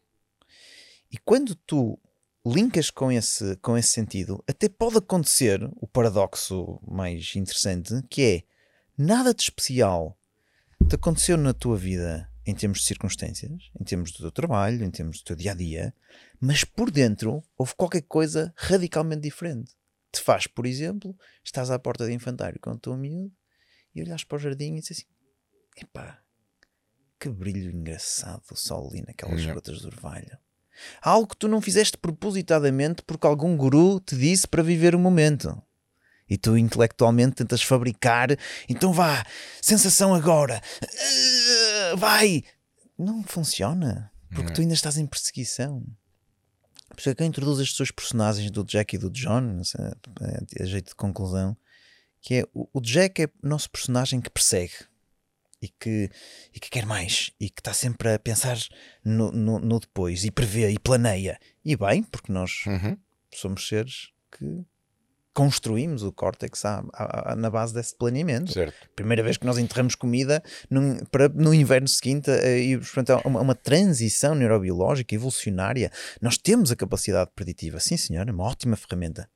E 1.09 1.17
quando 1.17 1.55
tu 1.55 1.97
linkas 2.45 2.91
com 2.91 3.09
esse, 3.09 3.55
com 3.61 3.77
esse 3.77 3.87
sentido, 3.87 4.43
até 4.45 4.67
pode 4.67 4.97
acontecer 4.97 5.61
o 5.77 5.87
paradoxo 5.87 6.77
mais 6.85 7.33
interessante, 7.37 8.03
que 8.09 8.21
é 8.21 8.43
nada 8.97 9.33
de 9.33 9.43
especial 9.43 10.17
te 10.89 10.95
aconteceu 10.95 11.37
na 11.37 11.53
tua 11.53 11.77
vida 11.77 12.29
em 12.45 12.53
termos 12.53 12.79
de 12.79 12.85
circunstâncias, 12.85 13.71
em 13.79 13.83
termos 13.85 14.11
do 14.11 14.17
teu 14.17 14.31
trabalho, 14.31 14.83
em 14.83 14.91
termos 14.91 15.19
do 15.19 15.23
teu 15.23 15.37
dia 15.37 15.53
a 15.53 15.55
dia, 15.55 15.95
mas 16.37 16.65
por 16.65 16.91
dentro 16.91 17.41
houve 17.57 17.73
qualquer 17.75 18.01
coisa 18.01 18.53
radicalmente 18.57 19.21
diferente. 19.21 19.71
Te 20.11 20.19
faz, 20.19 20.47
por 20.47 20.65
exemplo, 20.65 21.15
estás 21.45 21.71
à 21.71 21.79
porta 21.79 22.05
de 22.05 22.11
infantário 22.11 22.59
com 22.59 22.71
o 22.71 22.77
teu 22.77 22.97
miúdo 22.97 23.31
e 23.95 24.01
olhas 24.01 24.25
para 24.25 24.35
o 24.35 24.39
jardim 24.39 24.75
e 24.75 24.81
dizes 24.81 24.97
assim: 24.97 25.07
epá, 25.77 26.21
que 27.21 27.29
brilho 27.29 27.71
engraçado 27.71 28.41
do 28.49 28.55
sol 28.57 28.89
ali 28.89 29.03
naquelas 29.07 29.39
Yeah. 29.39 29.53
gotas 29.53 29.79
de 29.79 29.85
orvalho. 29.85 30.37
Algo 31.01 31.27
que 31.27 31.37
tu 31.37 31.47
não 31.47 31.61
fizeste 31.61 31.95
propositadamente 31.95 33.03
porque 33.03 33.27
algum 33.27 33.55
guru 33.55 33.99
te 33.99 34.17
disse 34.17 34.47
para 34.47 34.63
viver 34.63 34.95
o 34.95 34.99
momento. 34.99 35.61
E 36.27 36.37
tu 36.37 36.57
intelectualmente 36.57 37.35
tentas 37.35 37.61
fabricar, 37.61 38.29
então 38.67 38.91
vá, 38.91 39.23
sensação 39.61 40.15
agora, 40.15 40.59
Ah, 40.81 41.95
vai. 41.95 42.43
Não 42.97 43.21
funciona, 43.23 44.11
porque 44.33 44.53
tu 44.53 44.61
ainda 44.61 44.73
estás 44.73 44.97
em 44.97 45.05
perseguição. 45.05 45.85
Por 46.89 46.99
isso 46.99 47.09
é 47.09 47.15
que 47.15 47.21
eu 47.21 47.27
introduzo 47.27 47.61
estes 47.61 47.77
dois 47.77 47.91
personagens 47.91 48.49
do 48.49 48.63
Jack 48.63 48.95
e 48.95 48.99
do 48.99 49.09
John, 49.11 49.41
não 49.41 49.63
sei, 49.63 49.79
a 50.59 50.65
jeito 50.65 50.89
de 50.89 50.95
conclusão, 50.95 51.55
que 52.21 52.35
é 52.35 52.43
o, 52.53 52.67
o 52.73 52.81
Jack 52.81 53.23
é 53.23 53.25
o 53.43 53.47
nosso 53.47 53.69
personagem 53.69 54.19
que 54.21 54.29
persegue 54.29 54.73
e 55.61 55.67
que, 55.69 56.09
e 56.53 56.59
que 56.59 56.69
quer 56.69 56.85
mais 56.85 57.31
e 57.39 57.49
que 57.49 57.61
está 57.61 57.73
sempre 57.73 58.13
a 58.13 58.19
pensar 58.19 58.57
no, 59.05 59.31
no, 59.31 59.59
no 59.59 59.79
depois 59.79 60.23
e 60.25 60.31
prevê 60.31 60.69
e 60.69 60.79
planeia. 60.79 61.37
E 61.63 61.75
bem, 61.75 62.01
porque 62.03 62.31
nós 62.31 62.65
Uhum. 62.65 62.97
somos 63.33 63.67
seres 63.67 64.09
que 64.37 64.63
construímos 65.33 66.03
o 66.03 66.11
córtex 66.11 66.65
à- 66.65 66.83
à- 66.93 67.31
à- 67.31 67.35
na 67.37 67.49
base 67.49 67.73
desse 67.73 67.95
planeamento. 67.95 68.51
Certo. 68.51 68.75
Primeira 68.95 69.23
vez 69.23 69.37
que 69.37 69.45
nós 69.45 69.57
enterramos 69.57 69.95
comida 69.95 70.43
num- 70.69 70.97
para, 71.05 71.29
no 71.29 71.53
inverno 71.53 71.87
seguinte 71.87 72.29
eh, 72.29 72.59
e 72.59 72.77
portanto, 72.77 73.11
há 73.11 73.17
uma, 73.27 73.39
uma 73.39 73.55
transição 73.55 74.35
neurobiológica 74.35 75.15
evolucionária. 75.15 75.89
Nós 76.21 76.37
temos 76.37 76.69
a 76.71 76.75
capacidade 76.75 77.31
preditiva, 77.33 77.79
sim 77.79 77.95
senhor, 77.95 78.27
é 78.27 78.31
uma 78.31 78.43
ótima 78.43 78.75
ferramenta, 78.75 79.29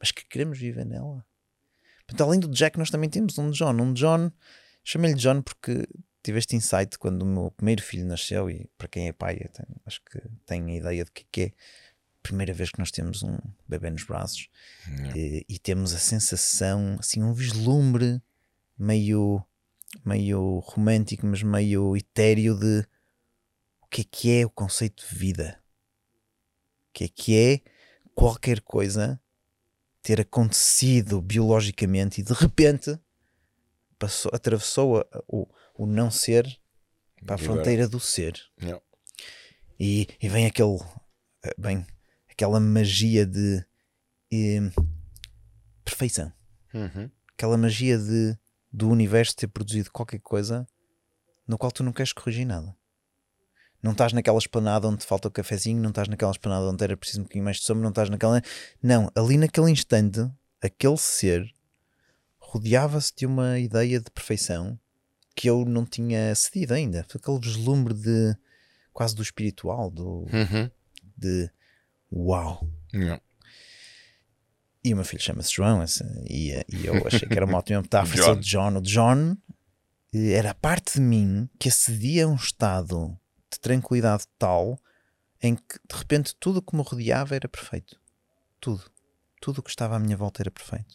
mas 0.00 0.10
que 0.10 0.24
queremos 0.26 0.58
viver 0.58 0.86
nela. 0.86 1.22
Portanto, 2.06 2.20
além 2.28 2.40
do 2.40 2.48
Jack, 2.48 2.78
nós 2.78 2.88
também 2.88 3.10
temos 3.10 3.36
um 3.36 3.50
John. 3.50 3.74
Um 3.78 3.92
John, 3.92 4.30
chamei-lhe 4.88 5.18
John 5.18 5.42
porque 5.42 5.86
tive 6.22 6.38
este 6.38 6.54
insight 6.56 6.96
quando 6.98 7.22
o 7.22 7.26
meu 7.26 7.50
primeiro 7.50 7.82
filho 7.82 8.06
nasceu 8.06 8.48
e 8.48 8.68
para 8.78 8.88
quem 8.88 9.08
é 9.08 9.12
pai, 9.12 9.36
tenho- 9.36 9.80
acho 9.84 10.00
que 10.04 10.20
tem 10.46 10.64
a 10.70 10.76
ideia 10.76 11.04
de 11.04 11.10
que, 11.10 11.24
que 11.30 11.40
é. 11.42 11.46
A 11.46 12.28
primeira 12.28 12.52
vez 12.52 12.70
que 12.70 12.78
nós 12.80 12.90
temos 12.90 13.22
um 13.22 13.38
bebê 13.68 13.88
nos 13.88 14.02
braços. 14.02 14.48
E, 15.14 15.44
e 15.48 15.58
temos 15.60 15.94
a 15.94 15.98
sensação, 15.98 16.96
assim, 16.98 17.22
um 17.22 17.32
vislumbre 17.32 18.20
meio, 18.76 19.40
meio 20.04 20.58
romântico, 20.58 21.24
mas 21.24 21.40
meio 21.44 21.96
etéreo 21.96 22.58
de 22.58 22.80
o 23.80 23.86
que 23.88 24.00
é 24.00 24.04
que 24.10 24.40
é 24.40 24.44
o 24.44 24.50
conceito 24.50 25.06
de 25.08 25.14
vida. 25.14 25.62
O 26.88 26.92
que 26.94 27.04
é 27.04 27.08
que 27.08 27.36
é 27.36 27.60
qualquer 28.12 28.60
coisa 28.60 29.20
ter 30.02 30.20
acontecido 30.20 31.20
biologicamente 31.22 32.20
e 32.20 32.24
de 32.24 32.32
repente 32.32 32.98
passou, 33.98 34.30
atravessou 34.34 34.98
a- 35.00 35.06
o, 35.28 35.46
o 35.74 35.86
não 35.86 36.10
ser 36.10 36.44
para 37.24 37.34
a 37.34 37.38
agora? 37.38 37.38
fronteira 37.38 37.88
do 37.88 37.98
ser. 38.00 38.40
E, 39.78 40.06
e 40.22 40.28
vem 40.28 40.46
aquele 40.46 40.78
eh, 41.44 41.54
bem, 41.58 41.86
aquela 42.30 42.58
magia 42.60 43.26
de 43.26 43.64
eh, 44.32 44.70
perfeição. 45.84 46.32
Uhum. 46.72 47.10
Aquela 47.34 47.56
magia 47.56 47.98
de 47.98 48.36
do 48.72 48.88
universo 48.90 49.34
ter 49.36 49.46
produzido 49.48 49.90
qualquer 49.90 50.20
coisa 50.20 50.66
no 51.48 51.56
qual 51.56 51.70
tu 51.72 51.82
não 51.82 51.92
queres 51.92 52.12
corrigir 52.12 52.44
nada. 52.46 52.76
Não 53.82 53.92
estás 53.92 54.12
naquela 54.12 54.38
esplanada 54.38 54.88
onde 54.88 54.98
te 54.98 55.06
falta 55.06 55.28
o 55.28 55.30
cafezinho, 55.30 55.80
não 55.80 55.90
estás 55.90 56.08
naquela 56.08 56.32
esplanada 56.32 56.66
onde 56.66 56.82
era 56.82 56.96
preciso 56.96 57.20
um 57.20 57.22
bocadinho 57.24 57.44
mais 57.44 57.58
de 57.58 57.62
sombra, 57.64 57.82
não 57.84 57.90
estás 57.90 58.10
naquela. 58.10 58.42
Não, 58.82 59.10
ali 59.14 59.36
naquele 59.38 59.70
instante, 59.70 60.28
aquele 60.60 60.96
ser 60.96 61.54
rodeava-se 62.56 63.12
de 63.14 63.26
uma 63.26 63.58
ideia 63.58 64.00
de 64.00 64.10
perfeição 64.10 64.78
que 65.34 65.48
eu 65.48 65.64
não 65.64 65.84
tinha 65.84 66.34
cedido 66.34 66.74
ainda. 66.74 67.04
Foi 67.08 67.20
aquele 67.20 67.38
vislumbre 67.40 67.92
de 67.94 68.34
quase 68.92 69.14
do 69.14 69.22
espiritual, 69.22 69.90
do, 69.90 70.20
Uhum. 70.32 70.70
de 71.16 71.50
uau. 72.12 72.66
Yeah. 72.94 73.22
E 74.84 74.92
o 74.92 74.96
meu 74.96 75.04
filho 75.04 75.22
chama-se 75.22 75.52
João, 75.52 75.82
esse- 75.82 76.04
e, 76.30 76.52
e 76.68 76.86
eu 76.86 77.06
achei 77.06 77.28
que 77.28 77.34
era 77.34 77.44
uma 77.44 77.58
ótima 77.58 77.82
metáfora. 77.82 78.22
John. 78.22 78.40
John. 78.40 78.76
O 78.78 78.80
John 78.82 79.36
eh, 80.14 80.32
era 80.32 80.52
a 80.52 80.54
parte 80.54 80.94
de 80.94 81.00
mim 81.00 81.48
que 81.58 81.68
acedia 81.68 82.24
a 82.24 82.28
um 82.28 82.36
estado 82.36 83.18
de 83.52 83.58
tranquilidade 83.60 84.24
tal 84.38 84.80
em 85.42 85.54
que 85.56 85.78
de 85.88 85.94
repente 85.96 86.34
tudo 86.40 86.58
o 86.58 86.62
que 86.62 86.74
me 86.76 86.82
rodeava 86.82 87.34
era 87.36 87.48
perfeito. 87.48 88.00
Tudo. 88.60 88.82
Tudo 89.40 89.58
o 89.58 89.62
que 89.62 89.70
estava 89.70 89.96
à 89.96 89.98
minha 89.98 90.16
volta 90.16 90.40
era 90.42 90.50
perfeito. 90.50 90.94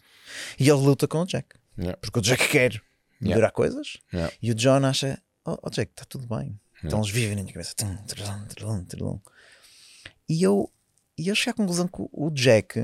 E 0.59 0.63
ele 0.69 0.79
luta 0.79 1.07
com 1.07 1.19
o 1.21 1.25
Jack. 1.25 1.55
Yeah. 1.77 1.97
Porque 2.01 2.19
o 2.19 2.21
Jack 2.21 2.47
quer 2.49 2.81
melhorar 3.19 3.51
coisas 3.51 3.97
Yeah. 4.13 4.33
e 4.41 4.51
o 4.51 4.55
John 4.55 4.85
acha: 4.85 5.21
Oh, 5.45 5.57
oh, 5.63 5.69
Jack, 5.69 5.91
está 5.91 6.05
tudo 6.05 6.27
bem. 6.27 6.59
Então 6.83 6.99
Yeah. 6.99 6.99
eles 6.99 7.09
vivem 7.11 7.35
na 7.35 7.41
minha 7.43 7.53
cabeça. 7.53 7.75
Tum, 7.75 7.95
trulum, 8.07 8.45
trulum, 8.47 8.85
trulum. 8.85 9.21
E 10.27 10.41
eu, 10.43 10.71
e 11.17 11.27
eu 11.27 11.35
cheguei 11.35 11.51
à 11.51 11.55
conclusão 11.55 11.87
que 11.87 11.97
o 12.11 12.29
Jack, 12.31 12.79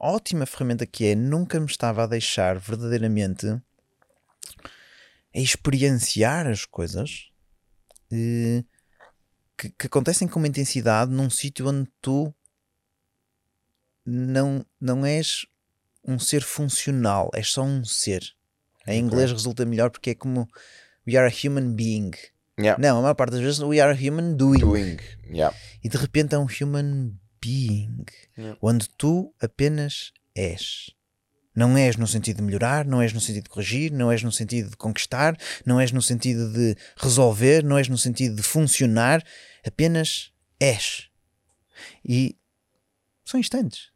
ótima 0.00 0.46
ferramenta 0.46 0.84
que 0.86 1.06
é, 1.06 1.14
nunca 1.14 1.58
me 1.60 1.66
estava 1.66 2.02
a 2.02 2.06
deixar 2.06 2.58
verdadeiramente 2.58 3.46
a 3.46 5.38
experienciar 5.40 6.46
as 6.46 6.64
coisas 6.64 7.30
eh, 8.10 8.64
que, 9.56 9.70
que 9.70 9.86
acontecem 9.86 10.26
com 10.26 10.38
uma 10.40 10.48
intensidade 10.48 11.12
num 11.12 11.30
sítio 11.30 11.68
onde 11.68 11.88
tu 12.00 12.34
não, 14.04 14.64
não 14.80 15.04
és 15.06 15.46
um 16.04 16.18
ser 16.18 16.42
funcional, 16.42 17.30
és 17.34 17.48
só 17.50 17.62
um 17.62 17.84
ser. 17.84 18.22
Em 18.86 18.98
inglês 19.00 19.30
resulta 19.30 19.64
melhor 19.66 19.90
porque 19.90 20.10
é 20.10 20.14
como 20.14 20.48
we 21.06 21.16
are 21.16 21.26
a 21.26 21.48
human 21.48 21.74
being. 21.74 22.12
Yeah. 22.58 22.80
Não, 22.80 22.98
a 22.98 23.02
maior 23.02 23.14
parte 23.14 23.32
das 23.32 23.40
vezes 23.40 23.60
we 23.60 23.80
are 23.80 23.92
a 23.92 23.96
human 23.96 24.36
doing. 24.36 24.58
Doing. 24.58 24.98
Yeah. 25.30 25.56
E 25.84 25.88
de 25.88 25.96
repente 25.96 26.34
é 26.34 26.38
um 26.38 26.46
human 26.46 27.12
being, 27.40 28.04
Yeah. 28.36 28.58
onde 28.60 28.88
tu 28.96 29.32
apenas 29.40 30.12
és. 30.34 30.90
Não 31.54 31.76
és 31.76 31.96
no 31.96 32.06
sentido 32.06 32.36
de 32.36 32.42
melhorar, 32.42 32.84
não 32.86 33.02
és 33.02 33.12
no 33.12 33.20
sentido 33.20 33.44
de 33.44 33.50
corrigir, 33.50 33.90
não 33.92 34.12
és 34.12 34.22
no 34.22 34.30
sentido 34.30 34.70
de 34.70 34.76
conquistar, 34.76 35.36
não 35.66 35.80
és 35.80 35.90
no 35.90 36.00
sentido 36.00 36.52
de 36.52 36.76
resolver, 36.96 37.64
não 37.64 37.76
és 37.76 37.88
no 37.88 37.98
sentido 37.98 38.36
de 38.36 38.42
funcionar, 38.42 39.24
apenas 39.66 40.32
és. 40.60 41.08
E 42.04 42.36
são 43.24 43.40
instantes. 43.40 43.90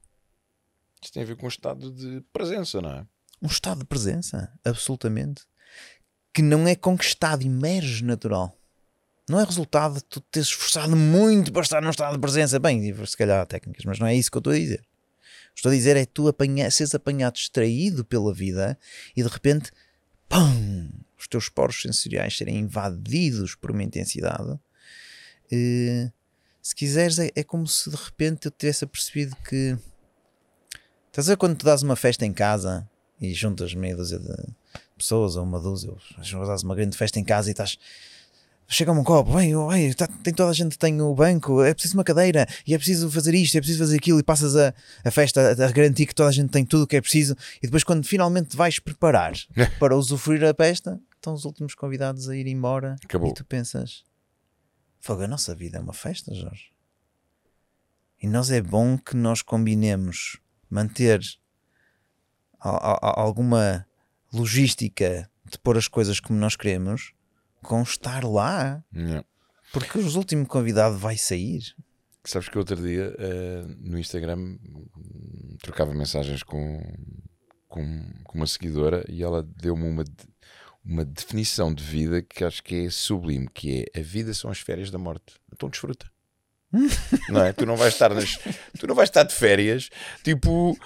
Tem 1.11 1.23
a 1.23 1.27
ver 1.27 1.37
com 1.37 1.47
o 1.47 1.49
estado 1.49 1.91
de 1.91 2.23
presença, 2.33 2.81
não 2.81 2.91
é? 2.91 3.07
Um 3.41 3.47
estado 3.47 3.81
de 3.81 3.85
presença, 3.85 4.53
absolutamente, 4.65 5.43
que 6.33 6.43
não 6.43 6.67
é 6.69 6.75
conquistado, 6.77 7.43
emerge 7.45 8.05
natural. 8.05 8.57
Não 9.29 9.41
é 9.41 9.45
resultado 9.45 9.95
de 9.95 10.05
tu 10.05 10.21
teres 10.21 10.49
esforçado 10.49 10.97
muito 10.97 11.53
para 11.53 11.63
estar 11.63 11.83
num 11.83 11.91
estado 11.91 12.15
de 12.15 12.21
presença. 12.21 12.59
Bem, 12.59 12.95
se 13.07 13.17
calhar 13.17 13.41
há 13.41 13.47
técnicas, 13.47 13.85
mas 13.85 13.99
não 13.99 14.07
é 14.07 14.15
isso 14.15 14.31
que 14.31 14.37
eu 14.37 14.41
estou 14.41 14.53
a 14.53 14.59
dizer. 14.59 14.85
Estou 15.55 15.71
a 15.71 15.75
dizer 15.75 15.97
é 15.97 16.05
tu 16.05 16.29
apanha, 16.29 16.71
seres 16.71 16.95
apanhado 16.95 17.35
distraído 17.35 18.05
pela 18.05 18.33
vida 18.33 18.79
e 19.17 19.23
de 19.23 19.29
repente, 19.29 19.71
pum, 20.29 20.91
os 21.19 21.29
teus 21.29 21.49
poros 21.49 21.81
sensoriais 21.81 22.37
serem 22.37 22.59
invadidos 22.59 23.55
por 23.55 23.71
uma 23.71 23.83
intensidade. 23.83 24.59
Eh, 25.51 26.11
se 26.63 26.75
quiseres, 26.75 27.19
é, 27.19 27.31
é 27.35 27.43
como 27.43 27.67
se 27.67 27.91
de 27.91 27.97
repente 27.97 28.47
eu 28.47 28.51
tivesse 28.51 28.85
apercebido 28.85 29.37
que. 29.37 29.77
Estás 31.13 31.29
a 31.29 31.33
ver 31.33 31.37
quando 31.37 31.59
tu 31.59 31.67
dás 31.67 31.83
uma 31.83 31.95
festa 31.95 32.25
em 32.25 32.33
casa 32.33 32.89
e 33.21 33.35
juntas 33.35 33.75
meia 33.75 33.95
dúzia 33.95 34.19
de 34.19 34.35
pessoas 34.97 35.37
ou 35.37 35.45
uma 35.45 35.61
dúzia, 35.61 35.91
ou 35.91 36.47
dás 36.47 36.63
uma 36.63 36.75
grande 36.75 36.97
festa 36.97 37.21
em 37.21 37.25
casa 37.25 37.51
e 37.51 37.53
estás. 37.53 37.77
Chega-me 38.67 38.99
um 38.99 39.05
copo, 39.05 39.35
bem, 39.35 39.53
bem, 39.69 39.93
tá- 39.93 40.07
tem 40.07 40.33
toda 40.33 40.49
a 40.49 40.55
gente 40.55 40.79
tem 40.79 41.03
o 41.03 41.15
banco, 41.15 41.63
é 41.63 41.75
preciso 41.75 41.99
uma 41.99 42.03
cadeira, 42.05 42.47
e 42.67 42.73
é 42.73 42.79
preciso 42.79 43.11
fazer 43.11 43.35
isto, 43.35 43.59
é 43.59 43.61
preciso 43.61 43.81
fazer 43.81 43.97
aquilo, 43.99 44.19
e 44.21 44.23
passas 44.23 44.57
a, 44.57 44.73
a 45.05 45.11
festa 45.11 45.51
a, 45.51 45.67
a 45.67 45.71
garantir 45.71 46.07
que 46.07 46.15
toda 46.15 46.31
a 46.31 46.33
gente 46.33 46.49
tem 46.49 46.65
tudo 46.65 46.85
o 46.85 46.87
que 46.87 46.97
é 46.97 47.01
preciso, 47.03 47.37
e 47.59 47.67
depois 47.67 47.85
quando 47.85 48.07
finalmente 48.07 48.57
vais 48.57 48.79
preparar 48.79 49.35
para 49.79 49.95
usufruir 49.95 50.43
a 50.45 50.55
festa, 50.55 50.99
estão 51.17 51.35
os 51.35 51.45
últimos 51.45 51.75
convidados 51.75 52.31
a 52.31 52.35
ir 52.35 52.47
embora, 52.47 52.97
Acabou. 53.05 53.29
e 53.29 53.35
tu 53.35 53.45
pensas, 53.45 54.03
fogo, 54.99 55.21
a 55.25 55.29
nossa 55.29 55.55
vida 55.55 55.77
é 55.77 55.81
uma 55.83 55.93
festa, 55.93 56.35
Jorge. 56.35 56.73
E 58.23 58.27
nós 58.27 58.51
é 58.51 58.63
bom 58.63 58.97
que 58.97 59.15
nós 59.15 59.43
combinemos 59.43 60.39
manter 60.73 61.21
alguma 62.59 63.87
logística 64.33 65.31
de 65.45 65.59
pôr 65.59 65.77
as 65.77 65.87
coisas 65.87 66.19
como 66.19 66.39
nós 66.39 66.57
queremos 66.57 67.13
com 67.63 67.83
estar 67.83 68.25
lá. 68.25 68.83
Yeah. 68.95 69.25
Porque 69.73 69.99
o 69.99 70.17
último 70.17 70.47
convidado 70.47 70.97
vai 70.97 71.17
sair. 71.17 71.63
Sabes 72.25 72.49
que 72.49 72.59
outro 72.59 72.77
dia 72.77 73.15
eh, 73.19 73.65
no 73.81 73.99
Instagram 73.99 74.57
trocava 75.61 75.93
mensagens 75.93 76.43
com, 76.43 76.81
com, 77.69 78.07
com 78.25 78.39
uma 78.39 78.47
seguidora 78.47 79.05
e 79.09 79.23
ela 79.23 79.43
deu-me 79.43 79.89
uma, 79.89 80.05
uma 80.85 81.05
definição 81.05 81.75
de 81.75 81.83
vida 81.83 82.23
que 82.23 82.45
acho 82.45 82.63
que 82.63 82.87
é 82.87 82.91
sublime, 82.91 83.49
que 83.53 83.85
é 83.93 84.01
a 84.01 84.03
vida 84.03 84.33
são 84.35 84.51
as 84.51 84.61
férias 84.61 84.91
da 84.91 84.99
morte. 84.99 85.35
Então 85.53 85.69
desfruta. 85.69 86.07
Não 87.29 87.45
é? 87.45 87.53
Tu 87.53 87.67
não 87.67 87.77
vais 87.77 87.93
estar 87.93 88.15
nas, 88.15 88.39
tu 88.79 88.87
não 88.87 88.95
vais 88.95 89.09
estar 89.09 89.23
de 89.25 89.35
férias, 89.35 89.91
tipo 90.23 90.77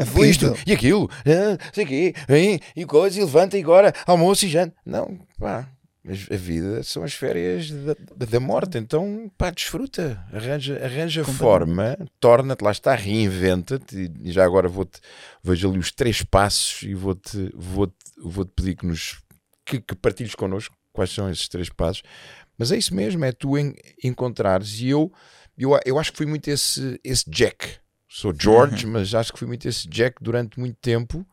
Aflito. 0.00 0.24
isto 0.24 0.58
e 0.66 0.72
aquilo, 0.72 1.10
ah, 1.26 1.58
sei 1.72 1.86
quê, 1.86 2.14
hein, 2.28 2.60
e 2.74 2.84
coisa, 2.84 3.18
e 3.18 3.22
levanta 3.22 3.56
e 3.56 3.62
agora, 3.62 3.92
almoço 4.06 4.44
e 4.44 4.48
janta. 4.48 4.74
Não, 4.84 5.18
pá, 5.38 5.68
mas 6.04 6.26
a 6.30 6.36
vida 6.36 6.82
são 6.82 7.04
as 7.04 7.12
férias 7.12 7.70
da, 7.70 8.26
da 8.26 8.40
morte, 8.40 8.76
então 8.76 9.30
pá, 9.38 9.50
desfruta, 9.50 10.24
arranja, 10.32 10.80
arranja 10.84 11.24
forma, 11.24 11.96
torna-te, 12.18 12.64
lá 12.64 12.72
está, 12.72 12.94
reinventa-te. 12.94 14.10
E 14.20 14.32
já 14.32 14.44
agora 14.44 14.68
vou-te, 14.68 15.00
vejo 15.44 15.70
ali 15.70 15.78
os 15.78 15.92
três 15.92 16.22
passos 16.22 16.82
e 16.82 16.94
vou-te 16.94 17.52
vou-te, 17.54 17.94
vou-te 18.18 18.50
pedir 18.56 18.74
que, 18.74 18.84
nos, 18.84 19.22
que, 19.64 19.80
que 19.80 19.94
partilhes 19.94 20.34
connosco 20.34 20.74
quais 20.92 21.10
são 21.10 21.30
esses 21.30 21.48
três 21.48 21.68
passos. 21.68 22.02
Mas 22.58 22.70
é 22.72 22.76
isso 22.76 22.94
mesmo, 22.94 23.24
é 23.24 23.32
tu 23.32 23.58
en- 23.58 23.74
encontrares. 24.04 24.80
E 24.80 24.88
eu, 24.88 25.12
eu, 25.58 25.78
eu 25.84 25.98
acho 25.98 26.10
que 26.12 26.18
fui 26.18 26.26
muito 26.26 26.48
esse, 26.48 27.00
esse 27.02 27.28
Jack. 27.28 27.76
Sou 28.08 28.32
George, 28.38 28.86
mas 28.86 29.14
acho 29.14 29.32
que 29.32 29.38
fui 29.38 29.48
muito 29.48 29.66
esse 29.66 29.88
Jack 29.88 30.16
durante 30.22 30.60
muito 30.60 30.76
tempo. 30.80 31.26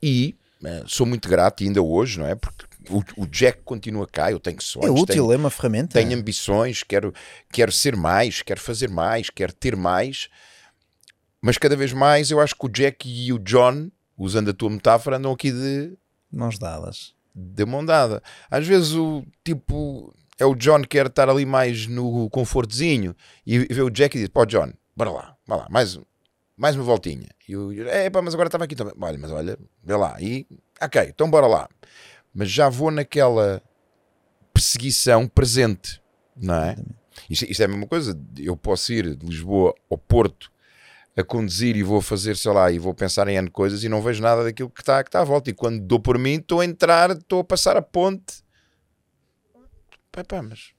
E 0.00 0.36
eh, 0.64 0.84
sou 0.86 1.04
muito 1.04 1.28
grato, 1.28 1.64
ainda 1.64 1.82
hoje, 1.82 2.18
não 2.20 2.26
é? 2.26 2.34
Porque 2.36 2.64
o, 2.88 3.02
o 3.22 3.26
Jack 3.26 3.62
continua 3.64 4.06
cá, 4.06 4.30
eu 4.30 4.38
tenho 4.40 4.56
É 4.58 4.60
sonhos, 4.60 4.90
útil, 5.02 5.06
tenho, 5.06 5.32
é 5.32 5.36
uma 5.36 5.50
ferramenta. 5.50 5.94
tenho 6.00 6.16
ambições, 6.16 6.82
quero, 6.84 7.12
quero 7.52 7.72
ser 7.72 7.96
mais, 7.96 8.40
quero 8.42 8.60
fazer 8.60 8.88
mais, 8.88 9.30
quero 9.30 9.52
ter 9.52 9.74
mais. 9.76 10.28
Mas 11.40 11.58
cada 11.58 11.74
vez 11.76 11.92
mais 11.92 12.30
eu 12.30 12.40
acho 12.40 12.54
que 12.54 12.66
o 12.66 12.68
Jack 12.68 13.08
e 13.08 13.32
o 13.32 13.38
John, 13.40 13.90
usando 14.16 14.50
a 14.50 14.54
tua 14.54 14.70
metáfora, 14.70 15.16
andam 15.16 15.32
aqui 15.32 15.50
de, 15.50 15.96
Mãos 16.30 16.56
dadas. 16.58 17.14
de 17.34 17.64
mão 17.64 17.84
dada. 17.84 18.22
Às 18.48 18.66
vezes 18.66 18.92
o 18.92 19.24
tipo 19.44 20.14
é 20.42 20.46
o 20.46 20.54
John 20.54 20.82
que 20.82 20.88
quer 20.88 21.06
estar 21.06 21.28
ali 21.28 21.46
mais 21.46 21.86
no 21.86 22.28
confortozinho 22.30 23.14
e 23.46 23.60
vê 23.60 23.80
o 23.80 23.90
Jack 23.90 24.16
e 24.16 24.20
diz: 24.20 24.28
Pô, 24.28 24.44
John, 24.44 24.72
bora 24.96 25.10
lá, 25.10 25.36
vai 25.46 25.58
lá, 25.58 25.66
mais, 25.70 25.98
mais 26.56 26.74
uma 26.74 26.84
voltinha. 26.84 27.28
E 27.48 27.56
o 27.56 27.88
é 27.88 28.10
pá, 28.10 28.20
mas 28.20 28.34
agora 28.34 28.48
estava 28.48 28.64
aqui 28.64 28.74
também. 28.74 28.94
Olha, 29.00 29.18
mas 29.18 29.30
olha, 29.30 29.58
vê 29.82 29.96
lá. 29.96 30.16
E 30.20 30.46
ok, 30.80 31.02
então 31.08 31.30
bora 31.30 31.46
lá. 31.46 31.68
Mas 32.34 32.50
já 32.50 32.68
vou 32.68 32.90
naquela 32.90 33.62
perseguição 34.52 35.28
presente, 35.28 36.02
não 36.36 36.54
é? 36.54 36.76
Isto, 37.30 37.44
isto 37.44 37.60
é 37.60 37.64
a 37.64 37.68
mesma 37.68 37.86
coisa. 37.86 38.18
Eu 38.38 38.56
posso 38.56 38.92
ir 38.92 39.14
de 39.14 39.26
Lisboa 39.26 39.74
ao 39.90 39.98
Porto 39.98 40.50
a 41.16 41.22
conduzir 41.22 41.76
e 41.76 41.82
vou 41.82 42.00
fazer, 42.00 42.36
sei 42.36 42.52
lá, 42.52 42.72
e 42.72 42.78
vou 42.78 42.94
pensar 42.94 43.28
em 43.28 43.36
N 43.36 43.50
coisas 43.50 43.84
e 43.84 43.88
não 43.88 44.00
vejo 44.00 44.22
nada 44.22 44.42
daquilo 44.42 44.70
que 44.70 44.80
está 44.80 45.04
que 45.04 45.08
está 45.08 45.20
à 45.20 45.24
volta. 45.24 45.50
E 45.50 45.54
quando 45.54 45.80
dou 45.80 46.00
por 46.00 46.18
mim, 46.18 46.36
estou 46.36 46.60
a 46.60 46.64
entrar, 46.64 47.10
estou 47.10 47.40
a 47.40 47.44
passar 47.44 47.76
a 47.76 47.82
ponte. 47.82 48.42
Pá, 50.12 50.22
pá, 50.24 50.42
mas 50.42 50.72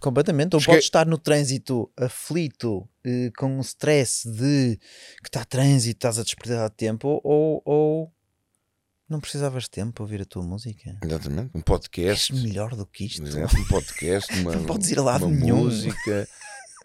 Completamente. 0.00 0.54
Ou 0.54 0.60
Cheguei- 0.60 0.74
podes 0.74 0.84
estar 0.86 1.06
no 1.06 1.16
trânsito 1.16 1.90
aflito, 1.96 2.86
eh, 3.04 3.30
com 3.38 3.56
um 3.56 3.60
stress 3.60 4.28
de 4.30 4.76
que 5.22 5.28
está 5.28 5.44
trânsito, 5.44 5.96
estás 5.96 6.18
a 6.18 6.22
desperdiçar 6.22 6.68
tempo, 6.70 7.20
ou, 7.24 7.62
ou 7.64 8.12
não 9.08 9.20
precisavas 9.20 9.62
de 9.64 9.70
tempo 9.70 9.92
para 9.94 10.02
ouvir 10.02 10.20
a 10.20 10.24
tua 10.26 10.42
música. 10.42 10.98
exatamente, 11.02 11.52
um 11.54 11.58
És 11.60 11.64
podcast. 11.64 12.32
melhor 12.34 12.74
do 12.76 12.84
que 12.86 13.06
isto. 13.06 13.22
Exato, 13.26 13.56
um 13.56 13.64
podcast, 13.68 14.32
uma, 14.40 14.56
Não 14.56 14.66
podes 14.66 14.90
ir 14.90 14.98
a 14.98 15.02
lado 15.02 15.26
uma 15.26 15.34
nenhum. 15.36 15.56
música. 15.64 16.28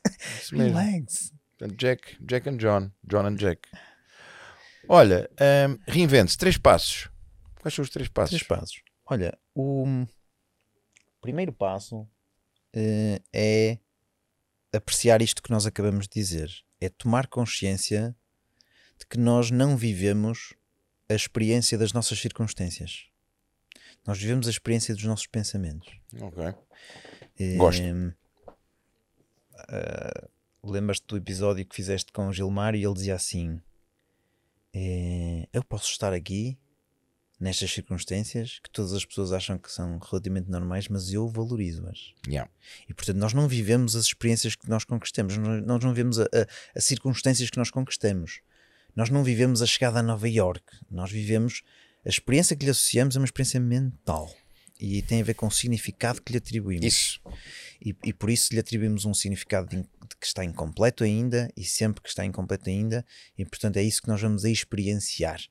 Relax. 0.52 1.34
Jack, 1.78 2.16
Jack 2.26 2.48
and 2.48 2.58
John, 2.58 2.92
John 3.04 3.26
and 3.26 3.36
Jack. 3.36 3.68
Olha, 4.88 5.30
hum, 5.68 5.78
reinvente-se, 5.88 6.38
três 6.38 6.58
passos. 6.58 7.10
Quais 7.60 7.74
são 7.76 7.84
os 7.84 7.90
três 7.90 8.08
passos? 8.08 8.30
Três 8.38 8.44
passos. 8.48 8.82
Olha, 9.06 9.38
o 9.54 10.06
primeiro 11.22 11.52
passo 11.54 12.08
eh, 12.74 13.22
é 13.34 13.80
apreciar 14.74 15.22
isto 15.22 15.42
que 15.42 15.52
nós 15.52 15.66
acabamos 15.66 16.08
de 16.08 16.14
dizer. 16.14 16.52
É 16.80 16.90
tomar 16.90 17.28
consciência 17.28 18.16
de 18.98 19.06
que 19.06 19.18
nós 19.18 19.52
não 19.52 19.76
vivemos 19.76 20.54
a 21.10 21.14
experiência 21.14 21.78
das 21.78 21.92
nossas 21.94 22.20
circunstâncias. 22.20 23.08
Nós 24.06 24.20
vivemos 24.20 24.48
a 24.48 24.50
experiência 24.52 24.94
dos 24.94 25.04
nossos 25.04 25.28
pensamentos. 25.28 26.00
Ok. 26.22 26.44
Eh, 27.38 27.56
Gosto. 27.58 27.82
ah, 29.58 30.30
Lembras-te 30.64 31.06
do 31.08 31.16
episódio 31.18 31.66
que 31.66 31.76
fizeste 31.76 32.12
com 32.12 32.28
o 32.28 32.34
Gilmar 32.34 32.76
e 32.76 32.84
ele 32.84 32.94
dizia 32.94 33.16
assim: 33.16 33.62
eh, 34.74 35.48
Eu 35.54 35.64
posso 35.64 35.90
estar 35.90 36.14
aqui 36.14 36.58
nestas 37.40 37.72
circunstâncias 37.72 38.60
que 38.62 38.70
todas 38.70 38.94
as 38.94 39.06
pessoas 39.06 39.32
acham 39.32 39.58
que 39.58 39.72
são 39.72 39.98
relativamente 40.00 40.50
normais, 40.50 40.88
mas 40.88 41.12
eu 41.12 41.28
valorizo-as. 41.28 42.14
Yeah. 42.28 42.52
E 42.88 42.94
portanto, 42.94 43.18
nós 43.18 43.34
não 43.34 43.48
vivemos 43.48 43.96
as 43.96 44.06
experiências 44.06 44.56
que 44.56 44.70
nós 44.70 44.84
conquistamos, 44.84 45.38
nós 45.38 45.84
não 45.84 45.94
vivemos 45.94 46.20
as 46.20 46.84
circunstâncias 46.84 47.50
que 47.50 47.58
nós 47.58 47.72
conquistamos. 47.72 48.42
Nós 48.96 49.10
não 49.10 49.24
vivemos 49.24 49.62
a 49.62 49.66
chegada 49.66 50.00
a 50.00 50.04
Nova 50.04 50.28
York, 50.28 50.64
nós 50.92 51.12
vivemos 51.12 51.62
a 52.06 52.10
experiência 52.10 52.56
que 52.56 52.66
lhe 52.66 52.72
associamos 52.72 53.16
é 53.16 53.20
uma 53.20 53.26
experiência 53.26 53.60
mental 53.60 54.34
e 54.80 55.02
tem 55.02 55.22
a 55.22 55.24
ver 55.24 55.34
com 55.34 55.48
o 55.48 55.52
significado 55.52 56.22
que 56.22 56.32
lhe 56.32 56.38
atribuímos. 56.38 56.86
Isso. 56.86 57.22
E, 57.82 57.96
e 58.04 58.14
por 58.14 58.30
isso 58.30 58.54
lhe 58.54 58.60
atribuímos 58.60 59.06
um 59.06 59.14
significado 59.14 59.70
de, 59.70 59.78
de 59.78 60.16
que 60.20 60.26
está 60.26 60.44
incompleto 60.44 61.04
ainda 61.04 61.52
e 61.56 61.66
sempre 61.66 62.02
que 62.02 62.10
está 62.10 62.26
incompleto 62.26 62.70
ainda, 62.70 63.06
e 63.38 63.46
portanto 63.46 63.78
é 63.78 63.84
isso 63.84 64.02
que 64.02 64.08
nós 64.08 64.22
vamos 64.22 64.46
a 64.46 64.50
experienciar. 64.50 65.42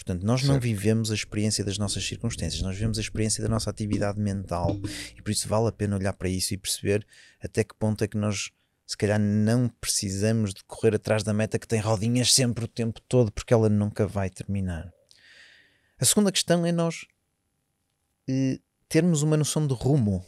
Portanto, 0.00 0.22
nós 0.24 0.42
não 0.44 0.54
Certo. 0.54 0.62
vivemos 0.62 1.10
a 1.10 1.14
experiência 1.14 1.62
das 1.62 1.76
nossas 1.76 2.02
circunstâncias, 2.06 2.62
nós 2.62 2.74
vivemos 2.74 2.96
a 2.96 3.02
experiência 3.02 3.42
da 3.42 3.50
nossa 3.50 3.68
atividade 3.68 4.18
mental. 4.18 4.74
E 5.14 5.20
por 5.20 5.30
isso 5.30 5.46
vale 5.46 5.68
a 5.68 5.72
pena 5.72 5.94
olhar 5.94 6.14
para 6.14 6.26
isso 6.26 6.54
e 6.54 6.56
perceber 6.56 7.06
até 7.38 7.62
que 7.62 7.74
ponto 7.74 8.02
é 8.02 8.08
que 8.08 8.16
nós, 8.16 8.50
se 8.86 8.96
calhar, 8.96 9.20
não 9.20 9.68
precisamos 9.68 10.54
de 10.54 10.64
correr 10.64 10.94
atrás 10.94 11.22
da 11.22 11.34
meta 11.34 11.58
que 11.58 11.68
tem 11.68 11.78
rodinhas 11.80 12.32
sempre 12.32 12.64
o 12.64 12.68
tempo 12.68 12.98
todo, 13.02 13.30
porque 13.30 13.52
ela 13.52 13.68
nunca 13.68 14.06
vai 14.06 14.30
terminar. 14.30 14.90
A 15.98 16.04
segunda 16.06 16.32
questão 16.32 16.64
é 16.64 16.72
nós 16.72 17.04
eh, 18.26 18.58
termos 18.88 19.20
uma 19.20 19.36
noção 19.36 19.66
de 19.66 19.74
rumo. 19.74 20.24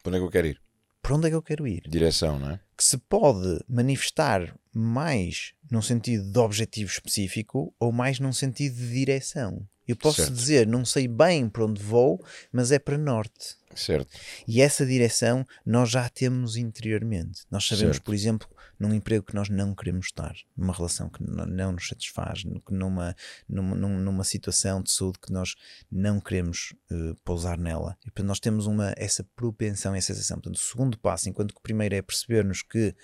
Para 0.00 0.10
onde 0.10 0.16
é 0.18 0.20
que 0.20 0.26
eu 0.26 0.30
quero 0.30 0.46
ir? 0.46 0.62
Para 1.02 1.16
onde 1.16 1.26
é 1.26 1.30
que 1.30 1.36
eu 1.36 1.42
quero 1.42 1.66
ir? 1.66 1.82
Direção, 1.88 2.38
não 2.38 2.52
é? 2.52 2.60
que 2.76 2.84
se 2.84 2.96
pode 2.96 3.58
manifestar 3.68 4.56
mais 4.78 5.52
num 5.70 5.82
sentido 5.82 6.30
de 6.30 6.38
objetivo 6.38 6.90
específico 6.90 7.74
ou 7.78 7.90
mais 7.92 8.20
num 8.20 8.32
sentido 8.32 8.76
de 8.76 8.92
direção. 8.92 9.66
Eu 9.86 9.96
posso 9.96 10.16
Certo. 10.20 10.34
dizer, 10.34 10.66
não 10.66 10.84
sei 10.84 11.08
bem 11.08 11.48
para 11.48 11.64
onde 11.64 11.82
vou, 11.82 12.22
mas 12.52 12.70
é 12.70 12.78
para 12.78 12.98
norte. 12.98 13.56
Certo. 13.74 14.10
E 14.46 14.60
essa 14.60 14.84
direção 14.84 15.46
nós 15.64 15.90
já 15.90 16.04
a 16.04 16.10
temos 16.10 16.56
interiormente. 16.56 17.42
Nós 17.50 17.66
sabemos, 17.66 17.96
Certo. 17.96 18.04
por 18.04 18.14
exemplo, 18.14 18.48
num 18.78 18.92
emprego 18.94 19.24
que 19.24 19.34
nós 19.34 19.48
não 19.48 19.74
queremos 19.74 20.06
estar, 20.06 20.34
numa 20.56 20.72
relação 20.74 21.08
que 21.08 21.22
não, 21.24 21.72
nos 21.72 21.88
satisfaz, 21.88 22.44
numa, 22.70 23.16
numa, 23.48 23.74
num- 23.74 23.98
numa 23.98 24.24
situação 24.24 24.82
de 24.82 24.92
saúde 24.92 25.18
que 25.20 25.32
nós 25.32 25.54
não 25.90 26.20
queremos 26.20 26.74
eh, 26.90 27.14
pousar 27.24 27.56
nela. 27.58 27.96
E 28.02 28.10
portanto, 28.10 28.26
nós 28.26 28.40
temos 28.40 28.66
uma, 28.66 28.92
essa 28.96 29.24
propensão, 29.34 29.94
essa 29.94 30.12
sensação. 30.14 30.36
Portanto, 30.36 30.56
o 30.56 30.60
segundo 30.66 30.98
passo, 30.98 31.28
enquanto 31.30 31.54
que 31.54 31.60
o 31.60 31.62
primeiro 31.62 31.94
é 31.94 32.02
percebermos 32.02 32.62
que 32.62 32.94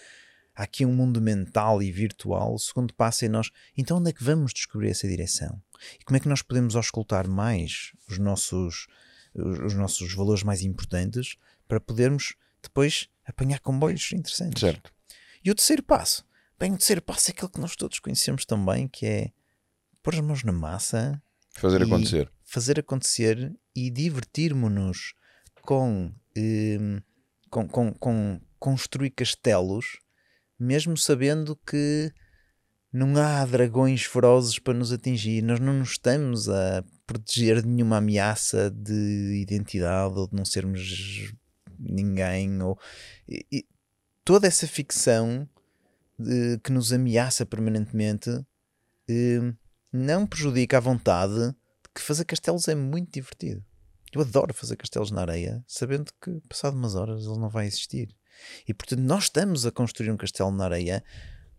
há 0.54 0.62
aqui 0.62 0.84
um 0.84 0.94
mundo 0.94 1.20
mental 1.20 1.82
e 1.82 1.90
virtual, 1.90 2.54
o 2.54 2.58
segundo 2.58 2.94
passo 2.94 3.24
é 3.24 3.28
nós, 3.28 3.50
então 3.76 3.98
onde 3.98 4.10
é 4.10 4.12
que 4.12 4.22
vamos 4.22 4.52
descobrir 4.52 4.90
essa 4.90 5.08
direção? 5.08 5.60
E 6.00 6.04
como 6.04 6.16
é 6.16 6.20
que 6.20 6.28
nós 6.28 6.42
podemos 6.42 6.76
auscultar 6.76 7.28
mais 7.28 7.92
os 8.08 8.18
nossos, 8.18 8.86
os, 9.34 9.58
os 9.58 9.74
nossos 9.74 10.14
valores 10.14 10.42
mais 10.42 10.62
importantes 10.62 11.36
para 11.66 11.80
podermos 11.80 12.34
depois 12.62 13.08
apanhar 13.24 13.58
comboios 13.60 14.12
interessantes? 14.12 14.60
Certo. 14.60 14.92
E 15.44 15.50
o 15.50 15.54
terceiro 15.54 15.82
passo? 15.82 16.24
Bem, 16.58 16.72
o 16.72 16.78
terceiro 16.78 17.02
passo 17.02 17.30
é 17.30 17.32
aquele 17.32 17.50
que 17.50 17.60
nós 17.60 17.74
todos 17.76 17.98
conhecemos 17.98 18.44
também, 18.44 18.88
que 18.88 19.04
é 19.04 19.32
pôr 20.02 20.14
as 20.14 20.20
mãos 20.20 20.44
na 20.44 20.52
massa, 20.52 21.20
Fazer 21.50 21.82
acontecer. 21.82 22.32
fazer 22.44 22.80
acontecer 22.80 23.54
e 23.74 23.90
divertirmos-nos 23.90 25.14
com, 25.62 26.12
hum, 26.36 27.00
com, 27.50 27.68
com, 27.68 27.92
com 27.94 28.40
construir 28.58 29.10
castelos, 29.10 29.98
mesmo 30.58 30.96
sabendo 30.96 31.56
que 31.66 32.12
não 32.92 33.16
há 33.16 33.44
dragões 33.44 34.04
ferozes 34.04 34.58
para 34.58 34.74
nos 34.74 34.92
atingir, 34.92 35.42
nós 35.42 35.58
não 35.58 35.72
nos 35.72 35.90
estamos 35.92 36.48
a 36.48 36.84
proteger 37.06 37.60
de 37.62 37.68
nenhuma 37.68 37.96
ameaça 37.96 38.70
de 38.70 39.40
identidade 39.42 40.14
ou 40.18 40.28
de 40.28 40.34
não 40.36 40.44
sermos 40.44 41.32
ninguém. 41.78 42.62
Ou, 42.62 42.78
e- 43.28 43.44
e 43.52 43.66
toda 44.24 44.46
essa 44.46 44.66
ficção 44.66 45.48
de- 46.18 46.58
que 46.62 46.70
nos 46.72 46.92
ameaça 46.92 47.44
permanentemente 47.44 48.30
hum, 49.08 49.54
não 49.92 50.26
prejudica 50.26 50.76
a 50.78 50.80
vontade 50.80 51.34
de 51.48 51.88
que 51.94 52.00
fazer 52.00 52.24
castelos 52.24 52.68
é 52.68 52.74
muito 52.74 53.12
divertido. 53.12 53.62
Eu 54.12 54.20
adoro 54.20 54.54
fazer 54.54 54.76
castelos 54.76 55.10
na 55.10 55.22
areia, 55.22 55.64
sabendo 55.66 56.12
que 56.22 56.40
passado 56.48 56.76
umas 56.76 56.94
horas 56.94 57.24
ele 57.26 57.38
não 57.38 57.48
vai 57.50 57.66
existir. 57.66 58.08
E 58.66 58.74
portanto, 58.74 59.00
nós 59.00 59.24
estamos 59.24 59.64
a 59.66 59.70
construir 59.70 60.10
um 60.10 60.16
castelo 60.16 60.50
na 60.50 60.64
areia, 60.64 61.02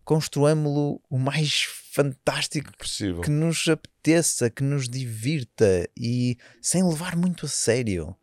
construámo-lo 0.03 1.01
o 1.09 1.17
mais 1.17 1.63
fantástico 1.91 2.71
Possível. 2.77 3.21
que 3.21 3.29
nos 3.29 3.67
apeteça, 3.67 4.49
que 4.49 4.63
nos 4.63 4.87
divirta 4.87 5.89
e 5.97 6.37
sem 6.61 6.83
levar 6.87 7.15
muito 7.15 7.45
a 7.45 7.49
sério, 7.49 8.15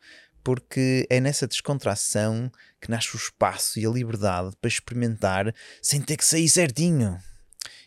porque 0.45 1.07
é 1.11 1.21
nessa 1.21 1.47
descontração 1.47 2.51
que 2.81 2.91
nasce 2.91 3.15
o 3.15 3.19
espaço 3.19 3.79
e 3.81 3.87
a 3.87 3.91
liberdade 3.91 4.55
para 4.61 4.69
experimentar 4.69 5.55
sem 5.81 6.01
ter 6.01 6.17
que 6.17 6.25
sair 6.25 6.49
certinho. 6.49 7.19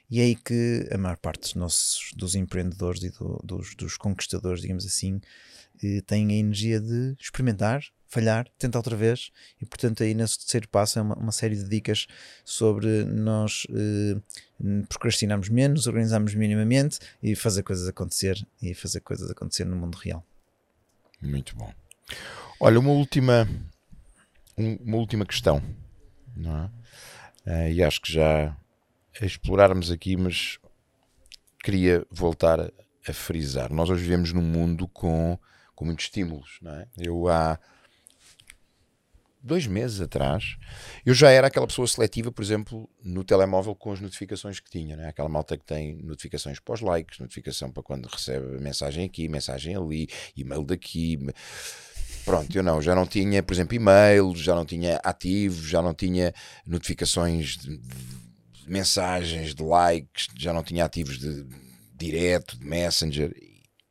E 0.10 0.20
é 0.20 0.24
aí 0.24 0.36
que 0.36 0.88
a 0.92 0.98
maior 0.98 1.18
parte 1.18 1.42
dos 1.42 1.56
nossos 1.56 2.12
dos 2.16 2.36
empreendedores 2.36 3.02
e 3.04 3.10
do- 3.10 3.42
dos, 3.44 3.76
dos 3.76 3.98
conquistadores, 3.98 4.62
digamos 4.62 4.86
assim, 4.86 5.20
eh, 5.84 6.02
têm 6.06 6.30
a 6.30 6.36
energia 6.36 6.80
de 6.80 7.16
experimentar, 7.20 7.82
falhar, 8.16 8.48
tentar 8.58 8.80
outra 8.80 8.96
vez. 8.96 9.30
E 9.62 9.66
portanto, 9.66 10.02
aí 10.04 10.14
nesse 10.14 10.40
terceiro 10.40 10.68
passo 10.70 10.98
é 11.00 11.02
uma, 11.02 11.16
uma 11.16 11.32
série 11.32 11.56
de 11.56 11.68
dicas 11.68 12.08
sobre 12.46 13.04
nós 13.04 13.68
eh, 13.70 14.20
procrastinarmos 14.88 15.50
menos, 15.50 15.86
organizarmos 15.88 16.34
minimamente 16.34 17.00
e 17.22 17.36
fazer 17.36 17.64
coisas 17.64 17.88
acontecer 17.88 18.36
e 18.62 18.74
fazer 18.74 19.02
coisas 19.02 19.30
acontecer 19.30 19.66
no 19.66 19.76
mundo 19.76 19.96
real. 19.96 20.26
Muito 21.22 21.56
bom. 21.56 21.74
Olha, 22.60 22.80
uma 22.80 22.92
última, 22.92 23.48
um- 24.58 24.76
uma 24.78 24.98
última 24.98 25.26
questão, 25.26 25.62
não 26.36 26.58
é? 26.58 26.70
Eh, 27.46 27.74
e 27.74 27.84
acho 27.84 28.02
que 28.02 28.12
já 28.14 28.56
explorarmos 29.22 29.92
aqui, 29.92 30.16
mas 30.18 30.58
queria 31.64 32.06
voltar 32.12 32.60
a 33.08 33.14
frisar. 33.14 33.72
Nós 33.74 33.90
hoje 33.90 34.04
vivemos 34.04 34.32
num 34.34 34.42
mundo 34.42 34.88
com, 34.88 35.38
com 35.76 35.86
muitos 35.86 36.06
estímulos, 36.06 36.58
não 36.62 36.72
é? 36.74 36.88
Eu 36.98 37.28
há 37.28 37.60
dois 39.46 39.68
meses 39.68 40.02
atrás, 40.02 40.58
eu 41.06 41.14
já 41.14 41.30
era 41.30 41.48
aquela 41.48 41.68
pessoa 41.68 41.88
seletiva, 41.88 42.32
por 42.32 42.42
exemplo, 42.44 42.90
no 43.04 43.24
telemóvel 43.24 43.76
com 43.76 43.92
as 43.92 44.02
notificações 44.02 44.60
que 44.60 44.70
tinha, 44.70 44.96
né? 44.96 45.08
aquela 45.08 45.30
malta 45.30 45.58
que 45.58 45.64
tem 45.66 45.96
notificações 46.02 46.58
os 46.68 46.82
likes, 46.82 47.20
notificação 47.20 47.72
para 47.72 47.84
quando 47.84 48.08
recebe 48.08 48.60
mensagem 48.60 49.06
aqui, 49.06 49.30
mensagem 49.30 49.76
ali, 49.76 50.08
e-mail 50.36 50.64
daqui. 50.64 51.20
Pronto, 52.26 52.58
eu 52.58 52.64
não, 52.64 52.82
já 52.82 52.96
não 52.96 53.06
tinha, 53.06 53.44
por 53.44 53.54
exemplo, 53.54 53.76
e-mail, 53.76 54.36
já 54.36 54.56
não 54.56 54.66
tinha 54.66 54.96
ativo, 55.04 55.66
já 55.66 55.82
não 55.82 55.94
tinha 55.94 56.34
notificações 56.66 57.56
de, 57.58 57.80
mensagens, 58.68 59.54
de 59.54 59.62
likes, 59.64 60.28
já 60.36 60.52
não 60.52 60.64
tinha 60.64 60.84
ativos 60.86 61.20
de 61.20 61.46
direto, 61.94 62.58
de 62.58 62.66
messenger. 62.66 63.32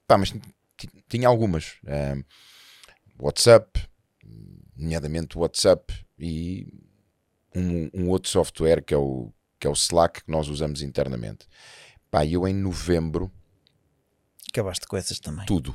Pá, 0.07 0.19
mas 0.19 0.31
ti- 0.77 0.91
tinha 1.09 1.29
algumas. 1.29 1.75
Ahm, 1.87 2.25
WhatsApp, 3.19 3.89
nomeadamente 4.77 5.39
WhatsApp 5.39 5.93
e 6.19 6.67
um, 7.55 7.91
um 7.95 8.09
outro 8.09 8.31
software 8.31 8.83
que 8.83 8.95
é, 8.95 8.97
o, 8.97 9.33
que 9.59 9.67
é 9.67 9.71
o 9.71 9.75
Slack 9.75 10.25
que 10.25 10.31
nós 10.31 10.49
usamos 10.49 10.83
internamente. 10.83 11.47
Pá, 12.11 12.25
eu 12.25 12.47
em 12.47 12.55
novembro, 12.55 13.31
Acabaste 14.51 14.87
com 14.87 14.97
essas 14.97 15.19
também. 15.19 15.45
tudo, 15.47 15.75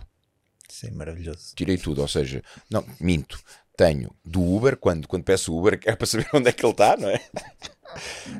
Isso 0.69 0.87
é 0.87 0.91
maravilhoso. 0.91 1.53
tirei 1.55 1.77
tudo, 1.77 2.01
ou 2.01 2.07
seja, 2.07 2.41
não, 2.69 2.85
minto. 2.99 3.39
Tenho 3.75 4.13
do 4.25 4.41
Uber, 4.41 4.75
quando, 4.75 5.07
quando 5.07 5.23
peço 5.23 5.53
o 5.53 5.59
Uber, 5.59 5.79
é 5.85 5.95
para 5.95 6.05
saber 6.05 6.27
onde 6.33 6.49
é 6.49 6.51
que 6.51 6.65
ele 6.65 6.71
está, 6.71 6.97
não 6.97 7.09
é? 7.09 7.21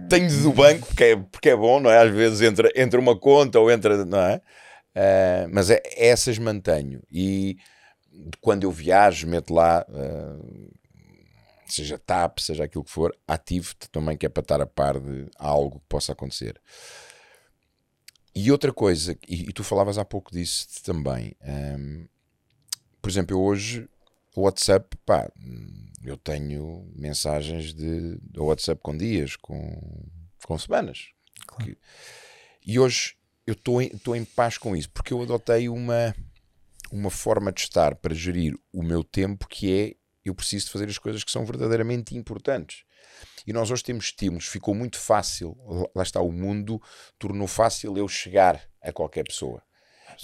Tenho 0.09 0.43
do 0.43 0.51
banco, 0.51 0.85
porque 0.87 1.03
é, 1.03 1.15
porque 1.15 1.49
é 1.49 1.55
bom, 1.55 1.79
não 1.79 1.89
é? 1.89 1.97
Às 1.97 2.11
vezes 2.11 2.41
entra, 2.41 2.69
entra 2.75 2.99
uma 2.99 3.17
conta 3.17 3.57
ou 3.57 3.71
entra, 3.71 4.03
não 4.05 4.19
é? 4.19 4.41
Ah, 4.95 5.47
mas 5.51 5.69
é, 5.69 5.81
essas 5.95 6.37
mantenho. 6.37 7.01
E 7.11 7.57
quando 8.41 8.63
eu 8.63 8.71
viajo, 8.71 9.27
meto 9.27 9.53
lá, 9.53 9.85
ah, 9.89 10.39
seja 11.65 11.97
TAP, 11.97 12.39
seja 12.39 12.63
aquilo 12.63 12.83
que 12.83 12.91
for, 12.91 13.15
ativo 13.27 13.73
também, 13.91 14.17
que 14.17 14.25
é 14.25 14.29
para 14.29 14.41
estar 14.41 14.61
a 14.61 14.65
par 14.65 14.99
de 14.99 15.27
algo 15.37 15.79
que 15.79 15.85
possa 15.87 16.11
acontecer. 16.13 16.59
E 18.35 18.51
outra 18.51 18.71
coisa, 18.71 19.17
e, 19.27 19.49
e 19.49 19.53
tu 19.53 19.63
falavas 19.63 19.97
há 19.97 20.05
pouco 20.05 20.31
disso 20.31 20.67
também, 20.83 21.35
ahm, 21.41 22.05
por 23.01 23.09
exemplo, 23.09 23.35
eu 23.35 23.41
hoje, 23.41 23.87
o 24.35 24.41
WhatsApp, 24.41 24.95
pá, 25.05 25.31
eu 26.03 26.15
tenho 26.17 26.89
mensagens 26.95 27.73
de, 27.73 28.17
de 28.21 28.39
WhatsApp 28.39 28.81
com 28.81 28.95
dias, 28.95 29.35
com, 29.35 30.05
com 30.45 30.57
semanas. 30.57 31.09
Claro. 31.47 31.65
Que- 31.65 31.77
e 32.65 32.79
hoje 32.79 33.15
eu 33.47 33.53
estou 33.53 33.81
em, 33.81 33.87
estou 33.87 34.15
em 34.15 34.23
paz 34.23 34.57
com 34.57 34.75
isso, 34.75 34.89
porque 34.91 35.11
eu 35.13 35.21
adotei 35.21 35.67
uma, 35.69 36.15
uma 36.91 37.09
forma 37.09 37.51
de 37.51 37.61
estar 37.61 37.95
para 37.95 38.13
gerir 38.13 38.55
o 38.73 38.83
meu 38.83 39.03
tempo 39.03 39.47
que 39.47 39.71
é 39.73 39.95
eu 40.25 40.35
preciso 40.35 40.65
de 40.65 40.71
fazer 40.71 40.89
as 40.89 40.97
coisas 40.97 41.23
que 41.23 41.31
são 41.31 41.45
verdadeiramente 41.45 42.15
importantes. 42.15 42.83
E 43.47 43.53
nós 43.53 43.71
hoje 43.71 43.83
temos 43.83 44.05
estímulos, 44.05 44.45
ficou 44.45 44.75
muito 44.75 44.97
fácil, 44.99 45.55
lá 45.95 46.03
está, 46.03 46.21
o 46.21 46.31
mundo 46.31 46.81
tornou 47.17 47.47
fácil 47.47 47.97
eu 47.97 48.07
chegar 48.07 48.61
a 48.81 48.91
qualquer 48.91 49.23
pessoa. 49.23 49.61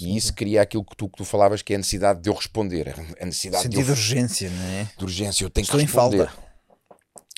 E 0.00 0.16
isso 0.16 0.34
cria 0.34 0.62
aquilo 0.62 0.84
que 0.84 0.96
tu, 0.96 1.08
que 1.08 1.16
tu 1.16 1.24
falavas, 1.24 1.62
que 1.62 1.72
é 1.72 1.76
a 1.76 1.78
necessidade 1.78 2.20
de 2.20 2.28
eu 2.28 2.34
responder. 2.34 2.94
A 3.20 3.24
necessidade 3.24 3.62
Sentido 3.62 3.78
de, 3.78 3.84
de 3.84 3.90
eu, 3.90 3.94
urgência, 3.94 4.50
não 4.50 4.64
é? 4.64 4.90
de 4.96 5.04
urgência, 5.04 5.44
eu 5.44 5.50
tenho 5.50 5.64
Estou 5.64 5.78
que 5.78 5.84
em 5.84 5.86
responder. 5.86 6.26
falta. 6.26 6.46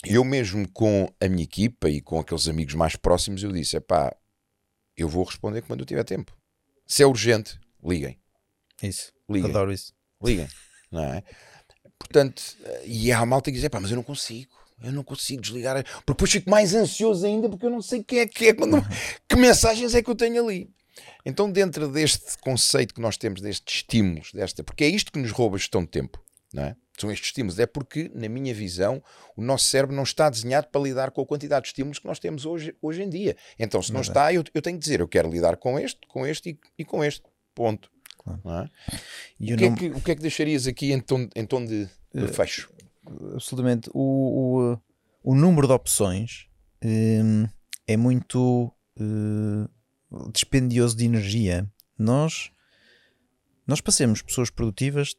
Eu 0.05 0.25
mesmo 0.25 0.69
com 0.71 1.09
a 1.21 1.29
minha 1.29 1.45
equipa 1.45 1.89
e 1.89 2.01
com 2.01 2.19
aqueles 2.19 2.49
amigos 2.49 2.75
mais 2.75 2.97
próximos, 2.97 3.43
eu 3.43 3.53
disse: 3.53 3.79
pá, 3.81 4.15
eu 4.97 5.09
vou 5.09 5.25
responder 5.25 5.63
quando 5.63 5.81
eu 5.81 5.87
tiver 5.87 6.05
tempo. 6.05 6.37
Se 6.87 7.03
é 7.03 7.07
urgente, 7.07 7.59
liguem, 7.83 8.19
Isso. 8.83 9.13
liguem, 9.29 9.51
Adoro 9.51 9.73
isso. 9.73 9.93
liguem, 10.23 10.49
não 10.91 11.05
é? 11.05 11.23
Portanto, 11.99 12.43
e 12.85 13.11
há 13.13 13.19
a 13.19 13.27
malta 13.27 13.51
que 13.51 13.59
diz: 13.59 13.69
pá, 13.69 13.81
mas 13.81 13.91
eu 13.91 13.97
não 13.97 14.03
consigo. 14.03 14.57
Eu 14.83 14.93
não 14.93 15.03
consigo 15.03 15.43
desligar. 15.43 15.83
Porque 15.83 16.13
depois 16.13 16.31
fico 16.31 16.49
mais 16.49 16.73
ansioso 16.75 17.27
ainda 17.27 17.49
porque 17.49 17.67
eu 17.67 17.71
não 17.71 17.83
sei 17.83 18.03
quem 18.05 18.21
é 18.21 18.27
que 18.29 18.49
é, 18.49 18.55
quando... 18.55 18.81
que 19.29 19.37
mensagens 19.37 19.93
é 19.95 20.03
que 20.03 20.09
eu 20.09 20.15
tenho 20.15 20.45
ali. 20.45 20.71
Então, 21.25 21.51
dentro 21.51 21.89
deste 21.89 22.39
conceito 22.39 22.95
que 22.95 23.01
nós 23.01 23.17
temos, 23.17 23.41
destes 23.41 23.77
estímulos, 23.77 24.31
desta, 24.33 24.63
porque 24.63 24.85
é 24.85 24.89
isto 24.89 25.13
que 25.13 25.19
nos 25.19 25.31
rouba 25.31 25.59
gestão 25.59 25.83
de 25.83 25.89
tempo, 25.89 26.23
não 26.53 26.65
é? 26.65 26.77
São 26.99 27.13
estes 27.13 27.29
estímulos. 27.29 27.59
É 27.59 27.67
porque, 27.67 28.11
na 28.15 28.29
minha 28.29 28.53
visão, 28.53 29.03
o 29.37 29.43
nosso 29.43 29.67
cérebro 29.67 29.95
não 29.95 30.03
está 30.03 30.29
desenhado 30.29 30.69
para 30.69 30.81
lidar 30.81 31.11
com 31.13 31.21
a 31.21 31.27
quantidade 31.27 31.63
de 31.63 31.69
estímulos 31.69 31.99
que 31.99 32.07
nós 32.07 32.19
temos 32.19 32.45
hoje, 32.45 32.75
hoje 32.83 33.03
em 33.03 33.09
dia. 33.09 33.37
Então, 33.59 33.81
se 33.81 33.93
não 33.93 34.01
é. 34.01 34.03
está, 34.03 34.33
eu, 34.33 34.43
eu 34.53 34.63
tenho 34.63 34.77
que 34.77 34.83
dizer, 34.83 35.01
eu 35.01 35.07
quero 35.07 35.31
lidar 35.31 35.57
com 35.57 35.79
este, 35.79 36.01
com 36.09 36.27
este 36.27 36.51
e, 36.51 36.59
e 36.79 36.85
com 36.85 37.05
este. 37.05 37.23
Ponto. 37.55 37.91
É? 38.45 38.71
E 39.41 39.55
O, 39.55 39.57
que 39.57 39.65
é 39.65 39.69
não- 39.71 39.77
que, 39.77 39.89
o 39.91 40.01
que 40.01 40.11
é 40.11 40.15
que 40.15 40.23
deixarias 40.23 40.67
aqui 40.67 40.93
em 40.93 41.01
tom, 41.01 41.29
em 41.35 41.47
tom 41.47 41.65
de, 41.65 41.85
de 42.15 42.25
Eh, 42.25 42.29
fecho? 42.29 42.71
absolutamente. 43.35 43.91
O, 43.95 44.01
o, 45.23 45.33
o 45.33 45.35
número 45.35 45.67
de 45.67 45.73
opções 45.73 46.47
hum, 46.85 47.47
é 47.87 47.97
muito 47.97 48.73
hum, 49.01 49.67
dispendioso 50.33 50.97
de 50.97 51.05
energia. 51.05 51.67
Nós, 51.99 52.51
nós 53.67 53.81
para 53.81 53.93
sermos 53.93 54.23
pessoas 54.23 54.51
produtivas, 54.51 55.15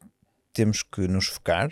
temos 0.54 0.84
que 0.84 1.08
nos 1.08 1.28
focar 1.28 1.70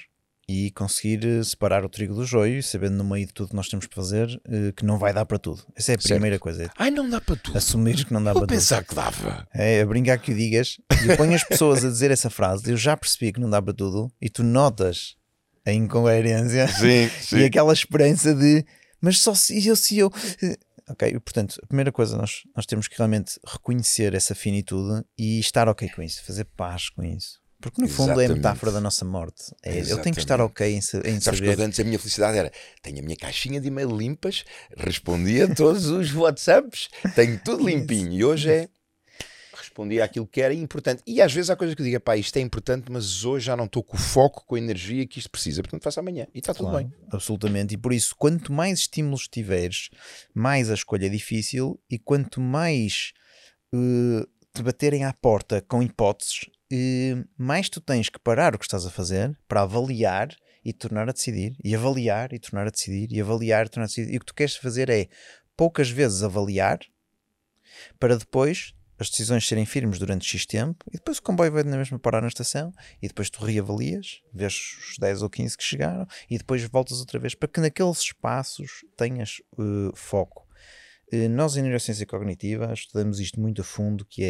e 0.50 0.72
conseguir 0.72 1.26
eh, 1.26 1.44
separar 1.44 1.84
o 1.84 1.90
trigo 1.90 2.14
do 2.16 2.26
joio, 2.26 2.64
sabendo 2.64 2.96
no 2.96 3.04
meio 3.04 3.26
de 3.28 3.34
tudo 3.34 3.50
que 3.50 3.56
nós 3.56 3.68
temos 3.68 3.86
que 3.86 3.94
fazer 3.94 4.30
eh, 4.48 4.72
que 4.76 4.86
não 4.86 4.98
vai 4.98 5.12
dar 5.14 5.26
para 5.26 5.38
tudo. 5.38 5.62
Essa 5.76 5.92
é 5.92 5.96
a 5.96 6.00
Certo. 6.00 6.08
primeira 6.14 6.40
coisa. 6.40 6.64
é 6.64 6.70
Ai, 6.78 6.90
não 6.90 7.10
dá 7.10 7.20
para 7.20 7.36
tudo. 7.36 7.58
Assumir 7.58 8.06
que 8.06 8.14
não 8.14 8.24
dá 8.24 8.32
Vou 8.32 8.42
para 8.44 8.48
tudo. 8.48 8.58
pensar 8.58 8.84
que 8.84 8.96
dava. 8.96 9.46
É, 9.54 9.82
a 9.82 9.86
brincar 9.86 10.18
que 10.20 10.32
o 10.32 10.36
digas 10.36 10.78
e 11.06 11.10
eu 11.12 11.18
ponho 11.18 11.36
as 11.36 11.44
pessoas 11.44 11.84
a 11.84 11.90
dizer 11.90 12.12
essa 12.12 12.30
frase. 12.30 12.72
Eu 12.72 12.78
já 12.78 12.96
percebi 12.96 13.34
que 13.34 13.40
não 13.42 13.50
dá 13.50 13.62
para 13.62 13.74
tudo 13.74 14.10
e 14.22 14.30
tu 14.30 14.42
notas 14.44 15.18
a 15.66 15.74
incoerência 15.74 16.66
Sim, 16.70 17.10
e 17.38 17.44
aquela 17.44 17.74
esperança 17.74 18.34
de 18.34 18.64
mas 19.02 19.20
só 19.20 19.36
se 19.36 19.68
eu, 19.68 19.76
se 19.76 19.98
eu. 19.98 20.10
Ok, 20.90 21.12
portanto, 21.20 21.60
a 21.62 21.68
primeira 21.68 21.92
coisa 21.92 22.16
nós, 22.16 22.44
nós 22.56 22.66
temos 22.66 22.88
que 22.88 22.98
realmente 22.98 23.38
reconhecer 23.46 24.14
essa 24.14 24.34
finitude 24.34 25.04
e 25.18 25.40
estar 25.40 25.68
ok 25.68 25.90
com 25.90 26.02
isso, 26.02 26.24
fazer 26.24 26.46
paz 26.46 26.90
com 26.90 27.04
isso. 27.04 27.40
Porque 27.60 27.82
no 27.82 27.88
fundo 27.88 28.12
é 28.12 28.14
a 28.14 28.18
Exatamente. 28.18 28.38
metáfora 28.38 28.72
da 28.72 28.80
nossa 28.80 29.04
morte. 29.04 29.44
É, 29.64 29.80
eu 29.80 30.00
tenho 30.02 30.14
que 30.16 30.22
estar 30.22 30.36
Exatamente. 30.36 30.52
ok 30.52 30.72
em, 30.74 30.78
em 30.78 30.82
Sabes 31.20 31.40
que 31.40 31.50
saber. 31.50 31.62
antes 31.62 31.80
a 31.80 31.84
minha 31.84 31.98
felicidade 31.98 32.38
era 32.38 32.52
tenho 32.84 33.00
a 33.00 33.02
minha 33.02 33.16
caixinha 33.18 33.60
de 33.60 33.68
e-mail 33.68 33.90
limpas, 33.90 34.44
respondia 34.78 35.46
a 35.46 35.56
todos 35.56 35.86
os 35.90 36.14
WhatsApps, 36.14 36.90
tenho 37.16 37.40
tudo 37.44 37.66
limpinho. 37.68 38.12
E 38.14 38.24
hoje 38.24 38.52
é 38.52 38.70
respondi 39.54 40.00
àquilo 40.02 40.28
que 40.28 40.40
era 40.42 40.54
importante. 40.54 41.02
E 41.06 41.22
às 41.22 41.34
vezes 41.34 41.50
há 41.50 41.56
coisas 41.56 41.76
que 41.76 41.82
eu 41.82 41.86
digo, 41.86 42.00
pá, 42.00 42.16
isto 42.16 42.38
é 42.38 42.42
importante, 42.42 42.92
mas 42.92 43.26
hoje 43.26 43.48
já 43.48 43.56
não 43.56 43.66
estou 43.66 43.84
com 43.84 43.98
o 43.98 44.00
foco, 44.00 44.46
com 44.46 44.56
a 44.56 44.60
energia 44.60 45.06
que 45.08 45.18
isto 45.20 45.30
precisa, 45.30 45.62
portanto 45.62 45.84
faço 45.84 46.00
amanhã. 46.00 46.28
E 46.34 46.40
está 46.40 46.54
tudo 46.54 46.70
Claro, 46.70 46.86
bem. 46.88 46.94
Absolutamente. 47.12 47.74
E 47.74 47.78
por 47.78 47.92
isso, 47.92 48.16
quanto 48.18 48.52
mais 48.54 48.80
estímulos 48.80 49.28
tiveres, 49.28 49.90
mais 50.34 50.70
a 50.70 50.74
escolha 50.76 51.08
é 51.08 51.10
difícil 51.10 51.80
e 51.90 51.98
quanto 51.98 52.40
mais 52.40 53.14
eh, 53.74 54.26
te 54.54 54.62
baterem 54.62 55.04
à 55.06 55.14
porta 55.14 55.60
com 55.68 55.82
hipóteses, 55.82 56.42
mais 57.38 57.70
tu 57.70 57.80
tens 57.80 58.10
que 58.10 58.20
parar 58.20 58.56
o 58.56 58.60
que 58.60 58.66
estás 58.66 58.86
a 58.86 58.90
fazer 58.90 59.38
para 59.48 59.62
avaliar 59.62 60.30
e 60.64 60.74
tornar 60.74 61.08
a 61.08 61.14
decidir, 61.14 61.56
e 61.64 61.74
avaliar 61.74 62.34
e 62.34 62.40
tornar 62.40 62.68
a 62.68 62.70
decidir, 62.70 63.12
e 63.12 63.22
avaliar 63.22 63.66
e 63.66 63.70
tornar 63.70 63.86
a 63.86 63.88
decidir. 63.88 64.14
E 64.14 64.18
o 64.18 64.20
que 64.20 64.26
tu 64.26 64.36
queres 64.36 64.56
fazer 64.58 64.90
é 64.90 65.08
poucas 65.56 65.90
vezes 65.90 66.24
avaliar 66.24 66.80
para 68.00 68.18
depois 68.18 68.74
as 69.00 69.10
decisões 69.10 69.48
serem 69.48 69.66
firmes 69.66 70.00
durante 70.00 70.26
X 70.26 70.46
tempo 70.46 70.84
e 70.90 70.98
depois 70.98 71.20
o 71.20 71.22
comboio 71.22 71.52
vai 71.52 71.64
na 71.64 71.78
mesma 71.78 72.00
parar 72.00 72.22
na 72.22 72.28
estação 72.28 72.74
e 73.02 73.08
depois 73.08 73.30
tu 73.30 73.44
reavalias, 73.44 74.22
vês 74.34 74.54
os 74.90 74.98
10 74.98 75.22
ou 75.22 75.30
15 75.30 75.58
que 75.58 75.64
chegaram 75.64 76.08
e 76.30 76.38
depois 76.38 76.64
voltas 76.64 77.00
outra 77.00 77.20
vez 77.20 77.36
para 77.36 77.48
que 77.48 77.62
naqueles 77.62 78.00
espaços 78.00 78.84
tenhas 78.98 79.38
eh, 79.58 79.92
foco. 79.94 80.48
Eh, 81.12 81.28
nós 81.28 81.56
em 81.56 81.62
neurociência 81.62 82.06
cognitiva 82.06 82.74
estudamos 82.74 83.20
isto 83.20 83.40
muito 83.40 83.62
a 83.62 83.64
fundo 83.64 84.04
que 84.06 84.24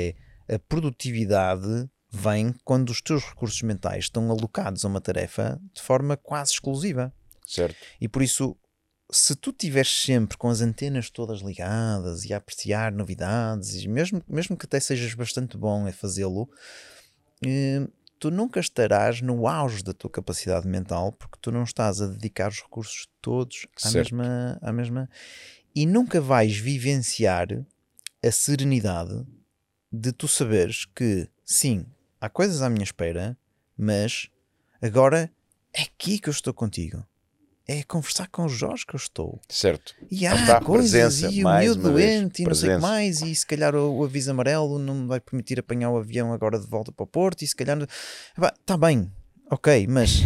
é 0.47 0.55
a 0.55 0.59
produtividade 0.59 1.89
vem 2.09 2.53
quando 2.63 2.89
os 2.89 3.01
teus 3.01 3.23
recursos 3.23 3.61
mentais 3.61 4.05
estão 4.05 4.29
alocados 4.31 4.85
a 4.85 4.87
uma 4.87 5.01
tarefa 5.01 5.59
de 5.73 5.81
forma 5.81 6.15
quase 6.17 6.53
exclusiva. 6.53 7.13
Certo? 7.45 7.77
E 7.99 8.07
por 8.07 8.21
isso, 8.21 8.57
se 9.11 9.35
tu 9.35 9.51
estiveres 9.51 9.89
sempre 9.89 10.37
com 10.37 10.49
as 10.49 10.61
antenas 10.61 11.09
todas 11.09 11.39
ligadas 11.39 12.25
e 12.25 12.33
a 12.33 12.37
apreciar 12.37 12.91
novidades, 12.91 13.83
e 13.83 13.87
mesmo, 13.87 14.21
mesmo 14.27 14.57
que 14.57 14.65
até 14.65 14.79
sejas 14.79 15.13
bastante 15.13 15.57
bom 15.57 15.87
a 15.87 15.91
fazê-lo, 15.91 16.49
eh, 17.45 17.87
tu 18.19 18.31
nunca 18.31 18.59
estarás 18.59 19.21
no 19.21 19.47
auge 19.47 19.83
da 19.83 19.93
tua 19.93 20.09
capacidade 20.09 20.67
mental 20.67 21.11
porque 21.13 21.37
tu 21.41 21.51
não 21.51 21.63
estás 21.63 22.01
a 22.01 22.07
dedicar 22.07 22.49
os 22.49 22.61
recursos 22.61 23.07
todos 23.21 23.67
à 23.83 23.89
Certo. 23.89 24.15
mesma, 24.15 24.59
à 24.61 24.73
mesma. 24.73 25.09
E 25.75 25.85
nunca 25.85 26.19
vais 26.19 26.57
vivenciar 26.57 27.47
a 28.23 28.31
serenidade 28.31 29.25
de 29.91 30.11
tu 30.11 30.27
saberes 30.27 30.85
que, 30.85 31.29
sim, 31.45 31.85
há 32.19 32.29
coisas 32.29 32.61
à 32.61 32.69
minha 32.69 32.83
espera, 32.83 33.37
mas 33.77 34.29
agora 34.81 35.31
é 35.73 35.83
aqui 35.83 36.19
que 36.19 36.29
eu 36.29 36.31
estou 36.31 36.53
contigo. 36.53 37.03
É 37.69 37.83
conversar 37.83 38.29
com 38.29 38.45
os 38.45 38.53
Jorge 38.53 38.85
que 38.85 38.95
eu 38.95 38.97
estou. 38.97 39.41
Certo. 39.49 39.93
E 40.09 40.25
há 40.25 40.33
está, 40.35 40.61
coisas, 40.61 41.19
presença, 41.19 41.33
e 41.35 41.43
o 41.43 41.49
vez, 41.57 41.75
doente, 41.75 42.41
e 42.41 42.45
não 42.45 42.55
sei 42.55 42.69
o 42.71 42.75
que 42.75 42.81
mais, 42.81 43.21
e 43.21 43.35
se 43.35 43.45
calhar 43.45 43.75
o, 43.75 43.97
o 43.97 44.05
aviso 44.05 44.31
amarelo 44.31 44.79
não 44.79 44.95
me 44.95 45.07
vai 45.07 45.19
permitir 45.19 45.59
apanhar 45.59 45.89
o 45.89 45.97
avião 45.97 46.31
agora 46.31 46.57
de 46.57 46.65
volta 46.65 46.93
para 46.93 47.03
o 47.03 47.07
Porto, 47.07 47.41
e 47.41 47.47
se 47.47 47.53
calhar. 47.53 47.77
Está 48.61 48.77
bem, 48.77 49.11
ok, 49.51 49.85
mas 49.87 50.21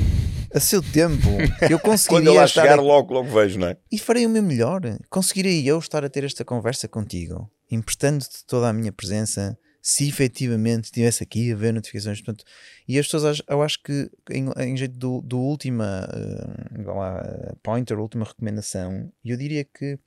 a 0.54 0.60
seu 0.60 0.84
tempo 0.84 1.28
eu 1.68 1.80
Quando 1.82 1.82
conseguiria 1.82 2.30
eu 2.30 2.34
lá 2.36 2.46
estar 2.46 2.62
chegar, 2.62 2.78
a- 2.78 2.82
logo, 2.82 3.12
logo 3.12 3.28
vejo, 3.30 3.58
não 3.58 3.70
é? 3.70 3.78
e 3.92 3.98
farei 3.98 4.24
o 4.28 4.30
meu 4.30 4.44
melhor. 4.44 4.82
Conseguirei 5.10 5.68
eu 5.68 5.80
estar 5.80 6.06
a 6.06 6.10
ter 6.10 6.24
esta 6.24 6.46
conversa 6.46 6.88
contigo, 6.88 7.50
emprestando-te 7.72 8.46
toda 8.46 8.70
a 8.70 8.74
minha 8.74 8.92
presença, 8.92 9.58
se 9.82 10.08
efetivamente 10.08 10.86
estivesse 10.86 11.24
aqui 11.24 11.52
a 11.52 11.56
ver 11.56 11.74
notificações. 11.74 12.22
Portanto, 12.22 12.46
e 12.88 13.00
as 13.00 13.08
pessoas, 13.08 13.42
eu 13.48 13.62
acho 13.64 13.82
que, 13.82 14.12
em, 14.30 14.50
em 14.58 14.78
jeito 14.78 14.98
do, 14.98 15.22
do 15.22 15.40
última 15.40 16.08
eh, 16.14 16.84
vá 16.84 16.94
lá, 16.94 17.56
pointer, 17.64 17.98
última 17.98 18.26
recomendação, 18.26 19.12
eu 19.26 19.36
diria 19.36 19.64
que 19.64 19.98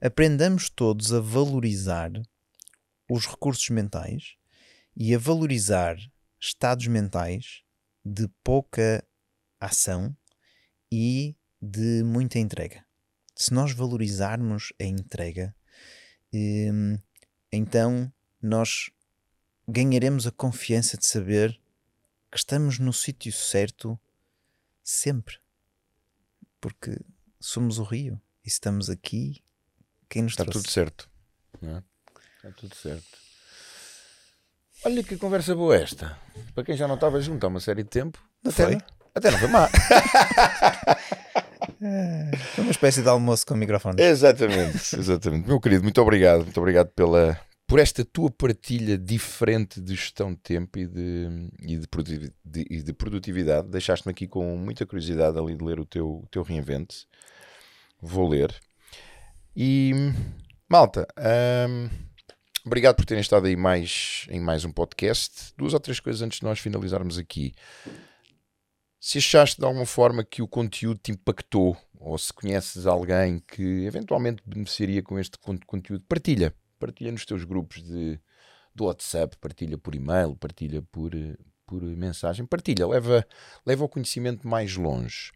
aprendamos 0.00 0.70
todos 0.70 1.12
a 1.12 1.20
valorizar 1.20 2.12
os 3.10 3.26
recursos 3.26 3.68
mentais 3.70 4.36
e 4.96 5.14
a 5.14 5.18
valorizar 5.18 5.96
estados 6.40 6.86
mentais 6.86 7.62
de 8.04 8.28
pouca 8.44 9.04
ação 9.58 10.16
e 10.90 11.36
de 11.60 12.02
muita 12.04 12.38
entrega. 12.38 12.84
Se 13.34 13.52
nós 13.52 13.72
valorizarmos 13.72 14.72
a 14.80 14.84
entrega, 14.84 15.54
hum, 16.32 16.98
então 17.52 18.12
nós 18.40 18.90
ganharemos 19.70 20.26
a 20.26 20.30
confiança 20.30 20.96
de 20.96 21.06
saber 21.06 21.58
que 22.30 22.38
estamos 22.38 22.78
no 22.78 22.92
sítio 22.92 23.32
certo 23.32 23.98
sempre. 24.82 25.36
Porque 26.60 26.98
somos 27.40 27.78
o 27.78 27.82
rio 27.84 28.20
e 28.44 28.48
estamos 28.48 28.90
aqui, 28.90 29.42
quem 30.08 30.22
nos 30.22 30.32
Está 30.32 30.44
trouxe? 30.44 30.60
tudo 30.62 30.70
certo. 30.72 31.10
É? 31.62 31.82
Está 32.36 32.50
tudo 32.52 32.74
certo. 32.74 33.18
Olha 34.84 35.02
que 35.04 35.16
conversa 35.16 35.54
boa 35.54 35.76
esta. 35.76 36.18
Para 36.54 36.64
quem 36.64 36.76
já 36.76 36.88
não 36.88 36.94
estava 36.94 37.20
junto 37.20 37.44
há 37.44 37.48
uma 37.48 37.60
série 37.60 37.82
de 37.82 37.88
tempo. 37.90 38.18
Não 38.42 38.50
até 38.50 38.64
foi? 38.64 38.74
Não, 38.76 38.82
até 39.14 39.30
não 39.30 39.38
foi 39.38 39.48
má. 39.48 39.68
Foi 42.54 42.64
uma 42.64 42.70
espécie 42.70 43.02
de 43.02 43.08
almoço 43.08 43.46
com 43.46 43.54
microfone. 43.54 44.00
exatamente, 44.02 44.96
exatamente. 44.96 45.46
Meu 45.46 45.60
querido, 45.60 45.82
muito 45.82 46.00
obrigado. 46.00 46.44
Muito 46.44 46.58
obrigado 46.58 46.88
pela, 46.88 47.38
por 47.70 47.78
esta 47.78 48.04
tua 48.04 48.28
partilha 48.28 48.98
diferente 48.98 49.80
de 49.80 49.94
gestão 49.94 50.32
de 50.32 50.38
tempo 50.40 50.76
e 50.76 50.88
de, 50.88 51.28
e 51.62 51.76
de, 51.78 51.86
produtivi- 51.86 52.32
de- 52.44 52.66
e 52.68 52.82
de 52.82 52.92
produtividade. 52.92 53.68
Deixaste-me 53.68 54.10
aqui 54.10 54.26
com 54.26 54.56
muita 54.56 54.84
curiosidade 54.84 55.38
ali 55.38 55.54
de 55.54 55.64
ler 55.64 55.78
o 55.78 55.86
teu, 55.86 56.16
o 56.24 56.26
teu 56.32 56.42
reinvente. 56.42 57.06
Vou 58.02 58.28
ler. 58.28 58.52
E 59.54 59.92
malta, 60.68 61.06
hum, 61.68 61.88
obrigado 62.66 62.96
por 62.96 63.04
terem 63.04 63.20
estado 63.20 63.46
aí 63.46 63.54
mais, 63.54 64.26
em 64.30 64.40
mais 64.40 64.64
um 64.64 64.72
podcast. 64.72 65.52
Duas 65.56 65.72
ou 65.72 65.78
três 65.78 66.00
coisas 66.00 66.22
antes 66.22 66.40
de 66.40 66.44
nós 66.44 66.58
finalizarmos 66.58 67.18
aqui. 67.18 67.54
Se 68.98 69.18
achaste 69.18 69.60
de 69.60 69.64
alguma 69.64 69.86
forma 69.86 70.24
que 70.24 70.42
o 70.42 70.48
conteúdo 70.48 70.98
te 71.00 71.12
impactou, 71.12 71.76
ou 72.00 72.18
se 72.18 72.32
conheces 72.32 72.84
alguém 72.84 73.38
que 73.46 73.84
eventualmente 73.84 74.42
beneficiaria 74.44 75.04
com 75.04 75.20
este 75.20 75.38
con- 75.38 75.56
conteúdo, 75.64 76.04
partilha. 76.08 76.52
Partilha 76.80 77.12
nos 77.12 77.24
teus 77.24 77.44
grupos 77.44 77.82
de, 77.82 78.18
do 78.74 78.86
WhatsApp, 78.86 79.36
partilha 79.36 79.78
por 79.78 79.94
e-mail, 79.94 80.34
partilha 80.34 80.82
por, 80.90 81.12
por 81.66 81.82
mensagem, 81.82 82.44
partilha, 82.44 82.86
leva, 82.86 83.24
leva 83.64 83.84
o 83.84 83.88
conhecimento 83.88 84.48
mais 84.48 84.74
longe. 84.74 85.30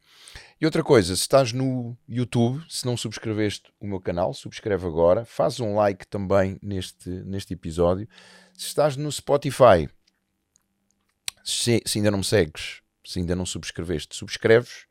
E 0.60 0.64
outra 0.64 0.82
coisa, 0.82 1.14
se 1.14 1.22
estás 1.22 1.52
no 1.52 1.96
YouTube, 2.08 2.64
se 2.68 2.84
não 2.86 2.96
subscreveste 2.96 3.72
o 3.78 3.86
meu 3.86 4.00
canal, 4.00 4.34
subscreve 4.34 4.86
agora, 4.86 5.24
faz 5.24 5.60
um 5.60 5.76
like 5.76 6.06
também 6.06 6.58
neste, 6.60 7.08
neste 7.08 7.54
episódio. 7.54 8.08
Se 8.54 8.66
estás 8.66 8.96
no 8.96 9.12
Spotify, 9.12 9.88
se, 11.44 11.82
se 11.86 11.98
ainda 11.98 12.10
não 12.10 12.18
me 12.18 12.24
segues, 12.24 12.80
se 13.04 13.18
ainda 13.18 13.36
não 13.36 13.44
subscreveste, 13.44 14.16
subscreves 14.16 14.86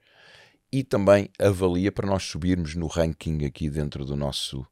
e 0.72 0.84
também 0.84 1.30
avalia 1.38 1.92
para 1.92 2.08
nós 2.08 2.24
subirmos 2.24 2.76
no 2.76 2.88
ranking 2.88 3.46
aqui 3.46 3.70
dentro 3.70 4.06
do 4.06 4.16
nosso, 4.16 4.66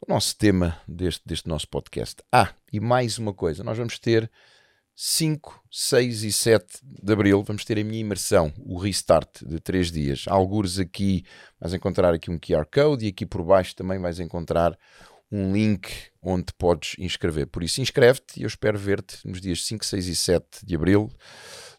do 0.00 0.12
nosso 0.12 0.36
tema 0.36 0.80
deste, 0.86 1.22
deste 1.26 1.48
nosso 1.48 1.68
podcast. 1.68 2.22
Ah, 2.30 2.52
e 2.72 2.80
mais 2.80 3.18
uma 3.18 3.32
coisa, 3.32 3.64
nós 3.64 3.78
vamos 3.78 3.98
ter 3.98 4.30
5, 4.94 5.62
6 5.70 6.24
e 6.24 6.32
7 6.32 6.80
de 6.82 7.12
Abril 7.12 7.42
vamos 7.42 7.64
ter 7.64 7.78
a 7.78 7.84
minha 7.84 8.00
imersão, 8.00 8.52
o 8.58 8.78
restart 8.78 9.44
de 9.44 9.60
3 9.60 9.92
dias. 9.92 10.24
Algures 10.26 10.78
aqui 10.78 11.24
vais 11.60 11.74
encontrar 11.74 12.14
aqui 12.14 12.30
um 12.30 12.38
QR 12.38 12.66
Code 12.72 13.04
e 13.04 13.08
aqui 13.08 13.26
por 13.26 13.42
baixo 13.44 13.76
também 13.76 13.98
vais 13.98 14.18
encontrar 14.20 14.76
um 15.30 15.52
link 15.52 15.90
onde 16.22 16.46
podes 16.56 16.94
inscrever. 16.98 17.46
Por 17.46 17.62
isso 17.62 17.80
inscreve-te 17.80 18.40
e 18.40 18.44
eu 18.44 18.46
espero 18.46 18.78
ver-te 18.78 19.18
nos 19.26 19.40
dias 19.40 19.66
5, 19.66 19.84
6 19.84 20.06
e 20.06 20.16
7 20.16 20.64
de 20.64 20.74
Abril 20.74 21.10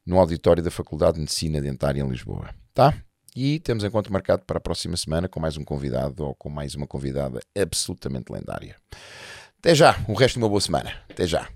no 0.06 0.20
auditório 0.20 0.62
da 0.62 0.70
Faculdade 0.72 1.16
de 1.16 1.22
Medicina 1.22 1.60
Dentária 1.60 2.02
em 2.02 2.08
Lisboa. 2.08 2.54
Tá? 2.74 2.94
E 3.40 3.60
temos 3.60 3.84
encontro 3.84 4.12
marcado 4.12 4.42
para 4.48 4.58
a 4.58 4.60
próxima 4.60 4.98
semana 4.98 5.28
com 5.28 5.40
mais 5.40 5.58
um 5.58 5.64
convidado 5.64 6.26
ou 6.26 6.34
com 6.34 6.50
mais 6.50 6.74
uma 6.74 6.88
convidada 6.88 7.40
absolutamente 7.56 8.34
lendária. 8.34 8.76
Até 9.60 9.76
já, 9.76 9.96
o 10.08 10.16
resto 10.16 10.40
de 10.40 10.44
uma 10.44 10.50
boa 10.50 10.60
semana. 10.60 10.92
Até 11.08 11.28
já. 11.28 11.48